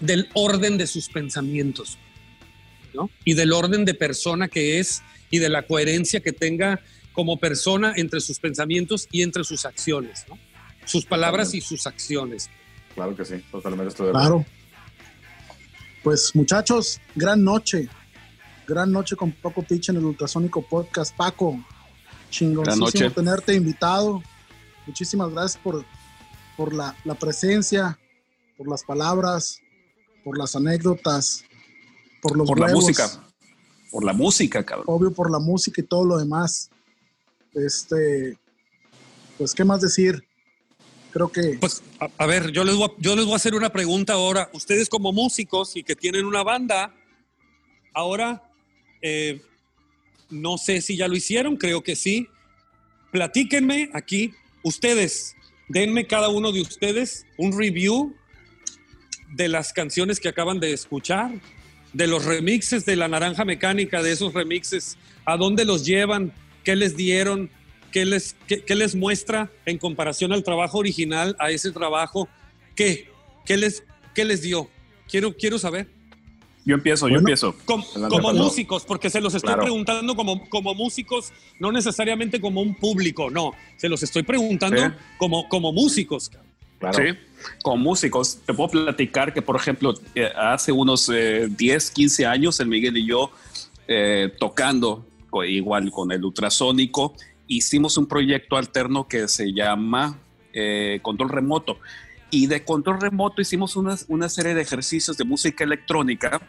del 0.00 0.28
orden 0.34 0.76
de 0.76 0.88
sus 0.88 1.08
pensamientos, 1.08 1.98
¿no? 2.94 3.10
Y 3.24 3.34
del 3.34 3.52
orden 3.52 3.84
de 3.84 3.94
persona 3.94 4.48
que 4.48 4.80
es 4.80 5.02
y 5.30 5.38
de 5.38 5.50
la 5.50 5.62
coherencia 5.62 6.18
que 6.18 6.32
tenga 6.32 6.80
como 7.12 7.38
persona 7.38 7.94
entre 7.96 8.20
sus 8.20 8.40
pensamientos 8.40 9.06
y 9.12 9.22
entre 9.22 9.44
sus 9.44 9.64
acciones, 9.66 10.24
¿no? 10.28 10.36
Sus 10.86 11.04
palabras 11.04 11.52
y 11.52 11.60
sus 11.60 11.86
acciones. 11.86 12.48
Claro 12.94 13.14
que 13.14 13.24
sí, 13.24 13.44
totalmente 13.50 13.88
estoy 13.90 14.06
de 14.06 14.10
acuerdo. 14.10 14.44
Claro. 14.44 14.46
Pues 16.02 16.34
muchachos, 16.34 17.00
gran 17.14 17.44
noche. 17.44 17.88
Gran 18.66 18.90
noche 18.90 19.14
con 19.14 19.32
Paco 19.32 19.62
Pitch 19.62 19.90
en 19.90 19.96
el 19.96 20.04
Ultrasónico 20.04 20.62
Podcast. 20.62 21.14
Paco, 21.14 21.62
chingoncísimo 22.30 22.86
noche. 22.86 23.10
tenerte 23.10 23.54
invitado. 23.54 24.22
Muchísimas 24.86 25.30
gracias 25.30 25.62
por, 25.62 25.84
por 26.56 26.72
la, 26.72 26.96
la 27.04 27.14
presencia, 27.14 27.98
por 28.56 28.68
las 28.68 28.82
palabras, 28.82 29.60
por 30.24 30.38
las 30.38 30.56
anécdotas, 30.56 31.44
por 32.20 32.36
los 32.36 32.48
Por 32.48 32.58
la 32.58 32.68
música. 32.68 33.08
Por 33.90 34.04
la 34.04 34.12
música, 34.12 34.64
cabrón. 34.64 34.84
obvio 34.88 35.12
por 35.12 35.30
la 35.30 35.38
música 35.38 35.80
y 35.80 35.84
todo 35.84 36.04
lo 36.04 36.18
demás. 36.18 36.70
Este, 37.54 38.36
pues, 39.38 39.54
¿qué 39.54 39.64
más 39.64 39.80
decir? 39.80 40.25
Creo 41.16 41.32
que 41.32 41.56
Pues, 41.58 41.82
a, 42.18 42.26
ver, 42.26 42.52
yo 42.52 42.62
les, 42.62 42.74
voy 42.74 42.90
a, 42.90 42.92
yo 42.98 43.16
les 43.16 43.24
voy 43.24 43.32
a 43.32 43.36
hacer 43.36 43.54
una 43.54 43.70
pregunta 43.70 44.12
ahora. 44.12 44.50
Ustedes 44.52 44.90
como 44.90 45.14
músicos 45.14 45.74
y 45.74 45.82
que 45.82 45.96
tienen 45.96 46.26
una 46.26 46.42
banda, 46.42 46.94
ahora, 47.94 48.42
eh, 49.00 49.40
no 50.28 50.58
sé 50.58 50.82
si 50.82 50.94
ya 50.94 51.08
lo 51.08 51.16
hicieron, 51.16 51.56
creo 51.56 51.82
que 51.82 51.96
sí. 51.96 52.28
Platíquenme 53.12 53.88
aquí, 53.94 54.34
ustedes, 54.62 55.34
denme 55.68 56.06
cada 56.06 56.28
uno 56.28 56.52
de 56.52 56.60
ustedes 56.60 57.24
un 57.38 57.58
review 57.58 58.14
de 59.32 59.48
las 59.48 59.72
canciones 59.72 60.20
que 60.20 60.28
acaban 60.28 60.60
de 60.60 60.74
escuchar, 60.74 61.30
de 61.94 62.06
los 62.08 62.26
remixes 62.26 62.84
de 62.84 62.94
la 62.94 63.08
naranja 63.08 63.46
mecánica, 63.46 64.02
de 64.02 64.12
esos 64.12 64.34
remixes, 64.34 64.98
a 65.24 65.38
dónde 65.38 65.64
los 65.64 65.86
llevan, 65.86 66.34
qué 66.62 66.76
les 66.76 66.94
dieron, 66.94 67.48
qué 67.96 68.04
les, 68.04 68.36
qué, 68.46 68.60
qué 68.62 68.74
les 68.74 68.94
muestra 68.94 69.50
en 69.64 69.78
comparación 69.78 70.30
al 70.34 70.42
trabajo 70.44 70.76
original, 70.76 71.34
a 71.38 71.50
ese 71.50 71.70
trabajo, 71.72 72.28
qué, 72.74 73.08
qué 73.46 73.56
les, 73.56 73.84
qué 74.14 74.26
les 74.26 74.42
dio. 74.42 74.68
Quiero, 75.08 75.34
quiero 75.34 75.58
saber. 75.58 75.88
Yo 76.66 76.74
empiezo, 76.74 77.06
yo 77.06 77.12
Bueno. 77.14 77.20
empiezo. 77.20 77.54
Com- 77.64 77.80
Adelante, 77.92 78.14
como 78.14 78.34
músicos, 78.34 78.84
porque 78.84 79.08
se 79.08 79.22
los 79.22 79.34
estoy 79.34 79.48
Claro. 79.48 79.62
preguntando 79.62 80.14
como, 80.14 80.46
como 80.50 80.74
músicos, 80.74 81.32
no 81.58 81.72
necesariamente 81.72 82.38
como 82.38 82.60
un 82.60 82.74
público, 82.74 83.30
no, 83.30 83.52
se 83.78 83.88
los 83.88 84.02
estoy 84.02 84.24
preguntando 84.24 84.76
Sí. 84.78 84.92
como, 85.16 85.48
como 85.48 85.72
músicos. 85.72 86.30
Claro. 86.78 86.98
Sí, 86.98 87.18
como 87.62 87.78
músicos, 87.78 88.40
te 88.44 88.52
puedo 88.52 88.68
platicar 88.68 89.32
que, 89.32 89.40
por 89.40 89.56
ejemplo, 89.56 89.94
eh, 90.14 90.28
hace 90.36 90.70
unos 90.70 91.08
eh, 91.08 91.48
10, 91.48 91.90
15 91.92 92.26
años, 92.26 92.60
el 92.60 92.66
Miguel 92.66 92.94
y 92.98 93.06
yo, 93.06 93.30
eh, 93.88 94.30
tocando 94.38 95.06
igual 95.48 95.90
con 95.90 96.12
el 96.12 96.22
ultrasónico, 96.22 97.14
hicimos 97.48 97.96
un 97.96 98.06
proyecto 98.06 98.56
alterno 98.56 99.06
que 99.08 99.28
se 99.28 99.52
llama 99.52 100.18
eh, 100.52 101.00
Control 101.02 101.28
Remoto. 101.30 101.78
Y 102.30 102.46
de 102.48 102.64
Control 102.64 103.00
Remoto 103.00 103.40
hicimos 103.40 103.76
una, 103.76 103.96
una 104.08 104.28
serie 104.28 104.54
de 104.54 104.62
ejercicios 104.62 105.16
de 105.16 105.24
música 105.24 105.64
electrónica 105.64 106.40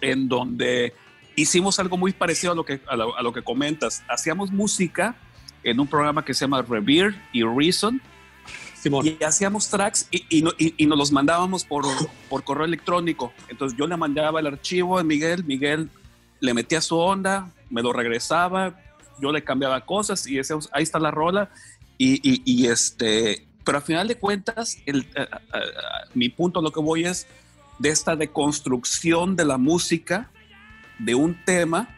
en 0.00 0.28
donde 0.28 0.94
hicimos 1.36 1.78
algo 1.78 1.96
muy 1.96 2.12
parecido 2.12 2.52
a 2.52 2.56
lo 2.56 2.64
que, 2.64 2.80
a 2.88 2.96
lo, 2.96 3.16
a 3.16 3.22
lo 3.22 3.32
que 3.32 3.42
comentas. 3.42 4.02
Hacíamos 4.08 4.50
música 4.52 5.16
en 5.62 5.80
un 5.80 5.86
programa 5.86 6.24
que 6.24 6.34
se 6.34 6.44
llama 6.44 6.62
Revere 6.62 7.14
y 7.32 7.42
Reason, 7.42 8.00
Simón. 8.74 9.06
y 9.06 9.22
hacíamos 9.24 9.68
tracks 9.68 10.08
y, 10.10 10.24
y, 10.38 10.42
no- 10.42 10.52
y- 10.58 10.74
y 10.76 10.86
nos 10.86 10.98
los 10.98 11.12
mandábamos 11.12 11.64
por, 11.64 11.84
por 12.28 12.44
correo 12.44 12.64
electrónico. 12.66 13.32
Entonces 13.48 13.76
yo 13.78 13.86
le 13.86 13.96
mandaba 13.96 14.40
el 14.40 14.46
archivo 14.46 14.98
a 14.98 15.04
Miguel, 15.04 15.44
Miguel 15.44 15.88
le 16.40 16.52
metía 16.54 16.80
su 16.80 16.96
onda, 16.98 17.52
me 17.70 17.82
lo 17.82 17.92
regresaba, 17.92 18.78
yo 19.20 19.32
le 19.32 19.44
cambiaba 19.44 19.84
cosas 19.84 20.26
y 20.26 20.36
decíamos, 20.36 20.68
ahí 20.72 20.82
está 20.82 20.98
la 20.98 21.10
rola. 21.10 21.50
Y, 21.98 22.66
este, 22.66 23.46
pero 23.64 23.78
al 23.78 23.84
final 23.84 24.06
de 24.06 24.16
cuentas, 24.16 24.78
el, 24.84 25.08
eh, 25.14 25.26
mi 26.14 26.28
punto 26.28 26.60
a 26.60 26.62
lo 26.62 26.70
que 26.70 26.80
voy 26.80 27.04
es 27.04 27.26
de 27.78 27.88
esta 27.88 28.16
deconstrucción 28.16 29.36
de 29.36 29.44
la 29.44 29.58
música, 29.58 30.30
de 30.98 31.14
un 31.14 31.42
tema 31.44 31.88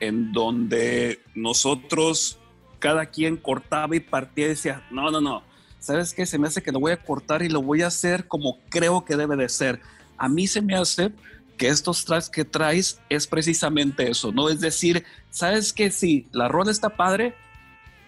en 0.00 0.32
donde 0.32 1.20
nosotros, 1.34 2.38
cada 2.78 3.06
quien 3.06 3.36
cortaba 3.36 3.96
y 3.96 4.00
partía 4.00 4.46
y 4.46 4.50
decía, 4.50 4.86
no, 4.90 5.10
no, 5.10 5.20
no, 5.20 5.42
¿sabes 5.78 6.12
qué? 6.12 6.26
Se 6.26 6.38
me 6.38 6.48
hace 6.48 6.62
que 6.62 6.72
lo 6.72 6.80
voy 6.80 6.92
a 6.92 7.02
cortar 7.02 7.42
y 7.42 7.48
lo 7.48 7.62
voy 7.62 7.82
a 7.82 7.88
hacer 7.88 8.26
como 8.26 8.58
creo 8.68 9.04
que 9.04 9.16
debe 9.16 9.36
de 9.36 9.48
ser. 9.48 9.80
A 10.18 10.28
mí 10.28 10.46
se 10.46 10.62
me 10.62 10.74
hace 10.74 11.12
que 11.56 11.68
estos 11.68 12.04
tracks 12.04 12.28
que 12.28 12.44
traes 12.44 13.00
es 13.08 13.26
precisamente 13.26 14.10
eso, 14.10 14.32
¿no? 14.32 14.48
Es 14.48 14.60
decir, 14.60 15.04
¿sabes 15.30 15.72
qué? 15.72 15.90
Sí, 15.90 16.28
la 16.32 16.48
rola 16.48 16.70
está 16.70 16.90
padre, 16.90 17.34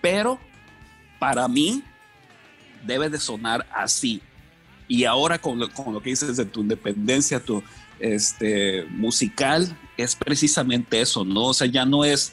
pero 0.01 0.39
para 1.19 1.49
mí 1.49 1.83
debe 2.85 3.09
de 3.11 3.19
sonar 3.19 3.67
así. 3.73 4.23
Y 4.87 5.05
ahora 5.05 5.39
con 5.39 5.59
lo, 5.59 5.71
con 5.73 5.93
lo 5.93 6.03
que 6.03 6.11
dices 6.11 6.37
de 6.37 6.45
tu 6.45 6.61
independencia, 6.61 7.41
tu 7.41 7.63
este, 7.99 8.85
musical, 8.85 9.77
es 9.97 10.15
precisamente 10.15 11.01
eso, 11.01 11.25
¿no? 11.25 11.47
O 11.47 11.55
sea, 11.55 11.67
ya 11.67 11.85
no 11.85 12.05
es, 12.05 12.33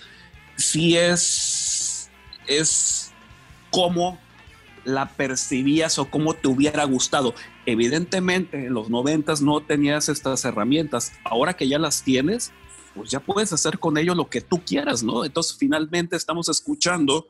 sí 0.56 0.96
es, 0.96 2.10
es 2.48 3.12
como 3.72 4.20
la 4.86 5.10
percibías 5.10 5.98
o 6.00 6.10
cómo 6.10 6.34
te 6.34 6.48
hubiera 6.48 6.84
gustado. 6.86 7.34
Evidentemente, 7.66 8.68
en 8.68 8.74
los 8.74 8.90
noventas 8.90 9.42
no 9.42 9.62
tenías 9.62 10.10
estas 10.10 10.46
herramientas. 10.46 11.14
Ahora 11.24 11.56
que 11.56 11.68
ya 11.68 11.80
las 11.80 12.04
tienes, 12.04 12.52
pues 12.94 13.10
ya 13.10 13.20
puedes 13.20 13.52
hacer 13.54 13.80
con 13.80 13.98
ello 13.98 14.16
lo 14.16 14.30
que 14.30 14.42
tú 14.42 14.64
quieras, 14.64 15.04
¿no? 15.04 15.26
Entonces, 15.26 15.58
finalmente 15.58 16.16
estamos 16.16 16.48
escuchando 16.50 17.28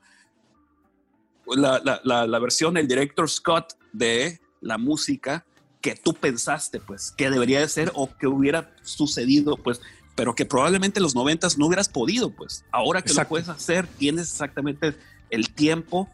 la, 1.48 1.82
la, 1.84 2.02
la, 2.04 2.28
la 2.28 2.40
versión 2.40 2.74
del 2.74 2.88
director 2.88 3.30
Scott 3.30 3.74
de 3.94 4.40
la 4.62 4.78
música 4.78 5.46
que 5.82 5.96
tú 5.96 6.14
pensaste, 6.14 6.80
pues, 6.80 7.14
que 7.16 7.30
debería 7.30 7.60
de 7.60 7.70
ser 7.70 7.92
o 7.94 8.10
que 8.18 8.28
hubiera 8.28 8.76
sucedido, 8.82 9.56
pues, 9.56 9.82
pero 10.16 10.34
que 10.34 10.46
probablemente 10.46 11.00
en 11.00 11.04
los 11.04 11.14
noventas 11.14 11.58
no 11.58 11.68
hubieras 11.68 11.90
podido, 11.90 12.32
pues. 12.32 12.66
Ahora 12.72 13.02
que 13.02 13.10
Exacto. 13.10 13.28
lo 13.28 13.30
puedes 13.30 13.50
hacer, 13.50 13.86
tienes 13.86 14.32
exactamente 14.32 14.96
el 15.30 15.52
tiempo 15.52 16.10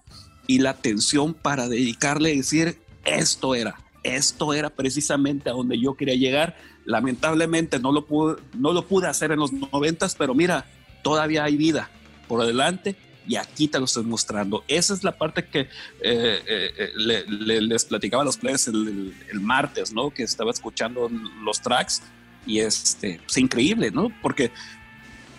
y 0.48 0.60
la 0.60 0.72
atención 0.72 1.34
para 1.34 1.69
dedicarle 1.69 2.34
y 2.34 2.38
decir, 2.38 2.81
esto 3.06 3.56
era, 3.56 3.80
esto 4.03 4.53
era 4.53 4.69
precisamente 4.69 5.49
a 5.49 5.53
donde 5.53 5.80
yo 5.80 5.95
quería 5.95 6.15
llegar. 6.15 6.57
Lamentablemente 6.86 7.80
no 7.80 7.91
lo 7.91 8.06
pude, 8.06 8.38
no 8.57 8.73
lo 8.73 8.88
pude 8.88 9.07
hacer 9.07 9.32
en 9.32 9.40
los 9.40 9.52
noventas, 9.53 10.15
pero 10.15 10.34
mira, 10.34 10.65
todavía 11.03 11.44
hay 11.44 11.57
vida 11.57 11.90
por 12.28 12.45
delante 12.45 12.95
y 13.28 13.36
aquí 13.36 13.68
te 13.68 13.78
lo 13.78 13.86
estoy 13.86 14.03
mostrando. 14.03 14.64
Esa 14.68 14.94
es 14.94 15.03
la 15.03 15.11
parte 15.18 15.45
que 15.45 15.60
eh, 15.61 15.68
eh, 16.02 16.41
eh, 16.78 16.90
le- 16.95 17.26
le- 17.28 17.61
les 17.61 17.86
platicaba 17.86 18.23
a 18.23 18.26
los 18.26 18.38
players 18.38 18.68
el, 18.68 18.88
el- 18.88 19.14
el 19.32 19.40
martes, 19.41 19.94
¿no? 19.94 20.10
Que 20.10 20.23
estaba 20.23 20.52
escuchando 20.52 21.10
los 21.44 21.61
tracks 21.61 22.02
y 22.48 22.60
este, 22.60 23.19
es 23.28 23.38
increíble, 23.38 23.91
¿no? 23.91 24.11
Porque 24.22 24.52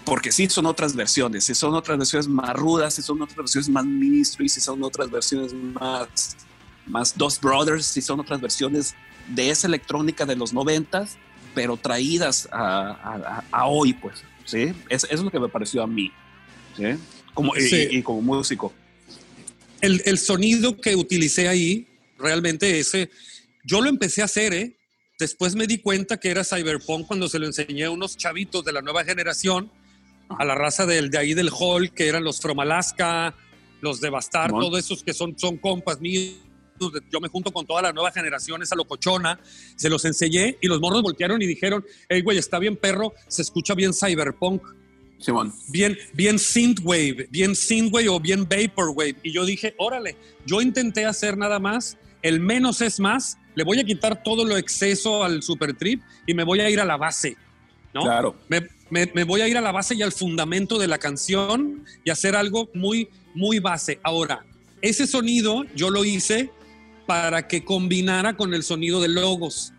porque 0.04 0.32
sí 0.32 0.48
son 0.50 0.66
otras 0.66 0.96
versiones, 0.96 1.44
sí 1.44 1.54
son 1.54 1.74
otras 1.74 1.96
versiones 1.96 2.26
más 2.26 2.54
rudas, 2.54 2.94
sí 2.94 3.02
son 3.02 3.22
otras 3.22 3.36
versiones 3.38 3.68
más 3.68 3.84
ministry, 3.84 4.48
sí 4.48 4.60
son 4.60 4.82
otras 4.82 5.08
versiones 5.10 5.54
más, 5.54 6.36
más 6.86 7.16
Dos 7.16 7.40
Brothers, 7.40 7.86
sí 7.86 8.00
son 8.02 8.20
otras 8.20 8.40
versiones 8.40 8.94
de 9.28 9.50
esa 9.50 9.66
electrónica 9.66 10.26
de 10.26 10.36
los 10.36 10.52
noventas, 10.52 11.16
pero 11.54 11.76
traídas 11.76 12.48
a, 12.52 12.90
a- 12.90 13.44
a 13.50 13.66
hoy, 13.66 13.92
pues, 13.92 14.22
¿sí? 14.44 14.72
Es- 14.88 15.04
eso 15.04 15.14
es 15.14 15.20
lo 15.20 15.30
que 15.30 15.38
me 15.40 15.48
pareció 15.48 15.82
a 15.82 15.86
mí, 15.86 16.10
¿sí? 16.76 16.84
Como, 17.34 17.56
y- 17.56 17.60
Sí. 17.62 17.88
y, 17.90 17.98
y 17.98 18.02
como 18.02 18.20
músico. 18.22 18.72
el, 19.80 20.00
el 20.04 20.18
sonido 20.18 20.80
que 20.80 20.94
utilicé 20.96 21.48
ahí, 21.48 21.86
realmente 22.18 22.78
ese, 22.78 23.10
yo 23.64 23.80
lo 23.80 23.88
empecé 23.88 24.22
a 24.22 24.26
hacer, 24.26 24.54
¿eh? 24.54 24.76
Después 25.18 25.54
me 25.54 25.66
di 25.66 25.78
cuenta 25.78 26.18
que 26.18 26.30
era 26.30 26.42
cyberpunk 26.44 27.06
cuando 27.06 27.28
se 27.28 27.38
lo 27.38 27.46
enseñé 27.46 27.84
a 27.84 27.90
unos 27.90 28.16
chavitos 28.16 28.64
de 28.64 28.72
la 28.72 28.80
nueva 28.82 29.04
generación 29.04 29.70
a 30.38 30.44
la 30.44 30.54
raza 30.54 30.86
del, 30.86 31.10
de 31.10 31.18
ahí 31.18 31.34
del 31.34 31.50
hall, 31.52 31.92
que 31.92 32.08
eran 32.08 32.24
los 32.24 32.40
From 32.40 32.58
Alaska, 32.60 33.34
los 33.80 34.00
de 34.00 34.08
Bastar, 34.10 34.48
Simón. 34.48 34.62
todos 34.64 34.78
esos 34.78 35.02
que 35.04 35.12
son, 35.12 35.38
son 35.38 35.58
compas 35.58 36.00
míos. 36.00 36.34
Yo 37.10 37.20
me 37.20 37.28
junto 37.28 37.52
con 37.52 37.66
toda 37.66 37.82
la 37.82 37.92
nueva 37.92 38.10
generación, 38.10 38.62
esa 38.62 38.74
locochona, 38.74 39.38
se 39.76 39.88
los 39.88 40.04
enseñé 40.04 40.56
y 40.60 40.66
los 40.68 40.80
morros 40.80 41.02
voltearon 41.02 41.40
y 41.42 41.46
dijeron, 41.46 41.84
hey, 42.08 42.22
güey, 42.22 42.38
está 42.38 42.58
bien 42.58 42.76
perro, 42.76 43.12
se 43.28 43.42
escucha 43.42 43.74
bien 43.74 43.92
cyberpunk, 43.92 44.62
Simón. 45.18 45.52
bien, 45.68 45.96
bien 46.14 46.38
synthwave, 46.38 47.28
bien 47.30 47.54
synthwave 47.54 48.08
o 48.08 48.18
bien 48.20 48.48
vaporwave. 48.48 49.16
Y 49.22 49.32
yo 49.32 49.44
dije, 49.44 49.74
órale, 49.78 50.16
yo 50.46 50.60
intenté 50.60 51.04
hacer 51.06 51.36
nada 51.36 51.58
más, 51.58 51.96
el 52.22 52.40
menos 52.40 52.80
es 52.80 52.98
más, 53.00 53.38
le 53.54 53.64
voy 53.64 53.78
a 53.80 53.84
quitar 53.84 54.22
todo 54.22 54.44
lo 54.44 54.56
exceso 54.56 55.22
al 55.24 55.42
super 55.42 55.74
trip 55.76 56.02
y 56.26 56.34
me 56.34 56.44
voy 56.44 56.60
a 56.60 56.70
ir 56.70 56.80
a 56.80 56.84
la 56.84 56.96
base, 56.96 57.36
¿no? 57.94 58.02
Claro. 58.02 58.36
Me, 58.48 58.66
me- 58.90 59.10
me 59.14 59.24
voy 59.24 59.40
a 59.42 59.48
ir 59.48 59.56
a 59.56 59.60
la 59.60 59.72
base 59.72 59.94
y 59.94 60.02
al 60.02 60.12
fundamento 60.12 60.78
de 60.78 60.86
la 60.88 60.98
canción 60.98 61.84
y 62.04 62.10
hacer 62.10 62.34
algo 62.36 62.68
muy, 62.74 63.08
muy 63.34 63.58
base. 63.58 64.00
Ahora, 64.02 64.44
ese 64.80 65.06
sonido 65.06 65.64
yo 65.76 65.90
lo 65.90 66.04
hice 66.04 66.50
para 67.06 67.48
que 67.48 67.64
combinara 67.64 68.36
con 68.36 68.54
el 68.54 68.62
sonido 68.62 69.00
de 69.00 69.08
logos 69.08 69.72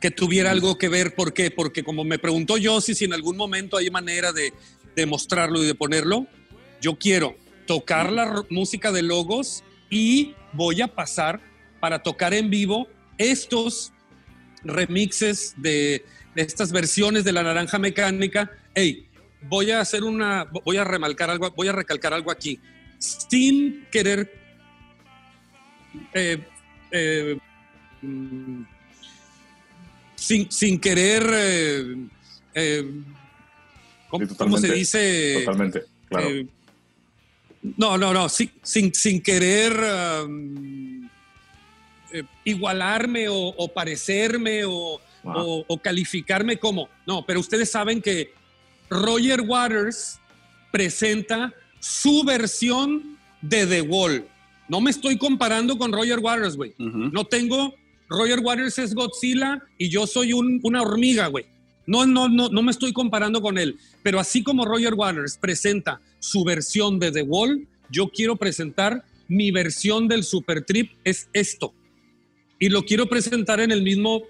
que 0.00 0.10
tuviera 0.10 0.50
algo 0.50 0.78
que 0.78 0.88
ver. 0.88 1.14
¿Por 1.14 1.32
qué? 1.32 1.50
Porque 1.50 1.82
como 1.82 2.04
me 2.04 2.18
preguntó 2.18 2.56
yo 2.56 2.80
si 2.80 3.04
en 3.04 3.12
algún 3.12 3.36
momento 3.36 3.76
hay 3.76 3.90
manera 3.90 4.32
de, 4.32 4.52
de 4.94 5.06
mostrarlo 5.06 5.62
y 5.62 5.66
de 5.66 5.74
ponerlo, 5.74 6.26
yo 6.80 6.96
quiero 6.96 7.36
tocar 7.66 8.12
la 8.12 8.44
música 8.50 8.92
de 8.92 9.02
logos 9.02 9.64
y 9.90 10.34
voy 10.52 10.80
a 10.82 10.88
pasar 10.88 11.40
para 11.80 12.02
tocar 12.02 12.34
en 12.34 12.50
vivo 12.50 12.88
estos 13.18 13.92
remixes 14.64 15.54
de, 15.56 16.04
de 16.34 16.42
estas 16.42 16.72
versiones 16.72 17.24
de 17.24 17.32
la 17.32 17.42
naranja 17.42 17.78
mecánica. 17.78 18.50
Hey, 18.74 19.08
voy 19.42 19.70
a 19.70 19.80
hacer 19.80 20.04
una, 20.04 20.44
voy 20.44 20.76
a 20.76 20.84
remarcar 20.84 21.30
algo, 21.30 21.50
voy 21.50 21.68
a 21.68 21.72
recalcar 21.72 22.12
algo 22.12 22.30
aquí, 22.30 22.60
sin 22.98 23.86
querer 23.90 24.45
eh, 26.14 26.38
eh, 26.90 27.38
mm, 28.02 28.62
sin, 30.14 30.50
sin 30.50 30.80
querer, 30.80 31.22
eh, 32.54 32.90
¿cómo, 34.08 34.26
Sí, 34.26 34.34
cómo 34.36 34.56
se 34.58 34.68
dice? 34.74 35.34
Totalmente, 35.44 35.84
claro. 36.08 36.28
No, 37.76 37.98
no, 37.98 38.12
no, 38.14 38.28
sin, 38.28 38.50
sin, 38.62 38.94
sin 38.94 39.20
querer 39.22 39.72
um, 40.24 41.08
igualarme 42.44 43.28
o, 43.28 43.34
o 43.36 43.68
parecerme 43.72 44.64
o, 44.64 45.00
o- 45.44 45.64
o 45.66 45.78
calificarme 45.82 46.56
como. 46.58 46.88
No, 47.06 47.26
pero 47.26 47.40
ustedes 47.40 47.70
saben 47.70 48.00
que 48.00 48.32
Roger 48.88 49.40
Waters 49.40 50.20
presenta 50.70 51.52
su 51.80 52.22
versión 52.24 53.18
de 53.42 53.66
The 53.66 53.80
Wall. 53.82 54.28
No 54.68 54.80
me 54.80 54.90
estoy 54.90 55.16
comparando 55.16 55.78
con 55.78 55.92
Roger 55.92 56.18
Waters, 56.18 56.56
güey. 56.56 56.74
No 56.78 57.24
tengo. 57.24 57.74
Roger 58.08 58.40
Waters 58.40 58.78
es 58.78 58.94
Godzilla 58.94 59.62
y 59.78 59.88
yo 59.88 60.06
soy 60.06 60.32
un- 60.32 60.60
una 60.62 60.82
hormiga, 60.82 61.26
güey. 61.28 61.46
No, 61.86 62.04
no, 62.06 62.28
no, 62.28 62.48
no 62.48 62.62
me 62.62 62.70
estoy 62.70 62.92
comparando 62.92 63.40
con 63.40 63.58
él. 63.58 63.78
Pero 64.02 64.18
así 64.20 64.42
como 64.42 64.64
Roger 64.64 64.94
Waters 64.94 65.36
presenta 65.40 66.00
su 66.20 66.44
versión 66.44 66.98
de 66.98 67.10
The 67.12 67.22
Wall, 67.22 67.66
yo 67.90 68.08
quiero 68.08 68.36
presentar 68.36 69.04
mi 69.28 69.50
versión 69.50 70.06
del 70.08 70.22
Super 70.24 70.64
Trip, 70.64 70.92
es 71.04 71.28
esto. 71.32 71.74
Y 72.58 72.68
lo 72.68 72.82
quiero 72.84 73.06
presentar 73.08 73.60
en 73.60 73.70
el 73.72 73.82
mismo 73.82 74.22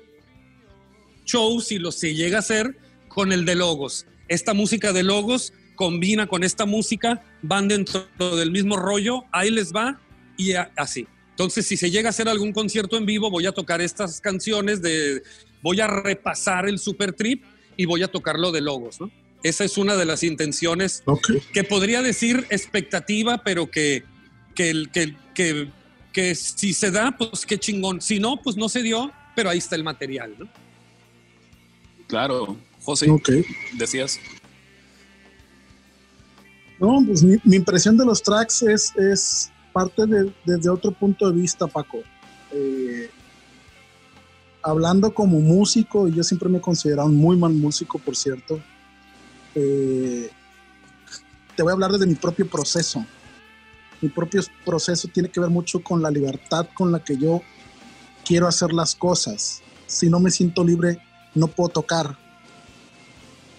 show, 1.25 1.61
si 1.61 1.79
lo 1.79 1.93
se 1.93 2.15
llega 2.15 2.37
a 2.39 2.41
hacer, 2.41 2.77
con 3.09 3.33
el 3.33 3.45
de 3.45 3.55
Logos. 3.55 4.07
Esta 4.29 4.55
música 4.55 4.93
de 4.93 5.03
Logos 5.03 5.53
combina 5.75 6.27
con 6.27 6.45
esta 6.45 6.67
música, 6.67 7.23
van 7.43 7.69
dentro 7.69 8.07
del 8.37 8.51
mismo 8.51 8.77
rollo, 8.77 9.25
ahí 9.33 9.51
les 9.51 9.73
va 9.73 10.01
y 10.37 10.53
a- 10.53 10.71
así. 10.77 11.07
Entonces, 11.31 11.67
si 11.67 11.77
se 11.77 11.91
llega 11.91 12.09
a 12.09 12.11
hacer 12.11 12.29
algún 12.29 12.53
concierto 12.53 12.97
en 12.97 13.05
vivo, 13.07 13.31
voy 13.31 13.47
a 13.47 13.53
tocar 13.53 13.81
estas 13.81 14.21
canciones 14.21 14.81
de, 14.81 15.23
voy 15.63 15.81
a 15.81 15.87
repasar 15.87 16.69
el 16.69 16.79
Super 16.79 17.13
Trip 17.13 17.45
y 17.77 17.85
voy 17.85 18.03
a 18.03 18.09
tocar 18.09 18.39
lo 18.39 18.53
de 18.53 18.61
Logos, 18.63 19.01
¿no? 19.01 19.11
Esa 19.43 19.65
es 19.65 19.77
una 19.77 19.97
de 19.97 20.07
las 20.07 20.23
intenciones 20.23 21.05
que 21.53 21.63
podría 21.63 22.01
decir 22.03 22.47
expectativa, 22.51 23.43
pero 23.45 23.71
que, 23.71 24.03
que, 24.55 24.85
que, 24.93 25.15
que, 25.35 25.71
que 26.13 26.35
si 26.35 26.73
se 26.73 26.91
da, 26.91 27.15
pues 27.17 27.45
qué 27.45 27.59
chingón. 27.59 28.01
Si 28.01 28.19
no, 28.19 28.41
pues 28.43 28.57
no 28.57 28.69
se 28.71 28.83
dio, 28.83 29.13
pero 29.37 29.51
ahí 29.51 29.59
está 29.59 29.77
el 29.77 29.85
material, 29.85 30.35
¿no? 30.39 30.49
Claro. 32.09 32.57
José, 32.83 33.11
Ok. 33.11 33.29
decías. 33.75 34.19
No, 36.81 37.03
pues 37.07 37.23
mi, 37.23 37.37
mi 37.45 37.57
impresión 37.57 37.97
de 37.97 38.05
los 38.05 38.23
tracks 38.23 38.63
es, 38.63 38.93
es 38.97 39.51
parte 39.77 40.07
de, 40.07 40.33
desde 40.47 40.71
otro 40.71 40.91
punto 40.91 41.31
de 41.31 41.39
vista, 41.39 41.67
Paco. 41.67 41.99
Eh, 42.51 43.11
hablando 44.63 45.13
como 45.13 45.39
músico, 45.39 46.09
y 46.09 46.15
yo 46.15 46.25
siempre 46.25 46.49
me 46.49 46.57
he 46.57 46.61
considerado 46.63 47.09
un 47.09 47.17
muy 47.17 47.37
mal 47.37 47.53
músico, 47.53 47.99
por 47.99 48.17
cierto, 48.17 48.59
eh, 49.55 50.31
te 51.55 51.63
voy 51.63 51.71
a 51.71 51.75
hablar 51.75 51.93
desde 51.93 52.07
mi 52.07 52.15
propio 52.15 52.49
proceso. 52.49 53.05
Mi 54.01 54.09
propio 54.09 54.41
proceso 54.65 55.09
tiene 55.09 55.29
que 55.29 55.41
ver 55.41 55.51
mucho 55.51 55.83
con 55.83 56.01
la 56.01 56.11
libertad 56.11 56.67
con 56.73 56.91
la 56.91 57.05
que 57.05 57.19
yo 57.19 57.43
quiero 58.25 58.49
hacer 58.49 58.73
las 58.73 58.95
cosas. 58.95 59.61
Si 59.87 60.09
no 60.09 60.21
me 60.21 60.31
siento 60.31 60.65
libre, 60.65 60.99
no 61.35 61.49
puedo 61.49 61.69
tocar 61.69 62.17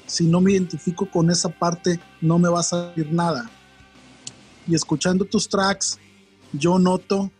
si 0.07 0.25
no 0.25 0.39
me 0.39 0.53
identifico 0.53 1.05
con 1.05 1.29
esa 1.29 1.49
parte, 1.49 1.99
no 2.21 2.39
me 2.39 2.49
va 2.49 2.61
a 2.61 2.63
salir 2.63 3.11
nada. 3.11 3.49
Y 4.65 4.73
escuchando 4.73 5.25
tus 5.25 5.47
tracks, 5.47 5.99
yo 6.53 6.79
noto 6.79 7.31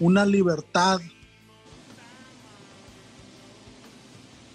una 0.00 0.26
libertad 0.26 1.00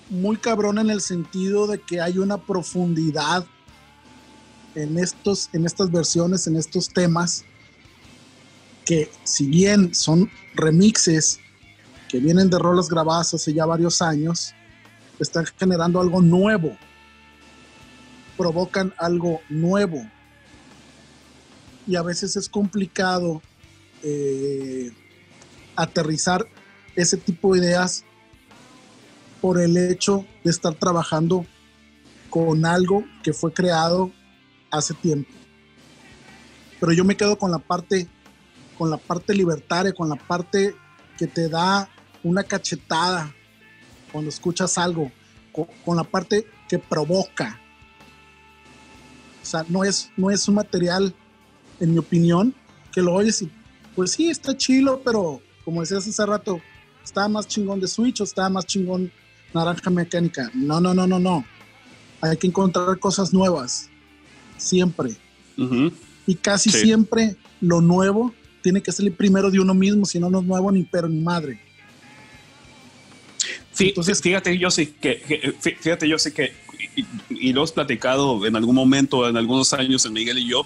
muy 0.10 0.38
cabrón 0.38 0.78
en 0.78 0.90
el 0.90 1.02
sentido 1.02 1.68
de 1.68 1.80
que 1.80 2.02
hay 2.02 2.18
una 2.18 2.38
profundidad 2.38 3.46
en, 4.76 4.98
estos, 4.98 5.50
en 5.54 5.66
estas 5.66 5.92
versiones, 5.92 6.48
en 6.48 6.58
estos 6.58 6.90
temas, 6.90 7.46
que 8.86 9.10
si 9.24 9.48
bien 9.48 9.94
son 9.96 10.30
remixes 10.54 11.40
que 12.10 12.20
vienen 12.20 12.50
de 12.50 12.60
rolas 12.60 12.90
grabadas 12.90 13.34
hace 13.34 13.54
ya 13.54 13.66
varios 13.66 14.02
años, 14.02 14.54
están 15.20 15.46
generando 15.58 16.02
algo 16.02 16.22
nuevo 16.22 16.76
provocan 18.42 18.92
algo 18.98 19.40
nuevo. 19.50 20.04
Y 21.86 21.96
a 21.96 22.02
veces 22.02 22.36
es 22.36 22.50
complicado 22.50 23.42
eh, 24.04 24.92
aterrizar 25.76 26.46
ese 26.96 27.18
tipo 27.18 27.54
de 27.54 27.62
ideas 27.62 28.04
por 29.42 29.60
el 29.60 29.76
hecho 29.78 30.26
de 30.44 30.52
estar 30.52 30.74
trabajando 30.76 31.46
con 32.30 32.66
algo 32.66 33.04
que 33.24 33.34
fue 33.34 33.54
creado 33.54 34.12
hace 34.70 34.94
tiempo. 34.94 35.32
Pero 36.80 36.94
yo 36.94 37.04
me 37.04 37.18
quedo 37.18 37.38
con 37.38 37.52
la 37.52 37.60
parte, 37.60 38.08
con 38.78 38.90
la 38.90 38.98
parte 38.98 39.34
libertaria, 39.34 39.94
con 39.94 40.10
la 40.10 40.16
parte 40.16 40.76
que 41.18 41.28
te 41.28 41.50
da 41.50 41.90
una 42.24 42.44
cachetada 42.44 43.34
cuando 44.12 44.30
escuchas 44.30 44.78
algo, 44.78 45.12
con, 45.86 45.96
la 45.96 46.04
parte 46.04 46.48
que 46.68 46.80
provoca. 46.80 47.60
O 49.42 49.46
sea, 49.46 49.66
no 49.68 49.84
es, 49.84 50.12
no 50.18 50.32
es 50.32 50.48
un 50.48 50.56
material, 50.56 51.14
en 51.80 51.94
mi 51.94 52.00
opinión, 52.00 52.54
que 52.92 53.02
lo 53.02 53.14
oyes 53.14 53.42
y 53.42 53.52
pues 53.96 54.12
sí, 54.12 54.30
está 54.30 54.56
chilo, 54.56 55.02
pero 55.04 55.42
como 55.66 55.82
decías 55.82 56.08
hace 56.08 56.26
rato, 56.26 56.62
está 57.04 57.28
más 57.28 57.48
chingón 57.48 57.80
de 57.80 57.88
Switch 57.88 58.22
o 58.22 58.24
está 58.24 58.50
más 58.50 58.66
chingón 58.66 59.12
Naranja 59.54 59.90
Mecánica. 59.90 60.50
No, 60.54 60.80
no, 60.80 60.94
no, 60.94 61.06
no, 61.08 61.20
no. 61.20 61.46
Hay 62.22 62.38
que 62.38 62.48
encontrar 62.48 62.98
cosas 63.00 63.34
nuevas, 63.34 63.90
siempre. 64.58 65.16
Ujú. 65.58 65.92
Y 66.28 66.36
casi 66.36 66.70
Sí. 66.70 66.80
siempre 66.82 67.36
lo 67.60 67.82
nuevo 67.82 68.34
tiene 68.62 68.82
que 68.82 68.92
salir 68.92 69.16
primero 69.16 69.50
de 69.50 69.60
uno 69.60 69.74
mismo, 69.74 70.06
si 70.06 70.20
no, 70.20 70.30
no 70.30 70.40
es 70.40 70.46
nuevo 70.46 70.72
ni 70.72 70.84
pero 70.84 71.10
ni 71.10 71.20
madre. 71.20 71.60
Sí, 73.74 73.90
Entonces- 73.90 74.22
fíjate, 74.22 74.58
yo 74.58 74.70
sí 74.70 74.88
que, 74.88 75.22
que- 75.22 75.54
fí- 75.60 75.78
fíjate, 75.78 76.08
yo 76.08 76.20
sí 76.20 76.32
que, 76.32 76.54
y, 76.96 77.06
y 77.30 77.54
lo 77.54 77.62
hemos 77.62 77.72
platicado 77.72 78.46
en 78.46 78.56
algún 78.56 78.76
momento, 78.76 79.28
en 79.28 79.38
algunos 79.38 79.74
años, 79.74 80.06
en 80.06 80.14
Miguel 80.14 80.38
y 80.40 80.48
yo, 80.48 80.66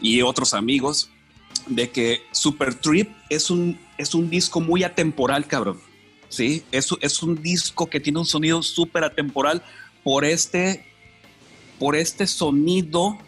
y 0.00 0.20
otros 0.22 0.52
amigos, 0.52 1.10
de 1.68 1.90
que 1.90 2.22
Super 2.32 2.74
Trip 2.74 3.10
es 3.28 3.50
un, 3.50 3.78
es 3.96 4.14
un 4.14 4.30
disco 4.30 4.60
muy 4.60 4.84
atemporal, 4.84 5.46
cabrón. 5.46 5.80
Sí, 6.28 6.62
es, 6.72 6.90
es 7.00 7.22
un 7.22 7.42
disco 7.42 7.88
que 7.88 8.00
tiene 8.00 8.18
un 8.18 8.26
sonido 8.26 8.62
súper 8.62 9.04
atemporal 9.04 9.62
por 10.04 10.24
este, 10.24 10.84
por 11.78 11.96
este 11.96 12.26
sonido 12.26 13.18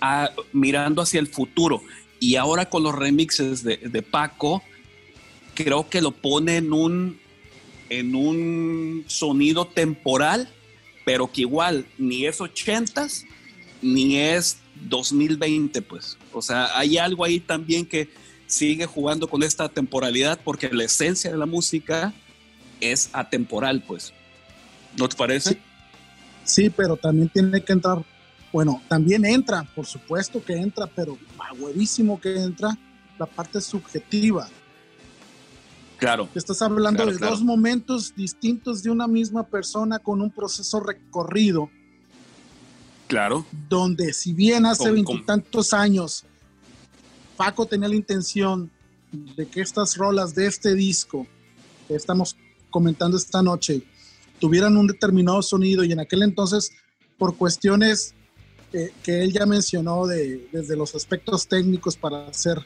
ah, 0.00 0.30
mirando 0.52 1.02
hacia 1.02 1.20
el 1.20 1.26
futuro. 1.26 1.82
Y 2.18 2.36
ahora 2.36 2.70
con 2.70 2.82
los 2.82 2.94
remixes 2.94 3.62
de, 3.62 3.76
de 3.76 4.02
Paco, 4.02 4.62
creo 5.54 5.88
que 5.90 6.00
lo 6.00 6.12
pone 6.12 6.56
en 6.56 6.72
un, 6.72 7.18
en 7.90 8.14
un 8.14 9.04
sonido 9.06 9.66
temporal 9.66 10.48
pero 11.06 11.30
que 11.30 11.42
igual 11.42 11.86
ni 11.96 12.26
es 12.26 12.40
80s 12.40 13.24
ni 13.80 14.18
es 14.18 14.58
2020, 14.82 15.82
pues. 15.82 16.18
O 16.32 16.42
sea, 16.42 16.76
hay 16.78 16.98
algo 16.98 17.24
ahí 17.24 17.40
también 17.40 17.86
que 17.86 18.08
sigue 18.46 18.86
jugando 18.86 19.28
con 19.28 19.42
esta 19.42 19.68
temporalidad 19.68 20.38
porque 20.44 20.68
la 20.70 20.84
esencia 20.84 21.30
de 21.30 21.36
la 21.36 21.46
música 21.46 22.14
es 22.80 23.10
atemporal, 23.12 23.82
pues. 23.82 24.12
¿No 24.96 25.08
te 25.08 25.16
parece? 25.16 25.58
Sí, 26.44 26.70
pero 26.70 26.96
también 26.96 27.28
tiene 27.28 27.62
que 27.62 27.72
entrar, 27.72 28.04
bueno, 28.52 28.82
también 28.88 29.24
entra, 29.24 29.64
por 29.74 29.86
supuesto 29.86 30.42
que 30.44 30.54
entra, 30.54 30.86
pero 30.86 31.18
huevísimo 31.58 32.20
que 32.20 32.36
entra 32.36 32.76
la 33.18 33.26
parte 33.26 33.60
subjetiva. 33.60 34.48
Claro. 35.96 36.28
Estás 36.34 36.60
hablando 36.60 36.98
Claro, 36.98 37.12
de 37.12 37.18
claro. 37.18 37.32
dos 37.32 37.42
momentos 37.42 38.14
distintos 38.14 38.82
de 38.82 38.90
una 38.90 39.06
misma 39.06 39.44
persona 39.44 39.98
con 39.98 40.20
un 40.20 40.30
proceso 40.30 40.80
recorrido, 40.80 41.70
Claro. 43.06 43.46
donde 43.68 44.12
si 44.12 44.32
bien 44.32 44.66
hace 44.66 44.90
veintitantos 44.90 45.72
años 45.72 46.24
Paco 47.36 47.66
tenía 47.66 47.88
la 47.88 47.94
intención 47.94 48.70
de 49.12 49.46
que 49.46 49.60
estas 49.60 49.96
rolas 49.96 50.34
de 50.34 50.46
este 50.46 50.74
disco 50.74 51.26
que 51.86 51.94
estamos 51.94 52.36
comentando 52.70 53.16
esta 53.16 53.42
noche 53.42 53.82
tuvieran 54.40 54.76
un 54.76 54.86
determinado 54.86 55.42
sonido 55.42 55.84
y 55.84 55.92
en 55.92 56.00
aquel 56.00 56.22
entonces 56.22 56.72
por 57.18 57.36
cuestiones 57.36 58.14
eh, 58.72 58.92
que 59.02 59.22
él 59.22 59.32
ya 59.32 59.46
mencionó 59.46 60.06
de, 60.06 60.48
desde 60.52 60.76
los 60.76 60.94
aspectos 60.94 61.46
técnicos 61.46 61.96
para 61.96 62.26
hacer 62.26 62.58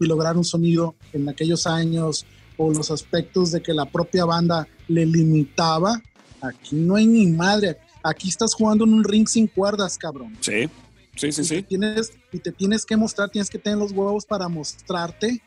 y 0.00 0.06
lograr 0.06 0.36
un 0.36 0.44
sonido 0.44 0.96
en 1.12 1.28
aquellos 1.28 1.66
años 1.66 2.26
o 2.56 2.72
los 2.72 2.90
aspectos 2.90 3.52
de 3.52 3.62
que 3.62 3.72
la 3.72 3.86
propia 3.86 4.24
banda 4.24 4.68
le 4.88 5.06
limitaba, 5.06 6.02
aquí 6.40 6.76
no 6.76 6.96
hay 6.96 7.06
ni 7.06 7.26
madre, 7.26 7.78
aquí 8.04 8.28
estás 8.28 8.54
jugando 8.54 8.84
en 8.84 8.92
un 8.94 9.02
ring 9.02 9.26
sin 9.26 9.46
cuerdas, 9.48 9.98
cabrón 9.98 10.36
Sí. 10.40 10.68
Sí, 11.16 11.30
sí, 11.32 11.42
y, 11.42 11.44
te 11.48 11.56
sí. 11.56 11.62
tienes, 11.62 12.12
y 12.32 12.38
te 12.40 12.50
tienes 12.52 12.84
que 12.84 12.96
mostrar, 12.96 13.30
tienes 13.30 13.48
que 13.48 13.58
tener 13.58 13.78
los 13.78 13.92
huevos 13.92 14.24
para 14.26 14.48
mostrarte 14.48 15.40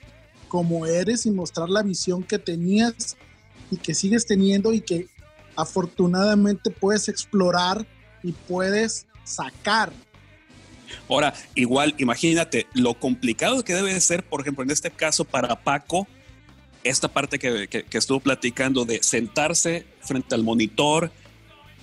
como 0.48 0.86
eres 0.86 1.26
y 1.26 1.32
mostrar 1.32 1.70
la 1.70 1.84
visión 1.84 2.24
que 2.24 2.40
tenías 2.40 3.18
y 3.70 3.76
que 3.78 3.94
sigues 3.94 4.26
teniendo 4.26 4.72
y 4.74 4.80
que 4.82 5.08
afortunadamente 5.58 6.72
puedes 6.72 7.10
explorar 7.10 7.86
y 8.24 8.32
puedes 8.32 9.06
sacar. 9.26 9.92
Ahora, 11.10 11.34
igual, 11.54 11.94
imagínate 11.98 12.66
lo 12.74 12.94
complicado 12.98 13.64
que 13.64 13.74
debe 13.74 13.94
de 13.94 14.00
ser, 14.02 14.24
por 14.24 14.40
ejemplo, 14.42 14.64
en 14.64 14.72
este 14.72 14.90
caso 14.90 15.26
para 15.26 15.62
Paco, 15.64 16.08
esta 16.84 17.10
parte 17.10 17.38
que, 17.40 17.68
que- 17.68 17.84
que 17.84 17.98
estuvo 17.98 18.22
platicando 18.22 18.86
de 18.86 19.04
sentarse 19.04 19.86
frente 20.00 20.34
al 20.34 20.44
monitor, 20.44 21.12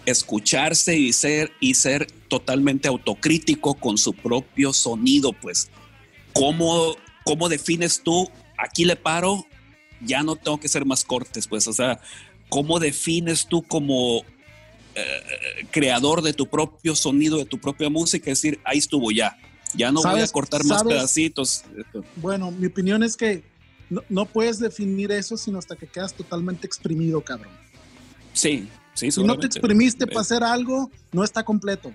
escucharse 0.06 0.96
y 0.98 1.12
ser, 1.12 1.52
y 1.60 1.74
ser 1.74 2.06
totalmente 2.28 2.88
autocrítico 2.88 3.74
con 3.74 3.98
su 3.98 4.12
propio 4.12 4.72
sonido, 4.72 5.32
pues. 5.32 5.70
¿Cómo, 6.32 6.96
cómo 7.24 7.48
defines 7.48 8.02
tú? 8.02 8.28
Aquí 8.58 8.84
le 8.84 8.96
paro, 8.96 9.46
ya 10.00 10.22
no 10.22 10.36
tengo 10.36 10.58
que 10.58 10.68
ser 10.68 10.84
más 10.84 11.04
cortes, 11.04 11.46
pues. 11.46 11.66
O 11.68 11.72
sea, 11.72 12.00
¿cómo 12.48 12.78
defines 12.80 13.46
tú 13.46 13.62
como 13.62 14.22
eh, 14.94 15.66
creador 15.70 16.22
de 16.22 16.32
tu 16.32 16.46
propio 16.48 16.94
sonido, 16.96 17.38
de 17.38 17.44
tu 17.46 17.58
propia 17.58 17.88
música? 17.88 18.30
Es 18.30 18.42
decir, 18.42 18.60
ahí 18.64 18.78
estuvo 18.78 19.10
ya. 19.10 19.38
Ya 19.76 19.90
no 19.90 20.00
voy 20.02 20.10
a 20.10 20.14
¿Sabes- 20.14 20.32
cortar 20.32 20.64
más 20.64 20.78
sabes? 20.80 20.94
pedacitos. 20.94 21.64
Bueno, 22.16 22.50
mi 22.50 22.66
opinión 22.66 23.02
es 23.02 23.16
que 23.16 23.42
no, 23.90 24.02
no 24.08 24.24
puedes 24.26 24.58
definir 24.60 25.10
eso 25.12 25.36
sino 25.36 25.58
hasta 25.58 25.74
que 25.76 25.86
quedas 25.86 26.14
totalmente 26.14 26.66
exprimido, 26.66 27.20
cabrón. 27.22 27.52
Sí, 28.32 28.68
sí, 28.94 29.10
Si 29.10 29.22
no 29.22 29.38
te 29.38 29.46
exprimiste 29.46 30.04
Eh, 30.04 30.06
para 30.06 30.20
hacer 30.20 30.42
algo, 30.42 30.90
no 31.12 31.22
está 31.24 31.42
completo. 31.42 31.92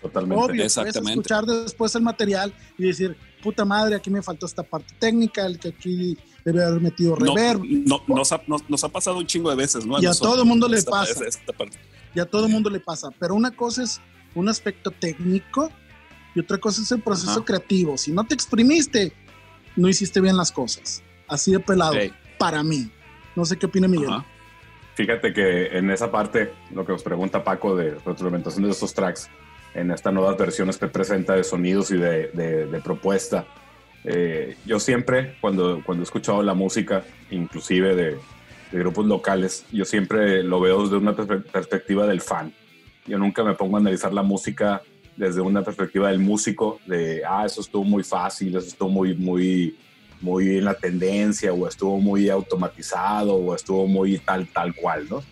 Totalmente. 0.00 0.44
Obvio, 0.44 0.64
Exactamente. 0.64 1.10
escuchar 1.12 1.44
después 1.46 1.94
el 1.94 2.02
material 2.02 2.52
y 2.78 2.84
decir, 2.84 3.16
puta 3.42 3.64
madre, 3.64 3.96
aquí 3.96 4.10
me 4.10 4.22
faltó 4.22 4.46
esta 4.46 4.62
parte 4.62 4.94
técnica, 4.98 5.46
el 5.46 5.58
que 5.58 5.68
aquí 5.68 6.18
debe 6.44 6.64
haber 6.64 6.80
metido 6.80 7.16
No, 7.16 7.34
reverb. 7.34 7.62
no- 7.64 8.02
nos, 8.06 8.30
ha, 8.32 8.40
nos- 8.46 8.68
nos 8.68 8.84
ha 8.84 8.88
pasado 8.88 9.18
un 9.18 9.26
chingo 9.26 9.50
de 9.50 9.56
veces, 9.56 9.84
¿no? 9.86 10.00
Y 10.00 10.04
a 10.04 10.08
nosotros, 10.10 10.34
todo 10.34 10.44
mundo 10.44 10.68
le 10.68 10.76
esta- 10.78 10.90
pasa. 10.90 11.24
esta- 11.26 11.52
parte. 11.52 11.78
y 12.14 12.20
a 12.20 12.24
todo 12.24 12.46
el 12.46 12.52
mundo 12.52 12.70
le 12.70 12.80
pasa. 12.80 13.10
Pero 13.18 13.34
una 13.34 13.50
cosa 13.50 13.82
es 13.82 14.00
un 14.34 14.48
aspecto 14.48 14.90
técnico 14.90 15.70
y 16.34 16.40
otra 16.40 16.58
cosa 16.58 16.80
es 16.82 16.90
el 16.92 17.02
proceso 17.02 17.30
Ajá. 17.32 17.44
creativo. 17.44 17.98
Si 17.98 18.12
no 18.12 18.24
te 18.24 18.34
exprimiste, 18.34 19.12
no 19.76 19.88
hiciste 19.88 20.20
bien 20.20 20.36
las 20.36 20.50
cosas. 20.52 21.02
Así 21.28 21.52
de 21.52 21.60
pelado, 21.60 21.92
Ok. 21.92 22.12
para 22.38 22.62
mí. 22.62 22.90
No 23.34 23.44
sé 23.44 23.58
qué 23.58 23.66
opina 23.66 23.86
Miguel. 23.88 24.10
Ajá. 24.10 24.26
Fíjate 24.96 25.32
que 25.32 25.66
en 25.76 25.90
esa 25.90 26.10
parte, 26.10 26.50
lo 26.74 26.84
que 26.84 26.92
nos 26.92 27.02
pregunta 27.02 27.44
Paco 27.44 27.76
de 27.76 27.92
retroalimentación 28.04 28.64
de 28.64 28.70
estos 28.70 28.94
tracks, 28.94 29.28
en 29.74 29.90
estas 29.90 30.12
nuevas 30.12 30.36
versiones 30.38 30.78
que 30.78 30.88
presenta 30.88 31.34
de 31.34 31.44
sonidos 31.44 31.90
y 31.90 31.98
de, 31.98 32.28
de- 32.32 32.66
de 32.66 32.80
propuesta, 32.80 33.46
eh, 34.04 34.56
yo 34.64 34.80
siempre, 34.80 35.36
cuando, 35.40 35.82
cuando 35.84 36.02
he 36.02 36.04
escuchado 36.04 36.42
la 36.42 36.54
música, 36.54 37.04
inclusive 37.30 37.94
de, 37.94 38.10
de 38.72 38.78
grupos 38.78 39.04
locales, 39.06 39.66
yo 39.70 39.84
siempre 39.84 40.42
lo 40.42 40.60
veo 40.60 40.82
desde 40.84 40.96
una 40.96 41.14
perspe- 41.14 41.42
perspectiva 41.44 42.06
del 42.06 42.22
fan. 42.22 42.52
Yo 43.06 43.18
nunca 43.18 43.44
me 43.44 43.52
pongo 43.54 43.76
a 43.76 43.80
analizar 43.80 44.14
la 44.14 44.22
música 44.22 44.80
desde 45.16 45.40
una 45.42 45.62
perspectiva 45.62 46.08
del 46.08 46.20
músico, 46.20 46.80
de, 46.86 47.22
ah, 47.28 47.44
eso 47.44 47.60
estuvo 47.60 47.84
muy 47.84 48.02
fácil, 48.02 48.56
eso 48.56 48.66
estuvo 48.68 48.88
muy, 48.88 49.14
muy, 49.14 49.76
muy 50.20 50.58
en 50.58 50.64
la 50.64 50.74
tendencia, 50.74 51.52
o 51.52 51.66
estuvo 51.68 51.98
muy 52.00 52.28
automatizado, 52.30 53.34
o 53.34 53.54
estuvo 53.54 53.86
muy 53.86 54.18
tal, 54.18 54.46
tal 54.48 54.74
cual, 54.74 55.06
¿no? 55.08 55.22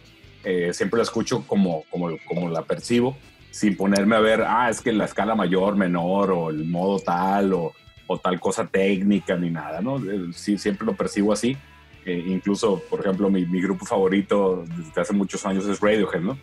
Eh, 0.44 0.73
siempre 0.73 0.98
la 0.98 1.05
escucho 1.05 1.47
como, 1.47 1.85
como, 1.90 2.11
como 2.28 2.48
la 2.51 2.62
percibo, 2.62 3.16
sin 3.51 3.77
ponerme 3.77 4.16
a 4.16 4.20
ver, 4.20 4.43
ah, 4.43 4.69
es 4.69 4.81
que 4.81 4.93
la 4.93 5.05
escala 5.06 5.35
mayor, 5.35 5.77
menor, 5.77 6.31
o 6.31 6.51
el 6.51 6.65
modo 6.65 6.98
tal, 7.01 7.52
o, 7.55 7.73
o 8.06 8.19
tal 8.19 8.39
cosa 8.40 8.66
técnica, 8.66 9.36
ni 9.36 9.51
nada, 9.51 9.81
¿no? 9.81 9.98
Eh, 9.98 10.32
Sí, 10.35 10.59
siempre 10.59 10.86
lo 10.86 10.94
percibo 10.94 11.32
así. 11.32 11.56
Eh, 12.05 12.23
incluso, 12.27 12.82
por 12.90 13.01
ejemplo, 13.01 13.31
mi, 13.31 13.47
mi 13.47 13.62
grupo 13.62 13.86
favorito 13.86 14.65
desde 14.77 15.01
hace 15.01 15.15
muchos 15.15 15.47
años 15.47 15.66
es 15.66 15.81
Radiohead, 15.81 16.20
¿no? 16.20 16.36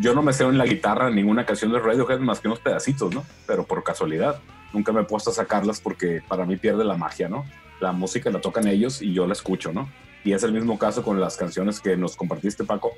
Yo 0.00 0.14
no 0.14 0.22
me 0.22 0.32
sé 0.32 0.44
en 0.44 0.56
la 0.56 0.64
guitarra 0.64 1.10
ninguna 1.10 1.44
canción 1.44 1.72
de 1.72 1.80
Radiohead 1.80 2.20
más 2.20 2.40
que 2.40 2.48
unos 2.48 2.60
pedacitos, 2.60 3.14
¿no? 3.14 3.24
Pero 3.46 3.64
por 3.64 3.82
casualidad. 3.82 4.40
Nunca 4.72 4.92
me 4.92 5.02
he 5.02 5.04
puesto 5.04 5.30
a 5.30 5.32
sacarlas 5.32 5.80
porque 5.80 6.22
para 6.26 6.44
mí 6.44 6.56
pierde 6.56 6.84
la 6.84 6.96
magia, 6.96 7.28
¿no? 7.28 7.44
La 7.80 7.92
música 7.92 8.30
la 8.30 8.40
tocan 8.40 8.66
ellos 8.66 9.02
y 9.02 9.12
yo 9.12 9.26
la 9.26 9.32
escucho, 9.32 9.72
¿no? 9.72 9.88
Y 10.24 10.32
es 10.32 10.42
el 10.42 10.52
mismo 10.52 10.78
caso 10.78 11.02
con 11.02 11.20
las 11.20 11.36
canciones 11.36 11.80
que 11.80 11.96
nos 11.96 12.16
compartiste, 12.16 12.64
Paco, 12.64 12.92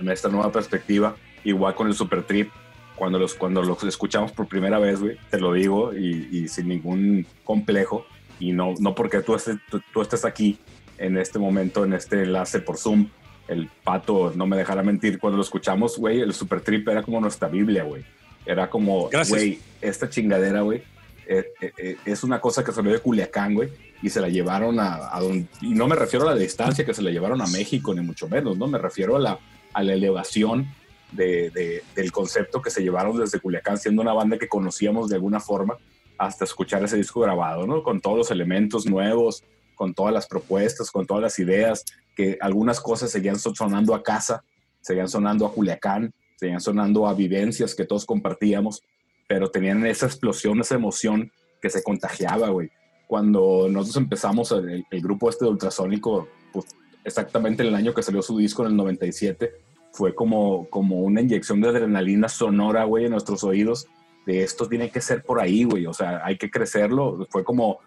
en 0.00 0.08
esta 0.08 0.28
nueva 0.28 0.50
perspectiva. 0.50 1.16
Igual 1.42 1.74
con 1.74 1.88
el 1.88 1.94
Super 1.94 2.22
Trip, 2.22 2.50
cuando 2.96 3.18
los, 3.18 3.34
cuando 3.34 3.62
los 3.62 3.82
escuchamos 3.84 4.32
por 4.32 4.46
primera 4.46 4.78
vez, 4.78 5.00
güey, 5.00 5.18
te 5.30 5.38
lo 5.38 5.52
digo 5.52 5.94
y, 5.94 6.28
y 6.30 6.48
sin 6.48 6.68
ningún 6.68 7.26
complejo. 7.42 8.06
Y 8.38 8.52
no, 8.52 8.74
no 8.78 8.94
porque 8.94 9.20
tú 9.20 9.34
estés, 9.34 9.56
tú, 9.70 9.82
tú 9.92 10.00
estés 10.00 10.24
aquí 10.24 10.58
en 10.98 11.18
este 11.18 11.38
momento, 11.38 11.84
en 11.84 11.92
este 11.92 12.22
enlace 12.22 12.60
por 12.60 12.78
Zoom, 12.78 13.08
el 13.48 13.68
pato 13.82 14.32
no 14.34 14.46
me 14.46 14.56
dejará 14.56 14.82
mentir, 14.82 15.18
cuando 15.18 15.36
lo 15.36 15.42
escuchamos, 15.42 15.98
güey, 15.98 16.20
el 16.20 16.32
Super 16.32 16.60
Trip 16.60 16.88
era 16.88 17.02
como 17.02 17.20
nuestra 17.20 17.48
Biblia, 17.48 17.84
güey. 17.84 18.04
Era 18.46 18.68
como, 18.68 19.10
güey, 19.28 19.58
esta 19.80 20.08
chingadera, 20.08 20.60
güey, 20.60 20.82
eh, 21.26 21.52
eh, 21.60 21.72
eh, 21.78 21.96
es 22.04 22.22
una 22.24 22.40
cosa 22.40 22.64
que 22.64 22.72
salió 22.72 22.92
de 22.92 22.98
Culiacán, 23.00 23.54
güey, 23.54 23.70
y 24.02 24.10
se 24.10 24.20
la 24.20 24.28
llevaron 24.28 24.78
a, 24.80 25.14
a 25.16 25.20
donde, 25.20 25.46
y 25.60 25.74
no 25.74 25.86
me 25.86 25.96
refiero 25.96 26.28
a 26.28 26.32
la 26.34 26.38
distancia 26.38 26.84
que 26.84 26.94
se 26.94 27.02
la 27.02 27.10
llevaron 27.10 27.40
a 27.40 27.46
México, 27.46 27.94
ni 27.94 28.00
mucho 28.02 28.28
menos, 28.28 28.56
¿no? 28.58 28.66
Me 28.66 28.78
refiero 28.78 29.16
a 29.16 29.18
la, 29.20 29.38
a 29.72 29.82
la 29.82 29.92
elevación 29.94 30.66
de, 31.12 31.50
de- 31.50 31.82
del 31.94 32.10
concepto 32.12 32.60
que 32.60 32.70
se 32.70 32.82
llevaron 32.82 33.16
desde 33.18 33.40
Culiacán, 33.40 33.78
siendo 33.78 34.02
una 34.02 34.12
banda 34.12 34.36
que 34.38 34.48
conocíamos 34.48 35.08
de 35.08 35.16
alguna 35.16 35.40
forma, 35.40 35.78
hasta 36.18 36.44
escuchar 36.44 36.84
ese 36.84 36.96
disco 36.96 37.20
grabado, 37.20 37.66
¿no? 37.66 37.82
Con 37.82 38.00
todos 38.00 38.16
los 38.18 38.30
elementos 38.30 38.86
nuevos, 38.86 39.42
con 39.74 39.94
todas 39.94 40.12
las 40.14 40.26
propuestas, 40.26 40.90
con 40.90 41.06
todas 41.06 41.22
las 41.22 41.38
ideas, 41.38 41.84
que 42.14 42.38
algunas 42.40 42.80
cosas 42.80 43.10
seguían 43.10 43.38
so- 43.38 43.54
sonando 43.54 43.94
a 43.94 44.02
casa, 44.02 44.44
seguían 44.80 45.08
sonando 45.08 45.46
a 45.46 45.52
Culiacán, 45.52 46.12
seguían 46.36 46.60
sonando 46.60 47.06
a 47.08 47.14
vivencias 47.14 47.74
que 47.74 47.84
todos 47.84 48.04
compartíamos, 48.04 48.82
pero 49.26 49.50
tenían 49.50 49.86
esa 49.86 50.06
explosión, 50.06 50.60
esa 50.60 50.74
emoción 50.74 51.30
que 51.60 51.70
se 51.70 51.82
contagiaba, 51.82 52.50
güey. 52.50 52.70
Cuando 53.06 53.68
nosotros 53.70 53.96
empezamos 53.96 54.52
el, 54.52 54.84
el 54.90 55.02
grupo 55.02 55.30
este 55.30 55.44
de 55.44 55.50
Ultrasónico, 55.50 56.28
pues 56.52 56.66
exactamente 57.04 57.62
en 57.62 57.68
el 57.68 57.74
año 57.74 57.94
que 57.94 58.02
salió 58.02 58.22
su 58.22 58.38
disco, 58.38 58.62
en 58.62 58.70
el 58.70 58.76
97, 58.76 59.52
fue 59.92 60.14
como, 60.14 60.68
como 60.70 61.00
una 61.00 61.20
inyección 61.20 61.60
de 61.60 61.68
adrenalina 61.68 62.28
sonora, 62.28 62.84
güey, 62.84 63.04
en 63.04 63.12
nuestros 63.12 63.44
oídos, 63.44 63.86
de 64.26 64.42
esto 64.42 64.68
tiene 64.68 64.90
que 64.90 65.00
ser 65.00 65.22
por 65.22 65.40
ahí, 65.40 65.64
güey, 65.64 65.86
o 65.86 65.92
sea, 65.92 66.24
hay 66.24 66.36
que 66.36 66.50
crecerlo. 66.50 67.26
Fue 67.30 67.44
como, 67.44 67.78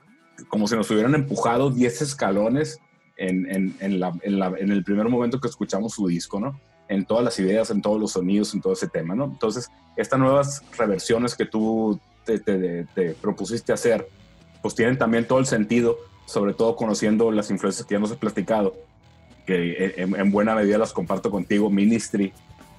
como 0.48 0.68
si 0.68 0.76
nos 0.76 0.90
hubieran 0.92 1.16
empujado 1.16 1.70
10 1.70 2.02
escalones 2.02 2.80
en, 3.18 3.52
en, 3.54 3.76
en, 3.80 4.00
la, 4.00 4.14
en, 4.22 4.40
la, 4.40 4.54
en 4.58 4.72
el 4.72 4.84
primer 4.84 5.10
momento 5.10 5.42
que 5.42 5.48
escuchamos 5.48 5.94
su 5.94 6.08
disco, 6.08 6.40
¿no? 6.40 6.60
En 6.90 7.06
todas 7.06 7.24
las 7.24 7.38
ideas, 7.40 7.70
en 7.70 7.82
todos 7.82 8.00
los 8.00 8.12
sonidos, 8.14 8.54
en 8.54 8.62
todo 8.62 8.74
ese 8.74 8.88
tema, 8.88 9.14
¿no? 9.16 9.26
Entonces, 9.26 9.70
estas 9.96 10.20
nuevas 10.20 10.62
reversiones 10.78 11.36
que 11.36 11.46
tú 11.46 12.00
te, 12.26 12.40
te, 12.40 12.86
te 12.96 13.12
propusiste 13.14 13.74
hacer, 13.74 14.08
pues 14.62 14.74
tienen 14.76 14.98
también 14.98 15.28
todo 15.28 15.40
el 15.40 15.46
sentido, 15.46 15.98
sobre 16.26 16.54
todo 16.54 16.76
conociendo 16.76 17.32
las 17.32 17.52
influencias 17.52 17.86
que 17.86 17.96
ya 17.96 18.00
nos 18.00 18.12
he 18.12 18.16
platicado, 18.16 18.76
que 19.46 19.94
en, 19.98 20.16
en 20.16 20.32
buena 20.32 20.56
medida 20.56 20.78
las 20.78 20.94
comparto 20.94 21.30
contigo, 21.32 21.70
Ministry, 21.70 22.34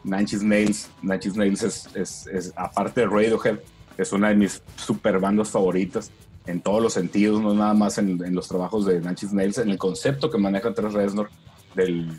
Nine 0.05 0.23
Inch 0.23 0.35
Nails, 0.43 0.91
Nine 1.03 1.21
Inch 1.23 1.35
Nails 1.37 1.63
es, 1.63 1.89
es- 1.95 2.27
es, 2.29 2.53
aparte 2.57 3.01
de 3.03 3.07
Radiohead, 3.07 3.59
es 3.97 4.13
una 4.13 4.29
de 4.29 4.37
mis 4.37 4.63
super 4.77 5.19
bandas 5.19 5.51
favoritas 5.51 6.11
en 6.47 6.61
todos 6.61 6.83
los 6.83 6.93
sentidos, 6.95 7.41
no 7.43 7.53
nada 7.53 7.75
más 7.75 7.99
en, 7.99 8.23
en 8.25 8.35
los 8.35 8.49
trabajos 8.49 8.87
de 8.87 9.01
Nine 9.01 9.11
Inch 9.11 9.33
Nails, 9.33 9.59
en 9.59 9.71
el 9.71 9.79
concepto 9.79 10.31
que 10.31 10.39
maneja 10.39 10.73
Tres 10.73 10.93
Reznor 10.93 11.31
del, 11.75 12.11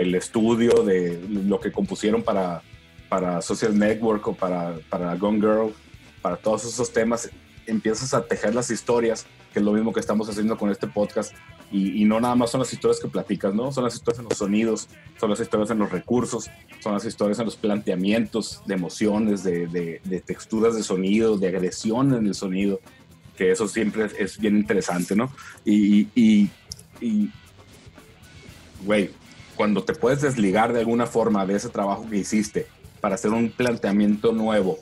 del 0.00 0.14
estudio, 0.14 0.82
de 0.82 1.20
lo 1.28 1.60
que 1.60 1.70
compusieron 1.70 2.22
para, 2.22 2.62
para 3.10 3.42
Social 3.42 3.78
Network 3.78 4.26
o 4.28 4.34
para, 4.34 4.78
para 4.88 5.14
Gone 5.14 5.38
Girl, 5.38 5.74
para 6.22 6.36
todos 6.36 6.64
esos 6.64 6.90
temas, 6.90 7.28
empiezas 7.66 8.14
a 8.14 8.24
tejer 8.24 8.54
las 8.54 8.70
historias, 8.70 9.26
que 9.52 9.58
es 9.58 9.64
lo 9.64 9.72
mismo 9.72 9.92
que 9.92 10.00
estamos 10.00 10.26
haciendo 10.30 10.56
con 10.56 10.70
este 10.70 10.86
podcast, 10.86 11.34
y, 11.70 12.04
no 12.04 12.18
nada 12.18 12.34
más 12.34 12.50
son 12.50 12.60
las 12.60 12.72
historias 12.72 12.98
que 12.98 13.06
platicas, 13.06 13.54
¿no? 13.54 13.70
Son 13.70 13.84
las 13.84 13.94
historias 13.94 14.18
en 14.18 14.24
los 14.24 14.38
sonidos, 14.38 14.88
son 15.20 15.30
las 15.30 15.38
historias 15.38 15.70
en 15.70 15.78
los 15.78 15.92
recursos, 15.92 16.50
son 16.80 16.94
las 16.94 17.04
historias 17.04 17.38
en 17.38 17.44
los 17.44 17.56
planteamientos 17.56 18.62
de 18.66 18.74
emociones, 18.74 19.44
de, 19.44 20.00
texturas 20.26 20.74
de 20.74 20.82
sonido, 20.82 21.36
de 21.36 21.46
agresión 21.46 22.12
en 22.14 22.26
el 22.26 22.34
sonido, 22.34 22.80
que 23.36 23.52
eso 23.52 23.68
siempre 23.68 24.08
es, 24.18 24.38
bien 24.38 24.56
interesante, 24.56 25.14
¿no? 25.14 25.30
Y, 25.64 26.08
y, 26.16 26.50
güey, 28.84 29.10
cuando 29.60 29.84
te 29.84 29.92
puedes 29.92 30.22
desligar 30.22 30.72
de 30.72 30.80
alguna 30.80 31.04
forma 31.04 31.44
de 31.44 31.54
ese 31.54 31.68
trabajo 31.68 32.08
que 32.08 32.16
hiciste 32.16 32.66
para 33.02 33.16
hacer 33.16 33.30
un 33.30 33.50
planteamiento 33.50 34.32
nuevo, 34.32 34.78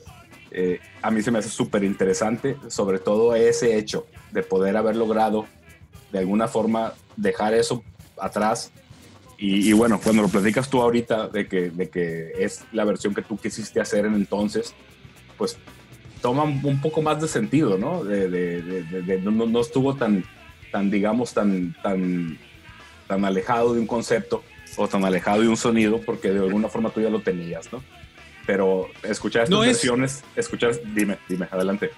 eh, 0.53 0.79
a 1.03 1.11
mí 1.11 1.21
se 1.21 1.33
me 1.33 1.41
hace 1.41 1.49
súper 1.49 1.83
interesante, 1.83 2.57
sobre 2.69 3.01
todo 3.01 3.35
ese 3.35 3.77
hecho 3.77 4.07
de 4.31 4.45
poder 4.45 4.77
haber 4.77 4.95
logrado 4.95 5.47
de 6.13 6.21
alguna 6.21 6.47
forma 6.47 6.93
dejar 7.17 7.55
eso 7.55 7.83
atrás. 8.21 8.71
Y, 9.37 9.69
y 9.69 9.73
bueno, 9.73 9.99
cuando 10.01 10.23
lo 10.23 10.29
platicas 10.29 10.71
tú 10.71 10.81
ahorita 10.81 11.27
de 11.27 11.49
que, 11.49 11.71
de 11.71 11.89
que 11.91 12.35
es 12.39 12.65
la 12.71 12.85
versión 12.85 13.17
que 13.17 13.23
tú 13.23 13.37
quisiste 13.37 13.81
hacer 13.81 14.07
en 14.07 14.15
entonces, 14.15 14.75
pues 15.37 15.57
toma 16.23 16.45
un 16.45 16.81
poco 16.81 17.03
más 17.03 17.21
de 17.21 17.27
sentido, 17.27 17.79
¿no? 17.79 18.05
De, 18.05 18.29
de- 18.29 18.63
de- 18.63 19.21
no, 19.23 19.33
no 19.45 19.61
estuvo 19.61 19.97
tan, 19.97 20.23
tan 20.71 20.89
digamos, 20.89 21.35
tan, 21.35 21.75
tan, 21.83 22.39
tan 23.09 23.25
alejado 23.25 23.75
de 23.75 23.81
un 23.81 23.89
concepto 23.89 24.45
o 24.79 24.89
tan 24.89 25.05
alejado 25.05 25.43
de 25.43 25.49
un 25.49 25.57
sonido, 25.57 26.01
porque 26.01 26.31
de 26.31 26.39
alguna 26.39 26.69
forma 26.69 26.91
tú 26.91 27.01
ya 27.03 27.11
lo 27.11 27.21
tenías, 27.21 27.71
¿no? 27.73 27.83
Pero 28.47 28.89
escuchar 29.03 29.43
estas 29.43 29.51
No 29.59 29.65
es- 29.65 29.71
versiones, 29.73 30.23
escuchar, 30.37 30.73
dime, 30.95 31.19
dime, 31.29 31.47
adelante. 31.51 31.91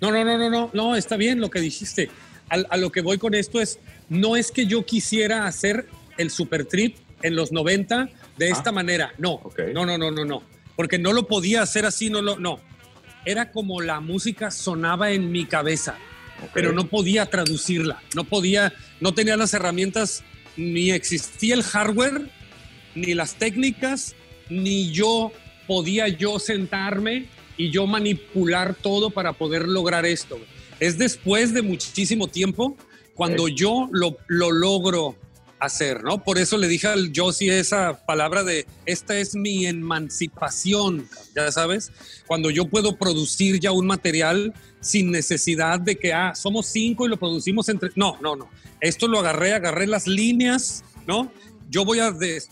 No, 0.00 0.10
no, 0.10 0.24
no, 0.24 0.38
no, 0.38 0.50
no, 0.50 0.70
no, 0.72 0.96
está 0.96 1.16
bien 1.16 1.40
lo 1.40 1.50
que 1.50 1.60
dijiste. 1.60 2.10
Al- 2.48 2.66
a 2.70 2.76
lo 2.76 2.90
que 2.92 3.00
voy 3.02 3.18
con 3.18 3.34
esto 3.34 3.60
es, 3.60 3.78
no 4.08 4.36
es 4.36 4.50
que 4.52 4.66
yo 4.66 4.84
quisiera 4.86 5.46
hacer 5.46 5.86
el 6.16 6.30
super 6.30 6.64
trip 6.64 6.96
en 7.22 7.34
los 7.36 7.52
90 7.52 8.08
de 8.38 8.48
esta 8.50 8.70
Ah. 8.70 8.72
manera, 8.72 9.12
no, 9.18 9.32
Ok. 9.32 9.60
no, 9.72 9.84
no, 9.84 9.98
no, 9.98 10.10
no, 10.10 10.24
no, 10.24 10.42
porque 10.76 10.98
no 10.98 11.12
lo 11.12 11.26
podía 11.26 11.62
hacer 11.62 11.86
así, 11.86 12.08
no, 12.10 12.22
lo, 12.22 12.38
no. 12.38 12.60
Era 13.24 13.50
como 13.50 13.80
la 13.80 14.00
música 14.00 14.50
sonaba 14.50 15.10
en 15.10 15.32
mi 15.32 15.46
cabeza, 15.46 15.96
Ok. 16.44 16.50
pero 16.54 16.72
no 16.72 16.86
podía 16.86 17.26
traducirla, 17.26 18.02
no 18.14 18.24
podía, 18.24 18.72
no 19.00 19.14
tenía 19.14 19.36
las 19.36 19.54
herramientas, 19.54 20.22
ni 20.56 20.90
existía 20.90 21.54
el 21.54 21.62
hardware, 21.62 22.30
ni 22.94 23.14
las 23.14 23.34
técnicas, 23.34 24.14
ni 24.48 24.90
yo 24.90 25.32
podía 25.66 26.08
yo 26.08 26.38
sentarme 26.38 27.26
y 27.56 27.70
yo 27.70 27.86
manipular 27.86 28.74
todo 28.74 29.10
para 29.10 29.32
poder 29.32 29.66
lograr 29.68 30.06
esto. 30.06 30.38
Es 30.80 30.98
después 30.98 31.54
de 31.54 31.62
muchísimo 31.62 32.28
tiempo 32.28 32.76
cuando 33.14 33.48
yo 33.48 33.88
lo, 33.92 34.16
lo 34.26 34.50
logro 34.50 35.16
hacer, 35.60 36.02
¿no? 36.04 36.22
Por 36.22 36.38
eso 36.38 36.58
le 36.58 36.68
dije 36.68 36.86
al 36.88 37.12
Josie 37.14 37.58
esa 37.58 38.04
palabra 38.06 38.44
de, 38.44 38.66
esta 38.86 39.16
es 39.18 39.34
mi 39.34 39.66
emancipación, 39.66 41.08
ya 41.34 41.50
sabes, 41.50 41.90
cuando 42.26 42.50
yo 42.50 42.66
puedo 42.66 42.96
producir 42.96 43.60
ya 43.60 43.72
un 43.72 43.86
material 43.86 44.52
sin 44.80 45.10
necesidad 45.10 45.80
de 45.80 45.96
que, 45.96 46.12
ah, 46.12 46.34
somos 46.34 46.66
cinco 46.66 47.06
y 47.06 47.08
lo 47.08 47.16
producimos 47.18 47.68
entre... 47.68 47.90
No, 47.94 48.18
no, 48.20 48.36
no. 48.36 48.50
Esto 48.80 49.08
lo 49.08 49.18
agarré, 49.20 49.54
agarré 49.54 49.86
las 49.86 50.06
líneas, 50.06 50.84
¿no? 51.06 51.32
Yo 51.70 51.84
voy 51.84 52.00
a 52.00 52.10
des- 52.10 52.50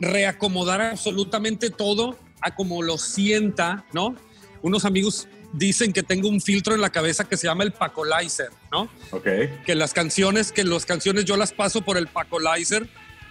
reacomodar 0.00 0.80
absolutamente 0.80 1.70
todo 1.70 2.18
a 2.40 2.54
como 2.54 2.82
lo 2.82 2.98
sienta, 2.98 3.84
¿no? 3.92 4.16
Unos 4.62 4.84
amigos 4.84 5.28
dicen 5.52 5.92
que 5.92 6.02
tengo 6.02 6.28
un 6.28 6.40
filtro 6.40 6.74
en 6.74 6.80
la 6.80 6.90
cabeza 6.90 7.28
que 7.28 7.36
se 7.36 7.46
llama 7.46 7.64
el 7.64 7.72
Pacolizer, 7.72 8.50
¿no? 8.70 8.88
Ok, 9.10 9.26
Que 9.64 9.74
las 9.74 9.92
canciones, 9.92 10.52
que 10.52 10.64
las 10.64 10.86
canciones 10.86 11.24
yo 11.24 11.36
las 11.36 11.52
paso 11.52 11.82
por 11.82 11.96
el 11.96 12.06
Pacolizer 12.06 12.88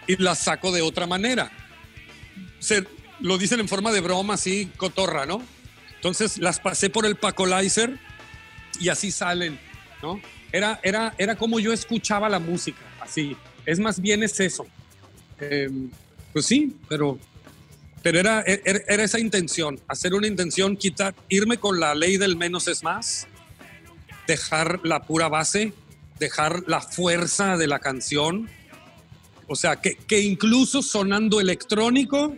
y 0.08 0.16
las 0.18 0.40
saco 0.40 0.72
de 0.72 0.82
otra 0.82 1.08
manera. 1.08 1.52
Se, 2.60 2.86
lo 3.20 3.38
dicen 3.38 3.60
en 3.60 3.68
forma 3.68 3.92
de 3.92 4.02
broma, 4.02 4.36
así, 4.36 4.72
cotorra, 4.78 5.26
¿no? 5.26 5.42
Entonces 5.96 6.38
las 6.38 6.60
pasé 6.60 6.90
por 6.90 7.06
el 7.06 7.16
Pacolizer 7.16 7.98
y 8.80 8.90
así 8.90 9.12
salen, 9.12 9.60
¿no? 10.02 10.20
Era, 10.52 10.80
era, 10.84 11.14
era 11.18 11.36
como 11.36 11.60
yo 11.60 11.72
escuchaba 11.74 12.30
la 12.30 12.40
música, 12.40 12.82
así. 13.00 13.36
Es 13.66 13.80
más 13.80 14.00
bien 14.02 14.24
es 14.24 14.40
eso. 14.40 14.66
Eh, 15.40 15.70
pues 16.34 16.46
sí, 16.46 16.76
pero, 16.90 17.20
pero 18.04 18.20
era, 18.20 18.42
era, 18.42 18.80
era 18.88 19.04
esa 19.04 19.20
intención, 19.20 19.80
hacer 19.88 20.14
una 20.14 20.28
intención, 20.28 20.76
quitar, 20.78 21.14
irme 21.30 21.58
con 21.58 21.80
la 21.80 21.94
ley 21.96 22.18
del 22.18 22.36
menos 22.36 22.68
es 22.68 22.84
más, 22.84 23.28
dejar 24.28 24.80
la 24.84 25.04
pura 25.04 25.28
base, 25.30 25.74
dejar 26.20 26.64
la 26.68 26.82
fuerza 26.82 27.58
de 27.58 27.68
la 27.68 27.80
canción. 27.80 28.50
O 29.48 29.56
sea, 29.56 29.78
que, 29.82 29.96
que 29.96 30.20
incluso 30.22 30.82
sonando 30.82 31.40
electrónico 31.40 32.36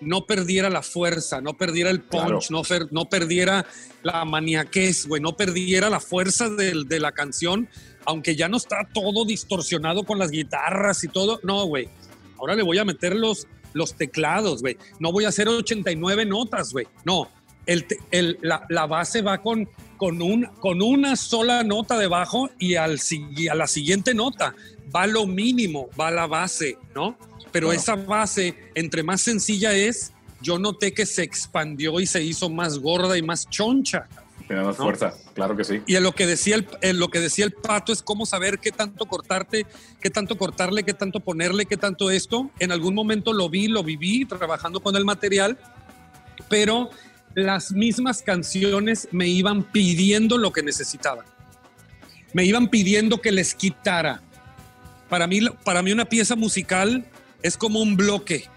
no 0.00 0.26
perdiera 0.26 0.68
la 0.68 0.82
fuerza, 0.82 1.40
no 1.40 1.54
perdiera 1.56 1.88
el 1.90 2.00
punch, 2.02 2.22
Claro. 2.26 2.40
no, 2.50 2.62
fer- 2.64 2.88
no 2.90 3.04
perdiera 3.08 3.64
la 4.02 4.24
maniaquez, 4.24 5.06
güey, 5.06 5.22
no 5.22 5.36
perdiera 5.36 5.88
la 5.88 6.00
fuerza 6.00 6.48
del- 6.50 6.88
de, 6.88 6.98
la 7.00 7.12
canción, 7.12 7.68
aunque 8.04 8.34
ya 8.34 8.48
no 8.48 8.56
está 8.56 8.88
todo 8.92 9.24
distorsionado 9.24 10.02
con 10.04 10.18
las 10.18 10.30
guitarras 10.32 11.04
y 11.04 11.08
todo. 11.08 11.38
No, 11.44 11.64
güey. 11.66 11.88
Ahora 12.38 12.56
le 12.56 12.64
voy 12.64 12.78
a 12.78 12.84
meter 12.84 13.14
los, 13.14 13.46
los 13.72 13.94
teclados, 13.94 14.60
güey. 14.62 14.76
No 14.98 15.12
voy 15.12 15.24
a 15.24 15.28
hacer 15.28 15.48
89 15.48 16.26
notas, 16.26 16.72
güey. 16.72 16.86
No. 17.04 17.28
El, 17.66 17.86
el- 18.10 18.38
la, 18.42 18.66
la 18.68 18.86
base 18.86 19.22
va 19.22 19.38
con, 19.38 19.68
con, 19.96 20.20
un, 20.20 20.46
con 20.60 20.82
una 20.82 21.14
sola 21.16 21.62
nota 21.62 21.96
debajo 21.96 22.50
y 22.58 22.74
al, 22.74 22.98
y 23.36 23.48
a 23.48 23.54
la 23.54 23.66
siguiente 23.68 24.14
nota 24.14 24.54
va 24.94 25.06
lo 25.06 25.26
mínimo, 25.26 25.88
va 25.98 26.10
la 26.10 26.26
base, 26.26 26.76
¿no? 26.94 27.16
Pero 27.52 27.72
esa 27.72 27.94
base, 27.96 28.54
entre 28.74 29.02
más 29.02 29.20
sencilla 29.20 29.72
es, 29.74 30.12
yo 30.40 30.58
noté 30.58 30.92
que 30.92 31.06
se 31.06 31.22
expandió 31.22 32.00
y 32.00 32.06
se 32.06 32.22
hizo 32.22 32.50
más 32.50 32.78
gorda 32.78 33.16
y 33.16 33.22
más 33.22 33.48
choncha. 33.48 34.08
Tiene 34.52 34.66
más 34.66 34.78
¿No? 34.78 34.84
fuerza, 34.84 35.14
claro 35.32 35.56
que 35.56 35.64
sí. 35.64 35.80
Y 35.86 35.96
en 35.96 36.02
lo 36.02 36.12
que 36.12 36.26
decía 36.26 36.56
el, 36.56 36.68
en 36.82 36.98
lo 36.98 37.08
que 37.08 37.20
decía 37.20 37.46
el 37.46 37.52
pato 37.52 37.90
es 37.90 38.02
cómo 38.02 38.26
saber 38.26 38.58
qué 38.58 38.70
tanto 38.70 39.06
cortarte, 39.06 39.64
qué 39.98 40.10
tanto 40.10 40.36
cortarle, 40.36 40.82
qué 40.82 40.92
tanto 40.92 41.20
ponerle, 41.20 41.64
qué 41.64 41.78
tanto 41.78 42.10
esto. 42.10 42.50
En 42.58 42.70
algún 42.70 42.94
momento 42.94 43.32
lo 43.32 43.48
vi, 43.48 43.68
lo 43.68 43.82
viví 43.82 44.26
trabajando 44.26 44.80
con 44.80 44.94
el 44.94 45.06
material, 45.06 45.56
pero 46.50 46.90
las 47.34 47.72
mismas 47.72 48.20
canciones 48.20 49.08
me 49.10 49.26
iban 49.26 49.62
pidiendo 49.62 50.36
lo 50.36 50.52
que 50.52 50.62
necesitaban. 50.62 51.24
Me 52.34 52.44
iban 52.44 52.68
pidiendo 52.68 53.22
que 53.22 53.32
les 53.32 53.54
quitara. 53.54 54.20
Para 55.08 55.26
mí, 55.26 55.40
para 55.64 55.80
mí 55.80 55.92
una 55.92 56.04
pieza 56.04 56.36
musical 56.36 57.06
es 57.42 57.56
como 57.56 57.80
un 57.80 57.96
bloque. 57.96 58.50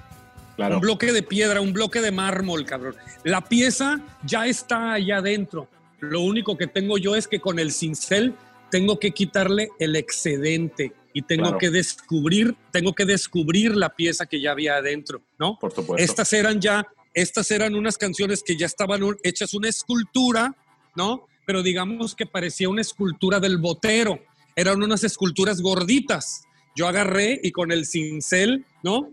Claro. 0.57 0.75
Un 0.75 0.81
bloque 0.81 1.13
de 1.13 1.23
piedra, 1.23 1.61
un 1.61 1.71
bloque 1.71 2.01
de 2.01 2.11
mármol, 2.11 2.65
cabrón. 2.65 2.95
La 3.23 3.39
pieza 3.39 4.01
ya 4.23 4.45
está 4.45 4.91
allá 4.91 5.17
adentro. 5.17 5.69
Lo 5.99 6.21
único 6.21 6.57
que 6.57 6.67
tengo 6.67 6.97
yo 6.97 7.15
es 7.15 7.27
que 7.27 7.39
con 7.39 7.59
el 7.59 7.71
cincel 7.71 8.33
tengo 8.71 8.99
que 8.99 9.11
quitarle 9.11 9.69
el 9.79 9.95
excedente 9.95 10.93
y 11.13 11.21
tengo 11.21 11.43
Claro. 11.43 11.57
que 11.59 11.69
descubrir, 11.69 12.55
tengo 12.71 12.93
que 12.93 13.05
descubrir 13.05 13.75
la 13.75 13.95
pieza 13.95 14.25
que 14.25 14.41
ya 14.41 14.51
había 14.51 14.75
adentro, 14.77 15.21
¿no? 15.39 15.57
Por 15.59 15.71
supuesto. 15.71 16.03
Estas 16.03 16.33
eran 16.33 16.59
ya, 16.59 16.85
estas 17.13 17.49
eran 17.51 17.75
unas 17.75 17.97
canciones 17.97 18.43
que 18.43 18.57
ya 18.57 18.65
estaban 18.65 19.01
hechas 19.23 19.53
una 19.53 19.69
escultura, 19.69 20.55
¿no? 20.95 21.27
Pero 21.45 21.63
digamos 21.63 22.15
que 22.15 22.25
parecía 22.25 22.67
una 22.67 22.81
escultura 22.81 23.39
del 23.39 23.57
botero. 23.57 24.19
Eran 24.55 24.81
unas 24.83 25.03
esculturas 25.03 25.61
gorditas. 25.61 26.43
Yo 26.75 26.87
agarré 26.87 27.39
y 27.41 27.51
con 27.51 27.71
el 27.71 27.85
cincel, 27.85 28.65
¿no? 28.83 29.11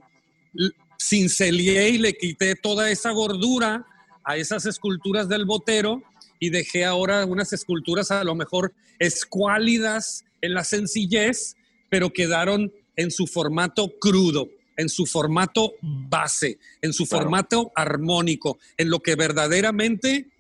Cincelié 1.01 1.91
y 1.91 1.99
le 1.99 2.17
quité 2.17 2.55
toda 2.55 2.91
esa 2.91 3.11
gordura 3.11 3.87
a 4.25 4.37
esas 4.37 4.67
esculturas 4.67 5.29
del 5.29 5.45
botero 5.45 6.03
y 6.43 6.51
dejé 6.51 6.85
ahora 6.85 7.25
unas 7.25 7.53
esculturas 7.53 8.11
a 8.11 8.25
lo 8.25 8.35
mejor 8.35 8.75
escuálidas 8.99 10.25
en 10.41 10.55
la 10.55 10.65
sencillez, 10.65 11.55
pero 11.89 12.13
quedaron 12.13 12.73
en 12.97 13.13
su 13.13 13.29
formato 13.29 13.93
crudo, 14.01 14.49
en 14.77 14.89
su 14.89 15.07
formato 15.07 15.75
base, 15.81 16.59
en 16.81 16.93
su 16.93 17.07
Claro. 17.07 17.23
formato 17.23 17.73
armónico, 17.77 18.59
en 18.77 18.91
lo 18.91 18.99
que 18.99 19.15
verdaderamente 19.15 20.31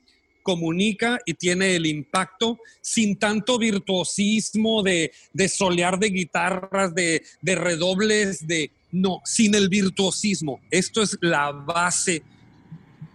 comunica 0.43 1.21
y 1.25 1.35
tiene 1.35 1.77
el 1.77 1.87
impacto 1.87 2.59
sin 2.81 3.17
tanto 3.17 3.57
virtuosismo 3.57 4.83
de, 4.83 5.13
de 5.33 5.49
solear 5.49 6.01
de 6.01 6.09
guitarras, 6.11 6.97
de, 6.97 7.23
de 7.43 7.55
redobles, 7.55 8.45
de 8.49 8.73
No, 8.91 9.21
sin 9.25 9.55
el 9.55 9.69
virtuosismo. 9.69 10.61
Esto 10.73 11.01
es 11.01 11.17
la 11.21 11.53
base 11.53 12.25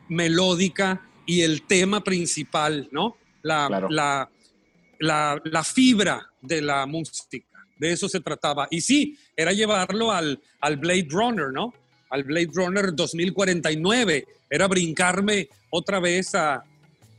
melódica 0.08 1.02
y 1.28 1.42
el 1.42 1.62
tema 1.68 2.04
principal, 2.04 2.90
¿no? 2.92 3.16
La, 3.44 3.68
Claro. 3.68 3.88
la, 3.90 4.30
la, 5.00 5.40
la 5.46 5.64
fibra 5.64 6.32
de 6.42 6.62
la 6.64 6.86
música. 6.88 7.46
De 7.78 7.92
eso 7.92 8.10
se 8.10 8.20
trataba. 8.22 8.68
Y 8.72 8.82
sí, 8.82 9.16
era 9.36 9.52
llevarlo 9.54 10.12
al, 10.12 10.42
al 10.62 10.78
Blade 10.78 11.08
Runner, 11.12 11.52
¿no? 11.54 11.74
Al 12.10 12.24
Blade 12.24 12.50
Runner 12.54 12.96
2049. 12.96 14.26
Era 14.50 14.68
brincarme 14.68 15.50
otra 15.70 16.00
vez 16.00 16.34
a, 16.34 16.64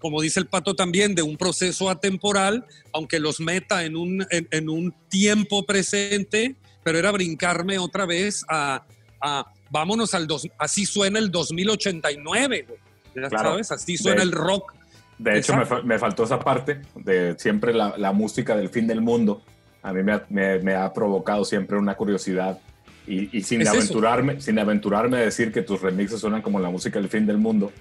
como 0.01 0.21
dice 0.21 0.41
el 0.41 0.47
pato 0.47 0.75
también, 0.75 1.15
de 1.15 1.23
un 1.23 1.37
proceso 1.37 1.89
atemporal, 1.91 2.65
aunque 2.93 3.21
los 3.21 3.39
meta 3.41 3.85
en 3.85 3.95
un, 3.97 4.27
en, 4.31 4.49
en 4.51 4.69
un 4.69 4.93
tiempo 5.09 5.65
presente, 5.65 6.57
pero 6.83 6.99
era 6.99 7.13
brincarme 7.13 7.79
otra 7.79 8.07
vez 8.07 8.45
a, 8.49 8.85
a 9.21 9.53
vámonos 9.71 10.15
al 10.15 10.27
dos, 10.27 10.49
así 10.59 10.87
suena 10.87 11.19
el 11.19 11.31
2089, 11.31 12.65
güey. 12.67 12.81
Ya 13.23 13.29
Claro. 13.29 13.51
sabes, 13.51 13.73
así 13.73 13.97
suena 13.97 14.19
De- 14.19 14.23
el 14.25 14.33
rock. 14.33 14.75
De 15.19 15.39
hecho, 15.39 15.55
me, 15.57 15.65
me 15.83 15.99
faltó 15.99 16.25
esa 16.25 16.39
parte 16.39 16.81
de 16.95 17.35
siempre 17.39 17.75
la, 17.75 17.97
la 17.99 18.13
música 18.13 18.57
del 18.57 18.69
fin 18.69 18.87
del 18.87 19.01
mundo. 19.01 19.43
A 19.83 19.93
mí 19.93 20.03
me 20.03 20.13
ha, 20.13 20.25
me- 20.29 20.59
me 20.61 20.75
ha 20.75 20.93
provocado 20.93 21.45
siempre 21.45 21.77
una 21.77 21.95
curiosidad. 21.95 22.59
Y, 23.07 23.37
y 23.37 23.43
sin, 23.43 23.63
Es 23.63 23.69
eso. 23.69 23.77
aventurarme, 23.79 24.41
sin 24.41 24.59
aventurarme 24.59 25.17
a 25.17 25.21
decir 25.21 25.51
que 25.51 25.63
tus 25.63 25.81
remixes 25.81 26.21
suenan 26.21 26.43
como 26.43 26.61
la 26.61 26.69
música 26.71 27.01
del 27.01 27.09
fin 27.09 27.27
del 27.27 27.39
mundo, 27.39 27.73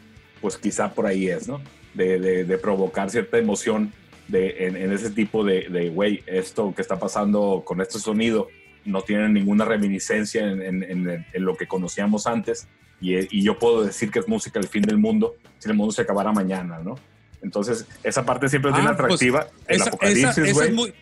pues 0.41 0.57
quizá 0.57 0.93
por 0.93 1.05
ahí 1.05 1.27
es, 1.27 1.47
¿no? 1.47 1.61
De, 1.93 2.19
de- 2.19 2.43
de 2.45 2.57
provocar 2.57 3.09
cierta 3.09 3.37
emoción 3.37 3.91
de, 4.29 4.67
en, 4.67 4.75
en 4.77 4.91
ese 4.93 5.09
tipo 5.09 5.43
de, 5.43 5.89
güey, 5.93 6.23
esto 6.27 6.73
que 6.75 6.81
está 6.81 6.97
pasando 6.97 7.61
con 7.65 7.81
este 7.81 7.99
sonido 7.99 8.47
no 8.85 9.01
tiene 9.01 9.27
ninguna 9.29 9.65
reminiscencia 9.65 10.43
en, 10.49 10.61
en- 10.61 10.83
en- 10.83 11.25
en 11.33 11.45
lo 11.45 11.55
que 11.57 11.67
conocíamos 11.67 12.25
antes. 12.25 12.67
Y, 12.99 13.39
y 13.39 13.43
yo 13.43 13.57
puedo 13.59 13.83
decir 13.83 14.09
que 14.11 14.19
es 14.19 14.27
música 14.27 14.59
del 14.59 14.69
fin 14.69 14.81
del 14.81 14.97
mundo 14.97 15.35
si 15.59 15.69
el 15.69 15.75
mundo 15.75 15.91
se 15.91 16.01
acabara 16.01 16.31
mañana, 16.31 16.79
¿no? 16.79 16.95
Entonces, 17.41 17.85
esa 18.03 18.25
parte 18.25 18.49
siempre 18.49 18.71
es 18.71 18.77
bien 18.77 18.87
Ah, 18.87 18.95
pues, 18.97 19.05
atractiva. 19.05 19.47
el 19.67 19.75
Esa- 19.81 19.89
apocalipsis, 19.89 20.37
esa- 20.37 20.45
esa 20.45 20.65
es 20.65 20.73
muy-. 20.73 20.93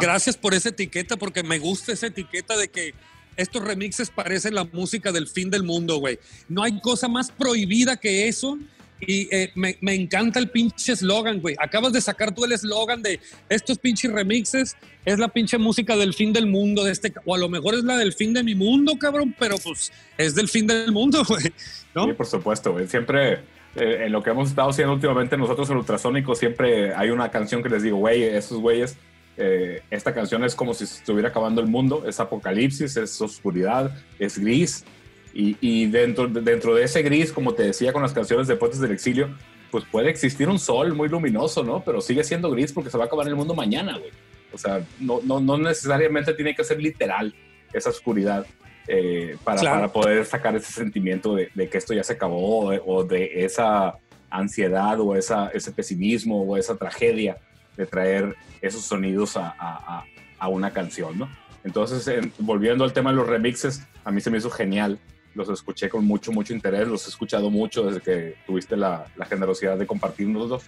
Gracias 0.00 0.36
por 0.36 0.54
esa 0.54 0.70
etiqueta, 0.70 1.16
porque 1.16 1.42
me 1.42 1.58
gusta 1.58 1.92
esa 1.92 2.06
etiqueta 2.08 2.56
de 2.56 2.68
que 2.68 2.94
estos 3.36 3.62
remixes 3.62 4.10
parecen 4.10 4.54
la 4.54 4.64
música 4.64 5.12
del 5.12 5.28
fin 5.28 5.50
del 5.50 5.62
mundo, 5.62 5.98
güey. 5.98 6.18
No 6.48 6.62
hay 6.62 6.80
cosa 6.80 7.06
más 7.08 7.30
prohibida 7.30 7.96
que 7.96 8.26
eso. 8.28 8.58
Y 9.00 9.34
eh, 9.34 9.50
me, 9.54 9.94
encanta 9.94 10.38
el 10.38 10.50
pinche 10.50 10.92
eslogan, 10.92 11.40
güey. 11.40 11.56
Acabas 11.58 11.92
de 11.92 12.00
sacar 12.00 12.34
tú 12.34 12.44
el 12.44 12.52
eslogan 12.52 13.02
de 13.02 13.18
estos 13.48 13.78
pinches 13.78 14.12
remixes. 14.12 14.76
Es 15.04 15.18
la 15.18 15.28
pinche 15.28 15.56
música 15.56 15.96
del 15.96 16.12
fin 16.12 16.32
del 16.32 16.46
mundo 16.46 16.84
de 16.84 16.92
este. 16.92 17.12
O 17.24 17.34
a 17.34 17.38
lo 17.38 17.48
mejor 17.48 17.74
es 17.74 17.84
la 17.84 17.96
del 17.96 18.12
fin 18.12 18.34
de 18.34 18.42
mi 18.42 18.54
mundo, 18.54 18.96
cabrón. 18.98 19.34
Pero 19.38 19.56
pues 19.58 19.90
es 20.18 20.34
del 20.34 20.48
fin 20.48 20.66
del 20.66 20.92
mundo, 20.92 21.22
güey. 21.28 21.52
¿No? 21.94 22.06
Sí, 22.06 22.12
por 22.12 22.26
supuesto, 22.26 22.72
güey. 22.72 22.86
Siempre, 22.88 23.40
eh, 23.74 24.04
en 24.04 24.12
lo 24.12 24.22
que 24.22 24.30
hemos 24.30 24.50
estado 24.50 24.70
haciendo 24.70 24.92
últimamente 24.92 25.36
nosotros 25.36 25.70
en 25.70 25.78
Ultrasónico, 25.78 26.34
siempre 26.34 26.94
hay 26.94 27.10
una 27.10 27.30
canción 27.30 27.62
que 27.62 27.68
les 27.68 27.82
digo, 27.82 27.96
güey, 27.96 28.22
esos 28.22 28.58
güeyes, 28.58 28.96
eh, 29.36 29.82
esta 29.90 30.12
canción 30.12 30.44
es 30.44 30.54
como 30.54 30.74
si 30.74 30.84
estuviera 30.84 31.30
acabando 31.30 31.62
el 31.62 31.66
mundo, 31.66 32.04
es 32.06 32.20
apocalipsis, 32.20 32.96
es 32.98 33.20
oscuridad, 33.20 33.90
es 34.18 34.38
gris. 34.38 34.84
Y, 35.32 35.56
y 35.60 35.86
dentro, 35.86 36.26
dentro 36.28 36.74
de 36.74 36.84
ese 36.84 37.02
gris, 37.02 37.32
como 37.32 37.54
te 37.54 37.62
decía 37.62 37.92
con 37.92 38.02
las 38.02 38.12
canciones 38.12 38.48
de 38.48 38.56
Puentes 38.56 38.80
del 38.80 38.90
Exilio, 38.92 39.28
pues 39.70 39.84
puede 39.90 40.10
existir 40.10 40.48
un 40.48 40.58
sol 40.58 40.94
muy 40.94 41.08
luminoso, 41.08 41.62
¿no? 41.62 41.82
Pero 41.84 42.00
sigue 42.00 42.24
siendo 42.24 42.50
gris 42.50 42.72
porque 42.72 42.90
se 42.90 42.98
va 42.98 43.04
a 43.04 43.06
acabar 43.06 43.28
el 43.28 43.36
mundo 43.36 43.54
mañana, 43.54 43.96
güey. 43.98 44.10
O 44.52 44.58
sea, 44.58 44.84
no, 44.98 45.20
no, 45.22 45.38
no 45.40 45.56
necesariamente 45.58 46.34
tiene 46.34 46.54
que 46.56 46.64
ser 46.64 46.80
literal 46.82 47.32
esa 47.72 47.90
oscuridad 47.90 48.44
eh, 48.88 49.36
para, 49.44 49.60
Claro. 49.60 49.76
para 49.76 49.92
poder 49.92 50.26
sacar 50.26 50.56
ese 50.56 50.72
sentimiento 50.72 51.36
de, 51.36 51.50
de 51.54 51.68
que 51.68 51.78
esto 51.78 51.94
ya 51.94 52.02
se 52.02 52.14
acabó 52.14 52.66
o 52.66 52.70
de, 52.72 52.82
o 52.84 53.04
de 53.04 53.44
esa 53.44 53.94
ansiedad 54.28 54.98
o 55.00 55.14
esa, 55.14 55.48
ese 55.54 55.70
pesimismo 55.70 56.42
o 56.42 56.56
esa 56.56 56.76
tragedia 56.76 57.36
de 57.76 57.86
traer 57.86 58.34
esos 58.60 58.82
sonidos 58.82 59.36
a, 59.36 59.46
a- 59.58 59.98
a- 59.98 60.04
a 60.38 60.48
una 60.48 60.72
canción, 60.72 61.16
¿no? 61.18 61.28
Entonces, 61.62 62.08
en- 62.08 62.32
volviendo 62.38 62.82
al 62.84 62.92
tema 62.92 63.10
de 63.10 63.16
los 63.16 63.26
remixes, 63.28 63.86
a 64.04 64.10
mí 64.10 64.20
se 64.20 64.30
me 64.30 64.38
hizo 64.38 64.50
genial. 64.50 64.98
Los 65.34 65.48
escuché 65.48 65.88
con 65.88 66.04
mucho, 66.04 66.32
mucho 66.32 66.52
interés. 66.52 66.88
Los 66.88 67.06
he 67.06 67.10
escuchado 67.10 67.50
mucho 67.50 67.84
desde 67.84 68.00
que 68.00 68.36
tuviste 68.46 68.76
la, 68.76 69.06
la 69.16 69.26
generosidad 69.26 69.76
de 69.78 69.86
compartirnos 69.86 70.62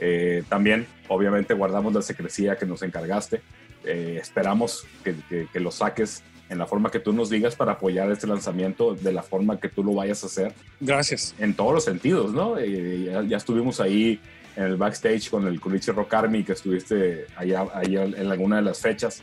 Eh, 0.00 0.44
también, 0.48 0.86
obviamente, 1.08 1.54
guardamos 1.54 1.92
la 1.92 2.02
secrecía 2.02 2.56
que 2.56 2.66
nos 2.66 2.82
encargaste. 2.82 3.40
Eh, 3.84 4.18
esperamos 4.20 4.86
que, 5.02 5.14
que, 5.28 5.46
que 5.52 5.60
lo 5.60 5.70
saques 5.70 6.22
en 6.48 6.58
la 6.58 6.66
forma 6.66 6.90
que 6.90 7.00
tú 7.00 7.12
nos 7.12 7.28
digas 7.28 7.54
para 7.56 7.72
apoyar 7.72 8.10
este 8.10 8.26
lanzamiento 8.26 8.94
de 8.94 9.12
la 9.12 9.22
forma 9.22 9.58
que 9.60 9.68
tú 9.68 9.84
lo 9.84 9.92
vayas 9.94 10.22
a 10.22 10.26
hacer 10.26 10.54
Gracias. 10.80 11.34
en 11.38 11.52
todos 11.54 11.74
los 11.74 11.84
sentidos, 11.84 12.32
¿no? 12.32 12.56
Eh, 12.58 13.10
ya, 13.12 13.22
ya 13.22 13.36
estuvimos 13.36 13.80
ahí 13.80 14.18
en 14.56 14.64
el 14.64 14.76
backstage 14.76 15.30
con 15.30 15.46
el 15.46 15.60
Culichi 15.60 15.90
Rock 15.90 16.14
Army, 16.14 16.44
que 16.44 16.52
estuviste 16.52 17.26
allá, 17.36 17.66
allá 17.74 18.04
en 18.04 18.30
alguna 18.30 18.56
de 18.56 18.62
las 18.62 18.80
fechas. 18.80 19.22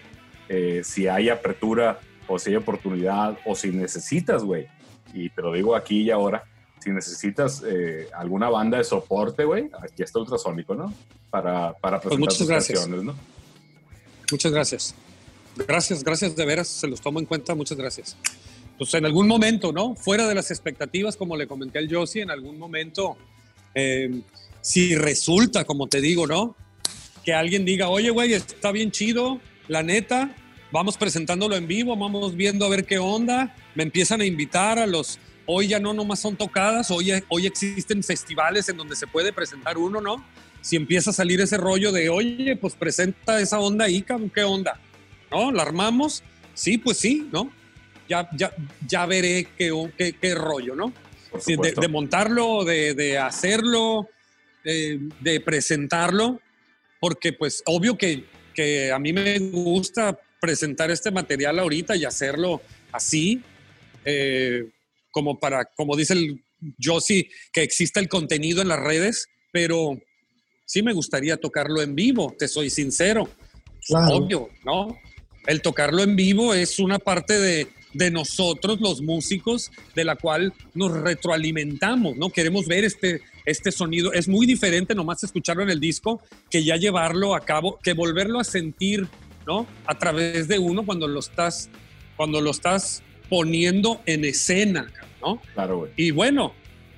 Eh, 0.50 0.82
si 0.84 1.08
hay 1.08 1.30
apertura 1.30 2.00
o 2.28 2.40
si 2.40 2.52
hay 2.52 2.56
oportunidad 2.58 3.38
o 3.46 3.56
si 3.56 3.70
necesitas, 3.70 4.44
güey, 4.44 4.68
y 5.14 5.30
te 5.30 5.42
lo 5.42 5.54
digo 5.54 5.76
aquí 5.76 6.02
y 6.04 6.12
ahora, 6.12 6.44
si 6.80 6.90
necesitas 6.92 7.64
eh, 7.66 8.08
alguna 8.14 8.50
banda 8.50 8.78
de 8.78 8.84
soporte, 8.84 9.44
güey, 9.46 9.70
aquí 9.82 10.04
está 10.04 10.20
Ultrasónico, 10.20 10.76
¿no? 10.76 10.94
Para, 11.30 11.74
para 11.74 12.00
presentar 12.00 12.10
Pues 12.10 12.20
muchas 12.20 12.38
tus 12.38 12.48
gracias. 12.48 12.80
canciones, 12.80 13.06
¿no? 13.06 13.16
Muchas 14.32 14.52
gracias. 14.52 14.96
Gracias, 15.56 16.04
gracias 16.04 16.36
de 16.36 16.46
veras, 16.46 16.68
se 16.68 16.88
los 16.88 17.00
tomo 17.00 17.20
en 17.20 17.26
cuenta, 17.26 17.56
muchas 17.56 17.78
gracias. 17.78 18.18
Pues 18.78 18.94
en 18.94 19.06
algún 19.06 19.28
momento, 19.28 19.72
¿no? 19.72 19.96
Fuera 19.96 20.28
de 20.28 20.36
las 20.36 20.52
expectativas, 20.52 21.16
como 21.16 21.38
le 21.38 21.48
comenté 21.48 21.80
al 21.80 21.88
Josie, 21.94 22.22
en 22.24 22.30
algún 22.30 22.60
momento, 22.60 23.16
eh, 23.74 24.22
si 24.62 24.96
resulta, 24.96 25.64
como 25.64 25.88
te 25.88 26.02
digo, 26.02 26.28
¿no? 26.28 26.56
Que 27.24 27.34
alguien 27.34 27.64
diga, 27.64 27.88
oye, 27.88 28.10
güey, 28.10 28.34
está 28.34 28.72
bien 28.72 28.92
chido, 28.92 29.40
la 29.70 29.82
neta, 29.82 30.36
vamos 30.76 30.98
presentándolo 30.98 31.56
en 31.56 31.68
vivo, 31.68 31.96
vamos 31.96 32.36
viendo 32.36 32.66
a 32.66 32.70
ver 32.70 32.84
qué 32.84 32.98
onda, 32.98 33.56
me 33.76 33.84
empiezan 33.84 34.20
a 34.20 34.26
invitar 34.26 34.78
a 34.78 34.86
los, 34.86 35.20
hoy 35.46 35.70
ya 35.70 35.80
no 35.80 35.94
nomás 35.94 36.20
son 36.20 36.36
tocadas, 36.36 36.92
hoy, 36.92 37.14
hoy 37.30 37.46
existen 37.46 38.04
festivales 38.04 38.68
en 38.68 38.76
donde 38.76 38.98
se 38.98 39.08
puede 39.08 39.32
presentar 39.32 39.78
uno, 39.78 40.02
¿no? 40.02 40.26
Si 40.60 40.76
empieza 40.76 41.12
a 41.12 41.14
salir 41.14 41.40
ese 41.40 41.56
rollo 41.56 41.94
de, 41.94 42.10
oye, 42.10 42.58
pues 42.58 42.74
presenta 42.74 43.40
esa 43.40 43.58
onda 43.58 43.86
ahí, 43.86 44.04
¿qué 44.34 44.44
onda? 44.44 44.78
¿No? 45.32 45.50
¿La 45.50 45.62
armamos? 45.62 46.24
Sí, 46.54 46.78
pues 46.78 46.98
sí, 46.98 47.30
¿no? 47.32 47.50
Ya, 48.10 48.28
ya, 48.36 48.54
ya 48.86 49.06
veré 49.06 49.48
qué, 49.58 49.72
qué, 49.98 50.12
qué 50.12 50.36
rollo, 50.36 50.76
¿no? 50.76 50.92
De, 51.48 51.72
de 51.72 51.88
montarlo, 51.88 52.66
de, 52.66 52.94
de 52.96 53.18
hacerlo, 53.18 54.10
de, 54.66 55.00
de 55.22 55.40
presentarlo, 55.40 56.42
porque 57.00 57.32
pues 57.32 57.64
obvio 57.66 57.98
que, 57.98 58.26
que 58.54 58.92
a 58.92 59.00
mí 59.00 59.14
me 59.14 59.40
gusta 59.40 60.20
presentar 60.46 60.92
este 60.92 61.10
material 61.10 61.58
ahorita 61.58 61.96
y 61.96 62.06
hacerlo 62.06 62.62
así, 62.92 63.42
eh, 64.06 64.70
como 65.10 65.40
para, 65.40 65.66
como 65.76 65.96
dice 65.96 66.14
el 66.14 66.44
Josie, 66.80 67.32
que 67.52 67.64
exista 67.64 68.00
el 68.00 68.08
contenido 68.08 68.62
en 68.62 68.68
las 68.68 68.80
redes, 68.80 69.28
pero 69.52 70.00
sí 70.68 70.84
me 70.84 70.94
gustaría 70.94 71.38
tocarlo 71.38 71.82
en 71.82 71.96
vivo, 71.96 72.36
te 72.38 72.48
soy 72.48 72.70
sincero. 72.70 73.28
Claro. 73.88 74.18
Obvio, 74.18 74.50
¿no? 74.64 74.96
El 75.48 75.64
tocarlo 75.64 76.04
en 76.04 76.16
vivo 76.16 76.54
es 76.54 76.78
una 76.78 77.00
parte 77.00 77.40
de, 77.40 77.68
de 77.96 78.12
nosotros, 78.12 78.80
los 78.80 79.02
músicos, 79.02 79.72
de 79.96 80.06
la 80.06 80.16
cual 80.16 80.54
nos 80.76 80.92
retroalimentamos, 80.92 82.18
¿no? 82.18 82.30
Queremos 82.30 82.68
ver 82.68 82.84
este, 82.84 83.22
este 83.46 83.72
sonido. 83.72 84.14
Es 84.14 84.28
muy 84.28 84.46
diferente 84.46 84.94
nomás 84.94 85.24
escucharlo 85.24 85.64
en 85.64 85.72
el 85.72 85.80
disco 85.80 86.22
que 86.52 86.64
ya 86.64 86.76
llevarlo 86.76 87.34
a 87.34 87.40
cabo, 87.40 87.80
que 87.82 87.94
volverlo 87.94 88.40
a 88.40 88.44
sentir, 88.44 89.08
¿no? 89.48 89.68
A 89.86 89.98
través 89.98 90.48
de 90.48 90.60
uno 90.60 90.86
cuando 90.86 91.08
lo 91.08 91.20
estás, 91.20 91.70
cuando 92.18 92.42
lo 92.42 92.52
estás 92.52 93.04
poniendo 93.30 94.02
en 94.06 94.26
escena, 94.26 94.92
¿no? 95.22 95.42
Claro, 95.54 95.80
güey. 95.80 95.92
Y 95.96 96.12
bueno, 96.12 96.54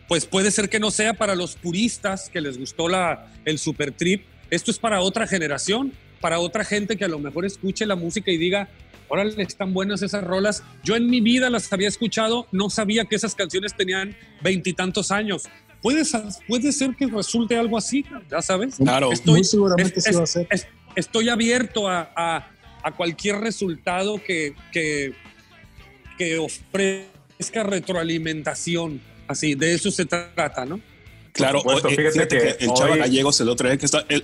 pues 0.07 0.25
puede 0.25 0.51
ser 0.51 0.69
que 0.69 0.79
no 0.79 0.91
sea 0.91 1.13
para 1.13 1.35
los 1.35 1.55
puristas 1.55 2.29
que 2.29 2.41
les 2.41 2.57
gustó 2.57 2.87
la, 2.89 3.31
el 3.45 3.57
super 3.59 3.91
trip. 3.91 4.23
Esto 4.49 4.71
es 4.71 4.79
para 4.79 5.01
otra 5.01 5.27
generación, 5.27 5.93
para 6.21 6.39
otra 6.39 6.63
gente 6.63 6.95
que 6.97 7.05
a 7.05 7.09
lo 7.09 7.19
mejor 7.19 7.45
escuche 7.45 7.85
la 7.85 7.95
música 7.95 8.31
y 8.31 8.37
diga, 8.37 8.69
órale, 9.09 9.41
están 9.43 9.73
buenas 9.73 10.01
esas 10.01 10.23
rolas. 10.23 10.63
Yo 10.83 10.95
en 10.95 11.07
mi 11.09 11.19
vida 11.21 11.49
las 11.49 11.71
había 11.73 11.87
escuchado, 11.87 12.47
no 12.51 12.69
sabía 12.69 13.05
que 13.05 13.15
esas 13.15 13.35
canciones 13.35 13.75
tenían 13.75 14.15
veintitantos 14.41 15.11
años. 15.11 15.43
Puede, 15.81 16.03
ser 16.05 16.95
que 16.97 17.05
resulte 17.07 17.55
algo 17.57 17.77
así, 17.77 18.03
ya 18.29 18.41
sabes. 18.41 18.75
Claro. 18.75 19.11
Estoy- 19.11 19.33
Muy 19.35 19.43
seguramente 19.43 19.99
es- 19.99 20.03
sí 20.05 20.09
es- 20.09 20.17
va 20.17 20.23
a 20.23 20.27
ser. 20.27 20.47
es- 20.49 20.67
estoy 20.97 21.29
abierto 21.29 21.87
a, 21.87 22.11
a- 22.15 22.51
a 22.83 22.91
cualquier 22.91 23.37
resultado 23.39 24.21
que, 24.23 24.53
que, 24.71 25.13
que 26.17 26.37
ofrezca 26.37 27.63
retroalimentación. 27.63 29.01
Así, 29.27 29.55
de 29.55 29.73
eso 29.73 29.91
se 29.91 30.05
trata, 30.05 30.65
¿no? 30.65 30.79
Claro, 31.33 31.59
supuesto, 31.59 31.89
fíjate 31.89 32.11
fíjate, 32.11 32.37
que 32.37 32.57
que, 32.57 32.65
el 32.65 32.73
Chava 32.73 32.91
hoy- 32.91 32.99
Gallegos 32.99 33.41
el 33.41 33.49
otro 33.49 33.67
día 33.67 33.77
que 33.77 33.85
está, 33.85 34.05
el, 34.09 34.23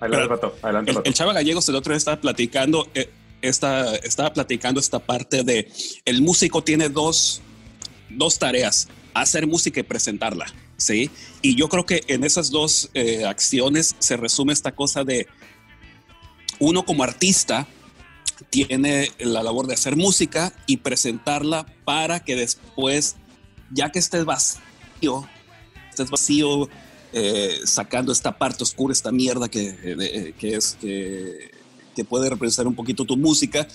Adelante, 0.00 0.90
el, 0.92 0.98
el 1.04 1.14
Chava 1.14 1.32
Gallegos 1.32 1.68
el 1.68 1.76
otro 1.76 1.92
día 1.92 1.98
estaba 1.98 2.20
platicando, 2.20 2.88
eh, 2.94 3.08
esta, 3.40 3.94
estaba 3.96 4.32
platicando 4.32 4.80
esta 4.80 4.98
parte 4.98 5.44
de 5.44 5.70
el 6.04 6.22
músico 6.22 6.62
tiene 6.64 6.88
dos, 6.88 7.40
dos 8.10 8.38
tareas, 8.38 8.88
hacer 9.14 9.46
música 9.46 9.80
y 9.80 9.82
presentarla, 9.84 10.46
¿sí? 10.76 11.10
Y 11.40 11.54
yo 11.56 11.68
creo 11.68 11.86
que 11.86 12.02
en 12.08 12.24
esas 12.24 12.50
dos 12.50 12.90
eh, 12.94 13.24
acciones 13.24 13.94
se 14.00 14.16
resume 14.16 14.52
esta 14.52 14.72
cosa 14.72 15.04
de 15.04 15.26
uno 16.62 16.84
como 16.84 17.02
artista 17.02 17.66
tiene 18.50 19.10
la 19.18 19.42
labor 19.42 19.66
de 19.66 19.74
hacer 19.74 19.96
música 19.96 20.52
y 20.66 20.78
presentarla 20.78 21.66
para 21.84 22.20
que 22.20 22.36
después, 22.36 23.16
ya 23.70 23.90
que 23.90 23.98
estés 23.98 24.24
vacío, 24.24 25.28
estés 25.90 26.10
vacío, 26.10 26.68
eh, 27.12 27.60
sacando 27.64 28.12
esta 28.12 28.38
parte 28.38 28.62
oscura, 28.62 28.92
esta 28.92 29.10
mierda 29.10 29.48
que, 29.48 30.34
es 30.40 30.76
que, 30.80 31.50
puede 32.08 32.30
representar 32.30 32.66
un 32.66 32.74
poquito 32.74 33.04
tu 33.04 33.16
música, 33.16 33.66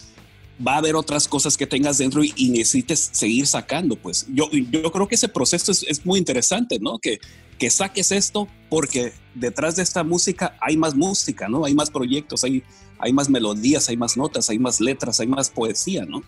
va 0.65 0.75
a 0.75 0.77
haber 0.77 0.95
otras 0.95 1.27
cosas 1.27 1.55
que 1.57 1.67
tengas 1.67 1.97
dentro 1.97 2.23
y, 2.23 2.33
y 2.35 2.49
necesites 2.49 3.09
seguir 3.11 3.47
sacando. 3.47 3.95
Pues 3.95 4.25
yo, 4.29 4.49
yo 4.51 4.91
creo 4.91 5.07
que 5.07 5.15
ese 5.15 5.27
proceso 5.27 5.71
es, 5.71 5.83
es 5.83 6.05
muy 6.05 6.19
interesante, 6.19 6.79
¿no? 6.79 6.99
Que, 6.99 7.19
que 7.57 7.69
saques 7.69 8.11
esto 8.11 8.47
porque 8.69 9.13
detrás 9.33 9.75
de 9.75 9.83
esta 9.83 10.03
música 10.03 10.57
hay 10.61 10.77
más 10.77 10.95
música, 10.95 11.47
¿no? 11.47 11.65
Hay 11.65 11.73
más 11.73 11.89
proyectos, 11.89 12.43
hay, 12.43 12.63
hay 12.99 13.13
más 13.13 13.29
melodías, 13.29 13.89
hay 13.89 13.97
más 13.97 14.17
notas, 14.17 14.49
hay 14.49 14.59
más 14.59 14.79
letras, 14.79 15.19
hay 15.19 15.27
más 15.27 15.49
poesía, 15.49 16.05
¿no? 16.05 16.23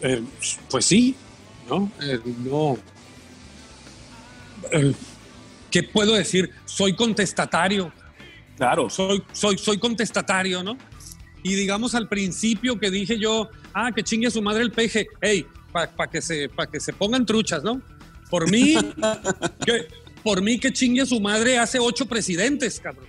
Eh, 0.00 0.22
pues 0.70 0.84
sí, 0.84 1.16
¿no? 1.68 1.90
Eh, 2.00 2.20
no. 2.44 2.78
Eh, 4.70 4.94
¿Qué 5.70 5.82
puedo 5.82 6.14
decir? 6.14 6.50
Soy 6.64 6.94
contestatario. 6.94 7.92
Claro. 8.56 8.90
Soy, 8.90 9.22
soy, 9.32 9.58
soy 9.58 9.78
contestatario, 9.78 10.62
¿no? 10.62 10.76
Y 11.42 11.54
digamos 11.54 11.94
al 11.94 12.08
principio 12.08 12.78
que 12.78 12.90
dije 12.90 13.18
yo, 13.18 13.48
ah, 13.72 13.92
que 13.94 14.02
chingue 14.02 14.26
a 14.26 14.30
su 14.30 14.42
madre 14.42 14.62
el 14.62 14.72
peje, 14.72 15.08
hey, 15.20 15.46
para 15.72 16.10
que, 16.10 16.20
se, 16.20 16.48
pa 16.48 16.66
que 16.66 16.80
se 16.80 16.92
pongan 16.92 17.24
truchas, 17.24 17.62
¿no? 17.62 17.80
Por 18.30 18.50
mí, 18.50 18.74
que, 19.64 19.86
por 20.22 20.42
mí 20.42 20.58
que 20.58 20.72
chingue 20.72 21.02
a 21.02 21.06
su 21.06 21.20
madre 21.20 21.58
hace 21.58 21.78
ocho 21.78 22.06
presidentes, 22.06 22.80
cabrón. 22.80 23.06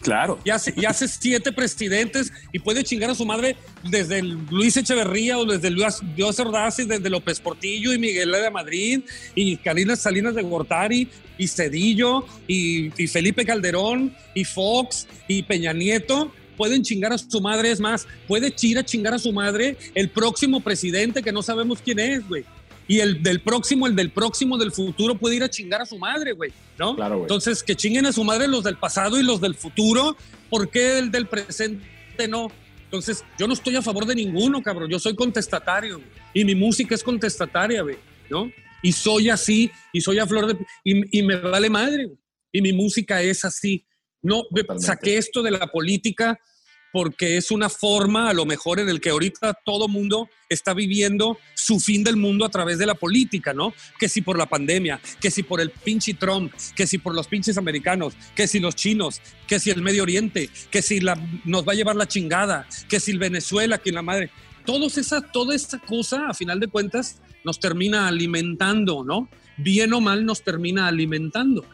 Claro. 0.00 0.38
Y 0.44 0.50
hace, 0.50 0.72
y 0.76 0.86
hace 0.86 1.08
siete 1.08 1.52
presidentes 1.52 2.32
y 2.52 2.58
puede 2.58 2.84
chingar 2.84 3.10
a 3.10 3.14
su 3.14 3.26
madre 3.26 3.56
desde 3.90 4.20
el 4.20 4.38
Luis 4.50 4.76
Echeverría 4.76 5.38
o 5.38 5.44
desde 5.44 5.70
Luis 5.70 5.98
Dios 6.16 6.38
Ordaz 6.40 6.78
y 6.78 6.84
desde 6.84 7.10
López 7.10 7.38
Portillo 7.40 7.92
y 7.92 7.98
Miguel 7.98 8.32
de 8.32 8.50
Madrid 8.50 9.00
y 9.34 9.56
Karina 9.58 9.96
Salinas 9.96 10.34
de 10.34 10.42
Gortari 10.42 11.08
y 11.36 11.48
Cedillo 11.48 12.24
y, 12.46 12.90
y 13.02 13.06
Felipe 13.08 13.44
Calderón 13.44 14.14
y 14.34 14.44
Fox 14.44 15.06
y 15.28 15.42
Peña 15.42 15.72
Nieto 15.74 16.32
pueden 16.60 16.82
chingar 16.82 17.10
a 17.10 17.16
su 17.16 17.40
madre, 17.40 17.70
es 17.70 17.80
más, 17.80 18.06
puede 18.28 18.54
ir 18.60 18.78
a 18.78 18.84
chingar 18.84 19.14
a 19.14 19.18
su 19.18 19.32
madre 19.32 19.78
el 19.94 20.10
próximo 20.10 20.60
presidente 20.60 21.22
que 21.22 21.32
no 21.32 21.42
sabemos 21.42 21.80
quién 21.82 21.98
es, 21.98 22.28
güey. 22.28 22.44
Y 22.90 22.98
el 22.98 23.22
del 23.22 23.40
próximo, 23.40 23.86
el 23.86 23.94
del 23.94 24.10
próximo 24.10 24.58
del 24.58 24.72
futuro 24.72 25.14
puede 25.14 25.36
ir 25.36 25.44
a 25.44 25.48
chingar 25.48 25.80
a 25.80 25.86
su 25.86 25.96
madre, 25.96 26.32
güey, 26.32 26.50
¿no? 26.76 26.96
Claro, 26.96 27.18
güey. 27.18 27.22
Entonces, 27.22 27.62
que 27.62 27.76
chinguen 27.76 28.04
a 28.06 28.12
su 28.12 28.24
madre 28.24 28.48
los 28.48 28.64
del 28.64 28.78
pasado 28.78 29.16
y 29.16 29.22
los 29.22 29.40
del 29.40 29.54
futuro, 29.54 30.16
¿por 30.48 30.68
qué 30.70 30.98
el 30.98 31.12
del 31.12 31.28
presente 31.28 31.86
no? 32.28 32.50
Entonces, 32.86 33.24
yo 33.38 33.46
no 33.46 33.54
estoy 33.54 33.76
a 33.76 33.82
favor 33.82 34.06
de 34.06 34.16
ninguno, 34.16 34.60
cabrón, 34.60 34.90
yo 34.90 34.98
soy 34.98 35.14
contestatario, 35.14 35.98
güey. 35.98 36.08
y 36.34 36.44
mi 36.44 36.56
música 36.56 36.96
es 36.96 37.04
contestataria, 37.04 37.82
güey, 37.82 37.96
¿no? 38.28 38.50
Y 38.82 38.90
soy 38.90 39.30
así, 39.30 39.70
y 39.92 40.00
soy 40.00 40.18
a 40.18 40.26
flor 40.26 40.48
de... 40.48 40.66
Y, 40.82 41.20
y 41.20 41.22
me 41.22 41.36
vale 41.36 41.70
madre, 41.70 42.06
güey. 42.06 42.18
y 42.50 42.60
mi 42.60 42.72
música 42.72 43.22
es 43.22 43.44
así. 43.44 43.86
No, 44.20 44.42
Totalmente. 44.52 44.84
saqué 44.84 45.16
esto 45.16 45.44
de 45.44 45.52
la 45.52 45.68
política 45.68 46.40
porque 46.92 47.36
es 47.36 47.50
una 47.50 47.68
forma 47.68 48.28
a 48.28 48.34
lo 48.34 48.46
mejor 48.46 48.80
en 48.80 48.88
el 48.88 49.00
que 49.00 49.10
ahorita 49.10 49.54
todo 49.64 49.88
mundo 49.88 50.28
está 50.48 50.74
viviendo 50.74 51.38
su 51.54 51.78
fin 51.78 52.02
del 52.02 52.16
mundo 52.16 52.44
a 52.44 52.48
través 52.48 52.78
de 52.78 52.86
la 52.86 52.94
política, 52.94 53.54
¿no? 53.54 53.72
Que 53.98 54.08
si 54.08 54.22
por 54.22 54.36
la 54.36 54.46
pandemia, 54.46 55.00
que 55.20 55.30
si 55.30 55.42
por 55.42 55.60
el 55.60 55.70
pinche 55.70 56.14
Trump, 56.14 56.52
que 56.74 56.86
si 56.86 56.98
por 56.98 57.14
los 57.14 57.28
pinches 57.28 57.56
americanos, 57.56 58.14
que 58.34 58.48
si 58.48 58.58
los 58.58 58.74
chinos, 58.74 59.20
que 59.46 59.60
si 59.60 59.70
el 59.70 59.82
Medio 59.82 60.02
Oriente, 60.02 60.50
que 60.70 60.82
si 60.82 61.00
la, 61.00 61.16
nos 61.44 61.66
va 61.66 61.72
a 61.72 61.76
llevar 61.76 61.96
la 61.96 62.08
chingada, 62.08 62.66
que 62.88 63.00
si 63.00 63.12
el 63.12 63.18
Venezuela, 63.18 63.78
que 63.78 63.92
la 63.92 64.02
madre. 64.02 64.30
Todos 64.64 64.98
esa, 64.98 65.20
toda 65.20 65.54
esa 65.54 65.78
cosa, 65.78 66.28
a 66.28 66.34
final 66.34 66.60
de 66.60 66.68
cuentas, 66.68 67.20
nos 67.44 67.60
termina 67.60 68.08
alimentando, 68.08 69.04
¿no? 69.04 69.28
Bien 69.56 69.92
o 69.92 70.00
mal 70.00 70.24
nos 70.24 70.42
termina 70.42 70.86
alimentando. 70.86 71.64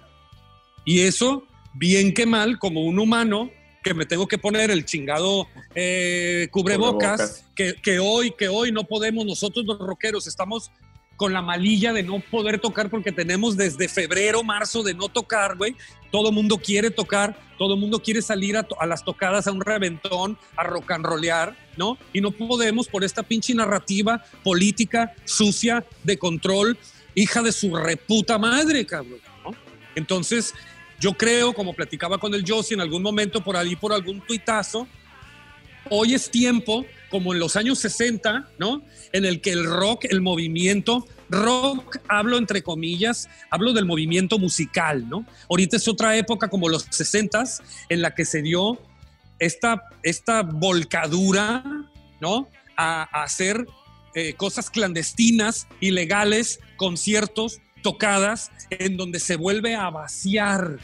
Y 0.85 1.01
eso, 1.01 1.47
bien 1.75 2.15
que 2.15 2.27
mal, 2.27 2.59
como 2.59 2.85
un 2.85 2.99
humano, 2.99 3.51
que 3.87 3.95
me 3.95 4.05
tengo 4.05 4.27
que 4.27 4.37
poner 4.37 4.73
el 4.73 4.85
chingado 4.85 5.47
eh, 5.73 6.49
cubrebocas, 6.51 7.21
Cubrebocas. 7.21 7.45
que, 7.55 7.75
que 7.75 8.01
hoy, 8.01 8.33
que 8.33 8.49
hoy 8.49 8.73
no 8.73 8.83
podemos, 8.83 9.25
nosotros 9.25 9.65
los 9.65 9.79
rockeros 9.79 10.27
estamos 10.27 10.73
con 11.15 11.33
la 11.33 11.41
malilla 11.41 11.93
de 11.93 12.03
no 12.03 12.19
poder 12.19 12.59
tocar 12.59 12.91
porque 12.91 13.13
tenemos 13.13 13.57
desde 13.57 13.89
febrero, 13.89 14.43
marzo 14.43 14.83
de 14.83 14.93
no 14.93 15.09
tocar, 15.09 15.57
güey. 15.57 15.77
Todo 16.11 16.33
mundo 16.33 16.59
quiere 16.59 16.91
tocar, 16.91 17.39
todo 17.59 17.77
mundo 17.77 18.03
quiere 18.03 18.23
salir 18.23 18.57
a 18.57 18.87
las 18.87 19.05
tocadas, 19.05 19.47
a 19.47 19.53
un 19.53 19.61
reventón, 19.61 20.37
a 20.57 20.65
rock 20.65 20.91
and 20.91 21.07
rollear, 21.07 21.57
¿no? 21.77 21.97
Y 22.13 22.21
no 22.21 22.33
podemos 22.33 22.89
por 22.89 23.05
esta 23.05 23.23
pinche 23.23 23.55
narrativa 23.55 24.25
política 24.43 25.15
sucia 25.25 25.85
de 26.03 26.19
control, 26.19 26.77
hija 27.15 27.41
de 27.41 27.53
su 27.53 27.73
reputa 27.77 28.37
madre, 28.37 28.85
cabrón, 28.85 29.21
¿no? 29.45 29.53
Entonces, 29.95 30.55
yo 31.01 31.13
creo, 31.13 31.53
como 31.53 31.75
platicaba 31.75 32.19
con 32.19 32.35
el 32.35 32.45
Josie 32.47 32.75
en 32.75 32.81
algún 32.81 33.03
momento 33.03 33.43
por 33.43 33.57
ahí, 33.57 33.77
por 33.77 33.93
algún 33.93 34.21
tuitazo, 34.21 34.87
hoy 35.91 36.15
es 36.15 36.31
tiempo, 36.31 36.87
como 37.11 37.33
en 37.33 37.39
los 37.39 37.57
años 37.57 37.79
60, 37.79 38.49
¿no? 38.59 38.83
En 39.13 39.25
el 39.25 39.41
que 39.41 39.53
el 39.53 39.65
rock, 39.65 40.07
el 40.07 40.21
movimiento, 40.21 41.07
rock, 41.29 41.99
hablo 42.09 42.39
entre 42.39 42.63
comillas, 42.63 43.29
hablo 43.51 43.73
del 43.73 43.85
movimiento 43.85 44.39
musical, 44.39 45.09
¿no? 45.09 45.27
Ahorita 45.49 45.77
es 45.77 45.87
otra 45.87 46.17
época 46.17 46.49
como 46.49 46.69
los 46.69 46.87
60 46.91 47.45
en 47.89 48.03
la 48.03 48.15
que 48.15 48.25
se 48.25 48.43
dio 48.43 48.81
esta, 49.39 49.85
esta 50.03 50.43
volcadura, 50.43 51.65
¿no? 52.21 52.49
A, 52.77 53.03
hacer 53.23 53.67
eh, 54.15 54.35
cosas 54.35 54.71
clandestinas, 54.71 55.67
ilegales, 55.81 56.61
conciertos, 56.77 57.61
tocadas, 57.87 58.51
en 58.69 58.97
donde 58.97 59.21
se 59.21 59.37
vuelve 59.37 59.77
a 59.77 59.91
vaciar 59.91 60.79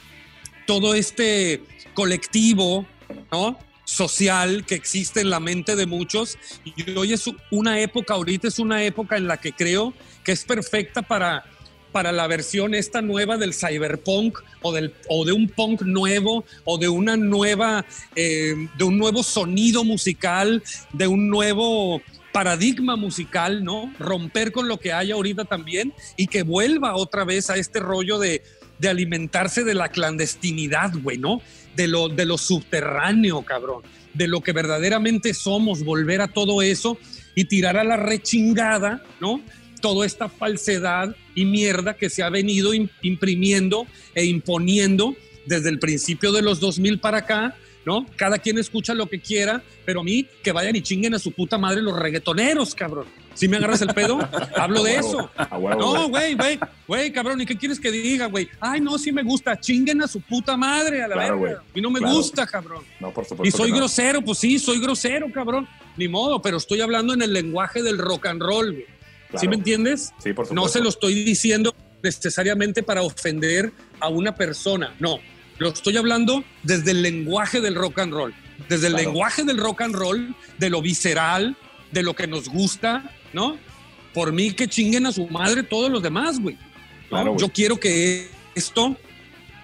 todo 0.68 0.94
este 0.94 1.60
colectivo, 1.94 2.86
¿no? 3.32 3.58
social 3.84 4.64
que 4.64 4.76
existe 4.76 5.20
en 5.20 5.28
la 5.28 5.40
mente 5.40 5.74
de 5.74 5.86
muchos 5.86 6.38
y 6.64 6.88
hoy 6.92 7.12
es 7.12 7.24
una 7.50 7.80
época, 7.80 8.14
ahorita 8.14 8.46
es 8.46 8.60
una 8.60 8.84
época 8.84 9.16
en 9.16 9.26
la 9.26 9.38
que 9.38 9.50
creo 9.50 9.92
que 10.22 10.30
es 10.30 10.44
perfecta 10.44 11.02
para, 11.02 11.44
para 11.90 12.12
la 12.12 12.28
versión 12.28 12.72
esta 12.72 13.02
nueva 13.02 13.36
del 13.36 13.52
cyberpunk 13.52 14.38
o, 14.62 14.70
del, 14.70 14.94
o 15.08 15.24
de 15.24 15.32
un 15.32 15.48
punk 15.48 15.82
nuevo 15.82 16.44
o 16.64 16.78
de 16.78 16.88
una 16.88 17.16
nueva, 17.16 17.84
eh, 18.14 18.54
de 18.78 18.84
un 18.84 18.96
nuevo 18.96 19.24
sonido 19.24 19.82
musical, 19.82 20.62
de 20.92 21.08
un 21.08 21.28
nuevo 21.28 22.00
paradigma 22.32 22.96
musical, 22.96 23.62
¿no? 23.62 23.92
Romper 23.98 24.52
con 24.52 24.68
lo 24.68 24.78
que 24.80 24.92
hay 24.92 25.10
ahorita 25.10 25.44
también 25.44 25.92
y 26.16 26.26
que 26.26 26.42
vuelva 26.42 26.96
otra 26.96 27.24
vez 27.24 27.50
a 27.50 27.56
este 27.56 27.78
rollo 27.78 28.18
de, 28.18 28.42
de 28.78 28.88
alimentarse 28.88 29.64
de 29.64 29.74
la 29.74 29.90
clandestinidad, 29.90 30.92
güey, 31.02 31.18
¿no? 31.18 31.42
De 31.76 31.88
lo, 31.88 32.08
de 32.08 32.24
lo 32.24 32.38
subterráneo, 32.38 33.42
cabrón, 33.42 33.82
de 34.14 34.28
lo 34.28 34.40
que 34.40 34.52
verdaderamente 34.52 35.34
somos, 35.34 35.84
volver 35.84 36.20
a 36.20 36.28
todo 36.28 36.62
eso 36.62 36.98
y 37.34 37.44
tirar 37.44 37.76
a 37.76 37.84
la 37.84 37.96
rechingada, 37.96 39.02
¿no? 39.20 39.40
Toda 39.80 40.06
esta 40.06 40.28
falsedad 40.28 41.14
y 41.34 41.44
mierda 41.44 41.94
que 41.94 42.08
se 42.10 42.22
ha 42.22 42.30
venido 42.30 42.72
im- 42.74 42.90
imprimiendo 43.02 43.86
e 44.14 44.24
imponiendo 44.24 45.16
desde 45.46 45.70
el 45.70 45.78
principio 45.78 46.30
de 46.32 46.40
los 46.42 46.60
2000 46.60 47.00
para 47.00 47.18
acá, 47.18 47.56
¿no? 47.84 48.06
Cada 48.16 48.38
quien 48.38 48.58
escucha 48.58 48.94
lo 48.94 49.06
que 49.06 49.20
quiera, 49.20 49.62
pero 49.84 50.00
a 50.00 50.04
mí 50.04 50.26
que 50.42 50.52
vayan 50.52 50.76
y 50.76 50.82
chinguen 50.82 51.14
a 51.14 51.18
su 51.18 51.32
puta 51.32 51.58
madre 51.58 51.82
los 51.82 51.98
reggaetoneros, 51.98 52.74
cabrón. 52.74 53.06
Si 53.34 53.48
me 53.48 53.56
agarras 53.56 53.80
el 53.82 53.88
pedo, 53.94 54.18
hablo 54.56 54.82
de 54.84 54.96
A 54.96 55.00
eso. 55.00 55.30
a 55.36 55.48
No, 55.58 56.08
güey. 56.08 56.34
güey, 56.34 56.58
güey, 56.86 57.12
cabrón, 57.12 57.40
¿y 57.40 57.46
qué 57.46 57.56
quieres 57.56 57.80
que 57.80 57.90
diga, 57.90 58.26
güey? 58.26 58.48
Ay, 58.60 58.80
no, 58.80 58.98
sí 58.98 59.10
me 59.10 59.22
gusta, 59.22 59.58
chinguen 59.58 60.02
a 60.02 60.08
su 60.08 60.20
puta 60.20 60.56
madre 60.56 61.02
a 61.02 61.08
la 61.08 61.14
Claro, 61.14 61.40
verga. 61.40 61.56
güey, 61.62 61.66
Y 61.74 61.80
no 61.80 61.90
me 61.90 61.98
claro. 61.98 62.14
gusta, 62.14 62.46
cabrón. 62.46 62.84
No, 63.00 63.10
por 63.12 63.24
supuesto. 63.24 63.48
Y 63.48 63.58
soy 63.58 63.70
no. 63.70 63.78
grosero, 63.78 64.22
pues 64.22 64.38
sí, 64.38 64.58
soy 64.58 64.80
grosero, 64.80 65.30
cabrón. 65.32 65.66
Ni 65.96 66.08
modo, 66.08 66.40
pero 66.42 66.58
estoy 66.58 66.80
hablando 66.82 67.14
en 67.14 67.22
el 67.22 67.32
lenguaje 67.32 67.82
del 67.82 67.98
rock 67.98 68.26
and 68.26 68.42
roll, 68.42 68.72
güey. 68.72 68.86
¿Sí 69.40 69.48
me 69.48 69.56
entiendes? 69.56 70.12
Sí, 70.22 70.34
por 70.34 70.44
supuesto. 70.44 70.54
No 70.54 70.68
se 70.68 70.80
lo 70.80 70.90
estoy 70.90 71.24
diciendo 71.24 71.74
necesariamente 72.02 72.82
para 72.82 73.02
ofender 73.02 73.72
a 73.98 74.08
una 74.08 74.34
persona, 74.34 74.94
no. 74.98 75.18
Lo 75.62 75.68
estoy 75.70 75.96
hablando 75.96 76.44
desde 76.64 76.90
el 76.90 77.02
lenguaje 77.02 77.60
del 77.60 77.74
rock 77.76 78.00
and 78.00 78.12
roll, 78.12 78.34
desde 78.68 78.88
el 78.88 78.94
Claro. 78.94 79.08
lenguaje 79.08 79.44
del 79.44 79.58
rock 79.58 79.82
and 79.82 79.94
roll, 79.94 80.34
de 80.58 80.70
lo 80.70 80.82
visceral, 80.82 81.56
de 81.92 82.02
lo 82.02 82.14
que 82.14 82.26
nos 82.26 82.48
gusta, 82.48 83.14
¿no? 83.32 83.56
Por 84.12 84.32
mí 84.32 84.52
que 84.52 84.66
chinguen 84.68 85.06
a 85.06 85.12
su 85.12 85.26
madre 85.28 85.62
todos 85.62 85.90
los 85.90 86.02
demás, 86.02 86.40
güey. 86.40 86.56
¿no? 86.56 87.08
Claro, 87.08 87.30
güey. 87.32 87.40
Yo 87.40 87.52
quiero 87.52 87.78
que 87.78 88.28
esto 88.54 88.96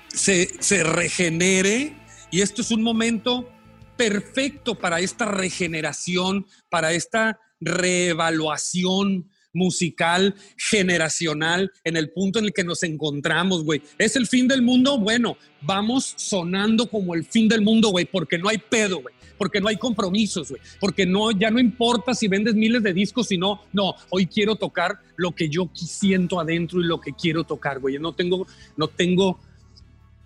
se, 0.09 0.49
se 0.63 0.85
regenere 0.85 1.97
y 2.31 2.41
esto 2.43 2.63
es 2.63 2.71
un 2.71 2.83
momento 2.83 3.51
perfecto 3.97 4.77
para 4.77 5.01
esta 5.01 5.25
regeneración, 5.25 6.47
para 6.71 6.93
esta 6.93 7.41
reevaluación 7.61 9.29
musical, 9.53 10.35
generacional, 10.57 11.73
en 11.85 11.97
el 11.97 12.11
punto 12.11 12.39
en 12.39 12.47
el 12.47 12.53
que 12.53 12.65
nos 12.65 12.83
encontramos, 12.83 13.65
güey. 13.65 13.83
¿Es 13.99 14.17
el 14.17 14.27
fin 14.27 14.49
del 14.49 14.63
mundo? 14.63 14.99
Bueno, 14.99 15.37
vamos 15.63 16.15
sonando 16.17 16.89
como 16.89 17.15
el 17.15 17.25
fin 17.25 17.49
del 17.49 17.63
mundo, 17.63 17.89
güey, 17.91 18.05
porque 18.05 18.39
no 18.39 18.49
hay 18.49 18.59
pedo, 18.59 19.01
güey. 19.01 19.15
Porque 19.37 19.61
no 19.61 19.69
hay 19.69 19.77
compromisos, 19.77 20.51
güey. 20.51 20.61
Porque 20.81 21.07
no, 21.07 21.31
ya 21.31 21.51
no 21.51 21.61
importa 21.61 22.13
si 22.13 22.27
vendes 22.27 22.55
miles 22.55 22.83
de 22.83 22.93
discos, 22.93 23.29
sino, 23.29 23.63
no, 23.73 23.95
hoy 24.11 24.27
quiero 24.27 24.57
tocar 24.57 24.99
lo 25.17 25.33
que 25.33 25.49
yo 25.49 25.71
siento 25.75 26.41
adentro 26.41 26.81
y 26.81 26.85
lo 26.85 27.01
que 27.01 27.13
quiero 27.13 27.45
tocar, 27.45 27.79
güey. 27.79 27.99
No 27.99 28.15
tengo, 28.15 28.47
no 28.77 28.89
tengo 28.89 29.39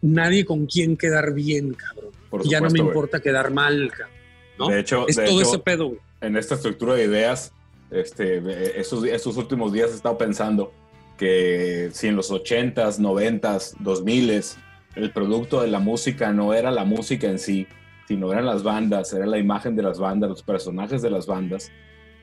nadie 0.01 0.45
con 0.45 0.67
quien 0.67 0.97
quedar 0.97 1.35
bien, 1.35 1.75
cabrón. 1.75 2.11
Por 2.31 2.49
ya 2.49 2.61
no 2.61 2.71
me 2.71 2.79
importa 2.79 3.21
quedar 3.21 3.51
mal, 3.51 3.91
cabrón. 3.91 4.17
¿no? 4.59 4.69
De 4.69 4.81
hecho- 4.81 5.07
es 5.07 5.17
de 5.17 5.25
todo 5.27 5.41
hecho- 5.41 5.49
ese 5.51 5.59
pedo, 5.59 5.87
güey. 5.89 6.01
en 6.23 6.37
esta 6.37 6.55
estructura 6.55 6.95
de 6.95 7.05
ideas, 7.05 7.53
este, 7.93 8.39
eh, 8.39 8.73
estos, 8.77 9.05
estos 9.05 9.37
últimos 9.37 9.73
días 9.73 9.91
he 9.91 9.95
estado 9.95 10.19
pensando 10.19 10.73
que 11.17 11.91
si 11.93 12.09
en 12.09 12.17
los 12.17 12.31
80s, 12.31 12.99
90s, 12.99 13.77
2000s, 13.79 14.57
el 14.97 15.13
producto 15.13 15.61
de 15.61 15.69
la 15.69 15.79
música 15.79 16.33
no 16.33 16.55
era 16.55 16.71
la 16.71 16.85
música 16.85 17.29
en 17.29 17.39
sí, 17.39 17.67
sino 18.09 18.33
eran 18.33 18.47
las 18.47 18.63
bandas, 18.63 19.13
era 19.13 19.27
la 19.27 19.39
imagen 19.39 19.77
de 19.77 19.83
las 19.83 19.99
bandas, 19.99 20.31
los 20.31 20.43
personajes 20.43 21.01
de 21.03 21.11
las 21.11 21.27
bandas, 21.27 21.71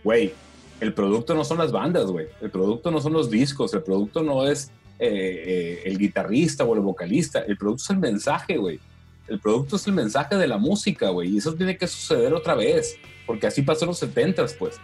güey, 0.03 0.33
el 0.79 0.93
producto 0.93 1.33
no 1.33 1.43
son 1.43 1.57
las 1.57 1.71
bandas, 1.71 2.05
güey, 2.05 2.27
el 2.41 2.51
producto 2.51 2.91
no 2.91 3.01
son 3.01 3.13
los 3.13 3.29
discos, 3.29 3.73
el 3.73 3.83
producto 3.83 4.23
no 4.23 4.47
es 4.47 4.71
eh, 5.01 5.07
eh, 5.07 5.81
el 5.85 5.97
guitarrista 5.97 6.63
o 6.63 6.75
el 6.75 6.81
vocalista, 6.81 7.39
el 7.39 7.57
producto 7.57 7.83
es 7.83 7.89
el 7.89 7.99
mensaje, 7.99 8.57
güey. 8.57 8.79
El 9.27 9.39
producto 9.39 9.75
es 9.75 9.85
el 9.87 9.93
mensaje 9.93 10.35
de 10.35 10.47
la 10.47 10.57
música, 10.57 11.09
güey, 11.09 11.29
y 11.29 11.37
eso 11.37 11.53
tiene 11.53 11.77
que 11.77 11.87
suceder 11.87 12.33
otra 12.33 12.55
vez 12.55 12.97
porque 13.25 13.47
así 13.47 13.61
pasó 13.61 13.85
en 13.85 13.89
los 13.89 14.01
70s, 14.01 14.57
pues. 14.57 14.77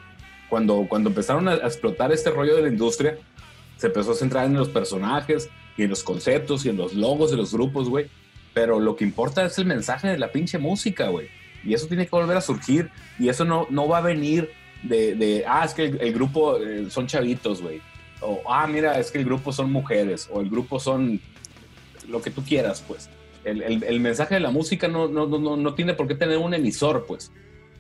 Cuando, 0.49 0.85
cuando 0.87 1.09
empezaron 1.09 1.47
a, 1.47 1.55
explotar 1.55 2.11
este 2.11 2.29
rollo 2.29 2.55
de 2.55 2.61
la 2.63 2.69
industria, 2.69 3.17
se 3.77 3.87
empezó 3.87 4.11
a 4.11 4.15
centrar 4.15 4.45
en 4.45 4.53
los 4.53 4.69
personajes 4.69 5.49
y 5.77 5.83
en 5.83 5.89
los 5.89 6.03
conceptos 6.03 6.65
y 6.65 6.69
en 6.69 6.77
los 6.77 6.93
logos 6.93 7.31
de 7.31 7.37
los 7.37 7.51
grupos, 7.53 7.89
güey. 7.89 8.07
Pero 8.53 8.79
lo 8.79 8.95
que 8.95 9.03
importa 9.03 9.43
es 9.45 9.57
el 9.57 9.65
mensaje 9.65 10.07
de 10.07 10.17
la 10.17 10.31
pinche 10.31 10.57
música, 10.57 11.09
güey. 11.09 11.27
Y 11.63 11.73
eso 11.73 11.87
tiene 11.87 12.05
que 12.05 12.11
volver 12.15 12.37
a 12.37 12.41
surgir. 12.41 12.89
Y 13.19 13.27
eso 13.29 13.43
no, 13.43 13.67
no 13.69 13.87
va 13.87 13.97
a 13.97 14.01
venir 14.01 14.51
de, 14.83 15.15
de, 15.15 15.43
ah, 15.47 15.65
es 15.65 15.73
que 15.73 15.85
el, 15.85 15.99
el 15.99 16.13
grupo 16.13 16.57
eh, 16.57 16.87
son 16.89 17.07
chavitos, 17.07 17.61
güey. 17.61 17.81
O, 18.21 18.41
ah, 18.47 18.65
mira, 18.67 18.97
es 18.99 19.11
que 19.11 19.17
el 19.17 19.25
grupo 19.25 19.51
son 19.51 19.71
mujeres. 19.71 20.29
O 20.31 20.39
el 20.39 20.49
grupo 20.49 20.79
son 20.79 21.19
lo 22.07 22.21
que 22.21 22.29
tú 22.31 22.43
quieras, 22.43 22.83
pues. 22.87 23.09
El, 23.43 23.61
el- 23.61 23.83
el 23.83 23.99
mensaje 23.99 24.35
de 24.35 24.39
la 24.41 24.51
música 24.51 24.87
no, 24.87 25.07
no, 25.07 25.27
no- 25.27 25.57
no 25.57 25.73
tiene 25.73 25.93
por 25.93 26.07
qué 26.07 26.15
tener 26.15 26.37
un 26.37 26.53
emisor, 26.53 27.05
pues 27.07 27.31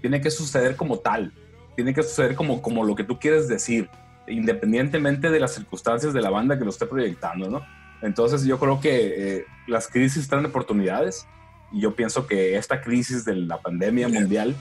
tiene 0.01 0.19
que 0.21 0.29
suceder 0.29 0.75
como 0.75 0.99
tal, 0.99 1.31
tiene 1.75 1.93
que 1.93 2.03
suceder 2.03 2.35
como, 2.35 2.61
como 2.61 2.83
lo 2.83 2.95
que 2.95 3.03
tú 3.03 3.19
quieres 3.19 3.47
decir, 3.47 3.89
independientemente 4.27 5.29
de 5.29 5.39
las 5.39 5.53
circunstancias 5.53 6.13
de 6.13 6.21
la 6.21 6.29
banda 6.29 6.57
que 6.57 6.63
lo 6.65 6.71
esté 6.71 6.85
proyectando, 6.85 7.49
¿no? 7.49 7.65
Entonces 8.01 8.43
yo 8.43 8.59
creo 8.59 8.79
que 8.79 9.37
eh, 9.37 9.45
las 9.67 9.87
crisis 9.87 10.27
traen 10.27 10.45
oportunidades 10.45 11.25
y 11.71 11.81
yo 11.81 11.95
pienso 11.95 12.27
que 12.27 12.55
esta 12.57 12.81
crisis 12.81 13.25
de 13.25 13.35
la 13.35 13.61
pandemia 13.61 14.07
mundial 14.07 14.55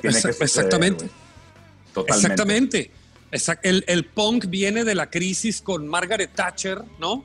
tiene 0.00 0.16
que 0.16 0.22
suceder, 0.22 0.42
exactamente. 0.42 1.08
Totalmente. 1.94 2.32
Exactamente. 2.32 2.90
Exac- 3.30 3.60
El, 3.62 3.84
el 3.86 4.04
punk 4.04 4.46
viene 4.48 4.84
de 4.84 4.94
la 4.94 5.08
crisis 5.10 5.60
con 5.62 5.86
Margaret 5.88 6.30
Thatcher, 6.34 6.82
¿no? 6.98 7.24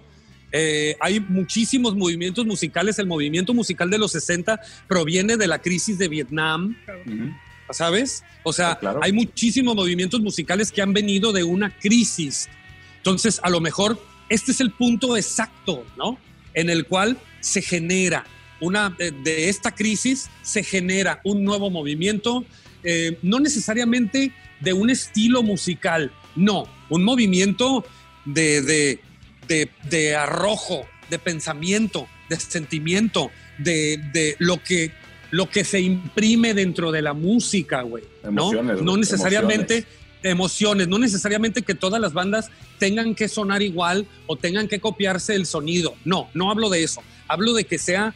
Eh, 0.53 0.95
hay 1.01 1.19
muchísimos 1.19 1.95
movimientos 1.95 2.45
musicales. 2.45 2.97
El 2.99 3.07
movimiento 3.07 3.53
musical 3.53 3.89
de 3.89 3.97
los 3.97 4.13
60 4.13 4.59
proviene 4.87 5.35
de 5.35 5.47
la 5.47 5.59
crisis 5.59 5.97
de 5.97 6.07
Vietnam, 6.07 6.77
Ujú. 7.05 7.31
¿Sabes? 7.71 8.23
O 8.43 8.53
sea, 8.53 8.73
Sí, 8.73 8.77
claro. 8.81 8.99
hay 9.03 9.11
muchísimos 9.13 9.75
movimientos 9.75 10.21
musicales 10.21 10.71
que 10.71 10.81
han 10.81 10.93
venido 10.93 11.33
de 11.33 11.43
una 11.43 11.75
crisis. 11.77 12.49
Entonces, 12.97 13.39
a 13.43 13.49
lo 13.49 13.61
mejor 13.61 14.01
este 14.29 14.51
es 14.51 14.59
el 14.61 14.71
punto 14.71 15.15
exacto, 15.17 15.85
¿no? 15.97 16.17
En 16.53 16.69
el 16.69 16.85
cual 16.85 17.17
se 17.39 17.61
genera 17.61 18.25
una, 18.59 18.89
de, 18.89 19.11
de 19.11 19.49
esta 19.49 19.73
crisis, 19.73 20.29
se 20.41 20.63
genera 20.63 21.21
un 21.23 21.43
nuevo 21.43 21.69
movimiento, 21.69 22.43
eh, 22.83 23.17
no 23.21 23.39
necesariamente 23.39 24.31
de 24.59 24.73
un 24.73 24.89
estilo 24.89 25.43
musical, 25.43 26.11
no, 26.35 26.67
un 26.89 27.03
movimiento 27.03 27.85
de, 28.25 28.61
de, 28.61 28.99
de, 29.47 29.69
de 29.89 30.15
arrojo, 30.15 30.85
de 31.09 31.19
pensamiento, 31.19 32.07
de 32.29 32.39
sentimiento, 32.39 33.31
de, 33.59 33.97
de 34.13 34.35
lo 34.39 34.61
que 34.61 34.91
lo 35.31 35.49
que 35.49 35.63
se 35.63 35.79
imprime 35.81 36.53
dentro 36.53 36.91
de 36.91 37.01
la 37.01 37.13
música, 37.13 37.81
güey. 37.81 38.03
¿no? 38.31 38.51
No 38.53 38.97
necesariamente 38.97 39.73
emociones. 39.75 39.97
emociones, 40.23 40.87
no 40.87 40.99
necesariamente 40.99 41.61
que 41.61 41.75
todas 41.75 41.99
las 42.01 42.13
bandas 42.13 42.49
tengan 42.79 43.15
que 43.15 43.27
sonar 43.27 43.61
igual 43.61 44.05
o 44.25 44.35
tengan 44.35 44.67
que 44.67 44.79
copiarse 44.79 45.35
el 45.35 45.45
sonido. 45.45 45.95
No, 46.05 46.29
no 46.33 46.49
hablo 46.51 46.69
de 46.69 46.83
eso. 46.83 47.01
Hablo 47.27 47.53
de 47.53 47.65
que 47.65 47.77
sea, 47.77 48.13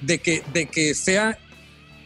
de 0.00 0.18
que, 0.18 0.42
de 0.52 0.66
que 0.66 0.94
sea 0.94 1.38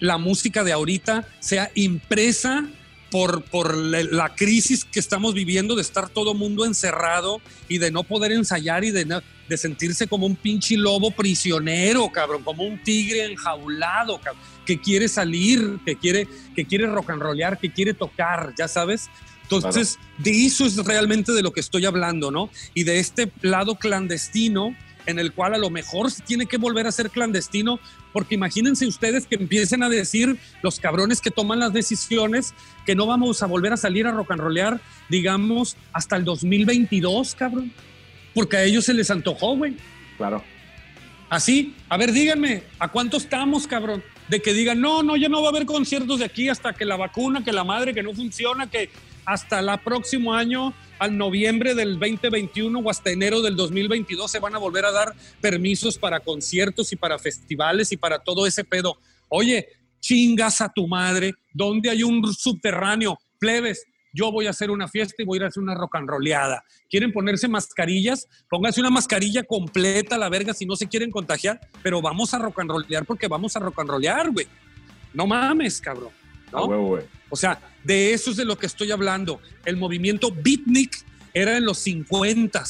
la 0.01 0.19
música 0.19 0.65
de 0.65 0.73
ahorita 0.73 1.27
sea 1.41 1.71
impresa 1.75 2.69
por, 3.11 3.43
por 3.45 3.77
la, 3.77 4.03
la 4.03 4.35
crisis 4.35 4.85
que 4.85 4.99
estamos 5.01 5.35
viviendo 5.35 5.77
de 5.77 5.83
estar 5.83 6.09
todo 6.09 6.35
mundo 6.35 6.65
encerrado 6.67 7.41
y 7.69 7.79
de 7.79 7.91
no 7.93 8.03
poder 8.03 8.33
ensayar 8.33 8.85
y 8.85 8.91
de, 8.91 9.05
no- 9.05 9.23
de 9.49 9.57
sentirse 9.57 10.07
como 10.07 10.27
un 10.27 10.37
pinche 10.37 10.77
lobo 10.77 11.11
prisionero, 11.11 12.11
cabrón, 12.11 12.43
como 12.43 12.65
un 12.65 12.83
tigre 12.83 13.25
enjaulado, 13.25 14.19
cabrón, 14.21 14.43
que 14.65 14.81
quiere 14.81 15.09
salir, 15.09 15.79
que 15.85 15.97
quiere, 15.97 16.29
que 16.55 16.65
quiere 16.65 16.87
rock 16.87 17.11
and 17.11 17.23
rollear, 17.23 17.59
que 17.59 17.73
quiere 17.73 17.95
tocar, 17.95 18.55
ya 18.59 18.69
sabes. 18.69 19.11
Entonces, 19.43 19.99
de 20.19 20.47
eso 20.47 20.65
es 20.65 20.77
realmente 20.85 21.33
de 21.33 21.43
lo 21.43 21.53
que 21.53 21.61
estoy 21.61 21.85
hablando, 21.85 22.31
¿no? 22.31 22.49
Y 22.73 22.85
de 22.85 22.99
este 22.99 23.31
lado 23.43 23.77
clandestino 23.77 24.75
en 25.07 25.19
el 25.19 25.33
cual 25.33 25.55
a 25.55 25.59
lo 25.59 25.71
mejor 25.71 26.11
se 26.11 26.23
tiene 26.23 26.47
que 26.47 26.57
volver 26.57 26.87
a 26.87 26.93
ser 26.93 27.11
clandestino, 27.11 27.79
porque 28.13 28.35
imagínense 28.35 28.87
ustedes 28.87 29.27
que 29.27 29.35
empiecen 29.35 29.83
a 29.83 29.89
decir 29.89 30.39
los 30.63 30.81
cabrones 30.81 31.21
que 31.21 31.31
toman 31.31 31.59
las 31.59 31.73
decisiones 31.73 32.55
que 32.87 32.95
no 32.95 33.07
vamos 33.07 33.43
a 33.43 33.47
volver 33.47 33.73
a 33.73 33.77
salir 33.77 34.07
a 34.07 34.13
rock 34.13 34.33
and 34.33 34.41
rollear, 34.41 34.81
digamos, 35.09 35.77
hasta 35.93 36.17
el 36.17 36.25
2022, 36.25 37.35
cabrón. 37.35 37.73
Porque 38.35 38.57
a 38.57 38.65
ellos 38.65 38.85
se 38.85 38.95
les 38.95 39.11
antojó, 39.11 39.57
güey. 39.57 39.77
Claro. 40.17 40.43
Así, 41.31 41.75
a 41.89 41.97
ver, 41.97 42.13
díganme, 42.13 42.63
¿a 42.79 42.89
cuánto 42.89 43.17
estamos, 43.17 43.67
cabrón? 43.67 44.03
De 44.29 44.41
que 44.41 44.53
digan, 44.53 44.81
no, 44.81 45.03
no, 45.03 45.17
ya 45.17 45.29
no 45.29 45.41
va 45.41 45.49
a 45.49 45.51
haber 45.51 45.67
conciertos 45.67 46.19
de 46.19 46.27
aquí 46.27 46.49
hasta 46.49 46.73
que 46.73 46.85
la 46.85 46.97
vacuna, 46.97 47.43
que 47.43 47.53
la 47.53 47.65
madre, 47.65 47.95
que 47.95 48.03
no 48.03 48.13
funciona, 48.13 48.71
que 48.71 48.91
hasta 49.25 49.61
el 49.61 49.69
próximo 49.81 50.35
año, 50.35 50.75
al 50.99 51.17
noviembre 51.17 51.75
del 51.75 51.99
2021 51.99 52.79
o 52.79 52.91
hasta 52.91 53.11
enero 53.11 53.43
del 53.43 53.57
2022 53.57 54.31
se 54.31 54.39
van 54.39 54.55
a 54.55 54.59
volver 54.59 54.85
a 54.85 54.93
dar 54.93 55.15
permisos 55.41 55.99
para 55.99 56.21
conciertos 56.21 56.93
y 56.93 56.97
para 56.97 57.19
festivales 57.19 57.91
y 57.93 57.97
para 57.97 58.19
todo 58.19 58.47
ese 58.47 58.65
pedo. 58.65 58.99
Oye, 59.29 59.69
chingas 60.01 60.61
a 60.61 60.73
tu 60.73 60.87
madre, 60.87 61.35
¿dónde 61.53 61.91
hay 61.91 62.03
un 62.03 62.33
subterráneo? 62.33 63.19
Plebes, 63.39 63.87
yo 64.15 64.31
voy 64.31 64.47
a 64.47 64.51
hacer 64.51 64.71
una 64.71 64.89
fiesta 64.89 65.23
y 65.23 65.27
voy 65.27 65.37
a 65.37 65.39
ir 65.41 65.45
a 65.45 65.49
hacer 65.49 65.63
una 65.63 65.75
rock 65.75 65.97
and 65.97 66.09
rolleada. 66.09 66.65
¿Quieren 66.89 67.13
ponerse 67.13 67.49
mascarillas? 67.49 68.29
Pónganse 68.49 68.81
una 68.81 68.91
mascarilla 68.91 69.43
completa 69.43 70.15
a 70.15 70.19
la 70.19 70.29
verga 70.29 70.55
si 70.55 70.65
no 70.65 70.77
se 70.77 70.87
quieren 70.87 71.11
contagiar, 71.11 71.61
pero 71.83 72.01
vamos 72.01 72.33
a 72.33 72.39
rock 72.39 72.61
and 72.61 72.71
rollear 72.71 73.05
porque 73.05 73.27
vamos 73.27 73.57
a 73.57 73.59
rock 73.59 73.81
and 73.81 73.91
rollear, 73.91 74.31
güey. 74.31 74.47
No 75.13 75.27
mames, 75.27 75.81
cabrón. 75.81 76.13
O 77.31 77.37
sea, 77.37 77.59
de 77.83 78.13
eso 78.13 78.31
es 78.31 78.37
de 78.37 78.45
lo 78.45 78.57
que 78.57 78.67
estoy 78.67 78.93
hablando. 78.93 79.41
El 79.65 79.77
movimiento 79.77 80.31
beatnik 80.31 81.05
era 81.33 81.57
en 81.57 81.65
los 81.65 81.79
50, 81.79 82.63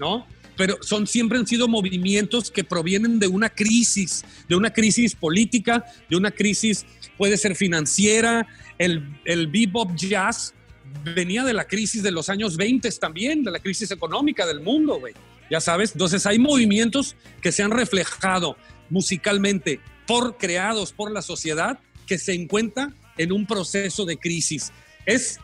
¿no? 0.00 0.26
Pero 0.56 0.76
son 0.82 1.06
siempre 1.06 1.38
han 1.38 1.46
sido 1.46 1.68
movimientos 1.68 2.50
que 2.50 2.64
provienen 2.64 3.18
de 3.20 3.28
una 3.28 3.48
crisis, 3.48 4.24
de 4.48 4.56
una 4.56 4.72
crisis 4.72 5.14
política, 5.14 5.84
de 6.08 6.16
una 6.16 6.32
crisis, 6.32 6.86
puede 7.16 7.36
ser 7.36 7.54
financiera. 7.54 8.46
El, 8.78 9.20
el 9.24 9.46
bebop 9.48 9.94
jazz 9.94 10.54
venía 11.02 11.44
de 11.44 11.52
la 11.52 11.66
crisis 11.66 12.02
de 12.02 12.10
los 12.10 12.28
años 12.28 12.56
20 12.56 12.90
también, 12.92 13.42
de 13.42 13.50
la 13.50 13.58
crisis 13.58 13.90
económica 13.90 14.46
del 14.46 14.60
mundo, 14.60 15.00
güey. 15.00 15.14
Ya 15.50 15.60
sabes, 15.60 15.92
entonces 15.92 16.24
hay 16.26 16.38
movimientos 16.38 17.16
que 17.42 17.52
se 17.52 17.62
han 17.62 17.70
reflejado 17.70 18.56
musicalmente 18.90 19.80
por 20.06 20.36
creados 20.36 20.92
por 20.92 21.10
la 21.10 21.22
sociedad 21.22 21.78
que 22.06 22.18
se 22.18 22.34
encuentran 22.34 22.94
en 23.16 23.32
un 23.32 23.46
proceso 23.46 24.04
de 24.04 24.16
crisis. 24.16 24.72
Es 25.06 25.38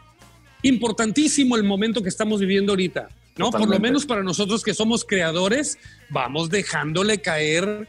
importantísimo 0.62 1.56
el 1.56 1.64
momento 1.64 2.02
que 2.02 2.08
estamos 2.08 2.40
viviendo 2.40 2.72
ahorita, 2.72 3.08
¿no? 3.36 3.50
Por 3.50 3.68
lo 3.68 3.78
menos 3.78 4.06
para 4.06 4.22
nosotros 4.22 4.62
que 4.62 4.74
somos 4.74 5.04
creadores, 5.04 5.78
vamos 6.10 6.50
dejándole 6.50 7.20
caer 7.20 7.88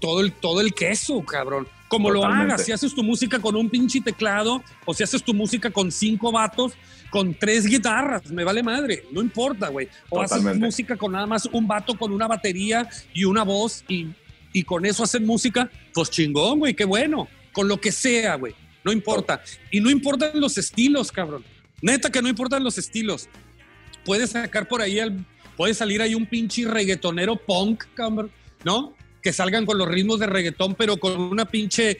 todo 0.00 0.20
el, 0.20 0.32
todo 0.32 0.60
el 0.60 0.74
queso, 0.74 1.24
cabrón. 1.24 1.68
Como 1.92 2.10
lo 2.10 2.24
hagas, 2.24 2.64
si 2.64 2.72
haces 2.72 2.94
tu 2.94 3.02
música 3.02 3.38
con 3.38 3.54
un 3.54 3.68
pinche 3.68 4.00
teclado 4.00 4.62
o 4.86 4.94
si 4.94 5.02
haces 5.02 5.22
tu 5.22 5.34
música 5.34 5.70
con 5.70 5.92
cinco 5.92 6.32
vatos, 6.32 6.72
con 7.10 7.34
tres 7.34 7.66
guitarras, 7.66 8.30
me 8.30 8.44
vale 8.44 8.62
madre, 8.62 9.04
no 9.12 9.20
importa, 9.20 9.68
güey. 9.68 9.88
O 10.08 10.22
haces 10.22 10.42
música 10.56 10.96
con 10.96 11.12
nada 11.12 11.26
más 11.26 11.44
un 11.52 11.66
vato 11.66 11.98
con 11.98 12.10
una 12.10 12.26
batería 12.26 12.88
y 13.12 13.24
una 13.24 13.42
voz 13.42 13.84
y, 13.88 14.08
y 14.54 14.62
con 14.62 14.86
eso 14.86 15.02
hacen 15.02 15.26
música, 15.26 15.70
pues 15.92 16.10
chingón, 16.10 16.60
güey, 16.60 16.74
qué 16.74 16.86
bueno. 16.86 17.28
con 17.52 17.68
lo 17.68 17.80
que 17.80 17.92
sea, 17.92 18.36
güey. 18.36 18.54
No 18.84 18.90
importa. 18.90 19.42
Y 19.70 19.80
no 19.80 19.90
importan 19.90 20.40
los 20.40 20.58
estilos, 20.58 21.12
cabrón. 21.12 21.44
Neta 21.80 22.10
que 22.10 22.22
no 22.22 22.28
importan 22.28 22.64
los 22.64 22.78
estilos. 22.78 23.28
Puedes 24.04 24.30
sacar 24.30 24.66
por 24.66 24.80
ahí, 24.82 24.98
al, 24.98 25.24
puede 25.56 25.74
salir 25.74 26.02
ahí 26.02 26.14
un 26.14 26.26
pinche 26.26 26.66
reggaetonero 26.66 27.36
punk, 27.36 27.84
cabrón, 27.94 28.32
¿no? 28.64 28.94
Que 29.22 29.32
salgan 29.32 29.64
con 29.66 29.78
los 29.78 29.88
ritmos 29.88 30.18
de 30.20 30.26
reggaetón, 30.26 30.74
pero 30.74 30.96
con 30.96 31.20
una 31.20 31.44
pinche 31.44 31.98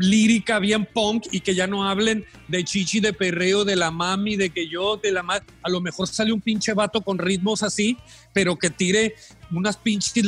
lírica 0.00 0.58
bien 0.58 0.84
punk 0.84 1.26
y 1.30 1.40
que 1.40 1.54
ya 1.54 1.66
no 1.68 1.88
hablen 1.88 2.24
de 2.48 2.64
chichi, 2.64 2.98
de 2.98 3.12
perreo, 3.12 3.64
de 3.64 3.76
la 3.76 3.90
mami, 3.92 4.36
de 4.36 4.50
que 4.50 4.68
yo, 4.68 4.96
de 4.96 5.12
la 5.12 5.22
ma- 5.22 5.42
A 5.62 5.70
lo 5.70 5.80
mejor 5.80 6.08
sale 6.08 6.32
un 6.32 6.40
pinche 6.40 6.72
vato 6.74 7.00
con 7.02 7.18
ritmos 7.18 7.62
así, 7.62 7.96
pero 8.32 8.56
que 8.56 8.68
tire 8.70 9.14
unas 9.52 9.76
pinches 9.76 10.24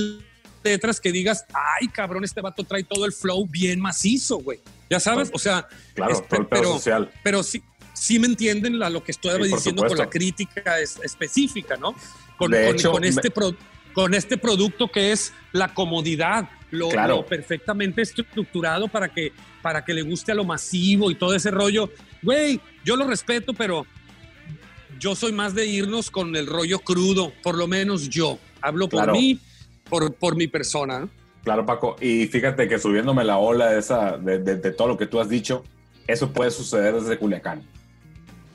letras 0.63 1.01
que 1.01 1.11
digas, 1.11 1.45
ay, 1.53 1.89
cabrón, 1.89 2.23
este 2.25 2.41
vato 2.41 2.63
trae 2.63 2.85
todo 2.85 3.05
el 3.05 3.13
flow 3.13 3.47
bien 3.47 3.81
macizo, 3.81 4.37
güey. 4.39 4.61
Ya 4.91 5.01
sabes, 5.01 5.31
o 5.33 5.39
sea, 5.39 5.67
Claro, 5.95 6.13
es- 6.13 6.29
todo 6.29 6.41
el 6.41 6.47
pero, 6.47 6.73
social. 6.75 7.11
pero 7.25 7.43
sí, 7.43 7.61
sí 7.95 8.19
me 8.21 8.27
entienden 8.29 8.79
la- 8.79 8.91
lo 8.91 9.03
que 9.03 9.11
estoy 9.11 9.43
Sí, 9.49 9.55
diciendo 9.55 9.85
con 9.87 9.99
la 9.99 10.09
crítica 10.09 10.79
es- 10.79 11.01
específica, 11.03 11.77
¿no? 11.77 11.93
Con, 12.37 12.53
con- 12.53 12.55
hecho, 12.55 12.93
con 12.93 13.03
este 13.03 13.29
me- 13.29 13.31
pro- 13.33 13.57
con 13.95 14.15
este 14.15 14.37
producto 14.39 14.89
que 14.89 15.13
es 15.13 15.33
la 15.53 15.75
comodidad, 15.75 16.49
lo, 16.71 16.89
Claro. 16.89 17.17
lo 17.17 17.27
perfectamente 17.27 18.03
estructurado 18.03 18.89
para 18.89 19.09
que, 19.09 19.33
para 19.63 19.85
que 19.85 19.95
le 19.95 20.03
guste 20.03 20.33
a 20.33 20.35
lo 20.35 20.45
masivo 20.45 21.11
y 21.11 21.15
todo 21.15 21.35
ese 21.35 21.51
rollo. 21.51 21.91
Güey, 22.23 22.61
yo 22.85 22.97
lo 22.97 23.07
respeto, 23.07 23.53
pero 23.55 23.87
yo 24.99 25.15
soy 25.15 25.33
más 25.33 25.55
de 25.55 25.67
irnos 25.67 26.11
con 26.11 26.35
el 26.37 26.47
rollo 26.47 26.81
crudo, 26.81 27.33
por 27.43 27.57
lo 27.57 27.67
menos 27.67 28.09
yo. 28.09 28.39
Hablo 28.61 28.89
por 28.89 29.05
Claro. 29.05 29.13
mí, 29.13 29.39
por, 29.89 30.15
por 30.15 30.37
mi 30.37 30.47
persona. 30.49 31.01
¿no? 31.01 31.11
Claro, 31.45 31.65
Paco. 31.65 31.97
Y 32.01 32.27
fíjate 32.27 32.69
que 32.69 32.79
subiéndome 32.79 33.25
la 33.25 33.39
ola 33.39 33.77
esa 33.79 34.19
de, 34.19 34.39
de- 34.39 34.57
de 34.57 34.71
todo 34.73 34.89
lo 34.89 34.99
que 34.99 35.07
tú 35.07 35.21
has 35.21 35.29
dicho, 35.29 35.65
eso 36.07 36.33
puede 36.33 36.51
suceder 36.51 36.95
desde 36.95 37.17
Culiacán. 37.17 37.63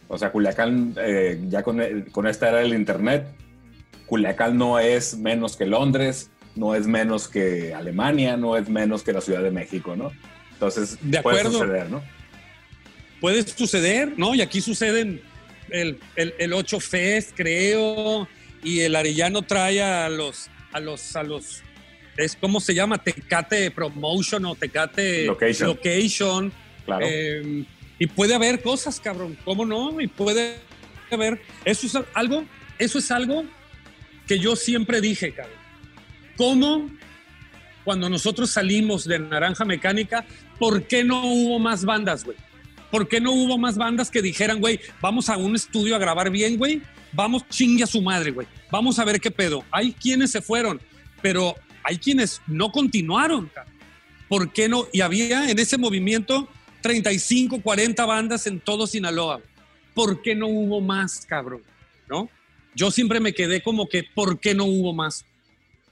O 0.10 0.18
sea, 0.18 0.32
Culiacán, 0.32 0.94
eh, 0.98 1.42
ya 1.50 1.64
con, 1.64 1.80
con 2.12 2.28
esta 2.28 2.50
era 2.50 2.58
del 2.60 2.74
Internet, 2.74 3.26
Culiacán 4.14 4.60
no 4.60 4.78
es 4.78 5.18
menos 5.18 5.58
que 5.58 5.66
Londres, 5.66 6.30
no 6.54 6.76
es 6.76 6.86
menos 6.86 7.28
que 7.28 7.74
Alemania, 7.74 8.38
no 8.38 8.56
es 8.56 8.70
menos 8.70 9.02
que 9.02 9.12
la 9.12 9.22
Ciudad 9.22 9.42
de 9.42 9.50
México, 9.50 9.96
¿no? 9.96 10.12
Entonces, 10.52 11.00
De 11.02 11.20
puede 11.24 11.40
acuerdo. 11.40 11.58
suceder, 11.58 11.90
¿no? 11.90 12.04
puede 13.20 13.42
suceder, 13.42 14.14
¿no? 14.16 14.36
Y 14.36 14.42
aquí 14.42 14.62
suceden 14.62 15.20
el, 15.72 15.98
el, 16.16 16.36
el 16.38 16.54
8 16.54 16.80
Fest, 16.80 17.32
creo, 17.36 18.28
y 18.64 18.82
el 18.82 18.96
Arellano 18.96 19.42
trae 19.42 19.82
a 19.82 20.08
los, 20.10 20.48
a 20.74 20.80
los, 20.80 21.16
a 21.16 21.24
los, 21.24 21.64
es 22.16 22.36
como 22.36 22.60
se 22.60 22.76
llama, 22.76 23.00
Tecate 23.00 23.72
Promotion 23.72 24.46
o 24.46 24.54
Tecate 24.54 25.26
Location. 25.26 25.70
Location. 25.70 26.54
Claro. 26.86 27.04
Eh, 27.10 27.66
y 27.98 28.06
puede 28.06 28.36
haber 28.36 28.62
cosas, 28.62 29.00
cabrón, 29.00 29.36
¿cómo 29.44 29.66
no? 29.66 30.00
Y 30.00 30.06
puede 30.06 30.58
haber, 31.10 31.42
eso 31.66 31.88
es 31.88 31.98
algo, 32.14 32.46
eso 32.78 33.00
es 33.00 33.10
algo 33.10 33.44
que 34.28 34.40
yo 34.40 34.56
siempre 34.56 35.02
dije, 35.02 35.34
cabrón. 35.34 35.58
¿Cómo 36.38 36.90
cuando 37.84 38.10
nosotros 38.10 38.50
salimos 38.50 39.06
de 39.06 39.20
Naranja 39.20 39.66
Mecánica, 39.66 40.26
¿por 40.58 40.88
qué 40.88 41.04
no 41.04 41.26
hubo 41.26 41.60
más 41.60 41.86
bandas, 41.86 42.24
güey? 42.24 42.38
¿Por 42.90 43.08
qué 43.08 43.20
no 43.20 43.32
hubo 43.32 43.58
más 43.58 43.78
bandas 43.78 44.10
que 44.12 44.22
dijeran, 44.22 44.60
güey, 44.60 44.80
vamos 45.02 45.30
a 45.30 45.38
un 45.38 45.56
estudio 45.56 45.96
a 45.96 46.00
grabar 46.00 46.30
bien, 46.30 46.58
güey? 46.58 46.82
Vamos, 47.12 47.48
chingue 47.50 47.84
a 47.84 47.88
su 47.88 48.02
madre, 48.02 48.32
güey. 48.32 48.48
Vamos 48.72 49.00
a 49.00 49.06
ver 49.06 49.20
qué 49.20 49.32
pedo. 49.32 49.64
Hay 49.72 49.94
quienes 49.94 50.32
se 50.32 50.42
fueron, 50.42 50.80
pero 51.22 51.56
hay 51.84 51.98
quienes 51.98 52.42
no 52.48 52.72
continuaron. 52.72 53.52
¿Por 54.30 54.52
qué 54.52 54.70
no? 54.70 54.88
Y 54.92 55.02
había 55.02 55.50
en 55.50 55.60
ese 55.60 55.78
movimiento 55.78 56.48
35, 56.82 57.62
40 57.62 58.06
bandas 58.06 58.48
en 58.48 58.60
todo 58.60 58.88
Sinaloa. 58.88 59.42
¿Por 59.94 60.22
qué 60.22 60.36
no 60.36 60.48
hubo 60.48 60.82
más, 60.82 61.26
cabrón? 61.26 61.62
¿No? 62.10 62.30
Yo 62.76 62.92
siempre 62.92 63.20
me 63.20 63.34
quedé 63.34 63.62
como 63.62 63.88
que, 63.88 64.04
¿por 64.16 64.40
qué 64.40 64.54
no 64.54 64.66
hubo 64.66 64.94
más? 64.94 65.26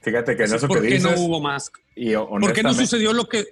Fíjate 0.00 0.36
que 0.36 0.44
en 0.44 0.54
eso 0.54 0.66
¿Por 0.66 0.80
que 0.82 0.88
qué 0.88 0.94
dices, 0.94 1.14
no 1.14 1.20
hubo 1.20 1.40
más? 1.40 1.70
y 1.94 2.14
¿Por 2.14 2.52
qué 2.52 2.62
no 2.62 2.74
sucedió 2.74 3.12
lo 3.12 3.28
que, 3.28 3.44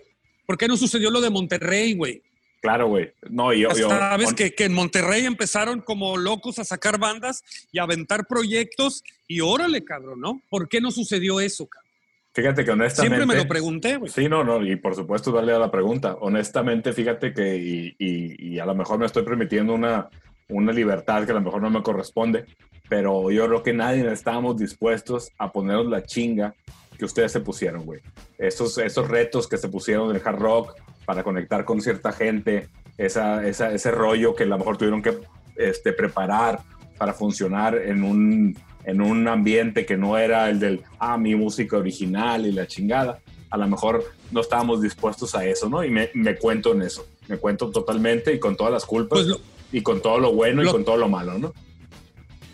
por 0.46 0.58
qué 0.58 0.66
no 0.66 0.76
sucedió 0.76 1.10
lo 1.10 1.20
de 1.20 1.30
Monterrey, 1.30 1.94
güey? 1.94 2.22
Claro, 2.60 2.88
güey. 2.88 3.12
No, 3.30 3.52
y 3.54 3.60
yo, 3.60 3.70
yo- 3.72 3.88
Sabes 3.88 4.34
que, 4.34 4.52
que 4.54 4.64
en 4.64 4.74
Monterrey 4.74 5.24
empezaron 5.24 5.80
como 5.80 6.16
locos 6.18 6.58
a 6.58 6.64
sacar 6.64 6.98
bandas 6.98 7.42
y 7.72 7.78
a 7.78 7.84
aventar 7.84 8.26
proyectos 8.26 9.02
y 9.26 9.40
órale, 9.40 9.82
cabrón, 9.84 10.20
¿no? 10.20 10.42
¿Por 10.50 10.68
qué 10.68 10.80
no 10.80 10.90
sucedió 10.90 11.40
eso, 11.40 11.66
cabrón? 11.66 11.88
fíjate 12.32 12.64
que 12.64 12.70
honestamente... 12.70 13.16
Siempre 13.16 13.26
me 13.36 13.42
lo 13.42 13.48
pregunté, 13.48 13.96
güey. 13.96 14.10
Sí, 14.12 14.28
no, 14.28 14.44
no, 14.44 14.64
y 14.64 14.76
por 14.76 14.94
supuesto 14.94 15.32
darle 15.32 15.52
a 15.52 15.58
la 15.58 15.70
pregunta. 15.70 16.16
Honestamente, 16.20 16.92
fíjate 16.92 17.32
que, 17.34 17.56
y, 17.56 17.96
y- 17.98 18.54
y 18.54 18.58
a 18.60 18.66
lo 18.66 18.74
mejor 18.74 18.98
me 19.00 19.06
estoy 19.06 19.24
permitiendo 19.24 19.74
una, 19.74 20.08
una 20.50 20.72
libertad 20.72 21.24
que 21.24 21.32
a 21.32 21.34
lo 21.34 21.40
mejor 21.40 21.62
no 21.62 21.70
me 21.70 21.82
corresponde, 21.82 22.44
pero 22.88 23.30
yo 23.30 23.46
creo 23.46 23.62
que 23.62 23.72
nadie 23.72 24.10
estábamos 24.12 24.56
dispuestos 24.58 25.30
a 25.38 25.52
ponernos 25.52 25.86
la 25.86 26.04
chinga 26.04 26.54
que 26.98 27.04
ustedes 27.04 27.32
se 27.32 27.40
pusieron, 27.40 27.84
güey. 27.86 28.00
Esos, 28.36 28.76
esos 28.78 29.08
retos 29.08 29.46
que 29.48 29.56
se 29.56 29.68
pusieron 29.68 30.10
en 30.10 30.16
el 30.16 30.22
hard 30.24 30.38
rock 30.38 30.74
para 31.06 31.22
conectar 31.22 31.64
con 31.64 31.80
cierta 31.80 32.12
gente, 32.12 32.68
esa- 32.98 33.46
ese 33.46 33.90
rollo 33.90 34.34
que 34.34 34.42
a 34.44 34.46
lo 34.46 34.58
mejor 34.58 34.76
tuvieron 34.76 35.00
que 35.02 35.18
este, 35.56 35.92
preparar 35.92 36.60
para 36.98 37.14
funcionar 37.14 37.74
en 37.76 38.02
un, 38.04 38.58
en 38.84 39.00
un 39.00 39.26
ambiente 39.28 39.86
que 39.86 39.96
no 39.96 40.18
era 40.18 40.50
el 40.50 40.60
del, 40.60 40.82
ah, 40.98 41.16
mi 41.16 41.34
música 41.34 41.76
original 41.78 42.46
y 42.46 42.52
la 42.52 42.66
chingada. 42.66 43.18
A 43.50 43.56
lo 43.56 43.66
mejor 43.66 44.04
no 44.30 44.40
estábamos 44.42 44.80
dispuestos 44.82 45.34
a 45.34 45.44
eso, 45.44 45.68
¿no? 45.68 45.82
Y 45.82 45.90
me, 45.90 46.10
me 46.14 46.36
cuento 46.36 46.72
en 46.72 46.82
eso. 46.82 47.06
Me 47.28 47.36
cuento 47.38 47.70
totalmente 47.70 48.32
y 48.34 48.38
con 48.38 48.56
todas 48.56 48.72
las 48.72 48.84
culpas 48.84 49.18
Pues 49.20 49.26
lo- 49.28 49.40
y 49.72 49.82
con 49.82 50.00
todo 50.02 50.18
lo 50.18 50.32
bueno 50.32 50.62
lo- 50.62 50.70
y 50.70 50.72
con 50.72 50.84
todo 50.84 50.96
lo 50.96 51.08
malo, 51.08 51.38
¿no? 51.38 51.52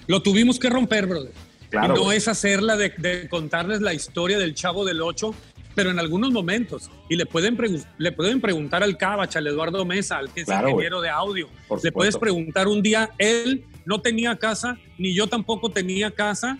Lo 0.06 0.22
tuvimos 0.22 0.59
que 0.59 0.70
romper, 0.70 1.06
brother. 1.06 1.32
Claro. 1.68 1.94
y 1.94 1.98
no 1.98 2.05
güey. 2.05 2.18
es 2.18 2.28
hacerla 2.28 2.76
de, 2.76 2.90
de 2.97 3.28
contarles 3.28 3.80
la 3.80 3.93
historia 3.93 4.38
del 4.38 4.55
chavo 4.55 4.84
del 4.84 5.02
8, 5.02 5.34
pero 5.74 5.90
en 5.90 5.98
algunos 5.98 6.30
momentos. 6.30 6.90
Y 7.09 7.16
le 7.16 7.26
pueden, 7.26 7.59
le 7.98 8.12
pueden 8.12 8.40
preguntar 8.40 8.82
al 8.84 8.97
Cabach, 8.97 9.34
al 9.36 9.47
Eduardo 9.48 9.84
Mesa, 9.84 10.18
al 10.18 10.32
que 10.32 10.40
es 10.43 10.47
Claro, 10.47 10.68
ingeniero 10.68 11.01
de 11.01 11.09
audio. 11.10 11.48
Por 11.66 11.84
Le 11.84 11.90
puedes 11.90 12.16
preguntar 12.18 12.68
un 12.68 12.82
día, 12.82 13.10
él 13.18 13.64
no 13.84 14.01
tenía 14.01 14.36
casa, 14.36 14.78
ni 14.97 15.12
yo 15.12 15.26
tampoco 15.26 15.70
tenía 15.70 16.12
casa, 16.12 16.56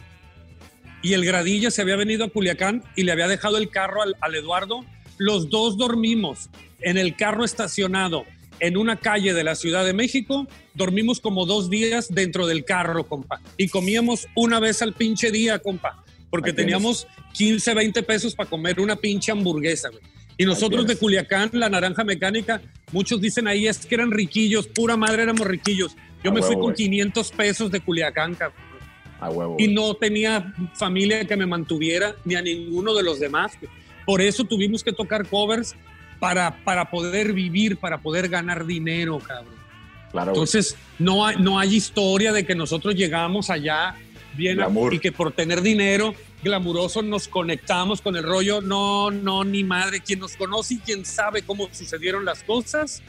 y 1.03 1.13
el 1.15 1.25
Gradilla 1.25 1.71
se 1.71 1.83
había 1.83 1.95
venido 1.97 2.25
a 2.25 2.29
Culiacán 2.29 2.83
y 2.97 3.05
le 3.05 3.13
había 3.13 3.29
dejado 3.29 3.59
el 3.59 3.71
carro 3.71 4.03
al, 4.03 4.17
al 4.21 4.35
Eduardo. 4.35 4.85
Los 5.19 5.51
dos 5.51 5.77
dormimos 5.79 6.51
en 6.81 6.99
el 6.99 7.15
carro 7.17 7.45
estacionado 7.45 8.25
en 8.61 8.77
una 8.77 8.97
calle 8.97 9.35
de 9.35 9.45
la 9.45 9.55
Ciudad 9.55 9.85
de 9.85 9.93
México. 9.93 10.47
Dormimos 10.75 11.21
como 11.21 11.47
dos 11.47 11.71
días 11.71 12.09
dentro 12.13 12.47
del 12.47 12.65
carro, 12.65 13.07
compa. 13.07 13.41
Y 13.57 13.69
comíamos 13.69 14.27
una 14.35 14.61
vez 14.61 14.83
al 14.83 14.93
pinche 14.93 15.31
día, 15.31 15.59
compa. 15.59 16.05
Porque 16.31 16.53
teníamos 16.53 17.07
15, 17.35 17.75
20 17.75 18.03
pesos 18.03 18.35
para 18.35 18.51
comer 18.51 18.81
una 18.81 18.97
pinche 18.97 19.33
hamburguesa, 19.33 19.89
güey. 19.91 20.03
Y 20.39 20.45
nosotros 20.45 20.87
de. 20.87 20.97
Culiacán, 20.97 21.51
la 21.55 21.71
naranja 21.71 22.05
mecánica, 22.05 22.61
muchos 22.93 23.21
dicen 23.21 23.49
ahí 23.49 23.67
es 23.67 23.87
que 23.87 23.95
eran 23.95 24.11
riquillos, 24.11 24.67
pura 24.67 24.97
madre 24.97 25.23
éramos 25.23 25.47
riquillos. 25.47 25.97
Yo 26.23 26.31
A 26.31 26.35
me 26.35 26.41
fui 26.41 26.51
huevo, 26.51 26.63
con 26.63 26.73
güey. 26.75 26.85
500 26.85 27.33
pesos 27.33 27.71
de 27.71 27.81
Culiacán, 27.81 28.35
cabrón. 28.35 28.61
A 29.21 29.31
huevo. 29.31 29.57
Y 29.59 29.69
no 29.69 29.95
tenía 29.95 30.53
familia 30.75 31.25
que 31.25 31.37
me 31.37 31.47
mantuviera, 31.47 32.17
ni 32.25 32.35
a 32.35 32.43
ninguno 32.43 32.93
de 32.95 33.03
los 33.03 33.19
demás. 33.19 33.53
Por 34.05 34.21
eso 34.21 34.45
tuvimos 34.45 34.85
que 34.85 34.93
tocar 34.93 35.27
covers 35.27 35.75
para, 36.19 36.65
para 36.65 36.91
poder 36.91 37.33
vivir, 37.33 37.77
para 37.77 37.99
poder 37.99 38.29
ganar 38.29 38.67
dinero, 38.67 39.19
cabrón. 39.19 39.55
Claro. 40.13 40.33
Entonces, 40.33 40.77
no 40.99 41.27
hay, 41.27 41.37
no 41.39 41.59
hay 41.59 41.75
historia 41.75 42.33
de 42.33 42.47
que 42.47 42.55
nosotros 42.55 42.95
llegamos 42.95 43.51
allá 43.51 43.95
bien 44.37 44.57
Glamour. 44.57 44.95
y 44.95 44.99
que 44.99 45.13
por 45.13 45.33
tener 45.33 45.63
dinero 45.63 46.15
glamuroso 46.43 47.03
nos 47.03 47.29
conectamos 47.29 48.01
con 48.01 48.17
el 48.17 48.23
rollo. 48.23 48.61
No, 48.61 49.11
no, 49.11 49.45
ni 49.45 49.65
madre. 49.65 50.01
Quien 50.01 50.21
nos 50.21 50.37
conoce 50.37 50.75
y 50.75 50.79
quien 50.79 51.05
sabe 51.05 51.43
cómo 51.43 51.69
sucedieron 51.73 52.25
las 52.25 52.43
cosas 52.43 53.03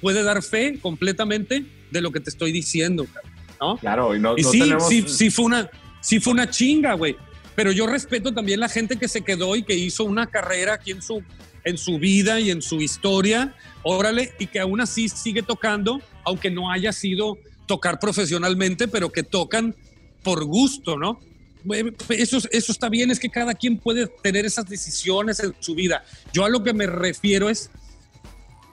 puede 0.00 0.22
dar 0.22 0.42
fe 0.42 0.78
completamente 0.80 1.64
de 1.90 2.00
lo 2.00 2.10
que 2.10 2.20
te 2.20 2.30
estoy 2.30 2.52
diciendo, 2.52 3.06
cabrón, 3.06 3.32
¿no? 3.60 3.76
Claro, 3.78 4.16
y 4.16 4.20
no, 4.20 4.36
Y 4.36 4.42
no 4.42 4.50
sí, 4.50 4.58
tenemos... 4.58 4.88
sí, 4.88 5.04
sí 5.06 5.30
fue 5.30 5.44
una, 5.44 5.70
sí 6.00 6.20
fue 6.20 6.32
una 6.32 6.50
chinga, 6.50 6.94
güey. 6.94 7.16
Pero 7.54 7.72
yo 7.72 7.86
respeto 7.86 8.32
también 8.32 8.60
la 8.60 8.68
gente 8.68 8.96
que 8.96 9.08
se 9.08 9.22
quedó 9.22 9.56
y 9.56 9.62
que 9.62 9.74
hizo 9.74 10.04
una 10.04 10.26
carrera 10.26 10.74
aquí 10.74 10.92
en 10.92 11.02
su, 11.02 11.22
en 11.64 11.76
su 11.76 11.98
vida 11.98 12.40
y 12.40 12.50
en 12.50 12.62
su 12.62 12.80
historia, 12.80 13.54
órale, 13.82 14.32
y 14.38 14.46
que 14.46 14.60
aún 14.60 14.80
así 14.80 15.08
sigue 15.08 15.42
tocando, 15.42 16.00
aunque 16.24 16.50
no 16.50 16.70
haya 16.70 16.92
sido 16.92 17.38
tocar 17.66 17.98
profesionalmente, 17.98 18.88
pero 18.88 19.12
que 19.12 19.22
tocan 19.22 19.76
por 20.22 20.44
gusto, 20.44 20.96
¿no? 20.96 21.20
Eso, 22.08 22.38
eso 22.50 22.72
está 22.72 22.88
bien, 22.88 23.10
es 23.10 23.20
que 23.20 23.28
cada 23.28 23.54
quien 23.54 23.78
puede 23.78 24.08
tener 24.08 24.44
esas 24.44 24.66
decisiones 24.66 25.38
en 25.40 25.54
su 25.60 25.74
vida. 25.74 26.04
Yo 26.32 26.44
a 26.44 26.48
lo 26.48 26.64
que 26.64 26.72
me 26.72 26.86
refiero 26.86 27.48
es, 27.48 27.70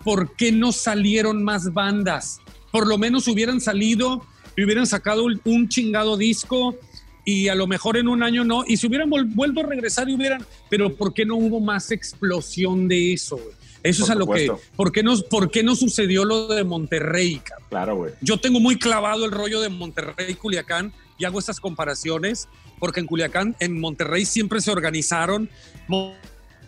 ¿por 0.03 0.35
qué 0.35 0.51
no 0.51 0.71
salieron 0.71 1.43
más 1.43 1.73
bandas? 1.73 2.39
Por 2.71 2.87
lo 2.87 2.97
menos 2.97 3.27
hubieran 3.27 3.61
salido 3.61 4.25
y 4.55 4.63
hubieran 4.63 4.87
sacado 4.87 5.25
un 5.25 5.69
chingado 5.69 6.17
disco 6.17 6.75
y 7.29 7.47
a 7.47 7.55
lo 7.55 7.67
mejor 7.67 7.97
en 7.97 8.07
un 8.07 8.23
año 8.23 8.43
no, 8.43 8.63
y 8.65 8.77
se 8.77 8.87
hubieran 8.87 9.09
vuelto 9.09 9.59
a 9.59 9.63
regresar 9.63 10.09
y 10.09 10.15
hubieran, 10.15 10.43
pero 10.69 10.95
¿por 10.95 11.13
qué 11.13 11.25
no 11.25 11.35
hubo 11.35 11.59
más 11.59 11.91
explosión 11.91 12.87
de 12.87 13.13
eso? 13.13 13.39
Eso 13.83 14.03
Por 14.03 14.05
es 14.05 14.09
a 14.09 14.15
lo 14.15 14.27
que. 14.27 14.51
¿por 14.75 14.91
qué, 14.91 15.03
nos, 15.03 15.23
¿Por 15.23 15.51
qué 15.51 15.63
no 15.63 15.75
sucedió 15.75 16.25
lo 16.25 16.47
de 16.47 16.63
Monterrey, 16.63 17.39
cabrón? 17.39 17.67
Claro, 17.69 17.95
güey. 17.95 18.13
Yo 18.21 18.39
tengo 18.39 18.59
muy 18.59 18.77
clavado 18.77 19.25
el 19.25 19.31
rollo 19.31 19.61
de 19.61 19.69
Monterrey 19.69 20.31
y 20.31 20.33
Culiacán 20.33 20.91
y 21.17 21.25
hago 21.25 21.39
estas 21.39 21.59
comparaciones 21.59 22.49
porque 22.79 22.99
en 22.99 23.05
Culiacán, 23.05 23.55
en 23.59 23.79
Monterrey 23.79 24.25
siempre 24.25 24.61
se 24.61 24.71
organizaron. 24.71 25.49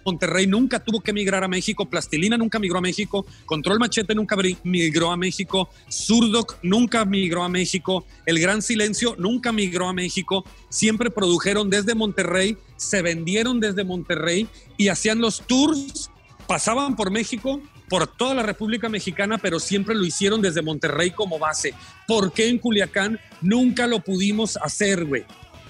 Monterrey 0.06 0.48
nunca 0.48 0.80
tuvo 0.80 1.02
que 1.02 1.14
migrar 1.14 1.44
a 1.44 1.48
México, 1.48 1.90
Plastilina 1.90 2.38
nunca 2.38 2.60
migró 2.60 2.80
a 2.80 2.82
México, 2.82 3.26
Control 3.46 3.80
Machete 3.80 4.16
nunca 4.16 4.36
migró 4.64 5.12
a 5.12 5.18
México, 5.18 5.70
Surdoc 5.90 6.58
nunca 6.64 7.06
migró 7.06 7.44
a 7.44 7.50
México, 7.50 8.06
El 8.26 8.40
Gran 8.40 8.62
Silencio 8.62 9.16
nunca 9.18 9.52
migró 9.52 9.88
a 9.88 9.94
México, 9.94 10.44
siempre 10.70 11.10
produjeron 11.10 11.70
desde 11.70 11.96
Monterrey, 11.96 12.58
se 12.76 13.02
vendieron 13.02 13.60
desde 13.60 13.84
Monterrey 13.84 14.48
y 14.78 14.88
hacían 14.88 15.20
los 15.20 15.42
tours, 15.46 16.10
pasaban 16.48 16.96
por 16.96 17.12
México, 17.12 17.62
por 17.92 18.08
toda 18.08 18.34
la 18.34 18.44
República 18.44 18.88
Mexicana, 18.88 19.38
pero 19.38 19.60
siempre 19.60 19.96
lo 19.96 20.06
hicieron 20.06 20.42
desde 20.42 20.62
Monterrey 20.62 21.12
como 21.12 21.38
base. 21.38 21.74
¿Por 22.08 22.32
qué 22.32 22.48
en 22.48 22.58
Culiacán 22.58 23.20
nunca 23.42 23.86
lo 23.86 24.00
pudimos 24.00 24.56
hacer, 24.56 25.04
güey? 25.04 25.26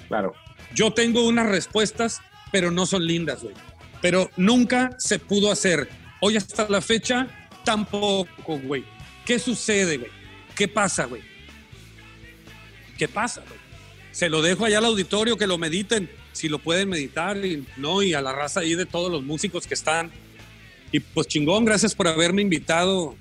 Claro. 0.07 0.35
Yo 0.75 0.93
tengo 0.93 1.27
unas 1.27 1.49
respuestas, 1.49 2.21
pero 2.51 2.69
no 2.69 2.85
son 2.85 3.07
lindas, 3.07 3.41
güey. 3.41 3.55
Pero 4.01 4.29
nunca 4.37 4.95
se 4.97 5.19
pudo 5.19 5.51
hacer. 5.51 5.89
Hoy 6.19 6.37
hasta 6.37 6.67
la 6.69 6.81
fecha, 6.81 7.27
tampoco, 7.63 8.59
güey. 8.59 8.83
¿Qué 9.25 9.39
sucede, 9.39 9.97
güey? 9.97 10.11
¿Qué 10.55 10.67
pasa, 10.67 11.05
güey? 11.05 11.21
¿Qué 12.97 13.07
pasa, 13.07 13.41
güey? 13.47 13.59
Se 14.11 14.29
lo 14.29 14.41
dejo 14.41 14.65
allá 14.65 14.79
al 14.79 14.85
auditorio 14.85 15.37
que 15.37 15.47
lo 15.47 15.57
mediten, 15.57 16.09
si 16.33 16.49
lo 16.49 16.59
pueden 16.59 16.89
meditar, 16.89 17.37
y, 17.45 17.65
¿no? 17.77 18.03
Y 18.03 18.13
a 18.13 18.21
la 18.21 18.33
raza 18.33 18.59
ahí 18.59 18.75
de 18.75 18.85
todos 18.85 19.11
los 19.11 19.23
músicos 19.23 19.67
que 19.67 19.73
están. 19.73 20.11
Y 20.91 20.99
pues 20.99 21.27
chingón, 21.27 21.63
gracias 21.63 21.95
por 21.95 22.07
haberme 22.07 22.41
invitado. 22.41 23.15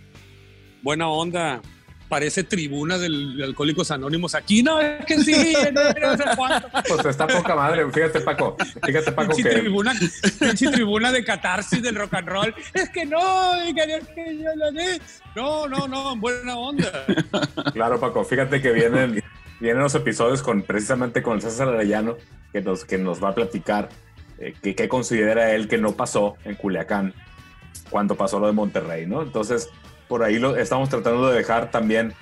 Buena 0.83 1.09
onda. 1.09 1.63
Parece 2.11 2.43
tribuna 2.43 2.99
del 2.99 3.37
de 3.37 3.45
Alcohólicos 3.45 3.93
Anónimos 3.93 4.35
aquí. 4.35 4.65
No, 4.65 4.81
es 4.81 5.05
que 5.07 5.21
sí, 5.21 5.55
no, 5.73 5.81
no 6.09 6.17
sé 6.17 6.25
cuánto. 6.37 6.69
Pues 6.89 7.07
está 7.07 7.29
poca 7.29 7.55
madre. 7.55 7.89
Fíjate, 7.93 8.21
Paco. 8.21 8.57
Fíjate, 8.85 9.13
Paco, 9.13 9.33
Pinche 9.37 9.49
que 9.49 9.61
tribuna, 9.61 9.95
tribuna 10.73 11.13
de 11.13 11.25
catarsis 11.25 11.81
del 11.81 11.95
rock 11.95 12.15
and 12.15 12.29
roll. 12.29 12.55
Es 12.75 12.91
que 12.91 13.07
no, 13.07 13.55
es 13.55 13.75
que 14.09 14.39
yo 14.39 14.51
lo. 14.57 14.73
No, 15.37 15.69
no, 15.69 15.87
no, 15.87 16.17
buena 16.17 16.57
onda. 16.57 17.07
Claro, 17.73 18.01
Paco, 18.01 18.25
fíjate 18.25 18.61
que 18.61 18.73
vienen, 18.73 19.23
vienen 19.61 19.81
los 19.81 19.95
episodios 19.95 20.43
con 20.43 20.63
precisamente 20.63 21.23
con 21.23 21.41
César 21.41 21.69
Arellano, 21.69 22.17
que 22.53 22.61
nos, 22.61 22.85
que 22.85 22.99
nos 22.99 23.23
va 23.23 23.29
a 23.29 23.35
platicar 23.37 23.89
eh, 24.41 24.53
que, 24.61 24.75
qué 24.75 24.89
considera 24.89 25.55
él 25.55 25.69
que 25.69 25.79
no 25.79 25.93
pasó 25.93 26.35
en 26.45 26.57
Culiacán 26.57 27.15
cuando 27.89 28.17
pasó 28.17 28.41
lo 28.41 28.49
de 28.49 28.53
Monterrey, 28.53 29.07
¿no? 29.07 29.23
Entonces, 29.23 29.69
por 30.11 30.25
ahí 30.25 30.43
estamos 30.59 30.89
tratando 30.89 31.31
de 31.31 31.37
dejar 31.37 31.71
también, 31.71 32.13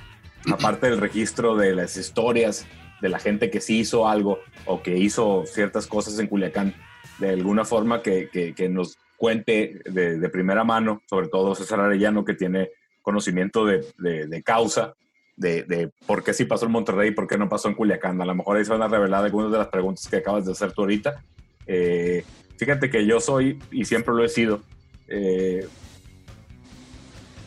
aparte 0.53 0.91
del 0.91 1.01
registro 1.01 1.57
de 1.57 1.75
las 1.75 1.97
historias 1.97 2.67
de 3.01 3.09
la 3.09 3.19
gente 3.19 3.51
que 3.51 3.63
sí 3.63 3.79
hizo 3.79 4.07
algo 4.07 4.41
o 4.67 4.83
que 4.83 4.99
hizo 4.99 5.45
ciertas 5.47 5.87
cosas 5.87 6.19
en 6.19 6.27
Culiacán, 6.27 6.75
de 7.19 7.31
alguna 7.31 7.65
forma 7.65 8.03
que, 8.03 8.55
nos 8.71 8.99
cuente 9.17 9.81
de, 9.87 10.29
primera 10.29 10.65
mano, 10.65 11.01
sobre 11.09 11.29
todo 11.29 11.55
César 11.55 11.81
Arellano, 11.81 12.27
que 12.27 12.35
tiene 12.35 12.71
conocimiento 13.01 13.65
de, 13.65 13.87
de- 13.97 14.43
causa, 14.43 14.95
de, 15.37 15.63
de 15.63 15.91
por 16.07 16.23
qué 16.23 16.35
sí 16.35 16.45
pasó 16.45 16.67
en 16.67 16.73
Monterrey 16.73 17.09
y 17.09 17.15
por 17.15 17.27
qué 17.27 17.39
no 17.39 17.49
pasó 17.49 17.69
en 17.69 17.75
Culiacán. 17.75 18.21
A 18.21 18.27
lo 18.27 18.35
mejor 18.35 18.59
ahí 18.59 18.67
se 18.67 18.73
van 18.73 18.83
a 18.83 18.89
revelar 18.89 19.25
algunas 19.25 19.51
de 19.51 19.59
las 19.59 19.69
preguntas 19.69 20.07
que 20.09 20.17
acabas 20.17 20.45
de 20.45 20.53
hacer 20.53 20.73
tú 20.73 20.83
ahorita. 20.83 21.25
Eh, 21.67 22.23
fíjate 22.59 22.91
que 22.91 23.07
yo 23.07 23.19
soy, 23.19 23.59
y 23.71 23.87
siempre 23.87 24.13
lo 24.13 24.25
he 24.25 24.29
sido, 24.29 24.61
eh, 25.07 25.67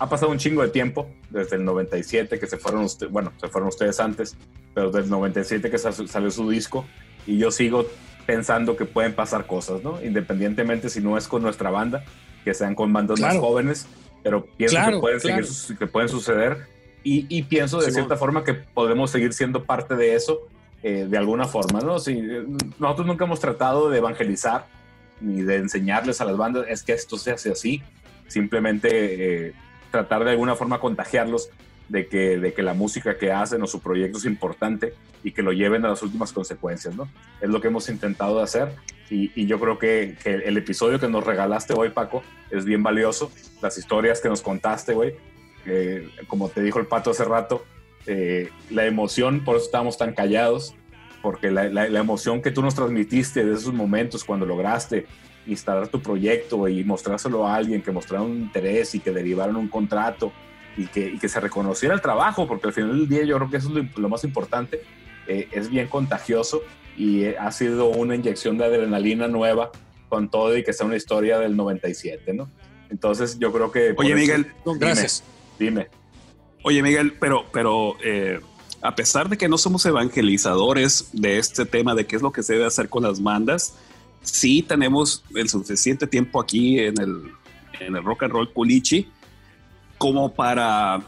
ha 0.03 0.09
pasado 0.09 0.31
un 0.31 0.39
chingo 0.39 0.63
de 0.63 0.69
tiempo, 0.69 1.07
desde 1.29 1.57
el 1.57 1.63
97 1.65 2.39
que 2.39 2.47
se 2.47 2.57
fueron 2.57 2.83
ustedes, 2.83 3.11
bueno, 3.11 3.31
se 3.39 3.47
fueron 3.49 3.67
ustedes 3.69 3.99
antes, 3.99 4.35
pero 4.73 4.87
desde 4.89 5.05
el 5.05 5.09
97 5.11 5.69
que 5.69 5.77
sal- 5.77 6.07
salió 6.09 6.31
su 6.31 6.49
disco, 6.49 6.85
y 7.27 7.37
yo 7.37 7.51
sigo 7.51 7.85
pensando 8.25 8.75
que 8.75 8.85
pueden 8.85 9.13
pasar 9.13 9.45
cosas, 9.45 9.83
¿no? 9.83 10.03
Independientemente 10.03 10.89
si 10.89 11.01
no 11.01 11.17
es 11.17 11.27
con 11.27 11.43
nuestra 11.43 11.69
banda, 11.69 12.03
que 12.43 12.53
sean 12.55 12.73
con 12.73 12.91
bandas 12.91 13.19
más 13.19 13.31
Claro. 13.33 13.45
jóvenes, 13.47 13.85
pero 14.23 14.45
pienso 14.57 14.75
Claro, 14.75 14.97
que, 14.97 15.01
pueden 15.01 15.19
claro. 15.19 15.43
seguir, 15.45 15.77
que 15.77 15.87
pueden 15.87 16.09
suceder, 16.09 16.57
y, 17.03 17.25
y 17.29 17.43
pienso 17.43 17.77
de 17.77 17.83
Simón. 17.85 17.93
cierta 17.95 18.17
forma 18.17 18.43
que 18.43 18.53
podemos 18.55 19.11
seguir 19.11 19.33
siendo 19.33 19.63
parte 19.65 19.95
de 19.95 20.15
eso, 20.15 20.47
eh, 20.83 21.05
de 21.07 21.17
alguna 21.17 21.45
forma, 21.45 21.79
¿no? 21.81 21.99
Si, 21.99 22.19
nosotros 22.79 23.05
nunca 23.05 23.25
hemos 23.25 23.39
tratado 23.39 23.89
de 23.91 23.99
evangelizar, 23.99 24.65
ni 25.19 25.43
de 25.43 25.57
enseñarles 25.57 26.21
a 26.21 26.25
las 26.25 26.37
bandas, 26.37 26.65
es 26.69 26.81
que 26.81 26.93
esto 26.93 27.19
se 27.19 27.29
hace 27.31 27.51
así, 27.51 27.83
simplemente 28.27 29.47
eh, 29.49 29.53
tratar 29.91 30.23
de 30.23 30.31
alguna 30.31 30.55
forma 30.55 30.79
contagiarlos 30.79 31.49
de 31.89 32.07
que, 32.07 32.39
de 32.39 32.53
que 32.53 32.63
la 32.63 32.73
música 32.73 33.17
que 33.17 33.31
hacen 33.31 33.61
o 33.61 33.67
su 33.67 33.81
proyecto 33.81 34.17
es 34.17 34.25
importante 34.25 34.93
y 35.23 35.33
que 35.33 35.43
lo 35.43 35.51
lleven 35.51 35.83
a 35.85 35.89
las 35.89 36.01
últimas 36.01 36.31
consecuencias, 36.31 36.95
¿no? 36.95 37.09
Es 37.41 37.49
lo 37.49 37.59
que 37.59 37.67
hemos 37.67 37.89
intentado 37.89 38.37
de 38.37 38.43
hacer 38.43 38.71
y, 39.09 39.45
yo 39.45 39.59
creo 39.59 39.77
que, 39.77 40.15
que 40.23 40.35
el 40.35 40.55
episodio 40.55 40.97
que 40.97 41.09
nos 41.09 41.25
regalaste 41.25 41.73
hoy, 41.73 41.89
Paco, 41.89 42.23
es 42.49 42.63
bien 42.63 42.81
valioso. 42.81 43.29
Las 43.61 43.77
historias 43.77 44.21
que 44.21 44.29
nos 44.29 44.41
contaste, 44.41 44.93
güey, 44.93 45.15
como 46.27 46.47
te 46.47 46.61
dijo 46.61 46.79
el 46.79 46.87
Pato 46.87 47.11
hace 47.11 47.25
rato, 47.25 47.65
eh, 48.07 48.49
la 48.69 48.85
emoción, 48.85 49.43
por 49.43 49.57
eso 49.57 49.65
estábamos 49.65 49.97
tan 49.97 50.13
callados, 50.13 50.75
porque 51.21 51.51
la- 51.51 51.67
la 51.67 51.99
emoción 51.99 52.41
que 52.41 52.51
tú 52.51 52.61
nos 52.61 52.73
transmitiste 52.73 53.45
de 53.45 53.53
esos 53.53 53.73
momentos 53.73 54.23
cuando 54.23 54.45
lograste 54.45 55.05
instalar 55.47 55.87
tu 55.87 56.01
proyecto 56.01 56.67
y 56.67 56.83
mostrárselo 56.83 57.47
a 57.47 57.55
alguien 57.55 57.81
que 57.81 57.91
mostrara 57.91 58.23
un 58.23 58.33
interés 58.37 58.93
y 58.95 58.99
que 58.99 59.11
derivaron 59.11 59.55
un 59.55 59.67
contrato 59.67 60.31
y 60.77 60.85
que, 60.87 61.07
y 61.09 61.17
que 61.19 61.27
se 61.27 61.39
reconociera 61.39 61.93
el 61.93 62.01
trabajo, 62.01 62.47
porque 62.47 62.67
al 62.67 62.73
final 62.73 62.91
del 62.91 63.07
día 63.09 63.23
yo 63.23 63.37
creo 63.37 63.49
que 63.49 63.57
eso 63.57 63.67
es 63.69 63.73
lo, 63.75 64.01
lo 64.01 64.09
más 64.09 64.23
importante, 64.23 64.81
eh, 65.27 65.47
es 65.51 65.69
bien 65.69 65.87
contagioso 65.87 66.61
y 66.97 67.23
eh, 67.23 67.37
ha 67.39 67.51
sido 67.51 67.89
una 67.89 68.15
inyección 68.15 68.57
de 68.57 68.65
adrenalina 68.65 69.27
nueva 69.27 69.71
con 70.09 70.29
todo 70.29 70.55
y 70.57 70.63
que 70.63 70.73
sea 70.73 70.85
una 70.85 70.95
historia 70.97 71.39
del 71.39 71.55
97, 71.55 72.33
¿no? 72.33 72.49
Entonces 72.89 73.39
yo 73.39 73.51
creo 73.51 73.71
que... 73.71 73.93
Oye, 73.97 74.09
eso- 74.09 74.17
Miguel, 74.17 74.47
No, 74.65 74.73
gracias. 74.75 75.23
Dime. 75.57 75.87
Oye, 76.63 76.83
Miguel, 76.83 77.13
pero, 77.19 77.45
pero 77.51 77.95
eh, 78.03 78.39
a 78.81 78.93
pesar 78.95 79.29
de 79.29 79.37
que 79.37 79.47
no 79.47 79.57
somos 79.57 79.85
evangelizadores 79.85 81.09
de 81.13 81.37
este 81.37 81.65
tema 81.65 81.95
de 81.95 82.05
qué 82.05 82.15
es 82.15 82.21
lo 82.21 82.31
que 82.31 82.43
se 82.43 82.53
debe 82.53 82.65
hacer 82.65 82.89
con 82.89 83.03
las 83.03 83.21
bandas, 83.23 83.77
sí 84.21 84.61
tenemos 84.61 85.23
el 85.35 85.49
suficiente 85.49 86.07
tiempo 86.07 86.39
aquí 86.39 86.79
en 86.79 86.99
el, 86.99 87.31
en 87.79 87.95
el 87.95 88.03
rock 88.03 88.23
and 88.23 88.33
roll 88.33 88.51
culichi 88.51 89.07
como 89.97 90.33
para 90.33 91.01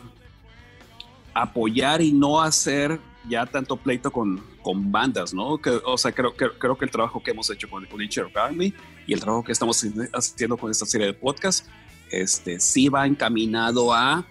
apoyar 1.34 2.02
y 2.02 2.12
no 2.12 2.42
hacer 2.42 3.00
ya 3.28 3.46
tanto 3.46 3.78
pleito 3.78 4.12
con, 4.12 4.44
con 4.62 4.92
bandas, 4.92 5.34
¿no? 5.34 5.60
O 5.86 5.98
sea, 5.98 6.12
creo, 6.12 6.36
que 6.36 6.50
creo 6.60 6.78
que 6.78 6.86
el 6.86 6.92
trabajo 6.92 7.24
que 7.24 7.32
hemos 7.32 7.50
hecho 7.50 7.70
con 7.70 7.84
el 7.84 7.90
Culichi 7.90 8.22
Rock 8.22 8.38
Army 8.38 8.74
y 9.08 9.14
el 9.14 9.20
trabajo 9.20 9.44
que 9.44 9.52
estamos 9.52 9.84
haciendo 10.14 10.58
con 10.58 10.70
esta 10.70 10.86
serie 10.86 11.08
de 11.08 11.14
podcast, 11.14 11.68
este, 12.12 12.60
sí 12.60 12.90
va 12.90 13.08
encaminado 13.08 13.94
a 13.94 14.26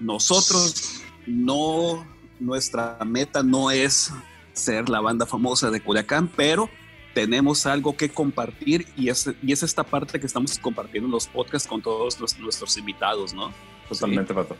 nosotros 0.00 1.02
no, 1.26 2.06
nuestra 2.38 2.98
meta 3.06 3.42
no 3.42 3.70
es 3.70 4.12
ser 4.52 4.88
la 4.88 5.00
banda 5.00 5.26
famosa 5.26 5.70
de 5.70 5.80
Culiacán, 5.80 6.28
pero 6.28 6.68
tenemos 7.14 7.64
algo 7.66 7.96
que 7.96 8.08
compartir 8.10 8.86
y 8.96 9.08
es, 9.08 9.30
y 9.42 9.52
es 9.52 9.62
esta 9.62 9.84
parte 9.84 10.18
que 10.20 10.26
estamos 10.26 10.58
compartiendo 10.58 11.06
en 11.06 11.12
los 11.12 11.26
podcasts 11.28 11.68
con 11.68 11.80
todos 11.80 12.18
los- 12.20 12.36
nuestros 12.38 12.76
invitados, 12.76 13.32
¿no? 13.32 13.52
Totalmente, 13.88 14.34
Pato. 14.34 14.56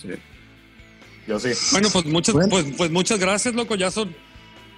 Sí. 0.00 0.08
Yo 1.28 1.38
sí. 1.38 1.50
Bueno, 1.72 1.88
pues 1.92 2.04
muchas, 2.06 2.34
Bueno. 2.34 2.48
pues, 2.48 2.64
pues 2.76 2.90
muchas 2.90 3.18
gracias, 3.18 3.54
loco. 3.54 3.74
Ya 3.76 3.90
son. 3.90 4.14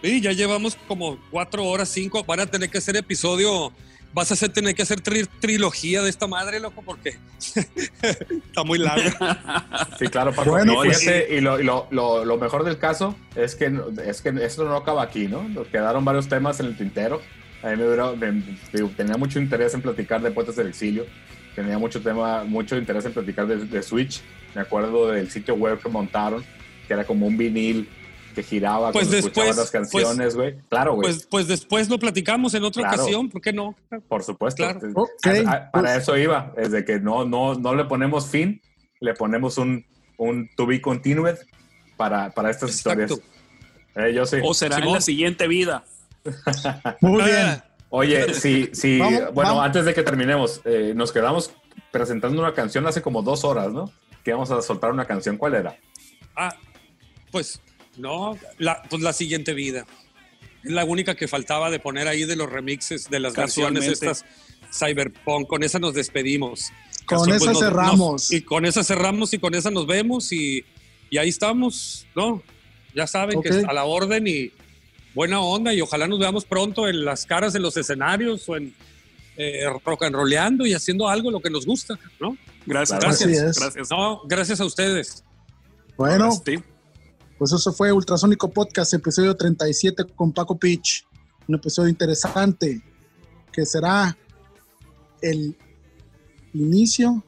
Sí, 0.02 0.20
ya 0.20 0.32
llevamos 0.32 0.76
como 0.88 1.16
cuatro 1.30 1.64
horas, 1.64 1.88
cinco. 1.88 2.24
Van 2.24 2.40
a 2.40 2.46
tener 2.46 2.68
que 2.68 2.78
hacer 2.78 2.96
episodio. 2.96 3.72
Vas 4.14 4.30
a 4.30 4.34
hacer, 4.34 4.50
tener 4.52 4.74
que 4.74 4.82
hacer 4.82 5.02
tri- 5.02 5.28
trilogía 5.40 6.02
de 6.02 6.10
esta 6.10 6.26
madre, 6.26 6.60
loco, 6.60 6.82
porque 6.84 7.16
está 8.02 8.62
muy 8.64 8.78
larga. 8.78 9.66
Sí, 9.98 10.06
claro, 10.08 10.32
Paco. 10.32 10.50
Bueno, 10.50 10.72
y 10.84 10.88
pues- 10.88 11.08
y 11.30 11.40
lo, 11.40 11.60
y 11.60 11.64
lo- 11.64 11.86
lo- 11.90 12.24
lo 12.24 12.36
mejor 12.38 12.64
del 12.64 12.78
caso 12.78 13.16
es 13.36 13.54
que, 13.54 13.72
es 14.04 14.20
que 14.20 14.30
esto 14.44 14.64
no 14.64 14.76
acaba 14.76 15.02
aquí, 15.02 15.28
¿no? 15.28 15.48
Nos 15.48 15.68
quedaron 15.68 16.04
varios 16.04 16.28
temas 16.28 16.58
en 16.60 16.66
el 16.66 16.76
tintero. 16.76 17.20
A 17.62 17.68
mí 17.70 17.76
me, 17.76 17.86
hubiera- 17.86 18.12
me- 18.12 18.58
digo, 18.72 18.90
tenía 18.96 19.16
mucho 19.16 19.38
interés 19.38 19.74
en 19.74 19.82
platicar 19.82 20.20
de 20.22 20.30
Poetas 20.30 20.56
del 20.56 20.66
Exilio. 20.68 21.06
Tenía 21.54 21.78
mucho 21.78 22.00
tema, 22.02 22.44
mucho 22.44 22.76
interés 22.76 23.04
en 23.04 23.12
platicar 23.12 23.46
de, 23.46 23.56
de 23.66 23.82
Switch. 23.82 24.22
Me 24.54 24.62
acuerdo 24.62 25.10
del 25.10 25.30
sitio 25.30 25.54
web 25.54 25.80
que 25.80 25.88
montaron, 25.88 26.44
que 26.88 26.94
era 26.94 27.04
como 27.04 27.26
un 27.26 27.36
vinil 27.36 27.88
que 28.32 28.42
giraba 28.42 28.92
Pues 28.92 29.06
cuando 29.08 29.16
después, 29.28 29.56
las 29.56 29.70
canciones, 29.70 30.34
güey. 30.34 30.56
claro, 30.68 30.94
güey. 30.94 31.02
Pues, 31.12 31.26
pues 31.26 31.48
después 31.48 31.88
lo 31.88 31.98
platicamos 31.98 32.54
en 32.54 32.64
otra 32.64 32.82
Claro. 32.82 33.02
ocasión, 33.02 33.28
¿por 33.30 33.40
qué 33.40 33.52
no? 33.52 33.74
Por 34.08 34.22
supuesto. 34.22 34.62
Claro. 34.64 35.48
A- 35.48 35.50
a- 35.52 35.70
para 35.70 35.92
pues- 35.94 36.02
eso 36.02 36.16
iba, 36.16 36.52
es 36.56 36.70
de 36.72 36.84
que 36.84 36.98
no, 37.00 37.24
no, 37.24 37.54
no 37.54 37.74
le 37.74 37.84
ponemos 37.84 38.26
fin, 38.26 38.60
le 39.00 39.14
ponemos 39.14 39.58
un, 39.58 39.84
un 40.16 40.48
to 40.56 40.66
be 40.66 40.80
continued 40.80 41.36
para, 41.96 42.30
para 42.30 42.50
estas 42.50 42.70
Exacto. 42.70 43.02
historias. 43.14 43.28
Eh, 43.94 44.14
yo 44.14 44.24
sí. 44.26 44.36
O 44.42 44.54
será 44.54 44.78
en 44.78 44.92
la 44.92 45.00
siguiente 45.00 45.46
vida. 45.48 45.84
Muy 47.00 47.22
bien. 47.24 47.36
Ah, 47.46 47.64
Oye, 47.94 48.32
sí, 48.32 48.70
sí, 48.72 48.98
Vamos, 48.98 49.20
bueno, 49.34 49.50
vamos. 49.50 49.64
antes 49.66 49.84
de 49.84 49.92
que 49.92 50.02
terminemos, 50.02 50.62
eh, 50.64 50.94
nos 50.96 51.12
quedamos 51.12 51.52
presentando 51.90 52.40
una 52.40 52.54
canción 52.54 52.86
hace 52.86 53.02
como 53.02 53.20
dos 53.22 53.44
horas, 53.44 53.70
¿no? 53.70 53.92
Que 54.24 54.30
íbamos 54.30 54.50
a 54.50 54.62
soltar 54.62 54.90
una 54.92 55.04
canción. 55.04 55.36
¿Cuál 55.36 55.56
era? 55.56 55.76
Ah, 56.34 56.54
pues 57.30 57.60
no, 57.96 58.38
la, 58.58 58.82
pues 58.88 59.02
la 59.02 59.12
siguiente 59.12 59.54
vida. 59.54 59.86
Es 60.64 60.70
la 60.70 60.84
única 60.84 61.14
que 61.16 61.26
faltaba 61.28 61.70
de 61.70 61.78
poner 61.80 62.06
ahí 62.08 62.24
de 62.24 62.36
los 62.36 62.50
remixes 62.50 63.10
de 63.10 63.18
las 63.20 63.34
versiones 63.34 63.84
Casualmente. 63.84 64.20
estas 64.20 64.24
Cyberpunk. 64.72 65.48
Con 65.48 65.62
esa 65.64 65.78
nos 65.78 65.94
despedimos. 65.94 66.70
Con 67.04 67.28
esa 67.28 67.38
pues, 67.38 67.50
nos- 67.52 67.58
cerramos. 67.58 67.98
nos- 68.12 68.32
y 68.32 68.42
con 68.42 68.64
esa 68.64 68.84
cerramos 68.84 69.32
y 69.34 69.38
con 69.38 69.54
esa 69.54 69.70
nos 69.70 69.86
vemos 69.86 70.32
y, 70.32 70.64
y 71.10 71.18
ahí 71.18 71.28
estamos, 71.28 72.06
¿no? 72.14 72.42
Ya 72.94 73.06
saben 73.06 73.42
que 73.42 73.48
es 73.48 73.64
a 73.64 73.72
la 73.72 73.84
orden 73.84 74.26
y 74.26 74.52
buena 75.14 75.40
onda 75.40 75.74
y 75.74 75.80
ojalá 75.80 76.06
nos 76.06 76.18
veamos 76.18 76.44
pronto 76.44 76.88
en 76.88 77.04
las 77.04 77.26
caras 77.26 77.52
de 77.52 77.58
los 77.60 77.76
escenarios 77.76 78.48
o 78.48 78.56
en 78.56 78.74
eh, 79.36 79.64
rock 79.84 80.04
and 80.04 80.14
rolleando 80.14 80.64
y 80.66 80.74
haciendo 80.74 81.08
algo 81.08 81.30
lo 81.30 81.40
que 81.40 81.50
nos 81.50 81.66
gusta, 81.66 81.98
¿no? 82.20 82.36
Gracias, 82.66 82.98
Claro. 83.00 83.16
gracias. 83.18 83.58
Gracias. 83.58 83.90
No, 83.90 84.22
gracias 84.26 84.60
a 84.60 84.64
ustedes. 84.64 85.24
Bueno. 85.96 86.30
Pues 87.42 87.50
eso 87.50 87.72
fue 87.72 87.90
Ultrasónico 87.90 88.52
Podcast, 88.52 88.94
episodio 88.94 89.36
37 89.36 90.06
con 90.14 90.30
Paco 90.30 90.56
Pitch. 90.56 91.04
Un 91.48 91.56
episodio 91.56 91.88
interesante 91.88 92.80
que 93.52 93.66
será 93.66 94.16
el 95.20 95.58
inicio 96.54 97.20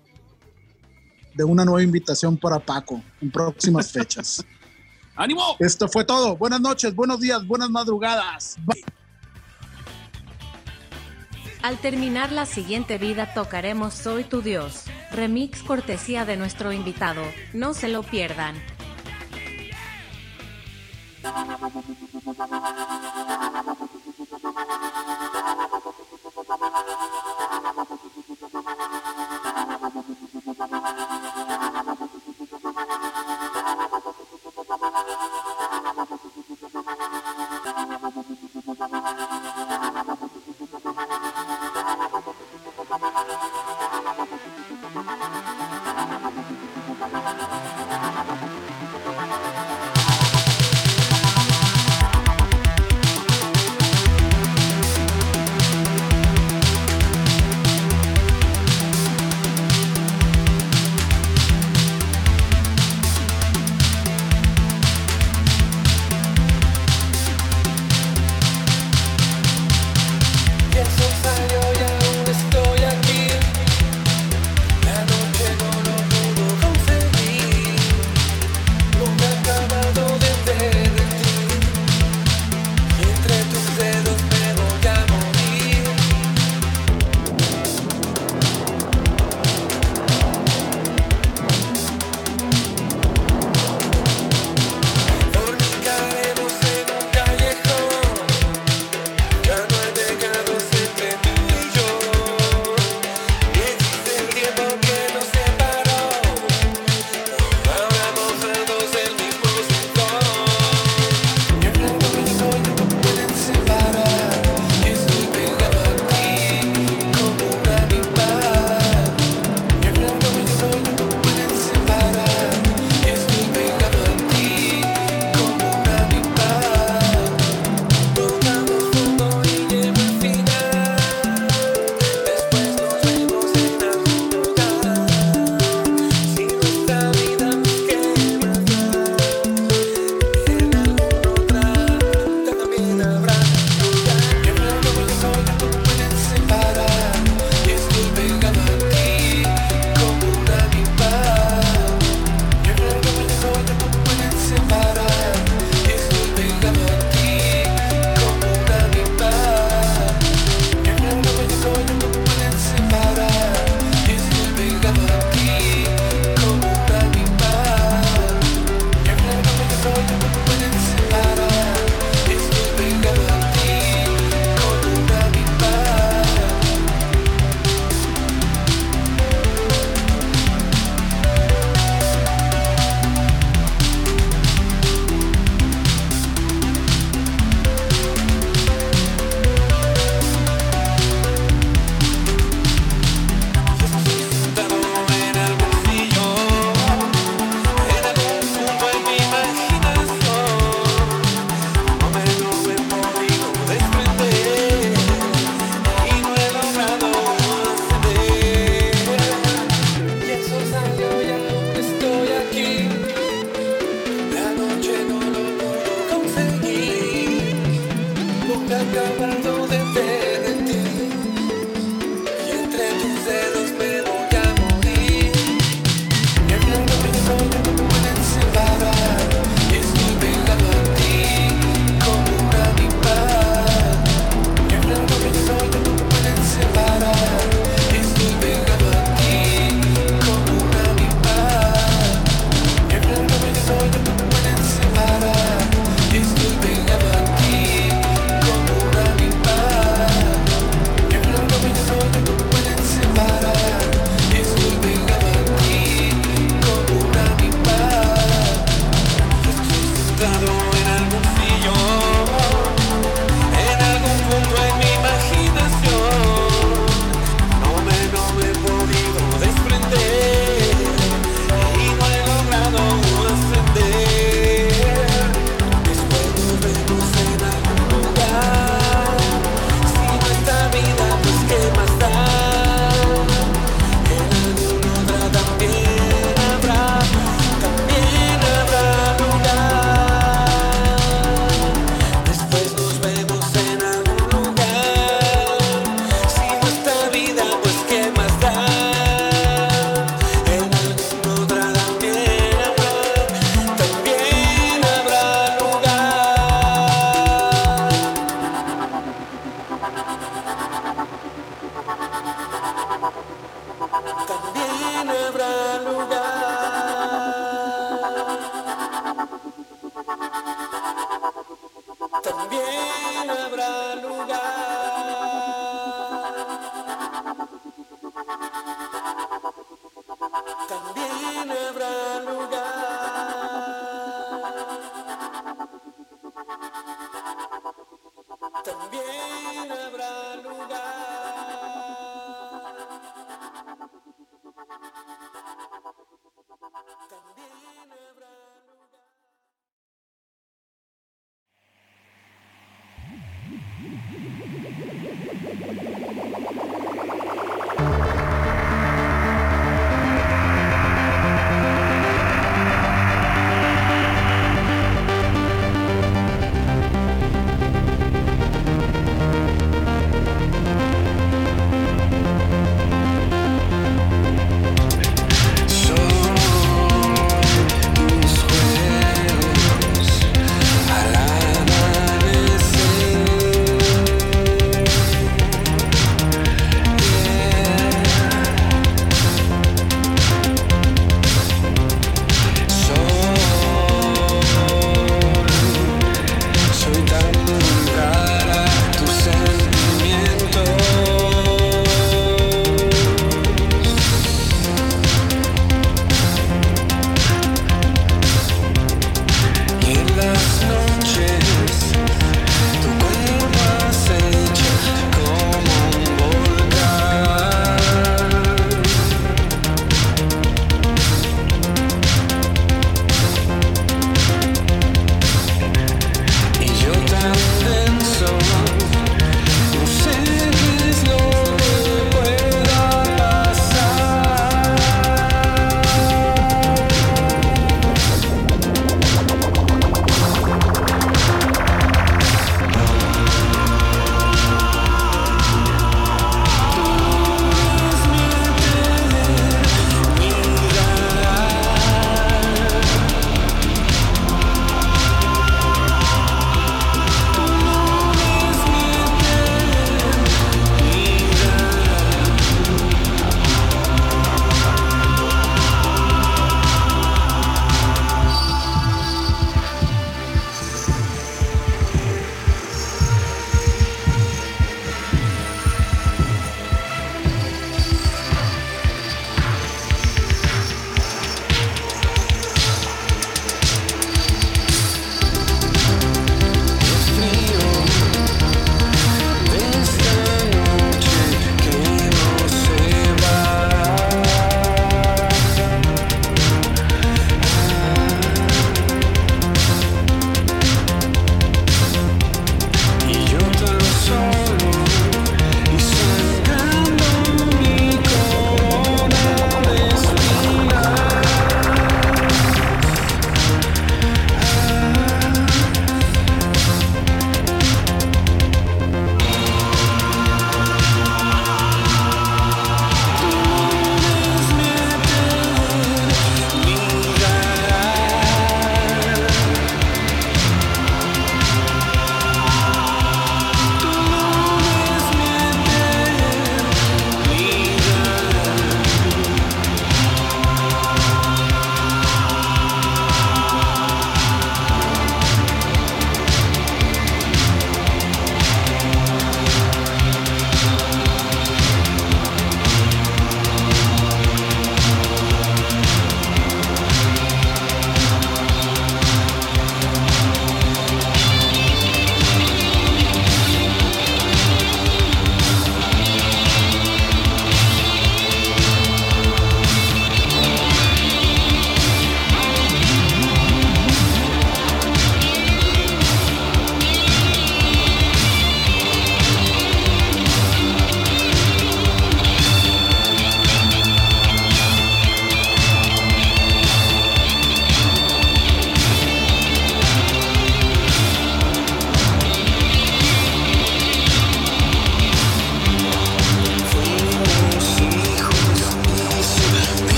de 1.35 1.43
una 1.43 1.65
nueva 1.65 1.83
invitación 1.83 2.37
para 2.37 2.61
Paco 2.61 3.03
en 3.21 3.33
próximas 3.33 3.91
fechas. 3.91 4.45
¡Ánimo! 5.17 5.57
Esto 5.59 5.89
fue 5.89 6.05
todo. 6.05 6.37
Buenas 6.37 6.61
noches, 6.61 6.95
buenos 6.95 7.19
días, 7.19 7.45
buenas 7.45 7.71
madrugadas. 7.71 8.57
Bye. 8.65 8.85
Al 11.63 11.77
terminar 11.79 12.31
la 12.31 12.47
siguiente 12.47 12.99
vida 12.99 13.35
tocaremos 13.35 13.95
Soy 13.95 14.23
tu 14.23 14.43
Dios, 14.43 14.85
remix 15.11 15.65
cortesía 15.65 16.25
de 16.25 16.37
nuestro 16.37 16.73
invitado, 16.73 17.23
no 17.53 17.75
se 17.75 17.89
lo 17.89 18.05
pierdan. 18.05 18.55
Thank 21.25 21.73
you. 28.43 28.44